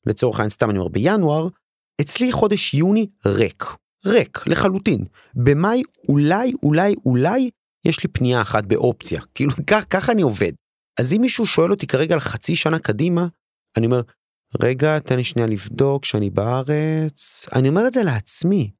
לצורך 0.07 0.37
העניין 0.37 0.51
סתם 0.51 0.71
אני 0.71 0.79
אומר 0.79 0.89
בינואר, 0.89 1.49
אצלי 2.01 2.33
חודש 2.33 2.75
יוני 2.75 3.07
ריק. 3.27 3.65
ריק 4.07 4.47
לחלוטין. 4.47 5.05
במאי 5.35 5.83
אולי 6.09 6.53
אולי 6.63 6.95
אולי 7.05 7.51
יש 7.87 8.03
לי 8.03 8.09
פנייה 8.09 8.43
אחת 8.43 8.65
באופציה 8.65 9.21
כאילו 9.35 9.51
כך 9.67 9.85
ככה 9.91 10.13
אני 10.13 10.23
עובד. 10.23 10.53
אז 11.01 11.13
אם 11.13 11.21
מישהו 11.21 11.47
שואל 11.47 11.71
אותי 11.71 11.87
כרגע 11.87 12.15
על 12.15 12.21
חצי 12.21 12.57
שנה 12.57 12.79
קדימה 12.79 13.27
אני 13.77 13.87
אומר 13.87 14.01
רגע 14.63 14.99
תן 14.99 15.17
לי 15.17 15.25
שנייה 15.25 15.49
לבדוק 15.49 16.05
שאני 16.05 16.31
בארץ 16.31 17.47
אני 17.57 17.69
אומר 17.69 17.87
את 17.87 17.93
זה 17.93 18.03
לעצמי. 18.03 18.71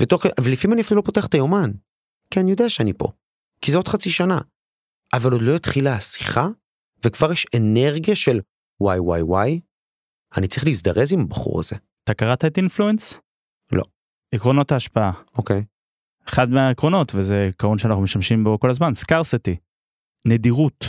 ותוך 0.00 0.26
ולפעמים 0.40 0.74
אני 0.74 0.82
אפילו 0.82 1.00
לא 1.00 1.06
פותח 1.06 1.26
את 1.26 1.34
היומן 1.34 1.70
כי 2.30 2.40
אני 2.40 2.50
יודע 2.50 2.68
שאני 2.68 2.92
פה 2.92 3.12
כי 3.60 3.70
זה 3.70 3.78
עוד 3.78 3.88
חצי 3.88 4.10
שנה. 4.10 4.40
אבל 5.12 5.32
עוד 5.32 5.42
לא 5.42 5.56
התחילה 5.56 5.94
השיחה 5.94 6.48
וכבר 7.04 7.32
יש 7.32 7.46
אנרגיה 7.56 8.16
של 8.16 8.40
וואי 8.80 8.98
וואי 8.98 9.22
וואי 9.22 9.60
אני 10.36 10.48
צריך 10.48 10.64
להזדרז 10.64 11.12
עם 11.12 11.20
הבחור 11.20 11.60
הזה. 11.60 11.76
אתה 12.04 12.14
קראת 12.14 12.44
את 12.44 12.56
אינפלואנס? 12.56 13.20
לא. 13.72 13.82
עקרונות 14.34 14.72
ההשפעה. 14.72 15.12
אוקיי. 15.38 15.64
אחד 16.28 16.50
מהעקרונות 16.50 17.12
וזה 17.14 17.48
עקרון 17.48 17.78
שאנחנו 17.78 18.02
משתמשים 18.02 18.44
בו 18.44 18.60
כל 18.60 18.70
הזמן 18.70 18.94
סקרסטי. 18.94 19.56
נדירות. 20.26 20.84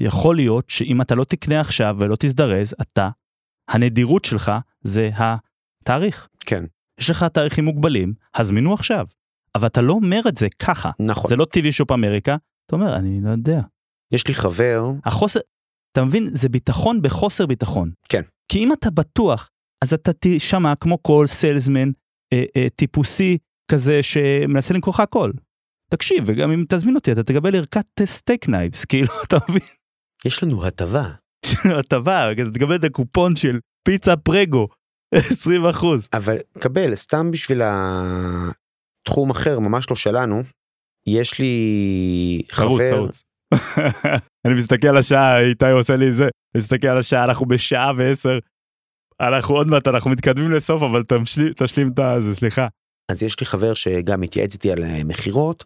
יכול 0.00 0.36
להיות 0.36 0.70
שאם 0.70 1.02
אתה 1.02 1.14
לא 1.14 1.24
תקנה 1.24 1.60
עכשיו 1.60 1.96
ולא 1.98 2.16
תזדרז 2.18 2.74
אתה 2.80 3.10
הנדירות 3.68 4.24
שלך 4.24 4.52
זה 4.82 5.10
התאריך. 5.14 6.28
כן. 6.40 6.64
יש 7.00 7.10
לך 7.10 7.24
תאריכים 7.24 7.64
מוגבלים 7.64 8.14
הזמינו 8.34 8.74
עכשיו. 8.74 9.06
אבל 9.54 9.66
אתה 9.66 9.80
לא 9.80 9.92
אומר 9.92 10.20
את 10.28 10.36
זה 10.36 10.46
ככה. 10.58 10.90
נכון. 11.00 11.28
זה 11.28 11.36
לא 11.36 11.44
טבעי 11.44 11.72
שופ 11.72 11.92
אמריקה. 11.92 12.36
אתה 12.66 12.76
אומר 12.76 12.96
אני 12.96 13.20
לא 13.20 13.30
יודע. 13.30 13.60
יש 14.12 14.28
לי 14.28 14.34
חבר. 14.34 14.90
החוסר. 15.04 15.40
אתה 15.92 16.04
מבין 16.04 16.28
זה 16.32 16.48
ביטחון 16.48 17.02
בחוסר 17.02 17.46
ביטחון. 17.46 17.90
כן. 18.08 18.22
כי 18.52 18.58
אם 18.58 18.72
אתה 18.72 18.90
בטוח 18.90 19.50
אז 19.84 19.94
אתה 19.94 20.10
תשמע 20.20 20.74
כמו 20.80 21.02
כל 21.02 21.26
סיילסמן 21.26 21.90
אה, 22.32 22.44
אה, 22.56 22.66
טיפוסי 22.76 23.38
כזה 23.70 24.02
שמנסה 24.02 24.74
למכור 24.74 24.94
לך 24.94 25.00
הכל. 25.00 25.30
תקשיב 25.90 26.24
וגם 26.26 26.50
אם 26.50 26.64
תזמין 26.68 26.94
אותי 26.94 27.12
אתה 27.12 27.22
תקבל 27.22 27.56
ערכת 27.56 27.86
steak 28.04 28.48
knives 28.48 28.84
כאילו 28.90 29.08
אתה 29.26 29.36
מבין. 29.48 29.62
יש 30.24 30.42
לנו 30.42 30.66
הטבה. 30.66 31.10
הטבה 31.80 32.28
תקבל 32.54 32.76
את 32.76 32.84
הקופון 32.84 33.36
של 33.36 33.58
פיצה 33.88 34.16
פרגו 34.16 34.68
20 35.14 35.66
אחוז. 35.66 36.08
אבל 36.12 36.36
קבל 36.58 36.94
סתם 36.94 37.30
בשביל 37.30 37.62
התחום 37.64 39.30
אחר 39.30 39.58
ממש 39.58 39.90
לא 39.90 39.96
שלנו 39.96 40.42
יש 41.06 41.38
לי 41.38 42.42
חבר. 42.50 43.06
אני 44.46 44.54
מסתכל 44.58 44.88
על 44.88 44.96
השעה 44.96 45.40
איתי 45.40 45.70
עושה 45.70 45.96
לי 45.96 46.12
זה 46.12 46.28
מסתכל 46.56 46.88
על 46.88 46.98
השעה 46.98 47.24
אנחנו 47.24 47.46
בשעה 47.46 47.92
ועשר 47.98 48.38
אנחנו 49.20 49.54
עוד 49.54 49.66
מעט 49.66 49.88
אנחנו 49.88 50.10
מתקדמים 50.10 50.50
לסוף 50.50 50.82
אבל 50.82 51.02
תשלים 51.02 51.52
תשלים 51.52 51.88
את 51.88 52.22
זה 52.22 52.34
סליחה. 52.34 52.68
אז 53.10 53.22
יש 53.22 53.40
לי 53.40 53.46
חבר 53.46 53.74
שגם 53.74 54.22
התייעץ 54.22 54.52
איתי 54.52 54.72
על 54.72 54.84
אה, 54.84 55.04
מכירות 55.04 55.64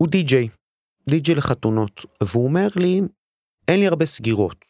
הוא 0.00 0.08
די-ג'יי 0.08 0.48
די-ג'יי 1.08 1.34
לחתונות 1.34 2.04
והוא 2.22 2.44
אומר 2.44 2.68
לי 2.76 3.00
אין 3.68 3.80
לי 3.80 3.86
הרבה 3.86 4.06
סגירות. 4.06 4.64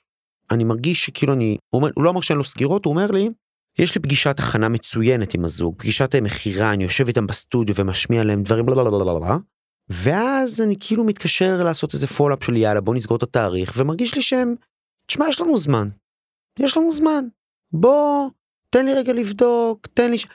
אני 0.51 0.65
מרגיש 0.65 1.05
שכאילו 1.05 1.33
אני 1.33 1.57
הוא, 1.71 1.81
אומר, 1.81 1.91
הוא 1.95 2.05
לא 2.05 2.11
אמר 2.11 2.21
שאין 2.21 2.39
לו 2.39 2.45
סגירות 2.45 2.85
הוא 2.85 2.93
אומר 2.93 3.07
לי 3.11 3.29
יש 3.79 3.95
לי 3.95 4.03
פגישת 4.03 4.39
הכנה 4.39 4.69
מצוינת 4.69 5.35
עם 5.35 5.45
הזוג 5.45 5.75
פגישת 5.79 6.15
מכירה 6.15 6.73
אני 6.73 6.85
יושב 6.85 7.07
איתם 7.09 7.27
בסטודיו 7.27 7.75
ומשמיע 7.79 8.25
להם 8.25 8.43
דברים 8.43 8.67
בלה 8.67 8.75
ואז 9.89 10.61
אני 10.61 10.75
כאילו 10.81 11.05
מתקשר 11.05 11.65
לעשות 11.65 11.95
איזה 11.95 12.07
follow 12.07 12.35
up 12.35 12.45
של 12.45 12.57
יאללה 12.57 12.81
בוא 12.81 12.95
נסגור 12.95 13.17
את 13.17 13.23
התאריך 13.23 13.73
ומרגיש 13.77 14.15
לי 14.15 14.23
שהם 14.23 14.55
תשמע 15.07 15.29
יש 15.29 15.41
לנו 15.41 15.57
זמן 15.57 15.89
יש 16.59 16.77
לנו 16.77 16.91
זמן 16.91 17.25
בוא, 17.73 18.31
תן 18.71 18.87
לי 18.87 18.95
רגע 18.95 19.13
לבדוק, 19.13 19.87
תן 19.87 20.11
לי... 20.11 20.19
ש... 20.19 20.27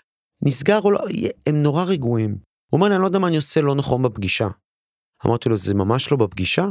נסגר 0.45 0.79
או 0.83 0.91
לא, 0.91 0.99
הם 1.47 1.63
נורא 1.63 1.83
רגועים. 1.83 2.31
הוא 2.31 2.77
אומר 2.77 2.87
לי, 2.87 2.95
אני 2.95 3.01
לא 3.01 3.07
יודע 3.07 3.19
מה 3.19 3.27
אני 3.27 3.35
עושה 3.35 3.61
לא 3.61 3.75
נכון 3.75 4.03
בפגישה. 4.03 4.47
אמרתי 5.25 5.49
לו, 5.49 5.57
זה 5.57 5.73
ממש 5.73 6.11
לא 6.11 6.17
בפגישה. 6.17 6.65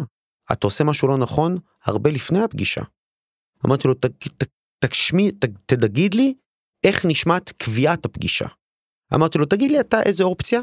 אתה 0.52 0.66
עושה 0.66 0.84
משהו 0.84 1.08
לא 1.08 1.18
נכון 1.18 1.56
הרבה 1.84 2.10
לפני 2.10 2.42
הפגישה. 2.42 2.80
אמרתי 3.66 3.88
לו, 3.88 3.94
תגשמי, 4.78 5.30
תגיד 5.66 6.14
לי 6.14 6.34
איך 6.86 7.06
נשמעת 7.06 7.52
קביעת 7.52 8.04
הפגישה. 8.04 8.46
אמרתי 9.14 9.38
לו, 9.38 9.46
תגיד 9.46 9.70
לי 9.70 9.80
אתה 9.80 10.02
איזה 10.02 10.24
אופציה 10.24 10.60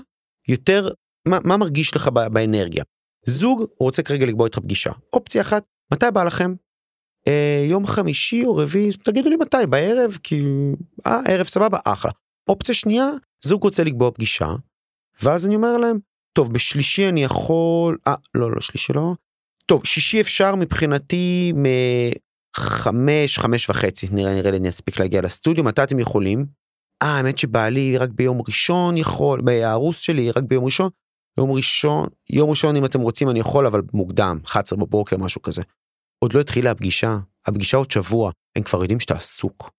יותר, 0.47 0.87
מה, 1.27 1.39
מה 1.43 1.57
מרגיש 1.57 1.95
לך 1.95 2.07
באנרגיה. 2.07 2.83
זוג 3.25 3.63
רוצה 3.79 4.03
כרגע 4.03 4.25
לקבוע 4.25 4.45
איתך 4.45 4.59
פגישה. 4.59 4.91
אופציה 5.13 5.41
אחת, 5.41 5.63
מתי 5.93 6.05
בא 6.13 6.23
לכם? 6.23 6.53
אה, 7.27 7.65
יום 7.69 7.87
חמישי 7.87 8.45
או 8.45 8.55
רביעי, 8.55 8.91
תגידו 8.93 9.29
לי 9.29 9.35
מתי, 9.35 9.57
בערב, 9.69 10.17
כי... 10.23 10.43
אה, 11.07 11.19
ערב 11.27 11.45
סבבה, 11.45 11.77
אחלה. 11.85 12.11
אופציה 12.49 12.75
שנייה, 12.75 13.09
זוג 13.43 13.63
רוצה 13.63 13.83
לקבוע 13.83 14.11
פגישה, 14.11 14.55
ואז 15.23 15.45
אני 15.45 15.55
אומר 15.55 15.77
להם, 15.77 15.99
טוב, 16.33 16.53
בשלישי 16.53 17.09
אני 17.09 17.23
יכול... 17.23 17.97
אה, 18.07 18.15
לא, 18.35 18.51
לא, 18.51 18.61
שלישי 18.61 18.93
לא. 18.93 19.13
טוב, 19.65 19.85
שישי 19.85 20.21
אפשר 20.21 20.55
מבחינתי 20.55 21.53
מחמש, 22.57 23.39
חמש 23.39 23.69
וחצי, 23.69 24.07
נראה, 24.11 24.35
נראה 24.35 24.51
לי 24.51 24.57
אני 24.57 24.69
אספיק 24.69 24.99
להגיע 24.99 25.21
לסטודיו, 25.21 25.63
מתי 25.63 25.83
אתם 25.83 25.99
יכולים? 25.99 26.45
אה, 27.01 27.07
האמת 27.07 27.37
שבעלי 27.37 27.97
רק 27.97 28.09
ביום 28.09 28.41
ראשון 28.47 28.97
יכול, 28.97 29.41
הארוס 29.63 29.99
שלי 29.99 30.31
רק 30.31 30.43
ביום 30.43 30.65
ראשון. 30.65 30.89
יום 31.37 31.51
ראשון, 31.51 32.07
יום 32.29 32.49
ראשון 32.49 32.75
אם 32.75 32.85
אתם 32.85 33.01
רוצים 33.01 33.29
אני 33.29 33.39
יכול, 33.39 33.65
אבל 33.65 33.81
מוקדם, 33.93 34.39
11 34.45 34.79
בבוקר, 34.79 35.17
משהו 35.17 35.41
כזה. 35.41 35.61
עוד 36.23 36.33
לא 36.33 36.39
התחילה 36.39 36.71
הפגישה, 36.71 37.17
הפגישה 37.45 37.77
עוד 37.77 37.91
שבוע, 37.91 38.31
הם 38.57 38.63
כבר 38.63 38.81
יודעים 38.81 38.99
שאתה 38.99 39.15
עסוק. 39.15 39.71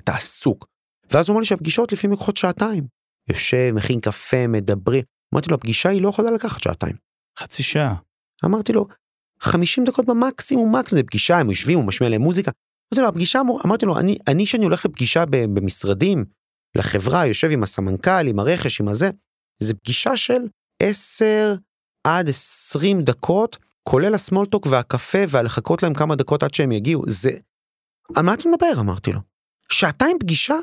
אתה 0.00 0.14
עסוק. 0.14 0.66
ואז 1.10 1.28
הוא 1.28 1.32
אומר 1.34 1.40
לי 1.40 1.46
שהפגישות 1.46 1.92
לפעמים 1.92 2.10
לוקחות 2.10 2.36
שעתיים. 2.36 2.86
יושב, 3.28 3.72
מכין 3.74 4.00
קפה, 4.00 4.46
מדברים. 4.46 5.02
אמרתי 5.34 5.50
לו, 5.50 5.54
הפגישה 5.54 5.88
היא 5.88 6.02
לא 6.02 6.08
יכולה 6.08 6.30
לקחת 6.30 6.62
שעתיים. 6.62 6.96
חצי 7.38 7.62
שעה. 7.62 7.94
אמרתי 8.44 8.72
לו, 8.72 8.86
50 9.40 9.84
דקות 9.84 10.06
במקסימום 10.06 10.76
מקסימום, 10.76 11.00
זה 11.00 11.02
פגישה, 11.02 11.38
הם 11.38 11.50
יושבים, 11.50 11.78
הוא 11.78 11.86
משמיע 11.86 12.10
להם 12.10 12.22
מוזיקה. 12.22 12.50
אמרתי 12.94 13.02
לו, 13.02 13.08
הפגישה, 13.08 13.40
אמרתי 13.66 13.86
לו, 13.86 13.98
אני, 13.98 14.18
אני 14.28 14.46
שאני 14.46 14.64
הולך 14.64 14.84
לפגישה 14.84 15.24
במשרדים, 15.30 16.24
לחברה, 16.76 17.26
יושב 17.26 17.50
עם 17.50 17.62
הסמנכ"ל, 17.62 18.28
עם 18.28 18.38
הרכש, 18.38 18.80
עם 18.80 18.88
הזה, 18.88 19.10
זה 19.62 19.74
פגישה 19.74 20.16
של 20.16 20.42
10 20.82 21.54
עד 22.06 22.28
20 22.28 23.02
דקות 23.02 23.56
כולל 23.88 24.14
הסמולטוק 24.14 24.66
והקפה 24.66 25.18
והלחכות 25.28 25.82
להם 25.82 25.94
כמה 25.94 26.16
דקות 26.16 26.42
עד 26.42 26.54
שהם 26.54 26.72
יגיעו, 26.72 27.02
זה... 27.06 27.30
על 28.16 28.24
מה 28.24 28.34
אתה 28.34 28.48
מדבר? 28.48 28.80
אמרתי 28.80 29.12
לו. 29.12 29.20
שעתיים 29.68 30.18
פגישה? 30.20 30.54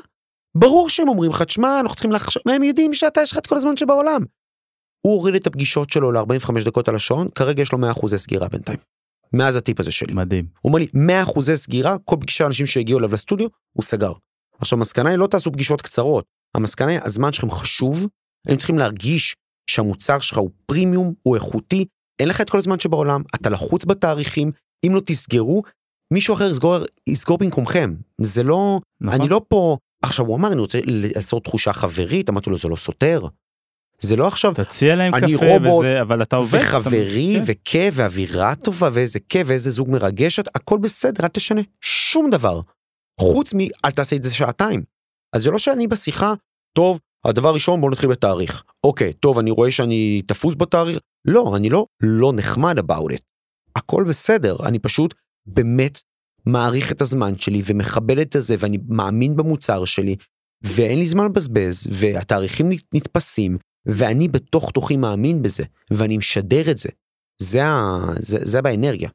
ברור 0.54 0.88
שהם 0.88 1.08
אומרים 1.08 1.30
לך, 1.30 1.42
תשמע, 1.42 1.80
אנחנו 1.80 1.94
צריכים 1.94 2.12
לחשוב, 2.12 2.42
הם 2.46 2.62
יודעים 2.62 2.94
שאתה 2.94 3.20
יש 3.22 3.32
לך 3.32 3.38
את 3.38 3.46
כל 3.46 3.56
הזמן 3.56 3.76
שבעולם. 3.76 4.22
הוא 5.06 5.14
הוריד 5.14 5.34
את 5.34 5.46
הפגישות 5.46 5.90
שלו 5.90 6.12
ל-45 6.12 6.64
דקות 6.64 6.88
על 6.88 6.94
השעון, 6.94 7.28
כרגע 7.34 7.62
יש 7.62 7.72
לו 7.72 7.78
100% 7.92 8.16
סגירה 8.16 8.48
בינתיים. 8.48 8.78
מאז 9.32 9.56
הטיפ 9.56 9.80
הזה 9.80 9.92
שלי. 9.92 10.14
מדהים. 10.14 10.46
הוא 10.60 10.70
אומר 10.70 10.78
לי 10.78 10.86
100% 11.24 11.54
סגירה, 11.54 11.96
כל 12.04 12.16
פגישה 12.20 12.46
אנשים 12.46 12.66
שהגיעו 12.66 12.98
אליו 12.98 13.12
לסטודיו, 13.12 13.48
הוא 13.72 13.84
סגר. 13.84 14.12
עכשיו 14.58 14.78
המסקנה 14.78 15.10
היא 15.10 15.18
לא 15.18 15.26
תעשו 15.26 15.52
פגישות 15.52 15.82
קצרות, 15.82 16.24
המסקנה 16.54 16.90
היא 16.90 17.00
הזמן 17.02 17.32
שלכם 17.32 17.50
חשוב, 17.50 18.08
הם 18.48 18.56
צריכים 18.56 18.78
להרגיש 18.78 19.36
שהמוצר 19.70 20.18
שלך 20.18 20.38
הוא 20.38 20.50
פרימיום, 20.66 21.14
הוא 21.22 21.34
איכותי, 21.34 21.84
אין 22.20 22.28
לך 22.28 22.40
את 22.40 22.50
כל 22.50 22.58
הזמן 22.58 22.78
שבעולם, 22.78 23.22
אתה 23.34 23.50
לחוץ 23.50 23.84
בתאריכים, 23.84 24.52
אם 24.86 24.94
לא 24.94 25.00
תסגרו, 25.06 25.62
מישהו 26.12 26.34
אחר 26.34 26.50
יסגור, 26.50 26.76
יסגור 27.06 27.38
במקומכם. 27.38 27.94
זה 28.20 28.42
לא, 28.42 28.80
נכון. 29.00 29.20
אני 29.20 29.28
לא 29.28 29.40
פה, 29.48 29.76
עכשיו 30.04 30.26
הוא 30.26 30.36
אמר 30.36 30.52
אני 30.52 30.60
רוצה 30.60 30.78
לעשות 30.84 31.44
תחושה 31.44 31.72
חברית, 31.72 32.30
אמרתי 32.30 32.50
לו 32.50 32.56
זה 32.56 32.68
לא 32.68 32.76
סותר. 32.76 33.26
זה 34.00 34.16
לא 34.16 34.26
עכשיו 34.26 34.54
תציע 34.54 34.96
להם 34.96 35.14
אני 35.14 35.34
קפה 35.34 35.46
רובוט, 35.46 35.84
וזה, 35.84 36.00
אבל 36.00 36.22
אתה 36.22 36.36
עובד. 36.36 36.60
וחברי 36.62 37.36
אתה-. 37.36 37.44
וכיף 37.46 37.94
ואווירה 37.96 38.54
טובה 38.54 38.88
ואיזה 38.92 39.18
כיף 39.28 39.46
ואיזה 39.50 39.70
זוג 39.70 39.90
מרגש 39.90 40.38
הכל 40.38 40.78
בסדר 40.78 41.24
אל 41.24 41.28
תשנה 41.28 41.60
שום 41.80 42.30
דבר. 42.30 42.60
חוץ 43.20 43.54
מ 43.54 43.58
אל 43.84 43.90
תעשה 43.90 44.16
את 44.16 44.24
זה 44.24 44.34
שעתיים. 44.34 44.82
אז 45.36 45.42
זה 45.42 45.50
לא 45.50 45.58
שאני 45.58 45.86
בשיחה 45.86 46.34
טוב 46.76 47.00
הדבר 47.24 47.54
ראשון 47.54 47.80
בוא 47.80 47.90
נתחיל 47.90 48.10
בתאריך 48.10 48.64
אוקיי 48.84 49.12
טוב 49.12 49.38
אני 49.38 49.50
רואה 49.50 49.70
שאני 49.70 50.22
תפוס 50.26 50.54
בתאריך 50.54 50.98
לא 51.24 51.56
אני 51.56 51.70
לא 51.70 51.86
לא 52.02 52.32
נחמד 52.32 52.78
about 52.78 53.12
it. 53.12 53.20
הכל 53.76 54.04
בסדר 54.08 54.56
אני 54.66 54.78
פשוט 54.78 55.14
באמת 55.46 56.00
מעריך 56.46 56.92
את 56.92 57.02
הזמן 57.02 57.38
שלי 57.38 57.62
ומכבד 57.66 58.18
את 58.18 58.36
זה 58.38 58.56
ואני 58.58 58.78
מאמין 58.88 59.36
במוצר 59.36 59.84
שלי 59.84 60.16
ואין 60.62 60.98
לי 60.98 61.06
זמן 61.06 61.24
לבזבז 61.24 61.86
והתאריכים 61.92 62.68
נת- 62.68 62.94
נתפסים 62.94 63.58
ואני 63.86 64.28
בתוך 64.28 64.70
תוכי 64.70 64.96
מאמין 64.96 65.42
בזה 65.42 65.64
ואני 65.90 66.16
משדר 66.16 66.70
את 66.70 66.78
זה. 66.78 66.88
זה, 67.42 67.64
ה... 67.64 67.98
זה, 68.18 68.38
זה 68.42 68.62
באנרגיה. 68.62 69.08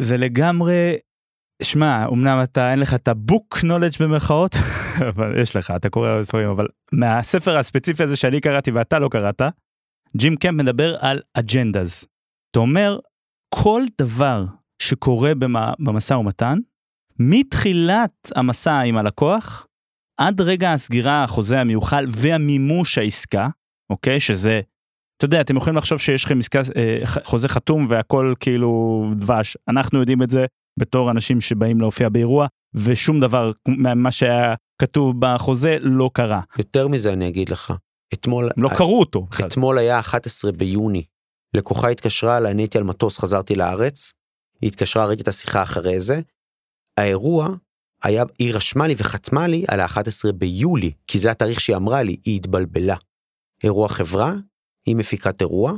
זה 0.00 0.16
לגמרי, 0.16 0.96
שמע, 1.62 2.06
אמנם 2.12 2.40
אתה 2.42 2.70
אין 2.70 2.78
לך 2.78 2.94
את 2.94 3.08
הבוק 3.08 3.64
נולדג' 3.64 4.02
במרכאות, 4.02 4.56
אבל 5.08 5.40
יש 5.42 5.56
לך, 5.56 5.72
אתה 5.76 5.88
קורא 5.88 6.22
ספרים, 6.22 6.48
אבל 6.48 6.66
מהספר 6.92 7.58
הספציפי 7.58 8.02
הזה 8.02 8.16
שאני 8.16 8.40
קראתי 8.40 8.70
ואתה 8.70 8.98
לא 8.98 9.08
קראת, 9.08 9.42
ג'ים 10.16 10.36
קמפ 10.36 10.54
מדבר 10.54 10.96
על 11.00 11.20
אג'נדז. 11.34 12.06
אתה 12.50 12.58
אומר, 12.58 12.98
כל 13.54 13.82
דבר 14.00 14.44
שקורה 14.82 15.32
במשא 15.78 16.14
ומתן, 16.14 16.58
מתחילת 17.18 18.32
המסע 18.34 18.80
עם 18.80 18.96
הלקוח, 18.96 19.66
עד 20.20 20.40
רגע 20.40 20.72
הסגירה, 20.72 21.24
החוזה 21.24 21.60
המיוחל 21.60 22.06
והמימוש 22.08 22.98
העסקה, 22.98 23.48
אוקיי? 23.90 24.20
שזה, 24.20 24.60
אתה 25.16 25.24
יודע, 25.24 25.40
אתם 25.40 25.56
יכולים 25.56 25.76
לחשוב 25.76 25.98
שיש 25.98 26.24
לכם 26.24 26.38
עסקה, 26.38 26.60
אה, 26.76 26.98
חוזה 27.24 27.48
חתום 27.48 27.86
והכל 27.88 28.34
כאילו 28.40 29.04
דבש. 29.16 29.56
אנחנו 29.68 30.00
יודעים 30.00 30.22
את 30.22 30.30
זה 30.30 30.46
בתור 30.78 31.10
אנשים 31.10 31.40
שבאים 31.40 31.80
להופיע 31.80 32.08
באירוע, 32.08 32.46
ושום 32.74 33.20
דבר 33.20 33.52
ממה 33.68 34.10
שהיה 34.10 34.54
כתוב 34.82 35.14
בחוזה 35.18 35.76
לא 35.80 36.10
קרה. 36.14 36.40
יותר 36.58 36.88
מזה 36.88 37.12
אני 37.12 37.28
אגיד 37.28 37.48
לך. 37.48 37.74
אתמול, 38.14 38.50
לא 38.56 38.68
קראו 38.76 39.00
אותו. 39.00 39.22
בכלל. 39.22 39.46
אתמול 39.46 39.78
היה 39.78 39.98
11 39.98 40.52
ביוני. 40.52 41.04
לקוחה 41.54 41.88
התקשרה 41.88 42.36
אליי, 42.36 42.52
אני 42.52 42.62
הייתי 42.62 42.78
על 42.78 42.84
מטוס, 42.84 43.18
חזרתי 43.18 43.54
לארץ. 43.54 44.12
היא 44.60 44.68
התקשרה, 44.68 45.06
ראיתי 45.06 45.22
את 45.22 45.28
השיחה 45.28 45.62
אחרי 45.62 46.00
זה. 46.00 46.20
האירוע 46.96 47.48
היה, 48.02 48.24
היא 48.38 48.54
רשמה 48.54 48.86
לי 48.86 48.94
וחתמה 48.98 49.46
לי 49.46 49.64
על 49.68 49.80
ה-11 49.80 50.32
ביולי, 50.34 50.92
כי 51.06 51.18
זה 51.18 51.30
התאריך 51.30 51.60
שהיא 51.60 51.76
אמרה 51.76 52.02
לי, 52.02 52.16
היא 52.24 52.36
התבלבלה. 52.36 52.96
אירוע 53.64 53.88
חברה, 53.88 54.34
היא 54.86 54.96
מפיקת 54.96 55.40
אירוע, 55.40 55.72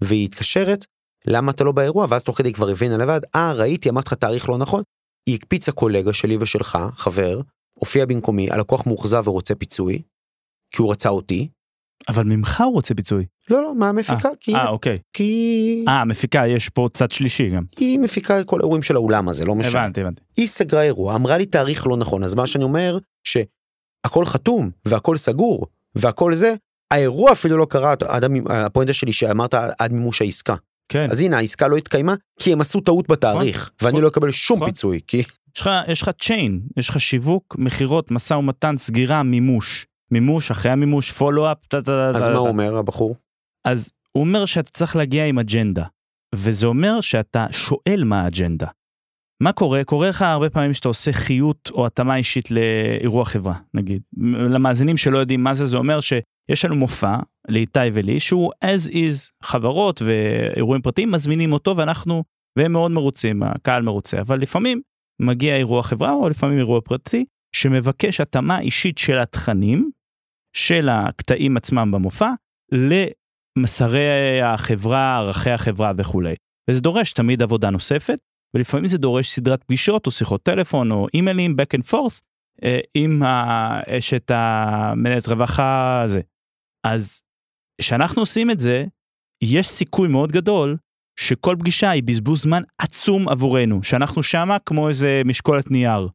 והיא 0.00 0.24
התקשרת, 0.24 0.86
למה 1.26 1.52
אתה 1.52 1.64
לא 1.64 1.72
באירוע? 1.72 2.06
ואז 2.10 2.22
תוך 2.22 2.38
כדי 2.38 2.52
כבר 2.52 2.68
הבינה 2.68 2.96
לבד, 2.96 3.20
אה, 3.34 3.52
ראיתי, 3.52 3.88
אמרתי 3.88 4.06
לך 4.06 4.14
תאריך 4.14 4.48
לא 4.48 4.58
נכון. 4.58 4.82
היא 5.26 5.34
הקפיצה 5.34 5.72
קולגה 5.72 6.12
שלי 6.12 6.36
ושלך, 6.40 6.78
חבר, 6.94 7.40
הופיע 7.74 8.06
במקומי, 8.06 8.50
הלקוח 8.50 8.86
מאוכזב 8.86 9.22
ורוצה 9.28 9.54
פיצוי, 9.54 10.02
כי 10.70 10.82
הוא 10.82 10.92
רצה 10.92 11.08
אותי. 11.08 11.48
אבל 12.08 12.24
ממך 12.24 12.60
הוא 12.60 12.74
רוצה 12.74 12.94
פיצוי. 12.94 13.26
לא, 13.50 13.62
לא, 13.62 13.74
מהמפיקה, 13.74 14.28
כי, 14.40 14.54
אה, 14.54 14.68
אוקיי. 14.68 14.98
כי 15.12 15.84
אה, 15.88 16.04
מפיקה, 16.04 16.46
יש 16.46 16.68
פה 16.68 16.88
צד 16.94 17.10
שלישי 17.10 17.50
גם. 17.50 17.62
היא 17.78 17.98
מפיקה 17.98 18.44
כל 18.44 18.60
האירועים 18.60 18.82
של 18.82 18.96
האולם 18.96 19.28
הזה, 19.28 19.44
לא 19.44 19.54
משנה. 19.54 19.80
הבנתי, 19.80 20.00
הבנתי. 20.00 20.22
היא 20.36 20.48
סגרה 20.48 20.82
אירוע, 20.82 21.14
אמרה 21.14 21.38
לי 21.38 21.46
תאריך 21.46 21.86
לא 21.86 21.96
נכון, 21.96 22.24
אז 22.24 22.34
מה 22.34 22.46
שאני 22.46 22.64
אומר, 22.64 22.98
שהכל 23.24 24.24
חתום, 24.24 24.70
והכל 24.84 25.16
סגור, 25.16 25.66
והכל 25.94 26.34
זה, 26.34 26.54
האירוע 26.90 27.32
אפילו 27.32 27.58
לא 27.58 27.66
קרה, 27.70 27.94
הפואנטה 28.46 28.92
שלי 28.92 29.12
שאמרת 29.12 29.54
עד 29.54 29.92
מימוש 29.92 30.22
העסקה. 30.22 30.54
כן. 30.92 31.06
אז 31.10 31.20
הנה, 31.20 31.36
העסקה 31.36 31.68
לא 31.68 31.76
התקיימה, 31.76 32.14
כי 32.40 32.52
הם 32.52 32.60
עשו 32.60 32.80
טעות 32.80 33.08
בתאריך, 33.08 33.70
ואני 33.82 33.92
נכון, 33.92 34.02
לא 34.02 34.08
אקבל 34.08 34.30
שום 34.30 34.56
נכון. 34.56 34.68
פיצוי, 34.68 35.00
כי 35.06 35.16
יש 35.16 35.60
לך, 35.60 35.70
יש 35.88 36.02
לך 36.02 36.10
צ'יין, 36.20 36.60
יש 36.76 36.88
לך 36.88 37.00
שיווק, 37.00 37.56
מכירות, 37.58 38.10
משא 38.10 38.34
ומתן, 38.34 38.74
סגירה, 38.78 39.22
מימוש. 39.22 39.86
מימוש, 40.10 40.50
אחרי 40.50 40.72
המימוש, 40.72 41.12
פולו-אפ, 41.12 41.74
אז 42.14 42.28
מה 42.28 42.38
הוא 42.38 42.48
אומר, 42.48 42.76
הבחור? 42.76 43.16
אז 43.66 43.92
הוא 44.12 44.20
אומר 44.20 44.44
שאתה 44.44 44.70
צריך 44.70 44.96
להגיע 44.96 45.24
עם 45.26 45.38
אג'נדה, 45.38 45.84
וזה 46.34 46.66
אומר 46.66 47.00
שאתה 47.00 47.46
שואל 47.50 48.04
מה 48.04 48.22
האג'נדה. 48.22 48.66
מה 49.42 49.52
קורה? 49.52 49.84
קורה 49.84 50.08
לך 50.08 50.22
הרבה 50.22 50.50
פעמים 50.50 50.74
שאתה 50.74 50.88
עושה 50.88 51.12
חיות 51.12 51.70
או 51.72 51.86
התאמה 51.86 52.16
אישית 52.16 52.50
לאירוע 52.50 53.24
חברה, 53.24 53.54
נגיד. 53.74 54.02
למאזינים 54.50 54.96
שלא 54.96 55.18
יודעים 55.18 55.44
מה 55.44 55.54
זה, 55.54 55.66
זה 55.66 55.76
אומר 55.76 56.00
שיש 56.50 56.64
לנו 56.64 56.76
מופע, 56.76 57.16
לאיתי 57.48 57.80
ולי, 57.94 58.20
שהוא 58.20 58.52
as 58.64 58.90
is, 58.90 59.30
חברות 59.42 60.02
ואירועים 60.02 60.82
פרטיים 60.82 61.10
מזמינים 61.10 61.52
אותו 61.52 61.76
ואנחנו, 61.76 62.24
והם 62.58 62.72
מאוד 62.72 62.90
מרוצים, 62.90 63.42
הקהל 63.42 63.82
מרוצה, 63.82 64.20
אבל 64.20 64.40
לפעמים 64.40 64.80
מגיע 65.20 65.56
אירוע 65.56 65.82
חברה 65.82 66.12
או 66.12 66.28
לפעמים 66.28 66.58
אירוע 66.58 66.80
פרטי, 66.80 67.24
שמבקש 67.56 68.20
התאמה 68.20 68.60
אישית 68.60 68.98
של 68.98 69.18
התכנים, 69.18 69.90
של 70.56 70.88
הקטעים 70.88 71.56
עצמם 71.56 71.90
במופע, 71.92 72.30
למסרי 72.72 74.42
החברה, 74.42 75.16
ערכי 75.16 75.50
החברה 75.50 75.92
וכולי. 75.96 76.34
וזה 76.70 76.80
דורש 76.80 77.12
תמיד 77.12 77.42
עבודה 77.42 77.70
נוספת, 77.70 78.18
ולפעמים 78.54 78.86
זה 78.86 78.98
דורש 78.98 79.30
סדרת 79.30 79.64
פגישות 79.64 80.06
או 80.06 80.10
שיחות 80.10 80.42
טלפון 80.42 80.90
או 80.90 81.06
אימיילים 81.14 81.56
back 81.60 81.78
and 81.78 81.90
forth 81.90 82.20
אה, 82.64 82.80
עם 82.94 83.22
האשת 83.24 84.30
המנהלת 84.34 85.28
רווחה 85.28 86.00
הזה. 86.04 86.20
אז 86.84 87.22
כשאנחנו 87.80 88.22
עושים 88.22 88.50
את 88.50 88.60
זה, 88.60 88.84
יש 89.42 89.68
סיכוי 89.68 90.08
מאוד 90.08 90.32
גדול 90.32 90.76
שכל 91.20 91.56
פגישה 91.58 91.90
היא 91.90 92.02
בזבוז 92.02 92.42
זמן 92.42 92.62
עצום 92.78 93.28
עבורנו, 93.28 93.82
שאנחנו 93.82 94.22
שמה 94.22 94.58
כמו 94.58 94.88
איזה 94.88 95.22
משקולת 95.24 95.70
נייר. 95.70 96.08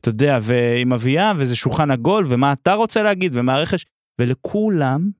אתה 0.00 0.08
יודע, 0.08 0.38
ועם 0.42 0.92
אביה 0.92 1.32
ואיזה 1.36 1.56
שולחן 1.56 1.90
עגול 1.90 2.26
ומה 2.30 2.52
אתה 2.52 2.74
רוצה 2.74 3.02
להגיד 3.02 3.32
ומה 3.34 3.54
הרכש, 3.54 3.86
ולכולם 4.20 5.10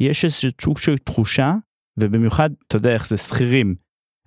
יש 0.00 0.24
איזה 0.24 0.36
סוג 0.62 0.78
של 0.78 0.98
תחושה, 0.98 1.52
ובמיוחד, 1.96 2.50
אתה 2.66 2.76
יודע 2.76 2.94
איך 2.94 3.08
זה, 3.08 3.16
שכירים, 3.16 3.74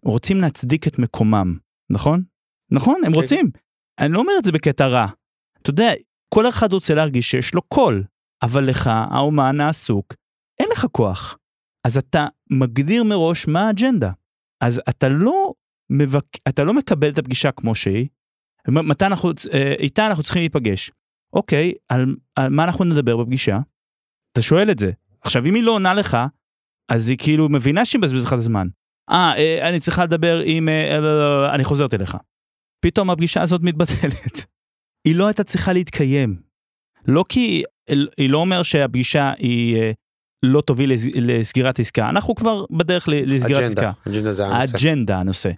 רוצים 0.06 0.42
להצדיק 0.42 0.88
את 0.88 1.00
מקומם, 1.00 1.58
נכון? 1.90 2.24
נכון, 2.72 3.02
הם 3.06 3.12
כן. 3.12 3.20
רוצים. 3.20 3.52
אני 4.00 4.14
לא 4.14 4.20
אומר 4.20 4.34
את 4.40 4.46
זה 4.46 4.52
בקטע 4.52 4.88
רע. 4.88 5.08
אתה 5.62 5.70
יודע, 5.70 5.92
כל 6.34 6.50
אחד 6.50 6.74
רוצה 6.74 6.94
להרגיש 6.94 7.32
שיש 7.32 7.54
לו 7.54 7.62
קול, 7.62 8.04
אבל 8.46 8.64
לך, 8.64 8.90
האומן 9.12 9.60
העסוק, 9.62 10.14
אין 10.60 10.68
לך 10.72 10.86
כוח. 10.92 11.38
אז 11.88 11.98
אתה 11.98 12.28
מגדיר 12.50 13.04
מראש 13.04 13.48
מה 13.48 13.68
האג'נדה. 13.68 14.12
אז 14.62 14.82
אתה 14.90 15.10
לא, 15.10 15.54
מבק... 15.90 16.26
אתה 16.50 16.64
לא 16.64 16.74
מקבל 16.74 17.10
את 17.10 17.18
הפגישה 17.18 17.52
כמו 17.52 17.76
שהיא. 17.76 18.08
מתי 18.68 19.06
אנחנו, 19.06 19.32
אה, 19.54 19.74
איתה 19.80 20.08
אנחנו 20.08 20.24
צריכים 20.24 20.42
להיפגש. 20.42 20.92
אוקיי, 21.34 21.74
על, 21.90 22.16
על 22.36 22.50
מה 22.50 22.64
אנחנו 22.64 22.86
נדבר 22.86 23.18
בפגישה? 23.18 23.60
אתה 24.32 24.42
שואל 24.42 24.72
את 24.72 24.80
זה. 24.80 24.92
עכשיו, 25.22 25.46
אם 25.46 25.56
היא 25.56 25.64
לא 25.64 25.72
עונה 25.72 25.94
לך, 25.94 26.18
אז 26.92 27.10
היא 27.10 27.18
כאילו 27.18 27.50
מבינה 27.50 27.86
שהיא 27.86 28.00
מבזבזת 28.00 28.26
לך 28.26 28.34
את 28.34 28.38
הזמן. 28.38 28.68
אה, 29.10 29.34
אה, 29.38 29.70
אני 29.70 29.80
צריכה 29.80 30.06
לדבר 30.06 30.42
עם... 30.46 30.70
אה, 30.70 30.74
אה, 30.74 30.98
אה, 30.98 31.46
אה, 31.50 31.56
אני 31.56 31.64
חוזרת 31.64 31.94
אליך. 31.94 32.18
פתאום 32.86 33.10
הפגישה 33.10 33.42
הזאת 33.42 33.62
מתבטלת. 33.64 34.46
היא 35.08 35.16
לא 35.16 35.28
הייתה 35.28 35.44
צריכה 35.44 35.74
להתקיים. 35.74 36.45
לא 37.08 37.26
כי... 37.30 37.64
היא 38.18 38.30
לא 38.30 38.38
אומר 38.38 38.64
שהפגישה 38.64 39.32
היא 39.38 39.76
אה, 39.76 39.92
לא 40.44 40.62
תוביל 40.62 40.94
לס- 40.94 41.06
לסגירת 41.16 41.80
עסקה. 41.80 42.10
אנחנו 42.10 42.36
כבר 42.36 42.66
בדרך 42.72 43.08
לסגירת 43.12 43.62
אג'נדה, 43.64 43.90
עסקה. 43.90 44.10
אג'נדה 44.10 44.34
זה 44.34 44.46
הנושא. 44.48 44.78
האג'נדה 44.78 45.20
הנושא. 45.20 45.50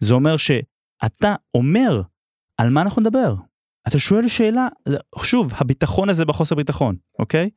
זה 0.00 0.14
אומר 0.14 0.36
שאתה 0.36 1.34
אומר 1.54 2.02
על 2.58 2.70
מה 2.70 2.82
אנחנו 2.82 3.02
נדבר. 3.02 3.34
אתה 3.88 3.98
שואל 3.98 4.28
שאלה, 4.28 4.68
שוב, 5.22 5.52
הביטחון 5.56 6.08
הזה 6.08 6.24
בחוסר 6.24 6.54
ביטחון, 6.54 6.96
אוקיי? 7.18 7.50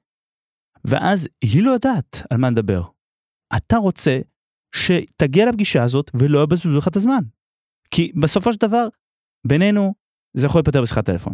ואז 0.86 1.28
היא 1.42 1.64
לא 1.64 1.72
יודעת 1.72 2.22
על 2.30 2.38
מה 2.38 2.50
נדבר. 2.50 2.84
אתה 3.58 3.78
רוצה 3.78 4.20
שתגיע 4.76 5.46
לפגישה 5.46 5.84
הזאת 5.84 6.12
ולא 6.14 6.44
יבזבזו 6.44 6.78
לך 6.78 6.88
את 6.88 6.96
הזמן. 6.96 7.24
כי 7.92 8.12
בסופו 8.22 8.54
של 8.54 8.60
דבר, 8.60 8.88
בינינו, 9.48 9.94
זה 10.34 10.46
יכול 10.46 10.60
להיפטר 10.60 10.82
בשיחת 10.82 11.06
טלפון. 11.06 11.34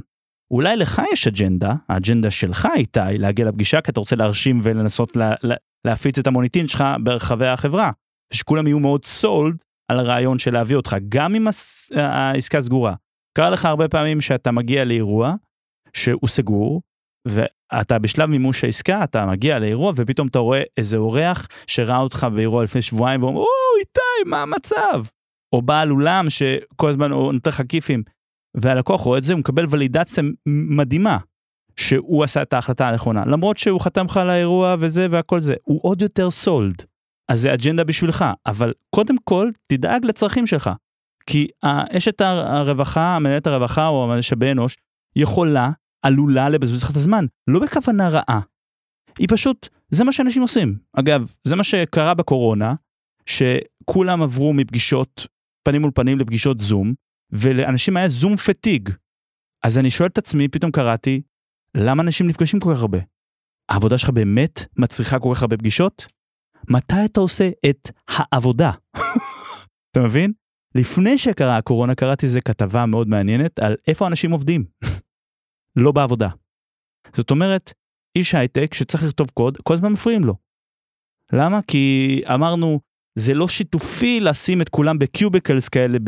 אולי 0.51 0.77
לך 0.77 1.01
יש 1.13 1.27
אג'נדה, 1.27 1.73
האג'נדה 1.89 2.31
שלך 2.31 2.67
איתי, 2.76 2.99
להגיע 3.17 3.45
לפגישה, 3.45 3.81
כי 3.81 3.91
אתה 3.91 3.99
רוצה 3.99 4.15
להרשים 4.15 4.59
ולנסות 4.63 5.15
לה, 5.15 5.34
לה, 5.43 5.55
להפיץ 5.85 6.17
את 6.17 6.27
המוניטין 6.27 6.67
שלך 6.67 6.84
ברחבי 7.03 7.47
החברה. 7.47 7.91
שכולם 8.34 8.67
יהיו 8.67 8.80
מאוד 8.80 9.05
סולד 9.05 9.57
על 9.91 9.99
הרעיון 9.99 10.39
של 10.39 10.53
להביא 10.53 10.76
אותך, 10.76 10.95
גם 11.09 11.35
אם 11.35 11.47
העסקה 11.95 12.61
סגורה. 12.61 12.93
קרה 13.38 13.49
לך 13.49 13.65
הרבה 13.65 13.88
פעמים 13.88 14.21
שאתה 14.21 14.51
מגיע 14.51 14.85
לאירוע 14.85 15.35
שהוא 15.93 16.27
סגור, 16.27 16.81
ואתה 17.27 17.99
בשלב 17.99 18.30
מימוש 18.30 18.63
העסקה, 18.63 19.03
אתה 19.03 19.26
מגיע 19.26 19.59
לאירוע 19.59 19.93
ופתאום 19.95 20.27
אתה 20.27 20.39
רואה 20.39 20.61
איזה 20.77 20.97
אורח 20.97 21.47
שראה 21.67 21.97
אותך 21.97 22.27
באירוע 22.35 22.63
לפני 22.63 22.81
שבועיים 22.81 23.23
ואומר, 23.23 23.39
או 23.39 23.45
איתי, 23.80 24.30
מה 24.30 24.41
המצב? 24.41 25.03
או 25.53 25.61
בעל 25.61 25.91
אולם 25.91 26.30
שכל 26.30 26.89
הזמן 26.89 27.11
נותן 27.11 27.49
לך 27.49 27.61
כיפים, 27.69 28.03
והלקוח 28.57 29.01
רואה 29.01 29.17
את 29.17 29.23
זה, 29.23 29.34
הוא 29.34 29.39
מקבל 29.39 29.65
ולידציה 29.69 30.23
מדהימה, 30.45 31.17
שהוא 31.80 32.23
עשה 32.23 32.41
את 32.41 32.53
ההחלטה 32.53 32.89
הנכונה 32.89 33.26
למרות 33.26 33.57
שהוא 33.57 33.81
חתם 33.81 34.05
לך 34.05 34.17
על 34.17 34.30
האירוע 34.30 34.76
וזה 34.80 35.07
והכל 35.11 35.39
זה 35.39 35.53
הוא 35.63 35.80
עוד 35.84 36.01
יותר 36.01 36.31
סולד. 36.31 36.84
אז 37.30 37.41
זה 37.41 37.53
אג'נדה 37.53 37.84
בשבילך 37.84 38.26
אבל 38.45 38.73
קודם 38.95 39.15
כל 39.23 39.49
תדאג 39.67 40.05
לצרכים 40.05 40.47
שלך. 40.47 40.69
כי 41.26 41.47
אשת 41.63 42.21
הרווחה 42.21 43.19
מנהלת 43.19 43.47
הרווחה 43.47 43.88
או 43.88 44.13
המשאבי 44.13 44.51
אנוש 44.51 44.77
יכולה 45.15 45.71
עלולה 46.01 46.49
לבזבז 46.49 46.84
לך 46.84 46.91
את 46.91 46.95
הזמן 46.95 47.26
לא 47.47 47.59
בכוונה 47.59 48.09
רעה. 48.09 48.39
היא 49.19 49.27
פשוט 49.31 49.69
זה 49.89 50.03
מה 50.03 50.11
שאנשים 50.11 50.41
עושים 50.41 50.76
אגב 50.93 51.35
זה 51.43 51.55
מה 51.55 51.63
שקרה 51.63 52.13
בקורונה 52.13 52.73
שכולם 53.26 54.21
עברו 54.21 54.53
מפגישות 54.53 55.27
פנים 55.63 55.81
מול 55.81 55.91
פנים 55.95 56.19
לפגישות 56.19 56.59
זום 56.59 56.93
ולאנשים 57.31 57.97
היה 57.97 58.07
זום 58.07 58.35
פטיג. 58.35 58.89
אז 59.64 59.77
אני 59.77 59.89
שואל 59.89 60.10
את 60.10 60.18
עצמי 60.18 60.47
פתאום 60.47 60.72
קראתי 60.72 61.22
למה 61.76 62.03
אנשים 62.03 62.27
נפגשים 62.27 62.60
כל 62.60 62.73
כך 62.76 62.81
הרבה? 62.81 62.97
העבודה 63.69 63.97
שלך 63.97 64.10
באמת 64.10 64.65
מצריכה 64.77 65.19
כל 65.19 65.31
כך 65.35 65.41
הרבה 65.41 65.57
פגישות? 65.57 66.07
מתי 66.69 67.06
אתה 67.06 67.19
עושה 67.19 67.49
את 67.69 67.89
העבודה? 68.07 68.72
אתה 69.91 69.99
מבין? 69.99 70.34
לפני 70.76 71.18
שקרה 71.18 71.57
הקורונה 71.57 71.95
קראתי 71.95 72.26
איזה 72.26 72.41
כתבה 72.41 72.85
מאוד 72.85 73.07
מעניינת 73.07 73.60
על 73.60 73.76
איפה 73.88 74.07
אנשים 74.07 74.31
עובדים. 74.31 74.65
לא 75.84 75.91
בעבודה. 75.91 76.30
זאת 77.15 77.31
אומרת, 77.31 77.73
איש 78.15 78.35
הייטק 78.35 78.73
שצריך 78.73 79.03
לכתוב 79.03 79.30
קוד, 79.30 79.57
כל 79.64 79.73
הזמן 79.73 79.91
מפריעים 79.91 80.23
לו. 80.23 80.35
למה? 81.34 81.61
כי 81.61 82.22
אמרנו, 82.34 82.80
זה 83.15 83.34
לא 83.34 83.47
שיתופי 83.47 84.19
לשים 84.19 84.61
את 84.61 84.69
כולם 84.69 84.99
בקיוביקלס 84.99 85.69
כאלה, 85.69 85.99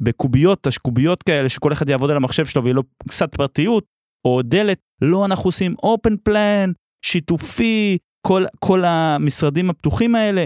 בקוביות, 0.00 0.66
השקוביות 0.66 1.22
כאלה, 1.22 1.48
שכל 1.48 1.72
אחד 1.72 1.88
יעבוד 1.88 2.10
על 2.10 2.16
המחשב 2.16 2.44
שלו 2.44 2.64
ויהיה 2.64 2.74
לו 2.74 2.82
קצת 3.08 3.34
פרטיות, 3.34 3.84
או 4.24 4.42
דלת, 4.42 4.78
לא, 5.02 5.24
אנחנו 5.24 5.48
עושים 5.48 5.74
אופן 5.82 6.16
פלן, 6.16 6.72
שיתופי, 7.04 7.98
כל, 8.26 8.44
כל 8.58 8.84
המשרדים 8.84 9.70
הפתוחים 9.70 10.14
האלה, 10.14 10.44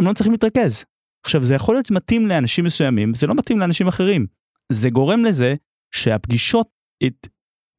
הם 0.00 0.06
לא 0.06 0.12
צריכים 0.12 0.32
להתרכז. 0.32 0.84
עכשיו, 1.26 1.44
זה 1.44 1.54
יכול 1.54 1.74
להיות 1.74 1.90
מתאים 1.90 2.26
לאנשים 2.26 2.64
מסוימים, 2.64 3.14
זה 3.14 3.26
לא 3.26 3.34
מתאים 3.34 3.58
לאנשים 3.58 3.88
אחרים. 3.88 4.26
זה 4.72 4.90
גורם 4.90 5.24
לזה 5.24 5.54
שהפגישות 5.94 6.68
הת, 7.02 7.28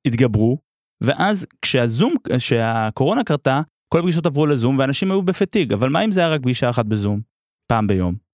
התגברו, 0.08 0.58
ואז 1.04 1.48
כשהזום, 1.62 2.16
כשהקורונה 2.38 3.24
קרתה, 3.24 3.62
כל 3.94 4.00
הפגישות 4.00 4.26
עברו 4.26 4.46
לזום 4.46 4.80
ואנשים 4.80 5.12
היו 5.12 5.22
בפתיג, 5.22 5.74
אבל 5.74 5.90
מה 5.90 6.06
אם 6.06 6.12
זה 6.12 6.20
היה 6.20 6.30
רק 6.30 6.42
פגישה 6.42 6.70
אחת 6.70 6.86
בזום, 6.86 7.22
פעם 7.72 7.88
ביום? 7.88 8.29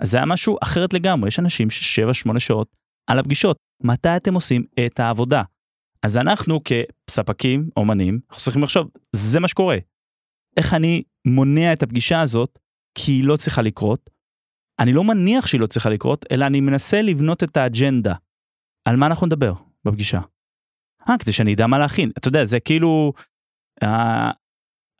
אז 0.00 0.10
זה 0.10 0.16
היה 0.16 0.26
משהו 0.26 0.56
אחרת 0.62 0.92
לגמרי, 0.92 1.28
יש 1.28 1.38
אנשים 1.38 1.70
ששבע 1.70 2.14
שמונה 2.14 2.40
שעות 2.40 2.76
על 3.10 3.18
הפגישות. 3.18 3.56
מתי 3.82 4.16
אתם 4.16 4.34
עושים 4.34 4.64
את 4.86 5.00
העבודה? 5.00 5.42
אז 6.02 6.16
אנחנו 6.16 6.60
כספקים, 6.64 7.70
אומנים, 7.76 8.20
אנחנו 8.30 8.42
צריכים 8.42 8.62
לחשוב, 8.62 8.90
זה 9.12 9.40
מה 9.40 9.48
שקורה. 9.48 9.76
איך 10.56 10.74
אני 10.74 11.02
מונע 11.24 11.72
את 11.72 11.82
הפגישה 11.82 12.20
הזאת, 12.20 12.58
כי 12.94 13.12
היא 13.12 13.24
לא 13.24 13.36
צריכה 13.36 13.62
לקרות. 13.62 14.10
אני 14.78 14.92
לא 14.92 15.04
מניח 15.04 15.46
שהיא 15.46 15.60
לא 15.60 15.66
צריכה 15.66 15.90
לקרות, 15.90 16.24
אלא 16.32 16.46
אני 16.46 16.60
מנסה 16.60 17.02
לבנות 17.02 17.42
את 17.42 17.56
האג'נדה. 17.56 18.14
על 18.88 18.96
מה 18.96 19.06
אנחנו 19.06 19.26
נדבר 19.26 19.52
בפגישה? 19.84 20.20
אה, 21.08 21.18
כדי 21.18 21.32
שאני 21.32 21.54
אדע 21.54 21.66
מה 21.66 21.78
להכין. 21.78 22.10
אתה 22.18 22.28
יודע, 22.28 22.44
זה 22.44 22.60
כאילו... 22.60 23.12
אה, 23.82 24.30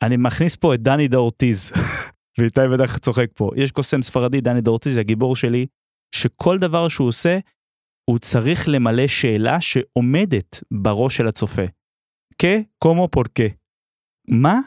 אני 0.01 0.17
מכניס 0.17 0.55
פה 0.55 0.73
את 0.73 0.81
דני 0.81 1.07
דאורטיז, 1.07 1.71
ואיתי 2.39 2.61
בטח 2.73 2.97
צוחק 2.97 3.27
פה. 3.35 3.51
יש 3.55 3.71
קוסם 3.71 4.01
ספרדי, 4.01 4.41
דני 4.41 4.61
דאורטיז, 4.61 4.97
הגיבור 4.97 5.35
שלי, 5.35 5.65
שכל 6.15 6.57
דבר 6.57 6.87
שהוא 6.87 7.07
עושה, 7.07 7.39
הוא 8.09 8.19
צריך 8.19 8.69
למלא 8.69 9.07
שאלה 9.07 9.61
שעומדת 9.61 10.63
בראש 10.71 11.17
של 11.17 11.27
הצופה. 11.27 11.61
כ, 12.41 12.45
קומו 12.83 13.07
פורקה. 13.07 13.43
מה, 14.27 14.59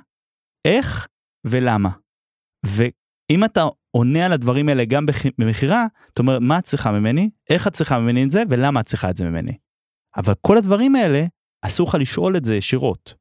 איך 0.66 1.08
ולמה. 1.46 1.90
ואם 2.66 3.44
אתה 3.44 3.64
עונה 3.96 4.26
על 4.26 4.32
הדברים 4.32 4.68
האלה 4.68 4.84
גם 4.84 5.06
במכירה, 5.38 5.86
אתה 6.12 6.22
אומר, 6.22 6.38
מה 6.38 6.58
את 6.58 6.64
צריכה 6.64 6.92
ממני, 6.92 7.30
איך 7.50 7.66
את 7.66 7.72
צריכה 7.72 7.98
ממני 7.98 8.24
את 8.24 8.30
זה, 8.30 8.42
ולמה 8.50 8.80
את 8.80 8.86
צריכה 8.86 9.10
את 9.10 9.16
זה 9.16 9.24
ממני. 9.24 9.58
אבל 10.16 10.34
כל 10.40 10.58
הדברים 10.58 10.94
האלה, 10.94 11.26
אסור 11.62 11.88
לך 11.88 11.94
לשאול 11.94 12.36
את 12.36 12.44
זה 12.44 12.56
ישירות. 12.56 13.14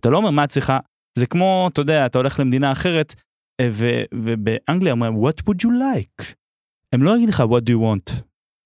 אתה 0.00 0.10
לא 0.10 0.16
אומר 0.16 0.30
מה 0.30 0.44
את 0.44 0.48
צריכה, 0.48 0.78
זה 1.18 1.26
כמו, 1.26 1.68
אתה 1.72 1.80
יודע, 1.80 2.06
אתה 2.06 2.18
הולך 2.18 2.40
למדינה 2.40 2.72
אחרת, 2.72 3.14
ובאנגליה 4.14 4.92
אומרים, 4.92 5.14
what 5.14 5.42
would 5.48 5.64
you 5.64 5.70
like? 5.70 6.24
הם 6.92 7.02
לא 7.02 7.16
יגידו 7.16 7.32
לך, 7.32 7.40
what 7.40 7.62
do 7.62 7.70
you 7.70 7.80
want? 7.80 8.22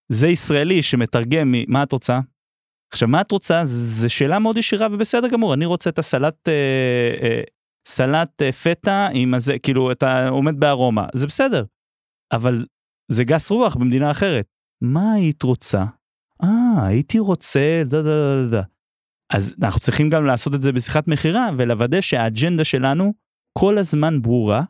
זה 0.09 0.29
ישראלי 0.29 0.83
שמתרגם 0.83 1.55
מה 1.69 1.83
את 1.83 1.93
רוצה. 1.93 2.21
עכשיו 2.93 3.09
מה 3.09 3.21
את 3.21 3.31
רוצה 3.31 3.61
זה 3.65 4.09
שאלה 4.09 4.39
מאוד 4.39 4.57
ישירה 4.57 4.89
ובסדר 4.93 5.29
גמור 5.29 5.55
אני 5.55 5.67
רוצה 5.67 5.91
את 5.91 5.99
הסלט 5.99 6.49
אה, 6.49 7.15
אה, 7.23 7.41
סלט 7.89 8.43
אה, 8.43 8.53
פטה 8.53 9.09
עם 9.13 9.35
הזה 9.35 9.59
כאילו 9.59 9.93
אתה 9.93 10.29
עומד 10.29 10.61
בארומה 10.61 11.07
זה 11.15 11.27
בסדר. 11.27 11.65
אבל 12.33 12.65
זה 13.09 13.25
גס 13.25 13.51
רוח 13.51 13.77
במדינה 13.77 14.11
אחרת. 14.11 14.47
מה 14.83 15.13
היית 15.13 15.43
רוצה? 15.43 15.85
אה 16.43 16.87
הייתי 16.87 17.19
רוצה 17.19 17.83
דה 17.85 18.03
דה 18.03 18.43
דה 18.43 18.51
דה. 18.51 18.63
אז 19.33 19.55
אנחנו 19.63 19.81
צריכים 19.81 20.09
גם 20.09 20.25
לעשות 20.27 20.55
את 20.55 20.63
זה 20.63 20.73
בשיחת 20.73 21.09
מכירה 21.09 21.49
ולוודא 21.59 22.01
שהאג'נדה 22.01 22.65
שלנו 22.65 23.13
כל 23.59 23.79
הזמן 23.79 24.23
ברורה 24.23 24.63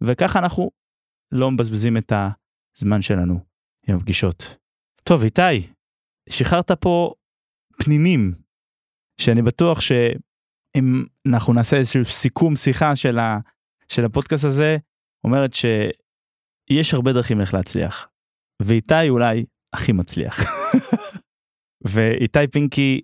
וככה 0.00 0.38
אנחנו 0.38 0.70
לא 1.32 1.50
מבזבזים 1.50 1.96
את 1.96 2.12
הזמן 2.76 3.02
שלנו 3.02 3.40
עם 3.88 3.96
הפגישות. 3.96 4.56
טוב 5.02 5.22
איתי, 5.22 5.72
שחררת 6.28 6.70
פה 6.70 7.14
פנינים 7.84 8.32
שאני 9.20 9.42
בטוח 9.42 9.80
שאם 9.80 11.04
אנחנו 11.28 11.52
נעשה 11.52 11.76
איזשהו 11.76 12.04
סיכום 12.04 12.56
שיחה 12.56 12.96
של, 12.96 13.18
ה, 13.18 13.38
של 13.88 14.04
הפודקאסט 14.04 14.44
הזה, 14.44 14.76
אומרת 15.24 15.50
שיש 15.54 16.94
הרבה 16.94 17.12
דרכים 17.12 17.40
איך 17.40 17.54
להצליח. 17.54 18.08
ואיתי 18.62 19.08
אולי 19.08 19.44
הכי 19.72 19.92
מצליח. 19.92 20.34
ואיתי 21.94 22.46
פינקי 22.52 23.00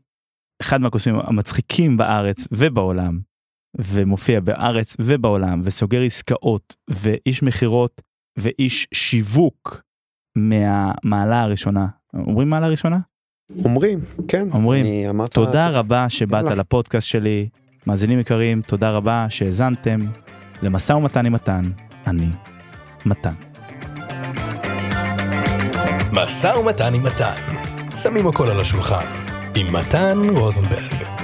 אחד 0.63 0.81
מהקוסמים 0.81 1.17
המצחיקים 1.21 1.97
בארץ 1.97 2.39
ובעולם 2.53 3.21
ומופיע 3.79 4.41
בארץ 4.41 4.97
ובעולם 4.99 5.61
וסוגר 5.65 6.03
עסקאות 6.03 6.75
ואיש 6.91 7.43
מכירות 7.43 8.03
ואיש 8.39 8.89
שיווק 8.95 9.83
מהמעלה 10.37 11.43
הראשונה. 11.43 11.87
אומרים 12.15 12.51
מעלה 12.51 12.69
ראשונה? 12.69 12.99
אומרים, 13.65 13.99
כן. 14.29 14.49
אומרים. 14.53 15.09
אמרת... 15.09 15.35
תודה 15.35 15.69
רבה 15.69 16.09
שבאת 16.09 16.45
לפודקאסט 16.45 17.09
שלי. 17.09 17.49
מאזינים 17.87 18.21
יקרים, 18.21 18.63
תודה 18.63 18.91
רבה 18.91 19.27
שהאזנתם 19.29 19.99
למשא 20.63 20.93
ומתן 20.93 21.27
עם 21.27 21.33
מתן. 21.33 21.63
אני 22.07 22.29
מתן. 23.07 23.35
משא 26.13 26.47
ומתן 26.47 26.95
עם 26.95 27.03
מתן. 27.03 27.35
שמים 28.03 28.27
הכל 28.27 28.49
על 28.49 28.61
השולחן. 28.61 29.07
עם 29.57 29.73
מתן 29.77 30.19
רוזנברג. 30.37 31.22